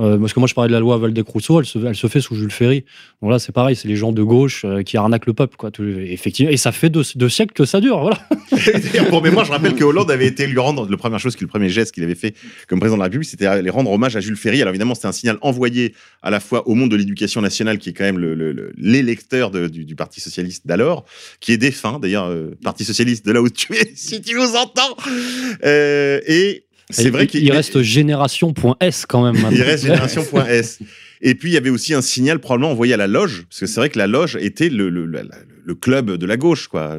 Euh, 0.00 0.18
parce 0.18 0.32
que 0.32 0.40
moi 0.40 0.48
je 0.48 0.54
parlais 0.54 0.68
de 0.68 0.72
la 0.72 0.80
loi 0.80 0.98
Valdec-Rousseau, 0.98 1.60
elle 1.60 1.66
se, 1.94 2.06
fait 2.08 2.20
sous 2.20 2.34
Jules 2.34 2.50
Ferry. 2.50 2.84
Donc 3.22 3.30
là 3.30 3.38
c'est 3.38 3.52
pareil, 3.52 3.76
c'est 3.76 3.86
les 3.86 3.94
gens 3.94 4.10
de 4.10 4.22
gauche 4.24 4.64
euh, 4.64 4.82
qui 4.82 4.96
arnaquent 4.96 5.26
le 5.26 5.34
peuple, 5.34 5.56
quoi. 5.56 5.70
Effectivement, 5.78 6.50
et 6.50 6.56
ça 6.56 6.72
fait 6.72 6.90
deux, 6.90 7.04
siècles 7.28 7.52
que 7.54 7.64
ça 7.64 7.80
dure, 7.80 8.00
voilà. 8.00 8.18
Pour 9.08 9.22
mémoire, 9.22 9.44
je 9.44 9.52
rappelle 9.52 9.74
que 9.74 9.84
Hollande 9.84 10.10
avait 10.10 10.26
été 10.26 10.46
lui 10.48 10.58
rendre, 10.58 10.88
la 10.90 10.96
première 10.96 11.20
chose, 11.20 11.40
le 11.40 11.46
premier 11.46 11.68
geste 11.68 11.94
qu'il 11.94 12.02
avait 12.02 12.16
fait 12.16 12.34
comme 12.68 12.80
président 12.80 12.96
de 12.96 13.00
la 13.00 13.04
République, 13.04 13.28
c'était 13.28 13.46
aller 13.46 13.70
rendre 13.70 13.90
hommage 13.92 14.16
à 14.16 14.20
Jules 14.20 14.36
Ferry. 14.36 14.60
Alors 14.62 14.70
évidemment, 14.72 14.94
c'était 14.96 15.06
un 15.08 15.12
signal 15.12 15.38
envoyé 15.42 15.94
à 16.22 16.30
la 16.30 16.40
fois 16.40 16.66
au 16.66 16.74
monde 16.74 16.90
de 16.90 16.96
l'éducation 16.96 17.40
nationale, 17.40 17.78
qui 17.78 17.90
est 17.90 17.92
quand 17.92 18.04
même 18.04 18.18
le- 18.18 18.34
le- 18.34 18.52
le- 18.52 18.72
l'électeur 18.76 19.50
de- 19.50 19.68
du, 19.68 19.94
Parti 19.94 20.20
Socialiste 20.20 20.66
d'alors, 20.66 21.04
qui 21.38 21.52
est 21.52 21.56
défunt, 21.56 22.00
d'ailleurs, 22.00 22.26
euh, 22.26 22.56
Parti 22.64 22.84
Socialiste 22.84 23.24
de 23.26 23.32
là 23.32 23.40
où 23.40 23.48
tu 23.48 23.74
es, 23.76 23.92
si 23.94 24.20
tu 24.20 24.34
nous 24.34 24.56
entends. 24.56 24.96
Et 25.62 26.64
c'est 26.90 27.04
Il- 27.04 27.10
vrai 27.12 27.24
il, 27.24 27.28
qu'il 27.28 27.52
reste 27.52 27.80
génération.s 27.82 29.06
quand 29.06 29.32
même. 29.32 29.42
il 29.52 29.62
reste 29.62 29.84
génération.s. 29.84 30.78
Et 31.26 31.34
puis, 31.34 31.50
il 31.50 31.54
y 31.54 31.56
avait 31.56 31.70
aussi 31.70 31.94
un 31.94 32.02
signal 32.02 32.38
probablement 32.38 32.72
envoyé 32.72 32.92
à 32.92 32.98
la 32.98 33.06
loge, 33.06 33.44
parce 33.48 33.60
que 33.60 33.66
c'est 33.66 33.80
vrai 33.80 33.88
que 33.88 33.98
la 33.98 34.06
loge 34.06 34.36
était 34.40 34.68
le, 34.68 34.90
le, 34.90 35.06
le- 35.06 35.22
le 35.66 35.74
club 35.74 36.10
de 36.18 36.26
la 36.26 36.36
gauche, 36.36 36.68
quoi. 36.68 36.94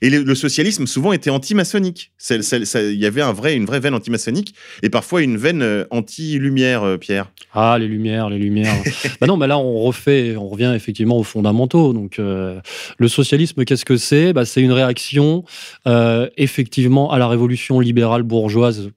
Et 0.00 0.10
le, 0.10 0.34
socialisme, 0.34 0.88
souvent, 0.88 1.12
était 1.12 1.30
anti-maçonnique. 1.30 2.10
Il 2.28 2.94
y 2.94 3.06
avait 3.06 3.22
un 3.22 3.32
vrai, 3.32 3.54
une 3.54 3.64
vraie 3.64 3.78
veine 3.78 3.94
anti-maçonnique, 3.94 4.56
et 4.82 4.90
parfois 4.90 5.22
une 5.22 5.36
veine 5.36 5.62
euh, 5.62 5.84
anti-lumière, 5.92 6.82
euh, 6.82 6.96
Pierre. 6.96 7.30
Ah, 7.54 7.76
les 7.78 7.86
lumières, 7.86 8.28
les 8.28 8.38
lumières. 8.38 8.74
bah 9.20 9.28
non, 9.28 9.36
mais 9.36 9.46
là, 9.46 9.56
on 9.58 9.78
refait, 9.82 10.34
on 10.36 10.48
revient 10.48 10.72
effectivement 10.74 11.16
aux 11.16 11.22
fondamentaux. 11.22 11.92
Donc, 11.92 12.18
euh, 12.18 12.58
le 12.98 13.06
socialisme, 13.06 13.64
qu'est-ce 13.64 13.84
que 13.84 13.96
c'est? 13.96 14.32
Bah, 14.32 14.44
C'est 14.46 14.62
une 14.62 14.72
réaction, 14.72 15.44
euh, 15.86 16.28
effectivement, 16.36 17.12
à 17.12 17.18
la 17.20 17.28
révolution 17.28 17.78
libérale 17.78 18.24
bourgeoise 18.24 18.90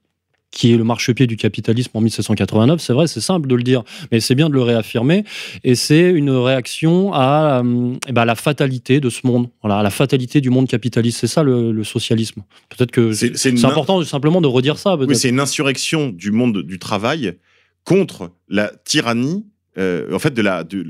qui 0.50 0.72
est 0.72 0.76
le 0.76 0.84
marchepied 0.84 1.26
du 1.26 1.36
capitalisme 1.36 1.90
en 1.94 2.00
1789. 2.00 2.80
C'est 2.80 2.92
vrai, 2.92 3.06
c'est 3.06 3.20
simple 3.20 3.46
de 3.48 3.54
le 3.54 3.62
dire, 3.62 3.82
mais 4.10 4.20
c'est 4.20 4.34
bien 4.34 4.48
de 4.48 4.54
le 4.54 4.62
réaffirmer. 4.62 5.24
Et 5.64 5.74
c'est 5.74 6.10
une 6.10 6.30
réaction 6.30 7.12
à, 7.12 7.60
euh, 7.62 7.94
eh 8.08 8.12
ben, 8.12 8.22
à 8.22 8.24
la 8.24 8.36
fatalité 8.36 9.00
de 9.00 9.10
ce 9.10 9.26
monde, 9.26 9.48
voilà, 9.62 9.78
à 9.78 9.82
la 9.82 9.90
fatalité 9.90 10.40
du 10.40 10.48
monde 10.50 10.66
capitaliste. 10.68 11.18
C'est 11.20 11.26
ça 11.26 11.42
le, 11.42 11.72
le 11.72 11.84
socialisme. 11.84 12.42
Peut-être 12.70 12.90
que 12.90 13.12
C'est- 13.12 13.50
une- 13.50 13.64
important 13.66 14.02
simplement 14.04 14.40
de 14.40 14.46
redire 14.46 14.78
ça. 14.78 14.96
Oui, 14.96 15.14
c'est 15.16 15.28
une 15.28 15.40
insurrection 15.40 16.08
du 16.08 16.30
monde 16.30 16.62
du 16.62 16.78
travail 16.78 17.34
contre 17.84 18.30
la 18.48 18.72
tyrannie, 18.84 19.44
euh, 19.78 20.12
en 20.12 20.18
fait, 20.18 20.34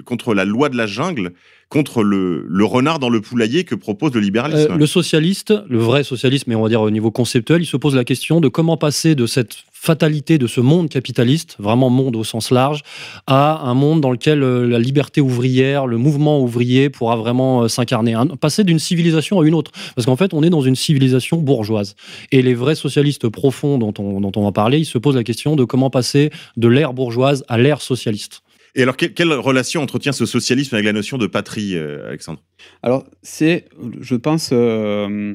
contre 0.04 0.34
la 0.34 0.44
loi 0.44 0.68
de 0.68 0.76
la 0.76 0.86
jungle, 0.86 1.32
contre 1.68 2.04
le, 2.04 2.46
renard 2.64 2.98
dans 2.98 3.08
le 3.08 3.20
poulailler 3.20 3.64
que 3.64 3.74
propose 3.74 4.12
le 4.14 4.20
libéralisme. 4.20 4.72
Euh, 4.72 4.76
le 4.76 4.86
socialiste, 4.86 5.52
le 5.68 5.78
vrai 5.78 6.04
socialiste, 6.04 6.46
mais 6.46 6.54
on 6.54 6.62
va 6.62 6.68
dire 6.68 6.80
au 6.80 6.90
niveau 6.90 7.10
conceptuel, 7.10 7.62
il 7.62 7.66
se 7.66 7.76
pose 7.76 7.96
la 7.96 8.04
question 8.04 8.40
de 8.40 8.48
comment 8.48 8.76
passer 8.76 9.14
de 9.14 9.26
cette 9.26 9.56
fatalité 9.72 10.38
de 10.38 10.46
ce 10.46 10.60
monde 10.60 10.88
capitaliste, 10.88 11.56
vraiment 11.58 11.90
monde 11.90 12.16
au 12.16 12.24
sens 12.24 12.50
large, 12.50 12.82
à 13.26 13.60
un 13.68 13.74
monde 13.74 14.00
dans 14.00 14.10
lequel 14.10 14.42
euh, 14.42 14.66
la 14.66 14.78
liberté 14.78 15.20
ouvrière, 15.20 15.86
le 15.86 15.96
mouvement 15.96 16.40
ouvrier 16.40 16.88
pourra 16.88 17.16
vraiment 17.16 17.66
s'incarner. 17.68 18.14
Passer 18.40 18.62
d'une 18.62 18.78
civilisation 18.78 19.40
à 19.40 19.46
une 19.46 19.54
autre. 19.54 19.72
Parce 19.96 20.06
qu'en 20.06 20.16
fait, 20.16 20.34
on 20.34 20.42
est 20.42 20.50
dans 20.50 20.62
une 20.62 20.76
civilisation 20.76 21.38
bourgeoise. 21.38 21.96
Et 22.30 22.42
les 22.42 22.54
vrais 22.54 22.76
socialistes 22.76 23.28
profonds 23.28 23.78
dont 23.78 23.94
on, 23.98 24.20
dont 24.20 24.32
on 24.36 24.44
va 24.44 24.52
parler, 24.52 24.78
ils 24.78 24.86
se 24.86 24.98
posent 24.98 25.16
la 25.16 25.24
question 25.24 25.56
de 25.56 25.64
comment 25.64 25.90
passer 25.90 26.30
de 26.56 26.68
l'ère 26.68 26.92
bourgeoise 26.92 27.44
à 27.48 27.58
l'ère 27.58 27.80
socialiste. 27.80 28.42
Et 28.76 28.82
alors, 28.82 28.96
que- 28.96 29.06
quelle 29.06 29.32
relation 29.32 29.82
entretient 29.82 30.12
ce 30.12 30.26
socialisme 30.26 30.74
avec 30.74 30.84
la 30.84 30.92
notion 30.92 31.16
de 31.18 31.26
patrie, 31.26 31.74
euh, 31.74 32.06
Alexandre? 32.08 32.42
Alors, 32.82 33.04
c'est, 33.22 33.64
je 34.00 34.14
pense, 34.14 34.50
euh, 34.52 35.34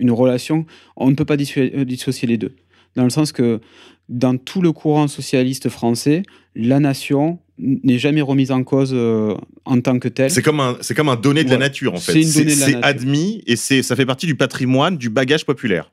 une 0.00 0.10
relation. 0.10 0.66
On 0.96 1.08
ne 1.10 1.14
peut 1.14 1.24
pas 1.24 1.36
euh, 1.36 1.84
dissocier 1.84 2.26
les 2.28 2.36
deux. 2.36 2.52
Dans 2.96 3.04
le 3.04 3.10
sens 3.10 3.30
que, 3.30 3.60
dans 4.08 4.36
tout 4.36 4.60
le 4.60 4.72
courant 4.72 5.06
socialiste 5.06 5.68
français, 5.68 6.24
la 6.56 6.80
nation 6.80 7.38
n'est 7.58 7.98
jamais 7.98 8.22
remise 8.22 8.50
en 8.50 8.64
cause 8.64 8.90
euh, 8.92 9.36
en 9.64 9.80
tant 9.80 9.98
que 10.00 10.08
telle. 10.08 10.30
C'est 10.30 10.42
comme 10.42 10.58
un, 10.58 10.76
c'est 10.80 10.94
comme 10.94 11.10
un 11.10 11.16
donné 11.16 11.44
de 11.44 11.50
la 11.50 11.58
nature, 11.58 11.94
en 11.94 11.98
fait. 11.98 12.12
C'est 12.12 12.22
une 12.22 12.32
donnée 12.32 12.54
de 12.56 12.60
la 12.60 12.66
c'est 12.66 12.72
nature. 12.72 12.86
admis 12.88 13.42
et 13.46 13.54
c'est, 13.54 13.82
ça 13.84 13.94
fait 13.94 14.06
partie 14.06 14.26
du 14.26 14.34
patrimoine, 14.34 14.96
du 14.96 15.10
bagage 15.10 15.46
populaire. 15.46 15.92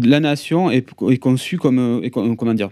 La 0.00 0.20
nation 0.20 0.70
est, 0.70 0.86
est 1.10 1.18
conçue 1.18 1.58
comme, 1.58 2.00
est 2.02 2.10
comment 2.10 2.54
dire, 2.54 2.70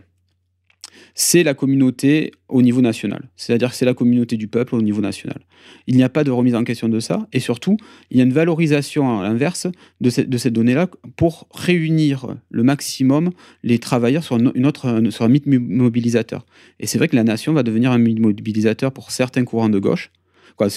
c'est 1.14 1.44
la 1.44 1.54
communauté 1.54 2.32
au 2.48 2.60
niveau 2.60 2.80
national. 2.80 3.28
C'est-à-dire 3.36 3.70
que 3.70 3.76
c'est 3.76 3.84
la 3.84 3.94
communauté 3.94 4.36
du 4.36 4.48
peuple 4.48 4.74
au 4.74 4.82
niveau 4.82 5.00
national. 5.00 5.38
Il 5.86 5.96
n'y 5.96 6.02
a 6.02 6.08
pas 6.08 6.24
de 6.24 6.30
remise 6.32 6.56
en 6.56 6.64
question 6.64 6.88
de 6.88 6.98
ça. 6.98 7.28
Et 7.32 7.38
surtout, 7.38 7.76
il 8.10 8.16
y 8.18 8.20
a 8.20 8.24
une 8.24 8.32
valorisation 8.32 9.20
à 9.20 9.22
l'inverse 9.22 9.68
de, 10.00 10.10
cette- 10.10 10.28
de 10.28 10.36
ces 10.38 10.50
données-là 10.50 10.88
pour 11.16 11.46
réunir 11.54 12.34
le 12.50 12.62
maximum 12.64 13.30
les 13.62 13.78
travailleurs 13.78 14.24
sur, 14.24 14.36
une 14.36 14.66
autre, 14.66 15.02
sur 15.10 15.24
un 15.24 15.28
mythe 15.28 15.46
mobilisateur. 15.46 16.44
Et 16.80 16.86
c'est 16.88 16.98
vrai 16.98 17.06
que 17.06 17.16
la 17.16 17.24
nation 17.24 17.52
va 17.52 17.62
devenir 17.62 17.92
un 17.92 17.98
mythe 17.98 18.18
mobilisateur 18.18 18.90
pour 18.92 19.12
certains 19.12 19.44
courants 19.44 19.68
de 19.68 19.78
gauche, 19.78 20.10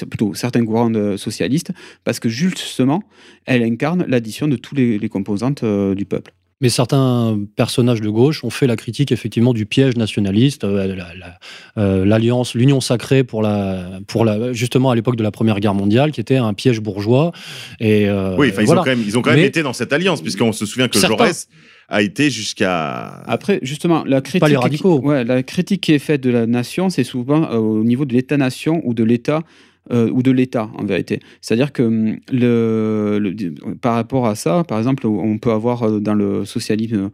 plutôt 0.09 0.35
certains 0.35 0.63
courants 0.65 1.17
socialistes, 1.17 1.71
parce 2.03 2.19
que 2.19 2.29
justement, 2.29 3.01
elle 3.45 3.63
incarne 3.63 4.05
l'addition 4.07 4.47
de 4.47 4.55
tous 4.55 4.75
les, 4.75 4.99
les 4.99 5.09
composantes 5.09 5.63
euh, 5.63 5.95
du 5.95 6.05
peuple. 6.05 6.33
Mais 6.59 6.69
certains 6.69 7.37
personnages 7.55 8.01
de 8.01 8.09
gauche 8.09 8.43
ont 8.43 8.49
fait 8.49 8.65
la 8.65 8.75
critique 8.75 9.11
effectivement 9.11 9.53
du 9.53 9.67
piège 9.67 9.95
nationaliste, 9.95 10.63
euh, 10.63 10.87
la- 10.87 11.13
la- 11.13 11.37
euh, 11.77 12.03
l'alliance, 12.03 12.55
l'union 12.55 12.81
sacrée 12.81 13.23
pour 13.23 13.43
la, 13.43 13.99
pour 14.07 14.25
la, 14.25 14.53
justement 14.53 14.89
à 14.89 14.95
l'époque 14.95 15.17
de 15.17 15.23
la 15.23 15.29
Première 15.29 15.59
Guerre 15.59 15.75
mondiale, 15.75 16.11
qui 16.11 16.19
était 16.19 16.37
un 16.37 16.53
piège 16.55 16.79
bourgeois. 16.81 17.31
Et 17.79 18.09
euh, 18.09 18.35
oui, 18.37 18.51
ils, 18.57 18.65
voilà. 18.65 18.81
ont 18.81 18.83
quand 18.83 18.89
même, 18.89 19.03
ils 19.05 19.17
ont 19.17 19.21
quand 19.21 19.29
même 19.29 19.39
Mais 19.39 19.45
été 19.45 19.61
dans 19.61 19.73
cette 19.73 19.93
alliance, 19.93 20.21
puisqu'on 20.21 20.51
se 20.51 20.65
souvient 20.65 20.87
que 20.87 20.97
Certains. 20.97 21.15
Jaurès 21.17 21.47
a 21.89 22.01
été 22.01 22.31
jusqu'à. 22.31 23.21
Après, 23.27 23.59
justement, 23.61 24.03
la 24.05 24.21
critique, 24.21 24.49
les 24.49 24.57
radicaux. 24.57 24.99
ouais, 25.01 25.23
la 25.23 25.43
critique 25.43 25.81
qui 25.81 25.93
est 25.93 25.99
faite 25.99 26.21
de 26.21 26.31
la 26.31 26.47
nation, 26.47 26.89
c'est 26.89 27.03
souvent 27.03 27.43
euh, 27.51 27.57
au 27.57 27.83
niveau 27.83 28.05
de 28.05 28.13
l'État-nation 28.13 28.81
ou 28.83 28.95
de 28.95 29.03
l'État. 29.03 29.43
Euh, 29.91 30.09
ou 30.11 30.21
de 30.23 30.31
l'État 30.31 30.69
en 30.77 30.85
vérité. 30.85 31.19
C'est-à-dire 31.41 31.71
que 31.73 31.83
hum, 31.83 32.17
par 33.81 33.95
rapport 33.95 34.27
à 34.27 34.35
ça, 34.35 34.63
par 34.63 34.77
exemple, 34.77 35.07
on 35.07 35.37
peut 35.37 35.51
avoir 35.51 35.83
euh, 35.83 35.99
dans 35.99 36.13
le 36.13 36.45
socialisme 36.45 37.09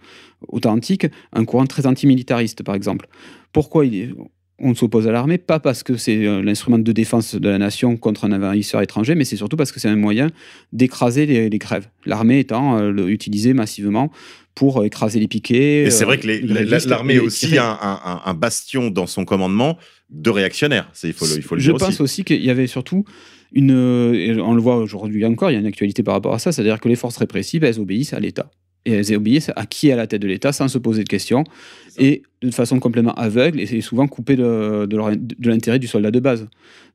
authentique 0.47 1.07
un 1.33 1.45
courant 1.45 1.65
très 1.65 1.85
antimilitariste, 1.85 2.63
par 2.63 2.75
exemple. 2.75 3.07
Pourquoi 3.51 3.85
il 3.85 3.95
est- 3.95 4.09
on 4.63 4.73
s'oppose 4.75 5.07
à 5.07 5.11
l'armée 5.11 5.37
Pas 5.37 5.59
parce 5.59 5.83
que 5.83 5.97
c'est 5.97 6.25
euh, 6.25 6.41
l'instrument 6.41 6.79
de 6.79 6.91
défense 6.91 7.35
de 7.35 7.49
la 7.49 7.57
nation 7.57 7.97
contre 7.97 8.25
un 8.25 8.31
envahisseur 8.31 8.81
étranger, 8.81 9.15
mais 9.15 9.25
c'est 9.25 9.35
surtout 9.35 9.57
parce 9.57 9.71
que 9.71 9.79
c'est 9.79 9.89
un 9.89 9.95
moyen 9.95 10.29
d'écraser 10.71 11.25
les, 11.25 11.49
les 11.49 11.57
grèves. 11.57 11.87
L'armée 12.05 12.39
étant 12.39 12.79
euh, 12.79 13.07
utilisée 13.07 13.53
massivement 13.53 14.11
pour 14.55 14.81
euh, 14.81 14.85
écraser 14.85 15.19
les 15.19 15.27
piquets. 15.27 15.83
Et 15.83 15.89
c'est 15.91 16.03
euh, 16.03 16.07
vrai 16.07 16.17
que 16.17 16.45
grévistes, 16.45 16.87
l'armée 16.87 17.19
aussi 17.19 17.57
un, 17.57 17.77
un- 18.25 18.33
bastion 18.33 18.89
dans 18.89 19.07
son 19.07 19.25
commandement 19.25 19.77
de 20.09 20.29
réactionnaires. 20.29 20.91
Il 21.03 21.13
faut 21.13 21.25
le, 21.25 21.35
il 21.37 21.41
faut 21.41 21.55
le 21.55 21.61
Je 21.61 21.71
dire 21.71 21.79
pense 21.79 21.89
aussi. 21.89 22.01
aussi, 22.01 22.23
qu'il 22.23 22.43
y 22.43 22.49
avait 22.49 22.67
surtout 22.67 23.03
une. 23.51 23.71
On 23.71 24.53
le 24.53 24.61
voit 24.61 24.77
aujourd'hui 24.77 25.25
encore, 25.25 25.51
il 25.51 25.53
y 25.53 25.57
a 25.57 25.59
une 25.59 25.65
actualité 25.65 26.03
par 26.03 26.13
rapport 26.15 26.33
à 26.33 26.39
ça, 26.39 26.51
c'est-à-dire 26.51 26.79
que 26.79 26.87
les 26.89 26.95
forces 26.95 27.17
répressives, 27.17 27.63
elles 27.63 27.79
obéissent 27.79 28.13
à 28.13 28.19
l'État. 28.19 28.49
Et 28.85 28.91
elles 28.91 29.15
obéissent 29.15 29.51
à 29.55 29.65
qui 29.65 29.87
est 29.87 29.93
à 29.93 29.95
la 29.95 30.07
tête 30.07 30.21
de 30.21 30.27
l'État 30.27 30.51
sans 30.51 30.67
se 30.67 30.77
poser 30.77 31.03
de 31.05 31.09
questions 31.09 31.45
et 31.97 32.23
de 32.41 32.51
façon 32.51 32.79
complètement 32.79 33.13
aveugle 33.13 33.61
et 33.61 33.65
c'est 33.65 33.79
souvent 33.79 34.07
coupé 34.07 34.35
de, 34.35 34.85
de, 34.85 34.97
leur- 34.97 35.15
de 35.15 35.49
l'intérêt 35.49 35.79
du 35.79 35.87
soldat 35.87 36.11
de 36.11 36.19
base. 36.19 36.47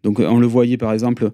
Donc 0.05 0.21
euh, 0.21 0.27
on 0.29 0.39
le 0.39 0.47
voyait 0.47 0.77
par 0.77 0.93
exemple 0.93 1.31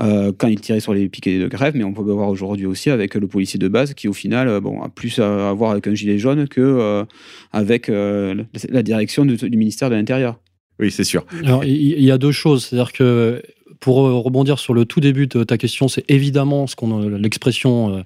euh, 0.00 0.32
quand 0.36 0.48
il 0.48 0.60
tirait 0.60 0.80
sur 0.80 0.94
les 0.94 1.08
piquets 1.10 1.38
de 1.38 1.46
grève, 1.46 1.74
mais 1.76 1.84
on 1.84 1.92
peut 1.92 2.02
le 2.06 2.12
voir 2.12 2.30
aujourd'hui 2.30 2.64
aussi 2.64 2.88
avec 2.88 3.16
le 3.16 3.26
policier 3.26 3.58
de 3.58 3.68
base 3.68 3.92
qui 3.92 4.08
au 4.08 4.14
final 4.14 4.48
euh, 4.48 4.60
bon, 4.60 4.80
a 4.82 4.88
plus 4.88 5.18
à 5.18 5.52
voir 5.52 5.72
avec 5.72 5.86
un 5.86 5.94
gilet 5.94 6.18
jaune 6.18 6.48
que 6.48 6.60
euh, 6.62 7.04
avec 7.52 7.90
euh, 7.90 8.34
la- 8.70 8.82
direction 8.82 9.26
du, 9.26 9.36
du 9.36 9.56
ministère 9.58 9.90
de 9.90 9.94
l'Intérieur. 9.96 10.40
Oui, 10.80 10.90
c'est 10.92 11.04
sûr. 11.04 11.26
Alors, 11.44 11.64
il 11.64 11.74
il 11.98 12.04
y 12.04 12.10
a 12.12 12.18
deux 12.18 12.30
choses. 12.30 12.66
C'est-à-dire 12.66 12.92
que 12.92 13.42
pour 13.80 14.06
euh, 14.06 14.14
rebondir 14.14 14.58
sur 14.58 14.74
le 14.74 14.84
tout 14.84 15.00
début 15.00 15.26
de 15.26 15.44
ta 15.44 15.56
question, 15.56 15.88
c'est 15.88 16.04
évidemment 16.08 16.66
ce 16.66 16.76
qu'on 16.76 17.02
euh, 17.02 17.18
l'expression 17.18 17.96
euh, 17.96 18.02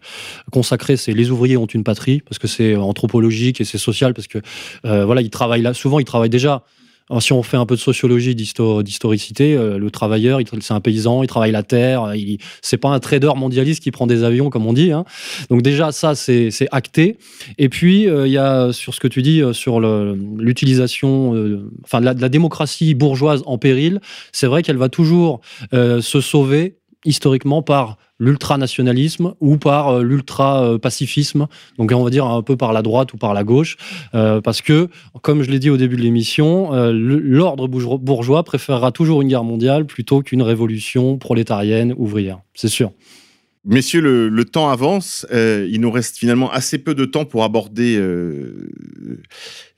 consacrée, 0.50 0.96
c'est 0.96 1.12
les 1.12 1.30
ouvriers 1.30 1.56
ont 1.56 1.66
une 1.66 1.84
patrie 1.84 2.20
parce 2.20 2.38
que 2.38 2.48
c'est 2.48 2.76
anthropologique 2.76 3.60
et 3.60 3.64
c'est 3.64 3.78
social 3.78 4.14
parce 4.14 4.28
que 4.28 4.38
voilà, 4.84 5.20
ils 5.20 5.30
travaillent 5.30 5.62
là. 5.62 5.74
Souvent, 5.74 5.98
ils 5.98 6.04
travaillent 6.04 6.30
déjà. 6.30 6.64
Si 7.20 7.32
on 7.32 7.42
fait 7.42 7.56
un 7.56 7.66
peu 7.66 7.74
de 7.74 7.80
sociologie, 7.80 8.34
d'histo- 8.34 8.82
d'historicité, 8.82 9.54
euh, 9.56 9.78
le 9.78 9.90
travailleur, 9.90 10.40
il 10.40 10.44
tra- 10.44 10.60
c'est 10.60 10.74
un 10.74 10.80
paysan, 10.80 11.22
il 11.22 11.26
travaille 11.26 11.52
la 11.52 11.62
terre. 11.62 12.12
C'est 12.62 12.76
pas 12.76 12.90
un 12.90 13.00
trader 13.00 13.32
mondialiste 13.36 13.82
qui 13.82 13.90
prend 13.90 14.06
des 14.06 14.24
avions 14.24 14.50
comme 14.50 14.66
on 14.66 14.72
dit. 14.72 14.92
hein. 14.92 15.04
Donc 15.50 15.62
déjà, 15.62 15.92
ça 15.92 16.14
c'est 16.14 16.50
c'est 16.50 16.68
acté. 16.72 17.18
Et 17.58 17.68
puis 17.68 18.08
euh, 18.08 18.26
il 18.26 18.32
y 18.32 18.38
a 18.38 18.72
sur 18.72 18.94
ce 18.94 19.00
que 19.00 19.08
tu 19.08 19.22
dis 19.22 19.42
euh, 19.42 19.52
sur 19.52 19.80
l'utilisation, 19.80 21.34
enfin 21.84 22.00
de 22.00 22.06
la, 22.06 22.28
démocratie 22.28 22.94
bourgeoise 22.94 23.42
en 23.46 23.58
péril. 23.58 24.00
C'est 24.32 24.46
vrai 24.46 24.62
qu'elle 24.62 24.76
va 24.76 24.88
toujours 24.88 25.40
se 25.72 26.20
sauver 26.20 26.78
historiquement 27.04 27.62
par 27.62 27.98
l'ultranationalisme 28.22 29.34
ou 29.40 29.56
par 29.56 29.88
euh, 29.88 30.02
l'ultra-pacifisme, 30.02 31.48
donc 31.76 31.90
on 31.92 32.04
va 32.04 32.10
dire 32.10 32.24
un 32.24 32.42
peu 32.42 32.56
par 32.56 32.72
la 32.72 32.82
droite 32.82 33.12
ou 33.12 33.16
par 33.16 33.34
la 33.34 33.42
gauche, 33.42 33.76
euh, 34.14 34.40
parce 34.40 34.62
que, 34.62 34.88
comme 35.22 35.42
je 35.42 35.50
l'ai 35.50 35.58
dit 35.58 35.70
au 35.70 35.76
début 35.76 35.96
de 35.96 36.02
l'émission, 36.02 36.72
euh, 36.72 36.92
l'ordre 36.92 37.66
bourgeois- 37.66 38.44
préférera 38.44 38.92
toujours 38.92 39.22
une 39.22 39.28
guerre 39.28 39.44
mondiale 39.44 39.86
plutôt 39.86 40.22
qu'une 40.22 40.42
révolution 40.42 41.18
prolétarienne 41.18 41.94
ouvrière, 41.96 42.38
c'est 42.54 42.68
sûr. 42.68 42.92
Messieurs, 43.64 44.00
le, 44.00 44.44
temps 44.44 44.70
avance. 44.70 45.24
Il 45.32 45.80
nous 45.80 45.90
reste 45.92 46.16
finalement 46.16 46.50
assez 46.50 46.78
peu 46.78 46.94
de 46.94 47.04
temps 47.04 47.24
pour 47.24 47.44
aborder 47.44 47.96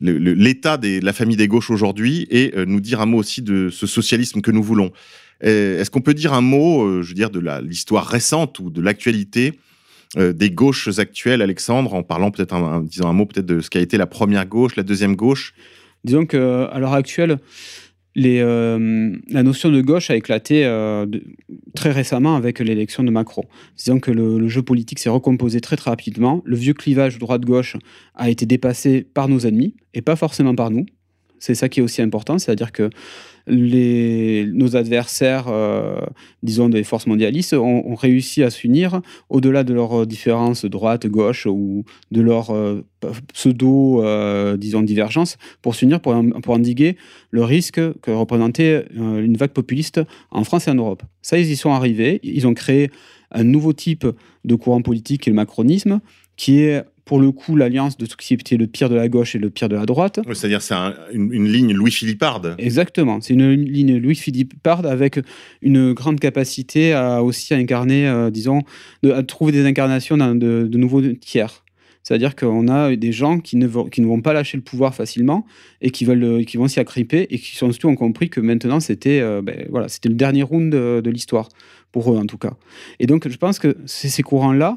l'état 0.00 0.78
de 0.78 1.04
la 1.04 1.12
famille 1.12 1.36
des 1.36 1.48
gauches 1.48 1.70
aujourd'hui 1.70 2.26
et 2.30 2.54
nous 2.66 2.80
dire 2.80 3.02
un 3.02 3.06
mot 3.06 3.18
aussi 3.18 3.42
de 3.42 3.68
ce 3.68 3.86
socialisme 3.86 4.40
que 4.40 4.50
nous 4.50 4.62
voulons. 4.62 4.90
Euh, 5.42 5.80
Est-ce 5.80 5.90
qu'on 5.90 6.00
peut 6.00 6.14
dire 6.14 6.32
un 6.32 6.40
mot, 6.40 6.84
euh, 6.84 7.02
je 7.02 7.14
dire, 7.14 7.30
de 7.30 7.40
l'histoire 7.60 8.06
récente 8.06 8.58
ou 8.60 8.70
de 8.70 8.80
l'actualité 8.80 9.54
euh, 10.16 10.32
des 10.32 10.50
gauches 10.50 10.98
actuelles, 10.98 11.42
Alexandre, 11.42 11.94
en 11.94 12.02
parlant 12.02 12.30
peut-être, 12.30 12.54
un- 12.54 12.82
disant 12.82 13.08
un 13.08 13.12
mot 13.12 13.26
peut-être 13.26 13.46
de 13.46 13.60
ce 13.60 13.68
qu'a 13.70 13.80
été 13.80 13.96
la 13.96 14.06
première 14.06 14.46
gauche, 14.46 14.76
la 14.76 14.84
deuxième 14.84 15.16
gauche? 15.16 15.54
Disons 16.04 16.24
qu'à 16.26 16.78
l'heure 16.78 16.92
actuelle, 16.92 17.38
euh, 18.16 19.16
la 19.28 19.42
notion 19.42 19.72
de 19.72 19.80
gauche 19.80 20.10
a 20.10 20.16
éclaté 20.16 20.64
euh, 20.64 21.04
très 21.74 21.90
récemment 21.90 22.36
avec 22.36 22.60
l'élection 22.60 23.02
de 23.02 23.10
Macron. 23.10 23.42
Disons 23.76 23.98
que 23.98 24.12
le, 24.12 24.38
le 24.38 24.48
jeu 24.48 24.62
politique 24.62 25.00
s'est 25.00 25.10
recomposé 25.10 25.60
très 25.60 25.76
très 25.76 25.90
rapidement. 25.90 26.42
Le 26.44 26.56
vieux 26.56 26.74
clivage 26.74 27.18
droite-gauche 27.18 27.76
a 28.14 28.30
été 28.30 28.46
dépassé 28.46 29.04
par 29.14 29.28
nos 29.28 29.40
ennemis 29.40 29.74
et 29.94 30.02
pas 30.02 30.14
forcément 30.14 30.54
par 30.54 30.70
nous. 30.70 30.86
C'est 31.40 31.56
ça 31.56 31.68
qui 31.68 31.80
est 31.80 31.82
aussi 31.82 32.02
important, 32.02 32.38
c'est-à-dire 32.38 32.70
que 32.70 32.88
les, 33.46 34.46
nos 34.52 34.76
adversaires, 34.76 35.46
euh, 35.48 36.00
disons 36.42 36.68
des 36.68 36.84
forces 36.84 37.06
mondialistes, 37.06 37.54
ont, 37.54 37.94
réussi 37.94 38.42
à 38.42 38.50
s'unir 38.50 39.00
au-delà 39.28 39.64
de 39.64 39.74
leurs 39.74 40.06
différences 40.06 40.64
droite-gauche 40.64 41.46
ou 41.46 41.84
de 42.10 42.20
leur 42.20 42.50
euh, 42.50 42.82
pseudo, 43.32 44.02
euh, 44.02 44.56
disons, 44.56 44.82
divergence, 44.82 45.36
pour 45.62 45.74
s'unir 45.74 46.00
pour, 46.00 46.14
pour 46.42 46.54
endiguer 46.54 46.96
le 47.30 47.44
risque 47.44 47.80
que 48.00 48.10
représentait 48.10 48.86
euh, 48.96 49.24
une 49.24 49.36
vague 49.36 49.50
populiste 49.50 50.00
en 50.30 50.44
France 50.44 50.68
et 50.68 50.70
en 50.70 50.74
Europe. 50.74 51.02
Ça, 51.22 51.38
ils 51.38 51.50
y 51.50 51.56
sont 51.56 51.72
arrivés. 51.72 52.20
Ils 52.22 52.46
ont 52.46 52.54
créé 52.54 52.90
un 53.30 53.44
nouveau 53.44 53.72
type 53.72 54.06
de 54.44 54.54
courant 54.54 54.82
politique, 54.82 55.22
qui 55.22 55.30
est 55.30 55.32
le 55.32 55.36
macronisme, 55.36 56.00
qui 56.36 56.60
est 56.60 56.84
pour 57.04 57.20
le 57.20 57.30
coup 57.32 57.54
l'alliance 57.56 57.98
de 57.98 58.06
tout 58.06 58.16
ce 58.18 58.26
qui 58.26 58.32
était 58.34 58.56
le 58.56 58.66
pire 58.66 58.88
de 58.88 58.94
la 58.94 59.08
gauche 59.08 59.34
et 59.34 59.38
le 59.38 59.50
pire 59.50 59.68
de 59.68 59.76
la 59.76 59.84
droite. 59.84 60.20
Oui, 60.26 60.34
C'est-à-dire 60.34 60.62
c'est 60.62 60.74
un- 60.74 60.94
une, 61.12 61.32
une 61.32 61.48
ligne 61.48 61.72
Louis-Philipparde. 61.74 62.54
Exactement, 62.58 63.20
c'est 63.20 63.34
une 63.34 63.52
ligne 63.52 63.98
Louis-Philippe 63.98 64.54
Pard 64.62 64.86
avec 64.86 65.20
une 65.60 65.92
grande 65.92 66.18
capacité 66.18 66.92
à 66.94 67.22
aussi 67.22 67.52
à 67.52 67.58
incarner, 67.58 68.06
euh, 68.08 68.30
disons, 68.30 68.62
de, 69.02 69.10
à 69.12 69.22
trouver 69.22 69.52
des 69.52 69.66
incarnations 69.66 70.16
dans 70.16 70.34
de, 70.34 70.66
de 70.66 70.78
nouveaux 70.78 71.02
tiers. 71.02 71.62
C'est-à-dire 72.02 72.36
qu'on 72.36 72.68
a 72.68 72.94
des 72.96 73.12
gens 73.12 73.38
qui 73.38 73.56
ne, 73.56 73.66
vont, 73.66 73.84
qui 73.86 74.02
ne 74.02 74.06
vont 74.06 74.20
pas 74.20 74.34
lâcher 74.34 74.58
le 74.58 74.62
pouvoir 74.62 74.94
facilement 74.94 75.46
et 75.80 75.90
qui, 75.90 76.04
veulent, 76.04 76.22
euh, 76.24 76.42
qui 76.44 76.58
vont 76.58 76.68
s'y 76.68 76.78
agripper 76.78 77.26
et 77.30 77.38
qui 77.38 77.56
surtout 77.56 77.88
ont 77.88 77.96
compris 77.96 78.28
que 78.28 78.40
maintenant 78.40 78.78
c'était 78.78 79.20
euh, 79.20 79.40
ben, 79.40 79.66
voilà, 79.70 79.88
c'était 79.88 80.10
le 80.10 80.14
dernier 80.14 80.42
round 80.42 80.70
de, 80.70 81.00
de 81.02 81.10
l'histoire, 81.10 81.48
pour 81.92 82.12
eux 82.12 82.18
en 82.18 82.26
tout 82.26 82.36
cas. 82.36 82.54
Et 83.00 83.06
donc 83.06 83.26
je 83.26 83.36
pense 83.38 83.58
que 83.58 83.76
ces, 83.86 84.10
ces 84.10 84.22
courants-là 84.22 84.74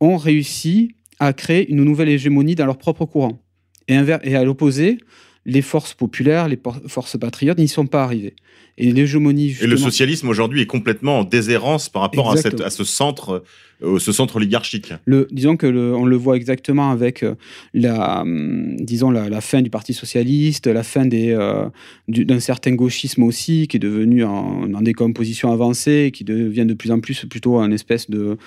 ont 0.00 0.16
réussi 0.16 0.94
à 1.20 1.32
créer 1.32 1.70
une 1.70 1.84
nouvelle 1.84 2.08
hégémonie 2.08 2.56
dans 2.56 2.66
leur 2.66 2.78
propre 2.78 3.04
courant. 3.04 3.40
Et, 3.88 3.96
à 3.96 4.44
l'opposé, 4.44 4.98
les 5.46 5.62
forces 5.62 5.94
populaires, 5.94 6.48
les 6.48 6.58
forces 6.86 7.16
patriotes 7.18 7.58
n'y 7.58 7.68
sont 7.68 7.86
pas 7.86 8.02
arrivées. 8.04 8.34
Et 8.78 8.92
l'hégémonie, 8.92 9.54
Et 9.60 9.66
le 9.66 9.76
socialisme 9.76 10.28
aujourd'hui 10.28 10.62
est 10.62 10.66
complètement 10.66 11.18
en 11.20 11.24
déshérence 11.24 11.88
par 11.88 12.02
rapport 12.02 12.30
à, 12.30 12.36
cette- 12.36 12.46
Exactement. 12.54 12.66
à 12.66 12.70
ce 12.70 12.84
centre, 12.84 13.42
euh, 13.82 13.98
ce 13.98 14.12
centre 14.12 14.36
oligarchique. 14.36 14.92
Le, 15.04 15.28
disons 15.30 15.56
que 15.56 15.66
le- 15.66 15.94
on 15.94 16.06
le 16.06 16.16
voit 16.16 16.36
exactement 16.36 16.90
avec 16.90 17.22
euh, 17.22 17.34
la, 17.74 18.22
hum, 18.22 18.76
disons 18.80 19.10
la, 19.10 19.28
la 19.28 19.40
fin 19.42 19.60
du 19.60 19.68
Parti 19.70 19.92
socialiste, 19.92 20.66
la 20.66 20.82
fin 20.82 21.04
des, 21.04 21.30
euh, 21.32 21.66
du- 22.08 22.24
d'un 22.24 22.40
certain 22.40 22.72
gauchisme 22.72 23.22
aussi, 23.24 23.66
qui 23.68 23.76
est 23.76 23.80
devenu 23.80 24.24
en, 24.24 24.72
en 24.72 24.80
décomposition 24.82 25.52
avancée, 25.52 26.10
qui 26.14 26.24
devient 26.24 26.64
de 26.64 26.74
plus 26.74 26.90
en 26.90 27.00
plus 27.00 27.26
plutôt 27.26 27.58
un 27.58 27.72
espèce 27.72 28.08
de 28.08 28.38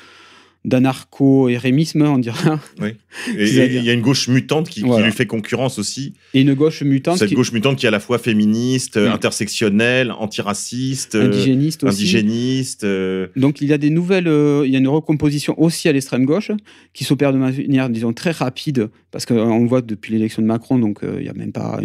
d'anarcho-érémisme, 0.66 2.02
on 2.04 2.18
dirait. 2.18 2.38
Oui. 2.82 2.90
Et 3.38 3.48
il 3.76 3.84
y 3.84 3.90
a 3.90 3.94
une 3.94 4.02
gauche 4.02 4.28
mutante 4.28 4.70
qui, 4.70 4.82
lui 4.82 5.12
fait 5.12 5.26
concurrence 5.28 5.78
aussi. 5.78 6.14
Et 6.34 6.42
une 6.42 6.54
gauche 6.56 6.82
mutante 6.82 7.18
Cette 7.20 7.30
qui- 7.30 7.36
gauche 7.36 7.52
mutante 7.52 7.78
qui 7.78 7.86
est 7.86 7.90
à 7.90 7.92
la 7.92 8.00
fois 8.00 8.18
féministe, 8.18 8.94
Oui. 9.02 9.08
intersectionnelle, 9.08 10.12
antiraciste, 10.12 11.16
euh, 11.16 11.28
Indigéniste 11.28 11.84
aussi. 11.84 12.02
indigéniste. 12.02 12.84
euh, 12.86 13.28
Donc 13.36 13.62
il 13.62 13.68
y 13.68 13.74
a 13.74 13.78
des 13.78 13.90
nouvelles, 13.92 14.28
euh, 14.28 14.64
il 14.66 14.72
y 14.72 14.76
a 14.76 14.80
une 14.80 14.88
recomposition 14.88 15.60
aussi 15.62 15.90
à 15.90 15.92
l'extrême 15.92 16.26
gauche 16.26 16.52
qui 16.94 17.04
s'opère 17.04 17.34
de 17.34 17.38
manière, 17.38 17.90
disons, 17.90 18.14
très 18.14 18.32
rapide, 18.32 18.90
parce 19.12 19.26
qu'on 19.28 19.62
le 19.62 19.68
voit 19.68 19.82
depuis 19.82 20.14
l'élection 20.14 20.42
de 20.42 20.48
Macron, 20.48 20.80
donc 20.80 21.02
il 21.20 21.24
y 21.24 21.30
a 21.30 21.34
même 21.34 21.52
pas 21.52 21.80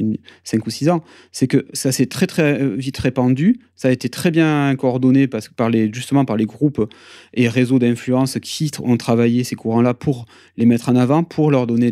5 0.44 0.66
ou 0.66 0.70
6 0.70 0.88
ans, 0.88 1.04
c'est 1.30 1.46
que 1.46 1.66
ça 1.74 1.92
s'est 1.92 2.06
très 2.06 2.26
très 2.26 2.66
vite 2.76 2.96
répandu, 2.98 3.60
ça 3.76 3.88
a 3.88 3.90
été 3.90 4.08
très 4.08 4.30
bien 4.30 4.74
coordonné 4.76 5.26
parce 5.28 5.48
que 5.48 5.54
par 5.54 5.68
les, 5.68 5.90
justement 5.92 6.24
par 6.24 6.36
les 6.36 6.46
groupes 6.46 6.88
et 7.34 7.48
réseaux 7.48 7.78
d'influence 7.78 8.38
qui 8.40 8.67
ont 8.82 8.96
travaillé 8.96 9.44
ces 9.44 9.54
courants-là 9.54 9.94
pour 9.94 10.26
les 10.56 10.66
mettre 10.66 10.88
en 10.88 10.96
avant, 10.96 11.24
pour 11.24 11.50
leur 11.50 11.66
donner 11.66 11.90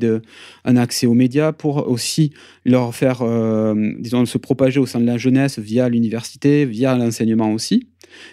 un 0.64 0.77
accès 0.77 1.07
aux 1.07 1.14
médias, 1.14 1.53
pour 1.53 1.89
aussi 1.89 2.33
leur 2.64 2.95
faire, 2.95 3.22
euh, 3.22 3.93
disons, 3.99 4.24
se 4.27 4.39
propager 4.39 4.81
au 4.81 4.87
sein 4.87 5.01
de 5.01 5.07
la 5.07 5.18
jeunesse 5.18 5.59
via 5.59 5.89
l'université, 5.89 6.64
via 6.64 6.97
l'enseignement 6.97 7.53
aussi. 7.53 7.89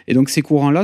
Et 0.07 0.13
donc 0.13 0.29
ces 0.29 0.41
courants-là 0.41 0.83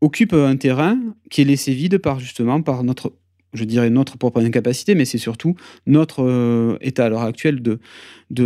occupent 0.00 0.34
un 0.34 0.56
terrain 0.56 0.98
qui 1.30 1.42
est 1.42 1.44
laissé 1.44 1.72
vide 1.72 1.98
par 1.98 2.20
justement 2.20 2.62
par 2.62 2.84
notre 2.84 3.12
je 3.54 3.64
dirais, 3.64 3.88
notre 3.88 4.18
propre 4.18 4.40
incapacité, 4.40 4.94
mais 4.94 5.04
c'est 5.04 5.18
surtout 5.18 5.54
notre 5.86 6.24
euh, 6.24 6.76
état 6.80 7.06
à 7.06 7.08
l'heure 7.08 7.22
actuelle 7.22 7.62
de, 7.62 7.78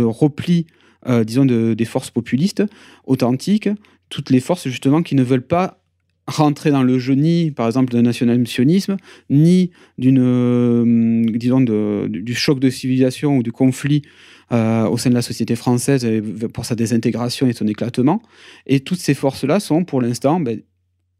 repli, 0.03 0.67
euh, 1.07 1.23
disons, 1.23 1.45
de, 1.45 1.73
des 1.73 1.85
forces 1.85 2.11
populistes 2.11 2.63
authentiques, 3.05 3.69
toutes 4.09 4.29
les 4.29 4.39
forces 4.39 4.67
justement 4.67 5.01
qui 5.01 5.15
ne 5.15 5.23
veulent 5.23 5.45
pas 5.45 5.81
rentrer 6.29 6.71
dans 6.71 6.83
le 6.83 6.99
jeu 6.99 7.13
ni, 7.15 7.51
par 7.51 7.67
exemple, 7.67 7.91
d'un 7.91 8.01
nationalisme 8.01 8.45
sionisme, 8.45 8.97
ni 9.29 9.71
d'une, 9.97 10.19
euh, 10.19 11.25
disons, 11.35 11.61
du 11.61 12.35
choc 12.35 12.59
de 12.59 12.69
civilisation 12.69 13.37
ou 13.37 13.43
du 13.43 13.51
conflit 13.51 14.03
euh, 14.51 14.87
au 14.87 14.97
sein 14.97 15.09
de 15.09 15.15
la 15.15 15.21
société 15.21 15.55
française 15.55 16.07
pour 16.53 16.65
sa 16.65 16.75
désintégration 16.75 17.47
et 17.47 17.53
son 17.53 17.67
éclatement. 17.67 18.21
Et 18.65 18.79
toutes 18.79 18.99
ces 18.99 19.13
forces-là 19.13 19.59
sont, 19.59 19.83
pour 19.83 20.01
l'instant, 20.01 20.39
ben, 20.39 20.61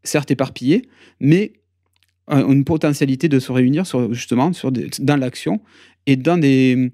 certes 0.02 0.30
éparpillées, 0.30 0.88
mais 1.20 1.52
ont 2.28 2.52
une 2.52 2.64
potentialité 2.64 3.28
de 3.28 3.40
se 3.40 3.50
réunir 3.50 3.84
justement 4.12 4.52
dans 5.00 5.16
l'action 5.16 5.60
et 6.06 6.16
dans 6.16 6.38
des, 6.38 6.92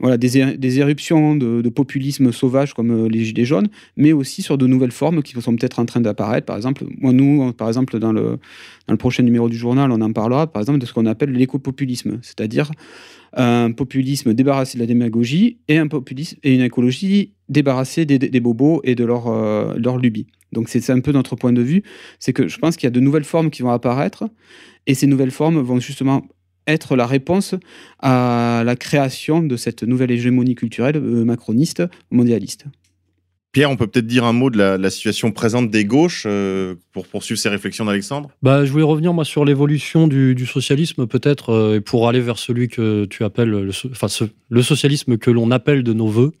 voilà, 0.00 0.16
des, 0.16 0.56
des 0.56 0.78
éruptions 0.78 1.36
de, 1.36 1.68
populisme 1.68 2.32
sauvage 2.32 2.74
comme 2.74 2.90
euh, 2.90 3.08
les 3.08 3.24
Gilets 3.24 3.44
jaunes, 3.44 3.68
mais 3.96 4.12
aussi 4.12 4.42
sur 4.42 4.58
de 4.58 4.66
nouvelles 4.66 4.92
formes 4.92 5.22
qui 5.22 5.40
sont 5.40 5.54
peut-être 5.54 5.78
en 5.78 5.86
train 5.86 6.00
d'apparaître. 6.00 6.46
Par 6.46 6.56
exemple, 6.56 6.84
moi, 6.98 7.12
nous, 7.12 7.52
par 7.52 7.68
exemple, 7.68 7.98
dans 7.98 8.12
le, 8.12 8.38
prochain 8.98 9.22
numéro 9.22 9.48
du 9.48 9.56
journal, 9.56 9.92
on 9.92 10.00
en 10.00 10.12
parlera, 10.12 10.46
par 10.46 10.62
exemple, 10.62 10.78
de 10.78 10.86
ce 10.86 10.92
qu'on 10.92 11.06
appelle 11.06 11.32
l'écopopulisme, 11.32 12.18
c'est-à-dire 12.22 12.70
un 13.34 13.72
populisme 13.72 14.32
débarrassé 14.32 14.78
de 14.78 14.82
la 14.82 14.86
démagogie 14.86 15.58
et, 15.68 15.76
un 15.76 15.86
populisme, 15.86 16.38
et 16.42 16.54
une 16.54 16.62
écologie 16.62 17.32
débarrassée 17.48 18.06
des, 18.06 18.40
bobos 18.40 18.80
et 18.84 18.94
de 18.94 19.04
leur, 19.04 19.26
euh. 19.28 19.74
Donc 20.52 20.70
c'est 20.70 20.88
un 20.90 21.00
peu 21.00 21.12
notre 21.12 21.36
point 21.36 21.52
de 21.52 21.60
vue, 21.60 21.82
c'est 22.18 22.32
que 22.32 22.48
je 22.48 22.58
pense 22.58 22.76
qu'il 22.76 22.86
y 22.86 22.88
a 22.88 22.90
de 22.90 23.00
nouvelles 23.00 23.24
formes 23.24 23.50
qui 23.50 23.62
vont 23.62 23.70
apparaître, 23.70 24.24
et 24.86 24.94
ces 24.94 25.06
nouvelles 25.06 25.30
formes 25.30 25.60
vont 25.60 25.78
justement 25.78 26.22
être 26.68 26.94
la 26.94 27.06
réponse 27.06 27.56
à 27.98 28.62
la 28.64 28.76
création 28.76 29.42
de 29.42 29.56
cette 29.56 29.82
nouvelle 29.82 30.12
hégémonie 30.12 30.54
culturelle 30.54 30.96
euh, 30.96 31.24
macroniste, 31.24 31.82
mondialiste. 32.12 32.66
Pierre, 33.50 33.70
on 33.70 33.76
peut 33.76 33.86
peut-être 33.86 34.06
dire 34.06 34.24
un 34.24 34.34
mot 34.34 34.50
de 34.50 34.58
la, 34.58 34.76
la 34.76 34.90
situation 34.90 35.32
présente 35.32 35.70
des 35.70 35.86
gauches 35.86 36.24
euh, 36.26 36.74
pour 36.92 37.06
poursuivre 37.06 37.40
ces 37.40 37.48
réflexions 37.48 37.86
d'Alexandre? 37.86 38.30
Bah, 38.42 38.66
je 38.66 38.70
voulais 38.70 38.84
revenir 38.84 39.14
moi 39.14 39.24
sur 39.24 39.46
l'évolution 39.46 40.06
du, 40.06 40.34
du 40.34 40.44
socialisme 40.44 41.06
peut-être 41.06 41.50
euh, 41.50 41.76
et 41.76 41.80
pour 41.80 42.08
aller 42.08 42.20
vers 42.20 42.38
celui 42.38 42.68
que 42.68 43.06
tu 43.06 43.24
appelles 43.24 43.48
le, 43.48 43.70
enfin, 43.90 44.08
ce- 44.08 44.24
le 44.50 44.62
socialisme 44.62 45.16
que 45.16 45.30
l'on 45.30 45.50
appelle 45.50 45.82
de 45.82 45.94
nos 45.94 46.08
voeux. 46.08 46.32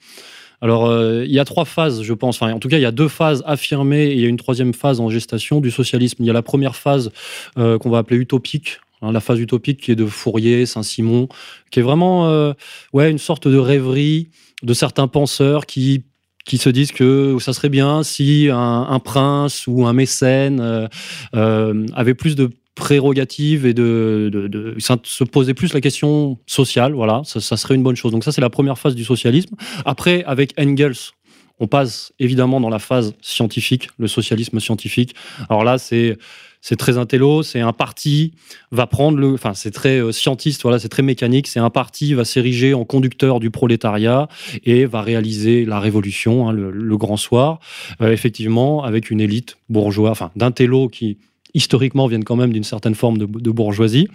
Alors 0.60 0.86
euh, 0.86 1.24
il 1.24 1.32
y 1.32 1.38
a 1.38 1.46
trois 1.46 1.64
phases, 1.64 2.02
je 2.02 2.12
pense. 2.12 2.42
Enfin, 2.42 2.52
en 2.52 2.58
tout 2.58 2.68
cas, 2.68 2.76
il 2.76 2.82
y 2.82 2.84
a 2.84 2.92
deux 2.92 3.08
phases 3.08 3.42
affirmées 3.46 4.08
et 4.08 4.12
il 4.12 4.20
y 4.20 4.26
a 4.26 4.28
une 4.28 4.36
troisième 4.36 4.74
phase 4.74 5.00
en 5.00 5.08
gestation 5.08 5.60
du 5.62 5.70
socialisme. 5.70 6.22
Il 6.22 6.26
y 6.26 6.30
a 6.30 6.34
la 6.34 6.42
première 6.42 6.76
phase 6.76 7.10
euh, 7.56 7.78
qu'on 7.78 7.90
va 7.90 7.98
appeler 7.98 8.18
utopique. 8.20 8.80
Hein, 9.02 9.12
la 9.12 9.20
phase 9.20 9.40
utopique 9.40 9.80
qui 9.80 9.92
est 9.92 9.96
de 9.96 10.06
Fourier, 10.06 10.66
Saint-Simon, 10.66 11.28
qui 11.70 11.80
est 11.80 11.82
vraiment 11.82 12.28
euh, 12.28 12.52
ouais, 12.92 13.10
une 13.10 13.18
sorte 13.18 13.48
de 13.48 13.58
rêverie 13.58 14.28
de 14.62 14.74
certains 14.74 15.08
penseurs 15.08 15.66
qui 15.66 16.04
qui 16.48 16.56
se 16.56 16.70
disent 16.70 16.92
que 16.92 17.36
ça 17.40 17.52
serait 17.52 17.68
bien 17.68 18.02
si 18.02 18.48
un, 18.50 18.98
prince 19.00 19.66
ou 19.66 19.86
un 19.86 19.92
mécène 19.92 20.60
euh, 20.60 20.88
euh, 21.36 21.86
avait 21.92 22.14
plus 22.14 22.36
de 22.36 22.50
prérogatives 22.74 23.66
et 23.66 23.74
de, 23.74 24.74
se 24.78 25.24
posait 25.24 25.52
plus 25.52 25.74
la 25.74 25.82
question 25.82 26.38
sociale, 26.46 26.94
voilà, 26.94 27.20
ça, 27.24 27.40
ça 27.40 27.58
serait 27.58 27.74
une 27.74 27.82
bonne 27.82 27.96
chose. 27.96 28.12
Donc 28.12 28.24
ça, 28.24 28.32
c'est 28.32 28.40
la 28.40 28.48
première 28.48 28.78
phase 28.78 28.94
du 28.94 29.04
socialisme. 29.04 29.56
Après, 29.84 30.24
avec 30.24 30.54
Engels, 30.58 31.12
on 31.60 31.66
passe 31.66 32.12
évidemment 32.18 32.60
dans 32.60 32.70
la 32.70 32.78
phase 32.78 33.14
scientifique, 33.20 33.90
le 33.98 34.08
socialisme 34.08 34.58
scientifique. 34.60 35.14
Alors 35.50 35.64
là, 35.64 35.76
c'est 35.76 36.16
c'est 36.60 36.76
très 36.76 36.98
intello, 36.98 37.42
c'est 37.42 37.60
un 37.60 37.72
parti 37.72 38.32
va 38.72 38.86
prendre 38.86 39.18
le, 39.18 39.34
enfin 39.34 39.54
c'est 39.54 39.70
très 39.70 40.00
euh, 40.00 40.12
scientiste, 40.12 40.62
voilà, 40.62 40.78
c'est 40.78 40.88
très 40.88 41.02
mécanique. 41.02 41.46
C'est 41.46 41.60
un 41.60 41.70
parti 41.70 42.14
va 42.14 42.24
s'ériger 42.24 42.74
en 42.74 42.84
conducteur 42.84 43.40
du 43.40 43.50
prolétariat 43.50 44.28
et 44.64 44.86
va 44.86 45.02
réaliser 45.02 45.64
la 45.64 45.80
révolution, 45.80 46.48
hein, 46.48 46.52
le, 46.52 46.96
grand 46.96 47.16
soir, 47.16 47.60
euh, 48.02 48.12
effectivement 48.12 48.82
avec 48.82 49.10
une 49.10 49.20
élite 49.20 49.56
bourgeoise, 49.68 50.10
enfin 50.10 50.30
d'intello 50.36 50.88
qui 50.88 51.18
historiquement 51.54 52.06
viennent 52.06 52.24
quand 52.24 52.36
même 52.36 52.52
d'une 52.52 52.64
certaine 52.64 52.94
forme 52.94 53.18
de, 53.18 53.50
bourgeoisie. 53.50 54.08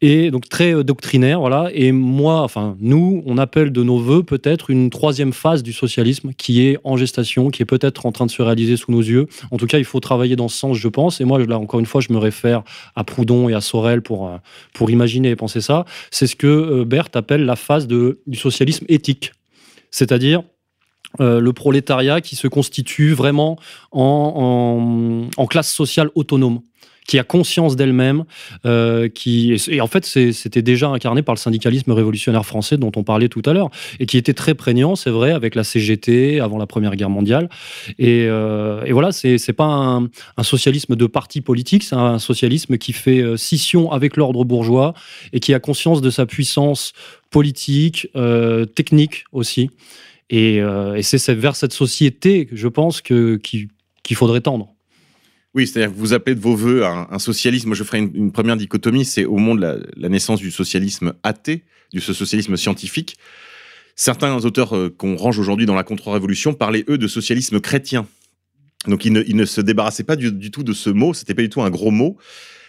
Et 0.00 0.30
donc 0.30 0.48
très 0.48 0.74
euh, 0.74 0.84
doctrinaire 0.84 1.40
voilà. 1.40 1.70
Et 1.74 1.92
moi 1.92 2.42
enfin 2.42 2.76
nous 2.80 3.22
on 3.26 3.38
appelle 3.38 3.72
de 3.72 3.82
nos 3.82 3.98
voeux 3.98 4.22
peut-être 4.22 4.70
une 4.70 4.90
troisième 4.90 5.32
phase 5.32 5.62
du 5.62 5.72
socialisme 5.72 6.32
qui 6.36 6.66
est 6.66 6.78
en 6.84 6.96
gestation 6.96 7.50
qui 7.50 7.62
est 7.62 7.66
peut-être 7.66 8.06
en 8.06 8.12
train 8.12 8.26
de 8.26 8.30
se 8.30 8.42
réaliser 8.42 8.76
sous 8.76 8.92
nos 8.92 9.00
yeux. 9.00 9.26
En 9.50 9.56
tout 9.56 9.66
cas 9.66 9.78
il 9.78 9.84
faut 9.84 10.00
travailler 10.00 10.36
dans 10.36 10.48
ce 10.48 10.56
sens 10.56 10.76
je 10.76 10.88
pense. 10.88 11.20
Et 11.20 11.24
moi 11.24 11.38
là 11.44 11.58
encore 11.58 11.80
une 11.80 11.86
fois 11.86 12.00
je 12.00 12.12
me 12.12 12.18
réfère 12.18 12.62
à 12.94 13.04
Proudhon 13.04 13.48
et 13.48 13.54
à 13.54 13.60
Sorel 13.60 14.02
pour 14.02 14.28
euh, 14.28 14.36
pour 14.74 14.90
imaginer 14.90 15.30
et 15.30 15.36
penser 15.36 15.60
ça. 15.60 15.84
C'est 16.10 16.26
ce 16.26 16.36
que 16.36 16.46
euh, 16.46 16.84
Berthe 16.84 17.16
appelle 17.16 17.44
la 17.44 17.56
phase 17.56 17.86
de, 17.86 18.20
du 18.26 18.38
socialisme 18.38 18.84
éthique. 18.88 19.32
C'est-à-dire 19.90 20.42
euh, 21.20 21.40
le 21.40 21.52
prolétariat 21.52 22.20
qui 22.20 22.36
se 22.36 22.48
constitue 22.48 23.12
vraiment 23.12 23.58
en, 23.90 25.26
classe 25.48 25.72
sociale 25.72 26.08
autonome 26.14 26.60
qui 27.06 27.18
a 27.18 27.24
conscience 27.24 27.76
d'elle-même, 27.76 28.24
euh, 28.64 29.08
qui 29.08 29.56
et 29.68 29.80
en 29.80 29.86
fait 29.86 30.04
c'était 30.04 30.62
déjà 30.62 30.88
incarné 30.88 31.22
par 31.22 31.34
le 31.34 31.40
syndicalisme 31.40 31.92
révolutionnaire 31.92 32.46
français 32.46 32.76
dont 32.76 32.92
on 32.96 33.02
parlait 33.02 33.28
tout 33.28 33.42
à 33.44 33.52
l'heure 33.52 33.70
et 33.98 34.06
qui 34.06 34.16
était 34.18 34.34
très 34.34 34.54
prégnant, 34.54 34.94
c'est 34.96 35.10
vrai, 35.10 35.32
avec 35.32 35.54
la 35.54 35.64
CGT 35.64 36.40
avant 36.40 36.58
la 36.58 36.66
Première 36.66 36.94
Guerre 36.96 37.10
mondiale. 37.10 37.48
Et, 37.98 38.26
euh, 38.28 38.84
et 38.84 38.92
voilà, 38.92 39.12
c'est 39.12 39.52
pas 39.52 39.64
un, 39.64 40.08
socialisme 40.42 40.96
de 40.96 41.06
parti 41.06 41.40
politique, 41.40 41.82
c'est 41.82 41.96
un 41.96 42.18
socialisme 42.18 42.78
qui 42.78 42.92
fait 42.92 43.20
euh, 43.20 43.36
scission 43.36 43.92
avec 43.92 44.16
l'ordre 44.16 44.44
bourgeois 44.44 44.94
et 45.32 45.40
qui 45.40 45.54
a 45.54 45.60
conscience 45.60 46.00
de 46.00 46.10
sa 46.10 46.26
puissance 46.26 46.92
politique, 47.30 48.08
technique 48.74 49.24
aussi. 49.32 49.70
Et, 50.32 50.62
euh, 50.62 50.94
et 50.94 51.02
c'est 51.02 51.34
vers 51.34 51.54
cette 51.54 51.74
société, 51.74 52.48
je 52.52 52.66
pense, 52.66 53.02
qu'il 53.02 53.68
faudrait 54.14 54.40
tendre. 54.40 54.74
Oui, 55.54 55.66
c'est-à-dire 55.66 55.94
que 55.94 55.98
vous 55.98 56.14
appelez 56.14 56.34
de 56.34 56.40
vos 56.40 56.56
voeux 56.56 56.86
un, 56.86 57.18
socialisme. 57.18 57.68
Moi, 57.68 57.76
je 57.76 57.84
ferai 57.84 57.98
une, 57.98 58.32
première 58.32 58.56
dichotomie. 58.56 59.04
C'est 59.04 59.26
au 59.26 59.36
monde 59.36 59.60
la, 59.60 59.76
la 59.94 60.08
naissance 60.08 60.40
du 60.40 60.50
socialisme 60.50 61.12
athée, 61.22 61.64
du 61.92 62.00
socialisme 62.00 62.56
scientifique. 62.56 63.18
Certains 63.94 64.34
auteurs 64.46 64.74
euh, 64.74 64.88
qu'on 64.88 65.16
range 65.16 65.38
aujourd'hui 65.38 65.66
dans 65.66 65.74
la 65.74 65.84
contre-révolution 65.84 66.54
parlaient, 66.54 66.86
eux, 66.88 66.96
de 66.96 67.08
socialisme 67.08 67.60
chrétien. 67.60 68.06
Donc, 68.86 69.04
ils 69.04 69.12
ne, 69.12 69.22
ils 69.26 69.36
ne 69.36 69.44
se 69.44 69.60
débarrassaient 69.60 70.02
pas 70.02 70.16
du, 70.16 70.32
du 70.32 70.50
tout 70.50 70.62
de 70.62 70.72
ce 70.72 70.88
mot. 70.88 71.12
C'était 71.12 71.34
pas 71.34 71.42
du 71.42 71.50
tout 71.50 71.60
un 71.60 71.68
gros 71.68 71.90
mot. 71.90 72.16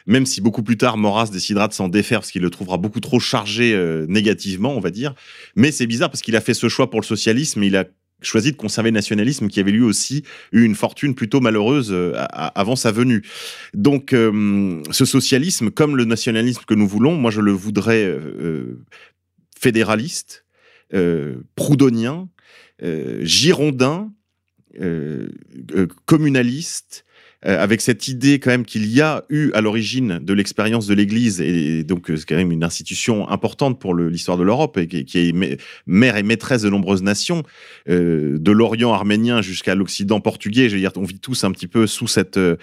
Même 0.06 0.26
si 0.26 0.42
beaucoup 0.42 0.64
plus 0.64 0.78
tard, 0.78 0.98
Maurras 0.98 1.30
décidera 1.32 1.68
de 1.68 1.74
s'en 1.74 1.88
défaire 1.88 2.20
parce 2.20 2.32
qu'il 2.32 2.42
le 2.42 2.50
trouvera 2.50 2.78
beaucoup 2.78 3.00
trop 3.00 3.20
chargé 3.20 3.74
euh, 3.74 4.06
négativement, 4.08 4.76
on 4.76 4.80
va 4.80 4.92
dire. 4.92 5.14
Mais 5.56 5.72
c'est 5.72 5.88
bizarre 5.88 6.10
parce 6.10 6.22
qu'il 6.22 6.36
a 6.36 6.42
fait 6.42 6.54
ce 6.54 6.70
choix 6.70 6.90
pour 6.90 7.00
le 7.00 7.06
socialisme. 7.06 7.64
Il 7.64 7.76
a 7.76 7.86
choisi 8.26 8.52
de 8.52 8.58
conserver 8.58 8.90
le 8.90 8.96
nationalisme 8.96 9.48
qui 9.48 9.60
avait 9.60 9.72
lui 9.72 9.82
aussi 9.82 10.24
eu 10.52 10.64
une 10.64 10.76
fortune 10.76 11.16
plutôt 11.16 11.42
malheureuse 11.42 11.90
euh, 11.92 12.14
avant 12.32 12.76
sa 12.76 12.92
venue. 12.92 13.24
Donc 13.74 14.14
euh, 14.14 14.82
ce 14.92 15.06
socialisme, 15.06 15.70
comme 15.70 15.96
le 15.96 16.06
nationalisme 16.06 16.64
que 16.66 16.74
nous 16.74 16.88
voulons, 16.88 17.16
moi 17.16 17.32
je 17.32 17.42
le 17.42 17.52
voudrais 17.52 18.18
fédéraliste, 19.60 20.46
euh, 20.94 21.36
proudhonien, 21.56 22.30
girondin, 23.22 24.12
communaliste, 26.06 27.06
avec 27.44 27.82
cette 27.82 28.08
idée 28.08 28.40
quand 28.40 28.50
même 28.50 28.66
qu'il 28.66 28.86
y 28.86 29.02
a 29.02 29.24
eu 29.30 29.52
à 29.54 29.62
l'origine 29.62 30.20
de 30.20 30.34
l'expérience 30.34 30.88
de 30.88 30.94
l'Église, 30.94 31.42
et 31.42 31.84
donc 31.84 32.10
euh, 32.10 32.16
c'est 32.16 32.26
quand 32.26 32.36
même 32.36 32.52
une 32.52 32.64
institution 32.64 33.30
importante 33.30 33.80
pour 33.80 33.96
l'histoire 33.96 34.38
de 34.38 34.44
l'Europe, 34.44 34.78
et 34.78 34.88
qui, 34.88 35.18
est 35.20 35.60
mère 35.86 36.18
et 36.18 36.24
maîtresse 36.24 36.62
de 36.62 36.70
nombreuses 36.70 37.04
nations, 37.04 37.44
euh, 37.90 38.38
de 38.40 38.52
l'Orient 38.52 38.94
arménien 38.94 39.42
jusqu'à 39.42 39.76
l'Occident 39.76 40.20
portugais. 40.22 40.70
Je 40.70 40.76
veux 40.76 40.82
dire, 40.82 40.92
on 40.96 41.04
vit 41.04 41.20
tous 41.20 41.44
un 41.44 41.52
petit 41.52 41.68
peu 41.68 41.88
sous 41.88 42.08
cette, 42.08 42.38
euh, 42.38 42.56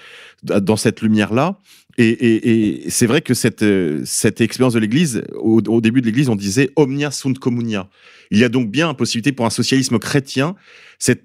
dans 0.43 0.77
cette 0.77 1.03
lumière-là. 1.03 1.59
Et, 2.03 2.85
c'est 2.89 3.07
vrai 3.07 3.21
que 3.21 3.35
cette, 3.35 3.63
euh, 3.63 4.05
expérience 4.39 4.73
de 4.73 4.79
l'Église, 4.79 5.23
au, 5.35 5.81
début 5.81 6.01
de 6.01 6.07
l'Église, 6.07 6.29
on 6.29 6.37
disait 6.37 6.71
omnia 6.77 7.11
sunt 7.11 7.35
communia. 7.39 7.91
Il 8.31 8.39
y 8.39 8.45
a 8.45 8.49
donc 8.49 8.71
bien 8.71 8.95
possibilité 8.95 9.33
pour 9.33 9.45
un 9.45 9.51
socialisme 9.51 9.99
chrétien, 9.99 10.55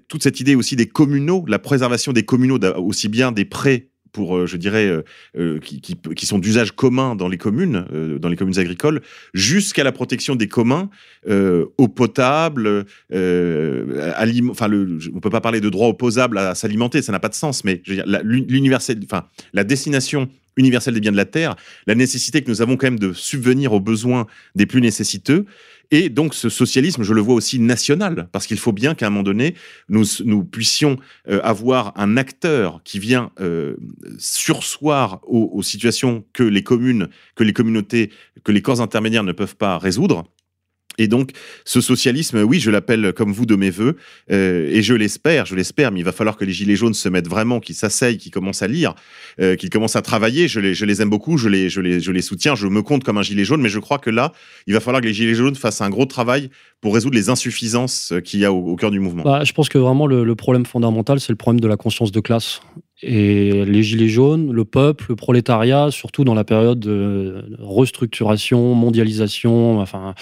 toute 0.08 0.22
cette 0.22 0.40
idée 0.40 0.54
aussi 0.54 0.76
des 0.76 0.86
communaux, 0.86 1.44
la 1.48 1.58
préservation 1.58 2.12
des 2.12 2.24
communaux, 2.24 2.58
aussi 2.76 3.08
bien 3.08 3.32
des 3.32 3.44
prêts 3.44 3.88
pour, 4.16 4.36
euh, 4.36 4.46
je 4.46 4.56
dirais, 4.56 4.90
euh, 5.36 5.58
qui, 5.60 6.26
sont 6.26 6.38
d'usage 6.38 6.72
commun 6.72 7.14
dans 7.14 7.28
les 7.28 7.36
communes, 7.36 7.84
dans 8.18 8.30
les 8.30 8.36
communes 8.36 8.58
agricoles, 8.58 9.02
jusqu'à 9.34 9.84
la 9.84 9.92
protection 9.92 10.36
des 10.36 10.48
communs, 10.48 10.88
euh, 11.28 11.66
eau 11.76 11.88
potable, 11.88 12.86
enfin, 13.10 14.68
le, 14.68 14.98
on 15.14 15.20
peut 15.20 15.30
pas 15.30 15.42
parler 15.42 15.60
de 15.60 15.68
droit 15.68 15.88
opposable 15.88 16.38
à, 16.38 16.54
s'alimenter, 16.54 17.02
ça 17.02 17.12
n'a 17.12 17.20
pas 17.20 17.28
de 17.28 17.34
sens, 17.34 17.62
mais 17.62 17.82
l'universel, 17.86 19.00
enfin, 19.04 19.26
la 19.52 19.64
destination 19.64 20.30
universelle 20.56 20.94
des 20.94 21.00
biens 21.00 21.12
de 21.12 21.16
la 21.16 21.24
terre, 21.24 21.56
la 21.86 21.94
nécessité 21.94 22.42
que 22.42 22.50
nous 22.50 22.62
avons 22.62 22.76
quand 22.76 22.86
même 22.86 22.98
de 22.98 23.12
subvenir 23.12 23.72
aux 23.72 23.80
besoins 23.80 24.26
des 24.54 24.66
plus 24.66 24.80
nécessiteux, 24.80 25.46
Et 25.90 26.08
donc 26.08 26.34
ce 26.34 26.48
socialisme, 26.48 27.02
je 27.02 27.14
le 27.14 27.20
vois 27.20 27.34
aussi 27.34 27.58
national, 27.60 28.28
parce 28.32 28.46
qu'il 28.46 28.58
faut 28.58 28.72
bien 28.72 28.94
qu'à 28.94 29.06
un 29.06 29.10
moment 29.10 29.22
donné, 29.22 29.54
nous, 29.88 30.04
nous 30.24 30.44
puissions 30.44 30.98
euh, 31.28 31.40
avoir 31.42 31.92
un 31.96 32.16
acteur 32.16 32.80
qui 32.82 32.98
vient 32.98 33.30
euh, 33.40 33.76
sursoir 34.18 35.20
aux, 35.26 35.50
aux 35.52 35.62
situations 35.62 36.24
que 36.32 36.42
les 36.42 36.62
communes, 36.62 37.08
que 37.36 37.44
les 37.44 37.52
communautés, 37.52 38.10
que 38.42 38.52
les 38.52 38.62
corps 38.62 38.80
intermédiaires 38.80 39.24
ne 39.24 39.32
peuvent 39.32 39.56
pas 39.56 39.78
résoudre. 39.78 40.24
Et 40.98 41.08
donc, 41.08 41.30
ce 41.64 41.80
socialisme, 41.80 42.42
oui, 42.42 42.60
je 42.60 42.70
l'appelle 42.70 43.12
comme 43.12 43.32
vous 43.32 43.46
de 43.46 43.56
mes 43.56 43.70
voeux, 43.70 43.96
euh, 44.30 44.68
et 44.70 44.82
je 44.82 44.94
l'espère, 44.94 45.46
je 45.46 45.54
l'espère, 45.54 45.92
mais 45.92 46.00
il 46.00 46.04
va 46.04 46.12
falloir 46.12 46.36
que 46.36 46.44
les 46.44 46.52
Gilets 46.52 46.76
jaunes 46.76 46.94
se 46.94 47.08
mettent 47.08 47.28
vraiment, 47.28 47.60
qu'ils 47.60 47.74
s'asseyent, 47.74 48.18
qu'ils 48.18 48.32
commencent 48.32 48.62
à 48.62 48.68
lire, 48.68 48.94
euh, 49.40 49.56
qu'ils 49.56 49.70
commencent 49.70 49.96
à 49.96 50.02
travailler. 50.02 50.48
Je 50.48 50.60
les, 50.60 51.02
aime 51.02 51.10
beaucoup, 51.10 51.36
je 51.36 51.48
les, 51.48 52.22
soutiens, 52.22 52.54
je 52.54 52.66
me 52.66 52.82
compte 52.82 53.04
comme 53.04 53.18
un 53.18 53.22
Gilet 53.22 53.44
jaune, 53.44 53.60
mais 53.60 53.68
je 53.68 53.78
crois 53.78 53.98
que 53.98 54.10
là, 54.10 54.32
il 54.66 54.74
va 54.74 54.80
falloir 54.80 55.02
que 55.02 55.06
les 55.06 55.14
Gilets 55.14 55.34
jaunes 55.34 55.56
fassent 55.56 55.80
un 55.80 55.90
gros 55.90 56.06
travail 56.06 56.50
pour 56.80 56.94
résoudre 56.94 57.16
les 57.16 57.28
insuffisances 57.28 58.12
qu'il 58.24 58.40
y 58.40 58.44
a 58.44 58.52
au, 58.52 58.76
cœur 58.76 58.90
du 58.90 59.00
mouvement. 59.00 59.22
Bah, 59.22 59.44
je 59.44 59.52
pense 59.52 59.68
que 59.68 59.78
vraiment 59.78 60.06
le, 60.06 60.34
problème 60.34 60.66
fondamental, 60.66 61.20
c'est 61.20 61.32
le 61.32 61.36
problème 61.36 61.60
de 61.60 61.68
la 61.68 61.76
conscience 61.76 62.12
de 62.12 62.20
classe. 62.20 62.60
Et 63.02 63.64
les 63.66 63.82
gilets 63.82 64.08
jaunes, 64.08 64.52
le 64.52 64.64
peuple, 64.64 65.06
le 65.10 65.16
prolétariat, 65.16 65.90
surtout 65.90 66.24
dans 66.24 66.34
la 66.34 66.44
période 66.44 66.80
de 66.80 67.44
restructuration, 67.58 68.74
mondialisation, 68.74 69.80
enfin, 69.80 70.08
euh, 70.08 70.12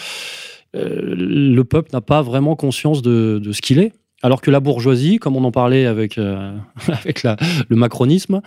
le 0.75 1.63
peuple 1.63 1.91
n'a 1.93 2.01
pas 2.01 2.23
vraiment 2.23 2.57
conscience 2.57 3.03
de, 3.03 3.41
ce 3.53 3.61
qu'il 3.61 3.79
est. 3.79 3.93
Alors 4.23 4.41
que 4.41 4.51
la 4.51 4.61
bourgeoisie, 4.61 5.19
comme 5.19 5.37
on 5.37 5.45
en 5.45 5.53
parlait 5.53 5.87
avec, 5.87 6.19
euh, 6.19 6.57
avec 6.89 7.23
le 7.25 7.77
macronisme, 7.77 8.41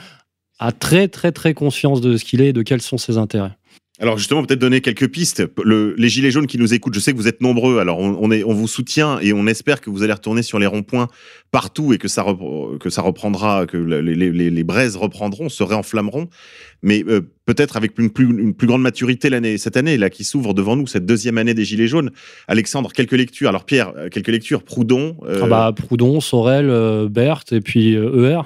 a 0.60 0.72
très 0.72 1.08
très 1.08 1.32
très 1.32 1.54
conscience 1.54 2.02
de 2.02 2.18
ce 2.18 2.26
qu'il 2.26 2.42
est 2.42 2.50
et 2.50 2.54
de 2.54 2.64
quels 2.64 2.82
sont 2.82 2.98
ses 2.98 3.18
intérêts. 3.18 3.56
Alors 4.00 4.18
justement, 4.20 4.44
peut-être 4.44 4.60
donner 4.60 4.82
quelques 4.82 5.08
pistes. 5.08 5.44
Le, 5.64 5.96
les 5.98 6.10
gilets 6.10 6.30
jaunes 6.30 6.46
qui 6.46 6.60
nous 6.60 6.74
écoutent, 6.74 6.94
je 6.94 7.00
sais 7.00 7.14
que 7.14 7.18
vous 7.18 7.28
êtes 7.28 7.42
nombreux. 7.42 7.80
Alors 7.80 7.98
on, 7.98 8.32
est, 8.32 8.44
on 8.44 8.54
vous 8.54 8.68
soutient 8.68 9.20
et 9.20 9.34
on 9.34 9.48
espère 9.48 9.82
que 9.82 9.90
vous 9.90 10.04
allez 10.04 10.14
retourner 10.14 10.44
sur 10.44 10.60
les 10.60 10.68
ronds-points 10.68 11.08
partout 11.52 11.94
et 11.94 11.98
que 11.98 12.08
ça, 12.08 12.24
que 12.80 12.90
ça 12.92 13.02
reprendra, 13.02 13.66
que 13.66 13.78
les 13.78 14.64
braises 14.64 14.98
reprendront, 14.98 15.50
se 15.50 15.64
réenflammeront. 15.64 16.30
Mais 16.84 17.04
euh, 17.08 17.22
peut-être 17.48 17.78
avec 17.78 17.98
une 17.98 18.12
plus, 18.12 18.26
une 18.26 18.54
plus 18.54 18.68
grande 18.68 18.84
maturité 18.84 19.32
l'année, 19.32 19.58
cette 19.58 19.78
année 19.78 19.98
là 19.98 20.12
qui 20.12 20.24
s'ouvre 20.24 20.54
devant 20.54 20.76
nous, 20.76 20.86
cette 20.86 21.08
deuxième 21.08 21.40
année 21.40 21.56
des 21.56 21.66
gilets 21.66 21.88
jaunes. 21.88 22.12
Alexandre, 22.48 22.94
quelques 22.94 23.14
lectures. 23.14 23.50
Alors 23.50 23.66
Pierre, 23.66 23.94
quelques 24.12 24.28
lectures. 24.28 24.62
Proudhon. 24.62 25.18
Euh... 25.26 25.42
Ah 25.44 25.48
bah 25.48 25.74
Proudhon, 25.76 26.22
Sorel, 26.22 26.70
euh, 26.70 27.10
Berthe 27.10 27.54
et 27.54 27.62
puis 27.62 27.94
ER. 27.94 28.42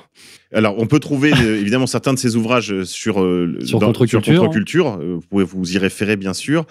Alors, 0.53 0.75
on 0.77 0.85
peut 0.85 0.99
trouver 0.99 1.29
évidemment 1.59 1.87
certains 1.87 2.13
de 2.13 2.19
ces 2.19 2.35
ouvrages 2.35 2.83
sur, 2.83 3.21
euh, 3.21 3.57
sur 3.63 3.79
contre-culture. 3.79 4.21
Contre 4.37 5.05
vous 5.05 5.21
pouvez 5.29 5.43
vous 5.43 5.73
y 5.73 5.77
référer, 5.77 6.17
bien 6.17 6.33
sûr. 6.33 6.65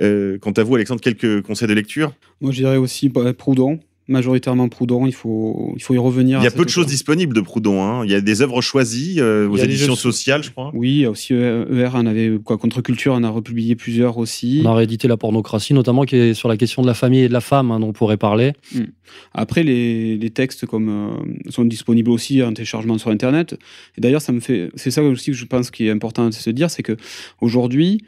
Euh, 0.00 0.38
quant 0.38 0.52
à 0.52 0.62
vous, 0.62 0.74
Alexandre, 0.76 1.00
quelques 1.00 1.42
conseils 1.42 1.68
de 1.68 1.74
lecture? 1.74 2.12
Moi, 2.40 2.52
je 2.52 2.58
dirais 2.58 2.76
aussi 2.76 3.08
bah, 3.08 3.32
Proudhon. 3.34 3.80
Majoritairement 4.06 4.68
Proudhon, 4.68 5.06
il 5.06 5.14
faut, 5.14 5.72
il 5.76 5.82
faut 5.82 5.94
y 5.94 5.98
revenir. 5.98 6.38
Il 6.40 6.44
y 6.44 6.46
a 6.46 6.50
peu 6.50 6.64
de 6.64 6.70
choses 6.70 6.86
disponibles 6.86 7.34
de 7.34 7.40
Proudhon. 7.40 7.82
Hein. 7.82 8.04
Il 8.04 8.10
y 8.10 8.14
a 8.14 8.20
des 8.20 8.42
œuvres 8.42 8.60
choisies 8.60 9.20
euh, 9.20 9.48
aux 9.48 9.56
éditions 9.56 9.96
sociales, 9.96 10.42
je 10.42 10.50
crois. 10.50 10.70
Oui, 10.74 10.90
il 10.90 11.00
y 11.00 11.04
a 11.06 11.10
aussi 11.10 11.32
ER, 11.32 11.90
on 11.94 12.06
avait 12.06 12.38
quoi, 12.44 12.58
Contre-culture, 12.58 13.14
on 13.14 13.22
a 13.22 13.30
republié 13.30 13.76
plusieurs 13.76 14.18
aussi. 14.18 14.62
On 14.64 14.68
a 14.68 14.74
réédité 14.74 15.08
La 15.08 15.16
pornocratie, 15.16 15.72
notamment 15.72 16.04
qui 16.04 16.16
est 16.16 16.34
sur 16.34 16.48
la 16.48 16.56
question 16.56 16.82
de 16.82 16.86
la 16.86 16.94
famille 16.94 17.20
et 17.20 17.28
de 17.28 17.32
la 17.32 17.40
femme, 17.40 17.70
hein, 17.70 17.80
dont 17.80 17.88
on 17.88 17.92
pourrait 17.92 18.18
parler. 18.18 18.52
Mmh. 18.74 18.80
Après, 19.32 19.62
les, 19.62 20.16
les, 20.16 20.30
textes 20.30 20.66
comme, 20.66 20.88
euh, 20.88 21.50
sont 21.50 21.64
disponibles 21.64 22.10
aussi 22.10 22.42
en 22.42 22.52
téléchargement 22.52 22.98
sur 22.98 23.10
Internet. 23.10 23.56
Et 23.96 24.00
d'ailleurs, 24.00 24.22
ça 24.22 24.32
me 24.32 24.40
fait, 24.40 24.70
c'est 24.74 24.90
ça 24.90 25.02
aussi 25.02 25.30
que 25.30 25.36
je 25.36 25.44
pense 25.46 25.70
qui 25.70 25.86
est 25.86 25.90
important 25.90 26.28
de 26.28 26.34
se 26.34 26.50
dire, 26.50 26.70
c'est 26.70 26.82
que 26.82 26.96
aujourd'hui, 27.40 28.04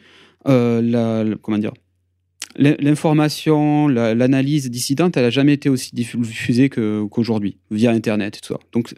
euh, 0.49 0.81
la, 0.83 1.25
la, 1.25 1.37
comment 1.37 1.59
dire, 1.59 1.73
l'information, 2.59 3.89
l'analyse 3.89 4.71
dissidente, 4.71 5.17
elle 5.17 5.25
n'a 5.25 5.31
jamais 5.31 5.55
été 5.55 5.69
aussi 5.69 5.95
diffusée 5.95 6.69
qu'aujourd'hui, 6.69 7.57
via 7.71 7.91
Internet 7.91 8.39
et 8.39 8.41
tout 8.41 8.55
ça. 8.55 8.61
Donc, 8.73 8.95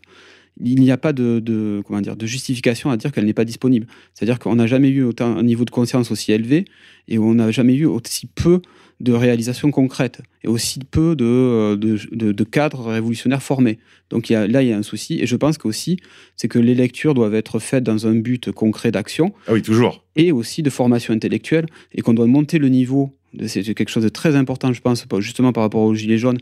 il 0.64 0.80
n'y 0.80 0.90
a 0.90 0.97
pas 0.97 1.12
de, 1.12 1.39
de, 1.39 1.82
comment 1.86 2.01
dire, 2.01 2.16
de 2.16 2.26
justification 2.26 2.90
à 2.90 2.97
dire 2.97 3.12
qu'elle 3.12 3.26
n'est 3.26 3.35
pas 3.35 3.44
disponible. 3.44 3.86
C'est-à-dire 4.14 4.39
qu'on 4.39 4.56
n'a 4.56 4.66
jamais 4.66 4.89
eu 4.89 5.05
autant, 5.05 5.36
un 5.36 5.43
niveau 5.43 5.64
de 5.64 5.70
conscience 5.70 6.10
aussi 6.10 6.32
élevé 6.32 6.64
et 7.06 7.18
on 7.18 7.35
n'a 7.35 7.51
jamais 7.51 7.74
eu 7.74 7.85
aussi 7.85 8.26
peu 8.26 8.60
de 9.01 9.12
réalisations 9.12 9.70
concrètes 9.70 10.20
et 10.43 10.48
aussi 10.48 10.80
peu 10.80 11.14
de, 11.14 11.76
de, 11.76 11.98
de, 12.10 12.32
de 12.32 12.44
cadres 12.44 12.86
révolutionnaires 12.86 13.43
formés. 13.43 13.78
Donc 14.10 14.28
il 14.28 14.32
y 14.32 14.36
a, 14.36 14.48
là, 14.48 14.62
il 14.62 14.68
y 14.68 14.72
a 14.72 14.76
un 14.76 14.82
souci. 14.82 15.20
Et 15.20 15.26
je 15.26 15.36
pense 15.36 15.59
qu'aussi, 15.59 15.98
c'est 16.35 16.48
que 16.48 16.59
les 16.59 16.74
lectures 16.74 17.14
doivent 17.14 17.36
être 17.36 17.60
faites 17.60 17.85
dans 17.85 18.09
un 18.09 18.16
but 18.16 18.51
concret 18.51 18.90
d'action. 18.90 19.32
Ah 19.47 19.52
oui, 19.52 19.62
toujours. 19.62 20.05
Et 20.16 20.32
aussi 20.32 20.64
de 20.64 20.70
formation 20.70 21.14
intellectuelle 21.14 21.66
et 21.93 22.02
qu'on 22.02 22.14
doit 22.14 22.26
monter 22.26 22.59
le 22.59 22.68
niveau. 22.68 23.14
C'est 23.46 23.62
quelque 23.74 23.90
chose 23.90 24.05
de 24.05 24.09
très 24.09 24.36
important, 24.36 24.72
je 24.72 24.80
pense, 24.80 25.05
justement 25.20 25.52
par 25.52 25.62
rapport 25.62 25.82
aux 25.82 25.94
Gilets 25.94 26.18
jaunes 26.18 26.38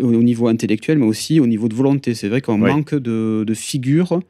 au 0.00 0.22
niveau 0.22 0.48
intellectuel, 0.48 0.98
mais 0.98 1.06
aussi 1.06 1.40
au 1.40 1.46
niveau 1.46 1.68
de 1.68 1.74
volonté. 1.74 2.14
C'est 2.14 2.28
vrai 2.28 2.40
qu'on 2.40 2.60
ouais. 2.60 2.70
manque 2.70 2.94
de, 2.94 3.44
de 3.46 3.54
figures 3.54 4.20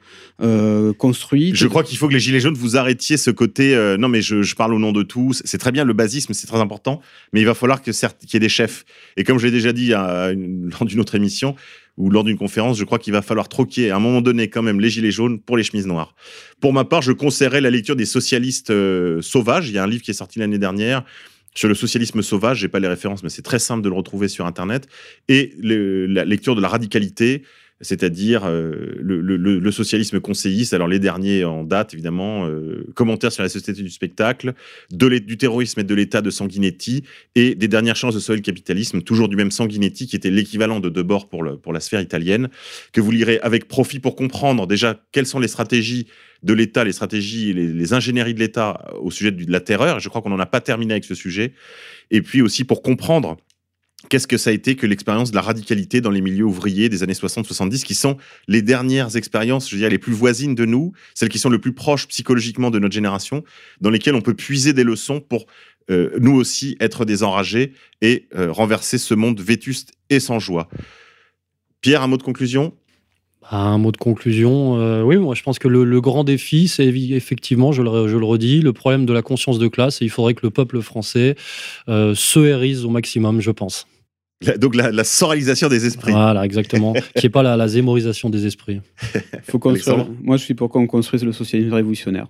euh, 0.41 0.93
construites. 0.93 1.57
Je 1.57 1.67
crois 1.67 1.83
qu'il 1.83 1.99
faut 1.99 2.09
que 2.09 2.15
les 2.15 2.21
Gilets 2.21 2.41
jaunes, 2.41 2.55
vous 2.55 2.77
arrêtiez 2.77 3.17
ce 3.17 3.31
côté. 3.31 3.75
Euh, 3.75 3.97
non, 3.97 4.09
mais 4.09 4.23
je, 4.23 4.43
je, 4.43 4.55
parle 4.55 4.75
au 4.75 4.79
nom 4.79 4.93
de 4.93 5.03
tous. 5.03 5.43
C'est 5.45 5.59
très 5.59 5.73
bien 5.73 5.85
le 5.85 5.93
basisme, 5.93 6.33
c'est 6.33 6.47
très 6.47 6.61
important, 6.61 7.01
mais 7.33 7.41
il 7.41 7.47
va 7.47 7.55
falloir 7.55 7.83
qu'il 7.83 7.93
y 7.93 8.37
ait 8.37 8.41
des 8.41 8.49
chefs. 8.49 8.85
Et 9.17 9.25
comme 9.25 9.39
je 9.39 9.47
l'ai 9.47 9.53
déjà 9.53 9.73
dit 9.73 9.93
à 9.95 10.31
une, 10.31 10.71
lors 10.71 10.85
d'une 10.85 11.01
autre 11.01 11.15
émission 11.15 11.55
ou 11.99 12.09
lors 12.09 12.25
d'une 12.25 12.39
conférence, 12.39 12.79
je 12.79 12.85
crois 12.85 12.99
qu'il 12.99 13.13
va 13.13 13.21
falloir 13.21 13.51
troquer 13.51 13.91
à 13.91 13.97
un 13.97 13.99
moment 13.99 14.23
donné 14.23 14.49
quand 14.49 14.63
même 14.63 14.81
les 14.81 14.89
Gilets 14.89 15.11
jaunes 15.11 15.39
pour 15.39 15.59
les 15.59 15.63
chemises 15.63 15.87
noires. 15.87 16.15
Pour 16.61 16.73
ma 16.73 16.85
part, 16.85 17.03
je 17.03 17.13
conseillerais 17.13 17.61
la 17.61 17.69
lecture 17.69 17.97
des 17.97 18.07
socialistes 18.07 18.71
euh, 18.71 19.21
sauvages. 19.21 19.69
Il 19.69 19.75
y 19.75 19.79
a 19.79 19.83
un 19.83 19.87
livre 19.87 20.03
qui 20.03 20.11
est 20.11 20.15
sorti 20.15 20.39
l'année 20.39 20.59
dernière 20.59 21.05
sur 21.55 21.69
le 21.69 21.75
socialisme 21.75 22.23
sauvage, 22.23 22.59
j'ai 22.59 22.69
pas 22.69 22.81
les 22.81 22.89
références, 22.89 23.23
mais 23.23 23.29
c'est 23.29 23.43
très 23.43 23.59
simple 23.59 23.83
de 23.83 23.89
le 23.89 23.95
retrouver 23.95 24.29
sur 24.29 24.47
Internet. 24.47 24.89
Et 25.29 25.55
la 25.59 26.25
lecture 26.25 26.55
de 26.55 26.61
la 26.61 26.69
radicalité, 26.69 27.43
c'est-à-dire 27.83 28.45
euh, 28.45 28.95
le, 29.01 29.71
socialisme 29.71 30.21
conseilliste, 30.21 30.73
alors 30.73 30.87
les 30.87 31.01
derniers 31.01 31.45
en 31.45 31.65
date 31.65 31.95
évidemment, 31.95 32.47
euh, 32.47 32.87
commentaires 32.95 33.33
sur 33.33 33.43
la 33.43 33.49
société 33.49 33.83
du 33.83 33.91
spectacle, 33.91 34.55
du 34.91 35.37
terrorisme 35.37 35.81
et 35.81 35.85
de 35.85 35.95
l'état 35.95 36.23
de 36.23 36.31
Sanguinetti, 36.31 37.03
et 37.35 37.55
des 37.55 37.69
dernières 37.69 37.97
chances 37.97 38.15
de 38.15 38.21
sauver 38.21 38.39
le 38.39 38.43
capitalisme, 38.43 39.03
toujours 39.03 39.29
du 39.29 39.37
même 39.37 39.51
Sanguinetti, 39.51 40.07
qui 40.07 40.17
était 40.17 40.31
l'équivalent 40.31 40.81
de 40.81 40.89
Debord 40.89 41.29
pour, 41.29 41.45
pour 41.61 41.73
la 41.73 41.81
sphère 41.81 42.01
italienne, 42.01 42.49
que 42.93 43.01
vous 43.01 43.11
lirez 43.11 43.41
avec 43.43 43.69
profit 43.69 43.99
pour 43.99 44.15
comprendre 44.15 44.67
déjà 44.67 45.01
quelles 45.11 45.27
sont 45.27 45.41
les 45.41 45.49
stratégies 45.49 46.07
de 46.43 46.53
l'État, 46.55 46.85
les 46.85 46.93
stratégies, 46.93 47.53
les, 47.53 47.93
ingénieries 47.93 48.35
de 48.35 48.41
l'État 48.41 48.85
au 49.01 49.11
sujet 49.11 49.31
de 49.31 49.51
la 49.51 49.61
terreur. 49.61 50.01
Je 50.01 50.09
crois 50.09 50.23
qu'on 50.23 50.31
n'en 50.31 50.39
a 50.39 50.47
pas 50.47 50.61
terminé 50.61 50.95
avec 50.95 51.05
ce 51.05 51.15
sujet. 51.15 51.53
Et 52.11 52.23
puis 52.23 52.43
aussi 52.43 52.65
pour 52.65 52.83
comprendre 52.83 53.37
qu'est-ce 54.09 54.27
que 54.27 54.37
ça 54.37 54.51
a 54.51 54.53
été 54.53 54.75
que 54.75 54.87
l'expérience 54.87 55.31
de 55.31 55.37
la 55.37 55.43
radicalité 55.43 56.01
dans 56.01 56.11
les 56.11 56.21
milieux 56.21 56.45
ouvriers 56.45 56.89
des 56.89 57.03
années 57.03 57.13
60-70, 57.13 57.85
qui 57.85 57.95
sont 57.95 58.17
les 58.49 58.63
dernières 58.63 59.17
expériences, 59.17 59.71
je 59.71 59.77
dirais, 59.77 59.91
les 59.91 59.99
plus 59.99 60.13
voisines 60.13 60.55
de 60.55 60.65
nous, 60.65 60.93
celles 61.15 61.29
qui 61.29 61.39
sont 61.39 61.49
le 61.49 61.61
plus 61.61 61.73
proches 61.73 62.09
psychologiquement 62.09 62.71
de 62.71 62.79
notre 62.79 62.95
génération, 62.95 63.45
dans 63.81 63.91
lesquelles 63.91 64.17
on 64.17 64.21
peut 64.21 64.35
puiser 64.35 64.73
des 64.73 64.85
leçons 64.85 65.21
pour 65.21 65.47
euh, 65.91 66.11
nous 66.21 66.35
aussi 66.35 66.77
être 66.81 67.05
des 67.05 67.23
enragés 67.23 67.73
et 68.01 68.29
euh, 68.37 68.53
renverser 68.53 68.99
ce 68.99 69.15
monde 69.15 69.41
vétuste 69.41 69.93
et 70.11 70.21
sans 70.21 70.39
joie. 70.39 70.69
Pierre, 71.81 72.03
un 72.03 72.07
mot 72.07 72.17
de 72.17 72.23
conclusion? 72.23 72.77
Un 73.51 73.79
mot 73.79 73.93
de 73.93 73.97
conclusion, 73.97 74.79
euh, 74.79 75.03
oui, 75.03 75.17
moi 75.17 75.35
je 75.35 75.43
pense 75.43 75.59
que 75.59 75.69
le, 75.69 75.85
le 75.85 76.01
grand 76.01 76.25
défi, 76.25 76.69
c'est 76.69 76.87
effectivement, 76.87 77.73
je 77.73 77.83
le, 77.83 78.09
je 78.09 78.17
le, 78.17 78.25
redis, 78.25 78.61
le 78.61 78.73
problème 78.73 79.07
de 79.07 79.13
la 79.13 79.23
conscience 79.23 79.59
de 79.59 79.69
classe, 79.69 80.01
et 80.03 80.05
il 80.05 80.11
faudrait 80.11 80.35
que 80.35 80.45
le 80.45 80.51
peuple 80.51 80.81
français 80.81 81.35
euh, 81.89 82.15
se 82.15 82.41
hérise 82.41 82.85
au 82.85 82.91
maximum, 82.91 83.41
je 83.41 83.51
pense. 83.51 83.87
La, 84.43 84.57
donc 84.57 84.75
la, 84.75 84.91
la, 84.91 85.05
soralisation 85.05 85.69
des 85.69 85.87
esprits. 85.87 86.13
Voilà, 86.13 86.45
exactement. 86.45 86.93
qui 87.17 87.27
n'est 87.27 87.31
pas 87.31 87.43
la, 87.43 87.57
la 87.57 87.69
zémorisation 87.69 88.29
des 88.31 88.47
esprits. 88.47 88.81
Faut 89.49 89.59
construire, 89.59 90.07
moi 90.23 90.37
je 90.37 90.45
suis 90.45 90.55
pour 90.55 90.69
qu'on 90.69 90.87
construise 90.87 91.25
le 91.25 91.33
socialisme 91.33 91.73
révolutionnaire. 91.73 92.27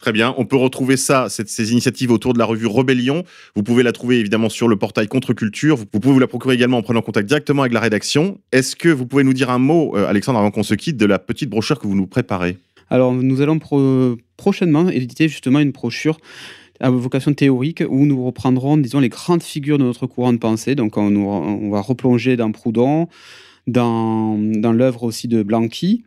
Très 0.00 0.12
bien. 0.12 0.32
On 0.38 0.44
peut 0.44 0.56
retrouver 0.56 0.96
ça, 0.96 1.28
ces 1.28 1.72
initiatives 1.72 2.12
autour 2.12 2.32
de 2.32 2.38
la 2.38 2.44
revue 2.44 2.66
Rebellion. 2.66 3.24
Vous 3.56 3.64
pouvez 3.64 3.82
la 3.82 3.92
trouver 3.92 4.20
évidemment 4.20 4.48
sur 4.48 4.68
le 4.68 4.76
portail 4.76 5.08
Contre-Culture. 5.08 5.76
Vous 5.76 5.86
pouvez 5.86 6.12
vous 6.12 6.20
la 6.20 6.28
procurer 6.28 6.54
également 6.54 6.78
en 6.78 6.82
prenant 6.82 7.02
contact 7.02 7.26
directement 7.26 7.62
avec 7.62 7.72
la 7.72 7.80
rédaction. 7.80 8.38
Est-ce 8.52 8.76
que 8.76 8.88
vous 8.88 9.06
pouvez 9.06 9.24
nous 9.24 9.32
dire 9.32 9.50
un 9.50 9.58
mot, 9.58 9.96
euh, 9.96 10.06
Alexandre, 10.06 10.38
avant 10.38 10.52
qu'on 10.52 10.62
se 10.62 10.74
quitte, 10.74 10.96
de 10.96 11.06
la 11.06 11.18
petite 11.18 11.50
brochure 11.50 11.80
que 11.80 11.86
vous 11.88 11.96
nous 11.96 12.06
préparez? 12.06 12.58
Alors, 12.90 13.12
nous 13.12 13.40
allons 13.40 13.58
pro 13.58 14.16
prochainement 14.36 14.88
éditer 14.88 15.28
justement 15.28 15.58
une 15.58 15.72
brochure 15.72 16.18
à 16.80 16.90
vocation 16.90 17.34
théorique 17.34 17.82
où 17.88 18.06
nous 18.06 18.24
reprendrons, 18.24 18.76
disons, 18.76 19.00
les 19.00 19.08
grandes 19.08 19.42
figures 19.42 19.78
de 19.78 19.84
notre 19.84 20.06
courant 20.06 20.32
de 20.32 20.38
pensée. 20.38 20.76
Donc, 20.76 20.96
on, 20.96 21.70
va 21.70 21.80
replonger 21.80 22.36
dans 22.36 22.52
Proudhon, 22.52 23.08
dans 23.66 24.38
l'œuvre 24.72 25.02
aussi 25.02 25.26
de 25.26 25.42
Blanqui, 25.42 26.04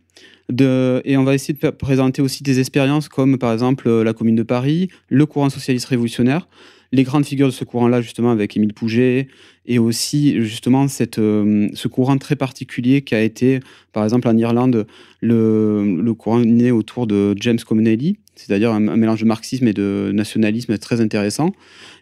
et 0.60 1.18
on 1.18 1.24
va 1.24 1.34
essayer 1.34 1.54
de 1.54 1.70
présenter 1.70 2.22
aussi 2.22 2.44
des 2.44 2.60
expériences 2.60 3.10
comme 3.10 3.38
par 3.38 3.54
exemple 3.54 3.90
la 3.90 4.14
Commune 4.14 4.36
de 4.36 4.44
Paris, 4.44 4.90
le 5.10 5.26
courant 5.26 5.50
socialiste 5.50 5.88
révolutionnaire, 5.88 6.48
les 6.92 7.04
grandes 7.04 7.26
figures 7.26 7.48
de 7.48 7.54
ce 7.54 7.64
courant-là, 7.64 8.02
justement, 8.02 8.32
avec 8.32 8.58
Émile 8.58 8.74
Pouget, 8.74 9.28
et 9.66 9.80
aussi, 9.80 10.42
justement, 10.42 10.88
cette, 10.88 11.20
euh, 11.20 11.70
ce 11.74 11.88
courant 11.88 12.18
très 12.18 12.36
particulier 12.36 13.02
qui 13.02 13.16
a 13.16 13.22
été, 13.22 13.60
par 13.94 14.04
exemple, 14.04 14.28
en 14.28 14.38
Irlande, 14.38 14.86
le, 15.22 15.98
le 16.02 16.14
courant 16.14 16.40
né 16.40 16.72
autour 16.72 17.08
de 17.08 17.34
James 17.40 17.60
Comnelly, 17.60 18.18
c'est-à-dire 18.36 18.72
un, 18.72 18.80
mélange 18.80 19.22
de 19.22 19.26
marxisme 19.26 19.68
et 19.68 19.74
de 19.74 20.12
nationalisme 20.14 20.78
très 20.78 21.00
intéressant. 21.00 21.54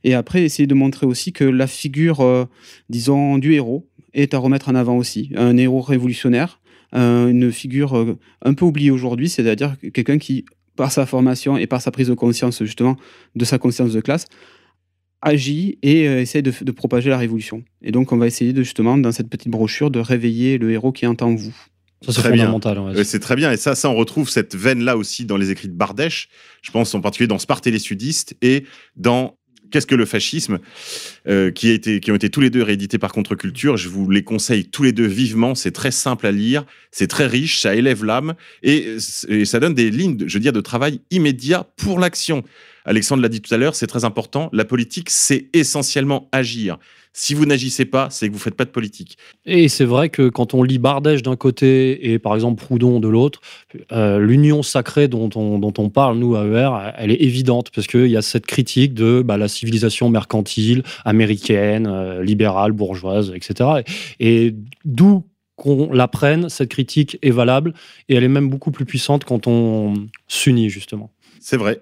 Et 0.03 0.13
après, 0.13 0.43
essayer 0.43 0.67
de 0.67 0.73
montrer 0.73 1.05
aussi 1.05 1.34
que 1.34 1.43
la 1.43 1.67
figure, 1.67 2.21
euh, 2.21 2.45
disons, 2.89 3.38
du 3.38 3.53
héros 3.53 3.88
est 4.13 4.34
à 4.34 4.39
remettre 4.39 4.69
en 4.69 4.76
avant 4.76 4.97
aussi. 4.97 5.30
Un 5.35 5.55
héros 5.57 5.81
révolutionnaire, 5.81 6.59
euh, 6.59 6.59
une 6.93 7.51
figure 7.51 7.97
euh, 7.97 8.17
un 8.43 8.53
peu 8.53 8.65
oubliée 8.65 8.91
aujourd'hui, 8.91 9.29
c'est-à-dire 9.29 9.75
quelqu'un 9.93 10.17
qui, 10.17 10.45
par 10.75 10.91
sa 10.91 11.05
formation 11.05 11.57
et 11.57 11.67
par 11.67 11.81
sa 11.81 11.91
prise 11.91 12.07
de 12.07 12.13
conscience, 12.13 12.63
justement, 12.63 12.95
de 13.35 13.45
sa 13.45 13.57
conscience 13.57 13.93
de 13.93 14.01
classe, 14.01 14.25
agit 15.21 15.77
et 15.81 16.07
euh, 16.07 16.21
essaie 16.21 16.41
de, 16.41 16.53
de, 16.61 16.71
propager 16.71 17.09
la 17.09 17.17
révolution. 17.17 17.63
Et 17.81 17.91
donc, 17.91 18.11
on 18.11 18.17
va 18.17 18.27
essayer 18.27 18.53
de, 18.53 18.63
justement, 18.63 18.97
dans 18.97 19.11
cette 19.11 19.29
petite 19.29 19.49
brochure, 19.49 19.91
de 19.91 19.99
réveiller 19.99 20.57
le 20.57 20.71
héros 20.71 20.91
qui 20.91 21.05
est 21.05 21.21
en 21.21 21.35
vous. 21.35 21.55
Ça, 22.01 22.13
c'est 22.13 22.21
fondamental. 22.21 22.79
Ouais. 22.79 23.03
C'est 23.03 23.19
très 23.19 23.35
bien. 23.35 23.51
Et 23.51 23.57
ça, 23.57 23.75
ça, 23.75 23.89
on 23.89 23.95
retrouve 23.95 24.29
cette 24.29 24.55
veine-là 24.55 24.95
aussi 24.95 25.25
dans 25.25 25.35
les 25.35 25.51
écrits 25.51 25.67
de 25.67 25.73
Bardèche. 25.73 26.29
Je 26.61 26.71
pense 26.71 26.95
en 26.95 27.01
particulier 27.01 27.27
dans 27.27 27.39
Sparte 27.39 27.67
et 27.67 27.71
les 27.71 27.79
sudistes 27.79 28.37
et 28.41 28.63
dans 28.95 29.35
Qu'est-ce 29.71 29.87
que 29.87 29.95
le 29.95 30.05
fascisme 30.05 30.59
euh, 31.27 31.51
qui, 31.51 31.69
a 31.69 31.73
été, 31.73 31.99
qui 31.99 32.11
ont 32.11 32.15
été 32.15 32.29
tous 32.29 32.41
les 32.41 32.49
deux 32.49 32.63
réédités 32.63 32.97
par 32.97 33.11
Contre-Culture. 33.11 33.77
Je 33.77 33.89
vous 33.89 34.09
les 34.09 34.23
conseille 34.23 34.65
tous 34.65 34.83
les 34.83 34.91
deux 34.91 35.05
vivement. 35.05 35.55
C'est 35.55 35.71
très 35.71 35.91
simple 35.91 36.25
à 36.27 36.31
lire, 36.31 36.65
c'est 36.91 37.07
très 37.07 37.27
riche, 37.27 37.61
ça 37.61 37.75
élève 37.75 38.03
l'âme 38.03 38.35
et, 38.63 38.97
et, 39.27 39.45
ça 39.45 39.59
donne 39.59 39.73
des 39.73 39.91
lignes, 39.91 40.17
je 40.25 40.33
veux 40.33 40.39
dire, 40.39 40.53
de 40.53 40.61
travail 40.61 41.01
immédiat 41.11 41.67
pour 41.77 41.99
l'action. 41.99 42.43
Alexandre 42.85 43.21
l'a 43.21 43.29
dit 43.29 43.41
tout 43.41 43.53
à 43.53 43.57
l'heure, 43.57 43.75
c'est 43.75 43.87
très 43.87 44.05
important. 44.05 44.49
La 44.53 44.65
politique, 44.65 45.09
c'est 45.09 45.47
essentiellement 45.53 46.29
agir. 46.31 46.79
Si 47.21 47.33
vous 47.33 47.45
n'agissez 47.45 47.83
pas, 47.83 48.07
c'est 48.09 48.27
que 48.27 48.31
vous 48.31 48.37
ne 48.37 48.41
faites 48.41 48.55
pas 48.55 48.63
de 48.63 48.69
politique. 48.69 49.17
Et 49.45 49.67
c'est 49.67 49.83
vrai 49.83 50.07
que 50.07 50.29
quand 50.29 50.53
on 50.53 50.63
lit 50.63 50.77
Bardèche 50.77 51.21
d'un 51.21 51.35
côté 51.35 52.13
et 52.13 52.17
par 52.17 52.33
exemple 52.33 52.63
Proudhon 52.63 53.01
de 53.01 53.09
l'autre, 53.09 53.41
euh, 53.91 54.19
l'union 54.19 54.63
sacrée 54.63 55.09
dont 55.09 55.29
on, 55.35 55.59
dont 55.59 55.73
on 55.79 55.89
parle, 55.89 56.17
nous, 56.17 56.37
à 56.37 56.45
ER, 56.45 56.93
elle 56.95 57.11
est 57.11 57.21
évidente 57.21 57.71
parce 57.75 57.87
qu'il 57.87 58.07
y 58.07 58.15
a 58.15 58.21
cette 58.21 58.45
critique 58.45 58.93
de 58.93 59.21
bah, 59.21 59.35
la 59.35 59.49
civilisation 59.49 60.07
mercantile, 60.07 60.81
américaine, 61.03 61.87
euh, 61.87 62.23
libérale, 62.23 62.71
bourgeoise, 62.71 63.33
etc. 63.35 63.81
Et, 64.19 64.45
et 64.45 64.55
d'où 64.85 65.25
qu'on 65.57 65.91
la 65.91 66.07
prenne, 66.07 66.47
cette 66.47 66.69
critique 66.69 67.19
est 67.21 67.31
valable 67.31 67.73
et 68.07 68.15
elle 68.15 68.23
est 68.23 68.29
même 68.29 68.49
beaucoup 68.49 68.71
plus 68.71 68.85
puissante 68.85 69.25
quand 69.25 69.45
on 69.45 69.93
s'unit, 70.29 70.69
justement. 70.69 71.11
C'est 71.41 71.57
vrai. 71.57 71.81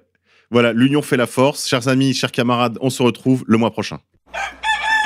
Voilà, 0.50 0.74
l'union 0.74 1.04
fait 1.04 1.16
la 1.16 1.28
force. 1.28 1.68
Chers 1.68 1.90
amis, 1.90 2.16
chers 2.16 2.32
camarades, 2.32 2.80
on 2.82 2.90
se 2.90 3.04
retrouve 3.04 3.44
le 3.46 3.60
mois 3.60 3.70
prochain. 3.70 4.00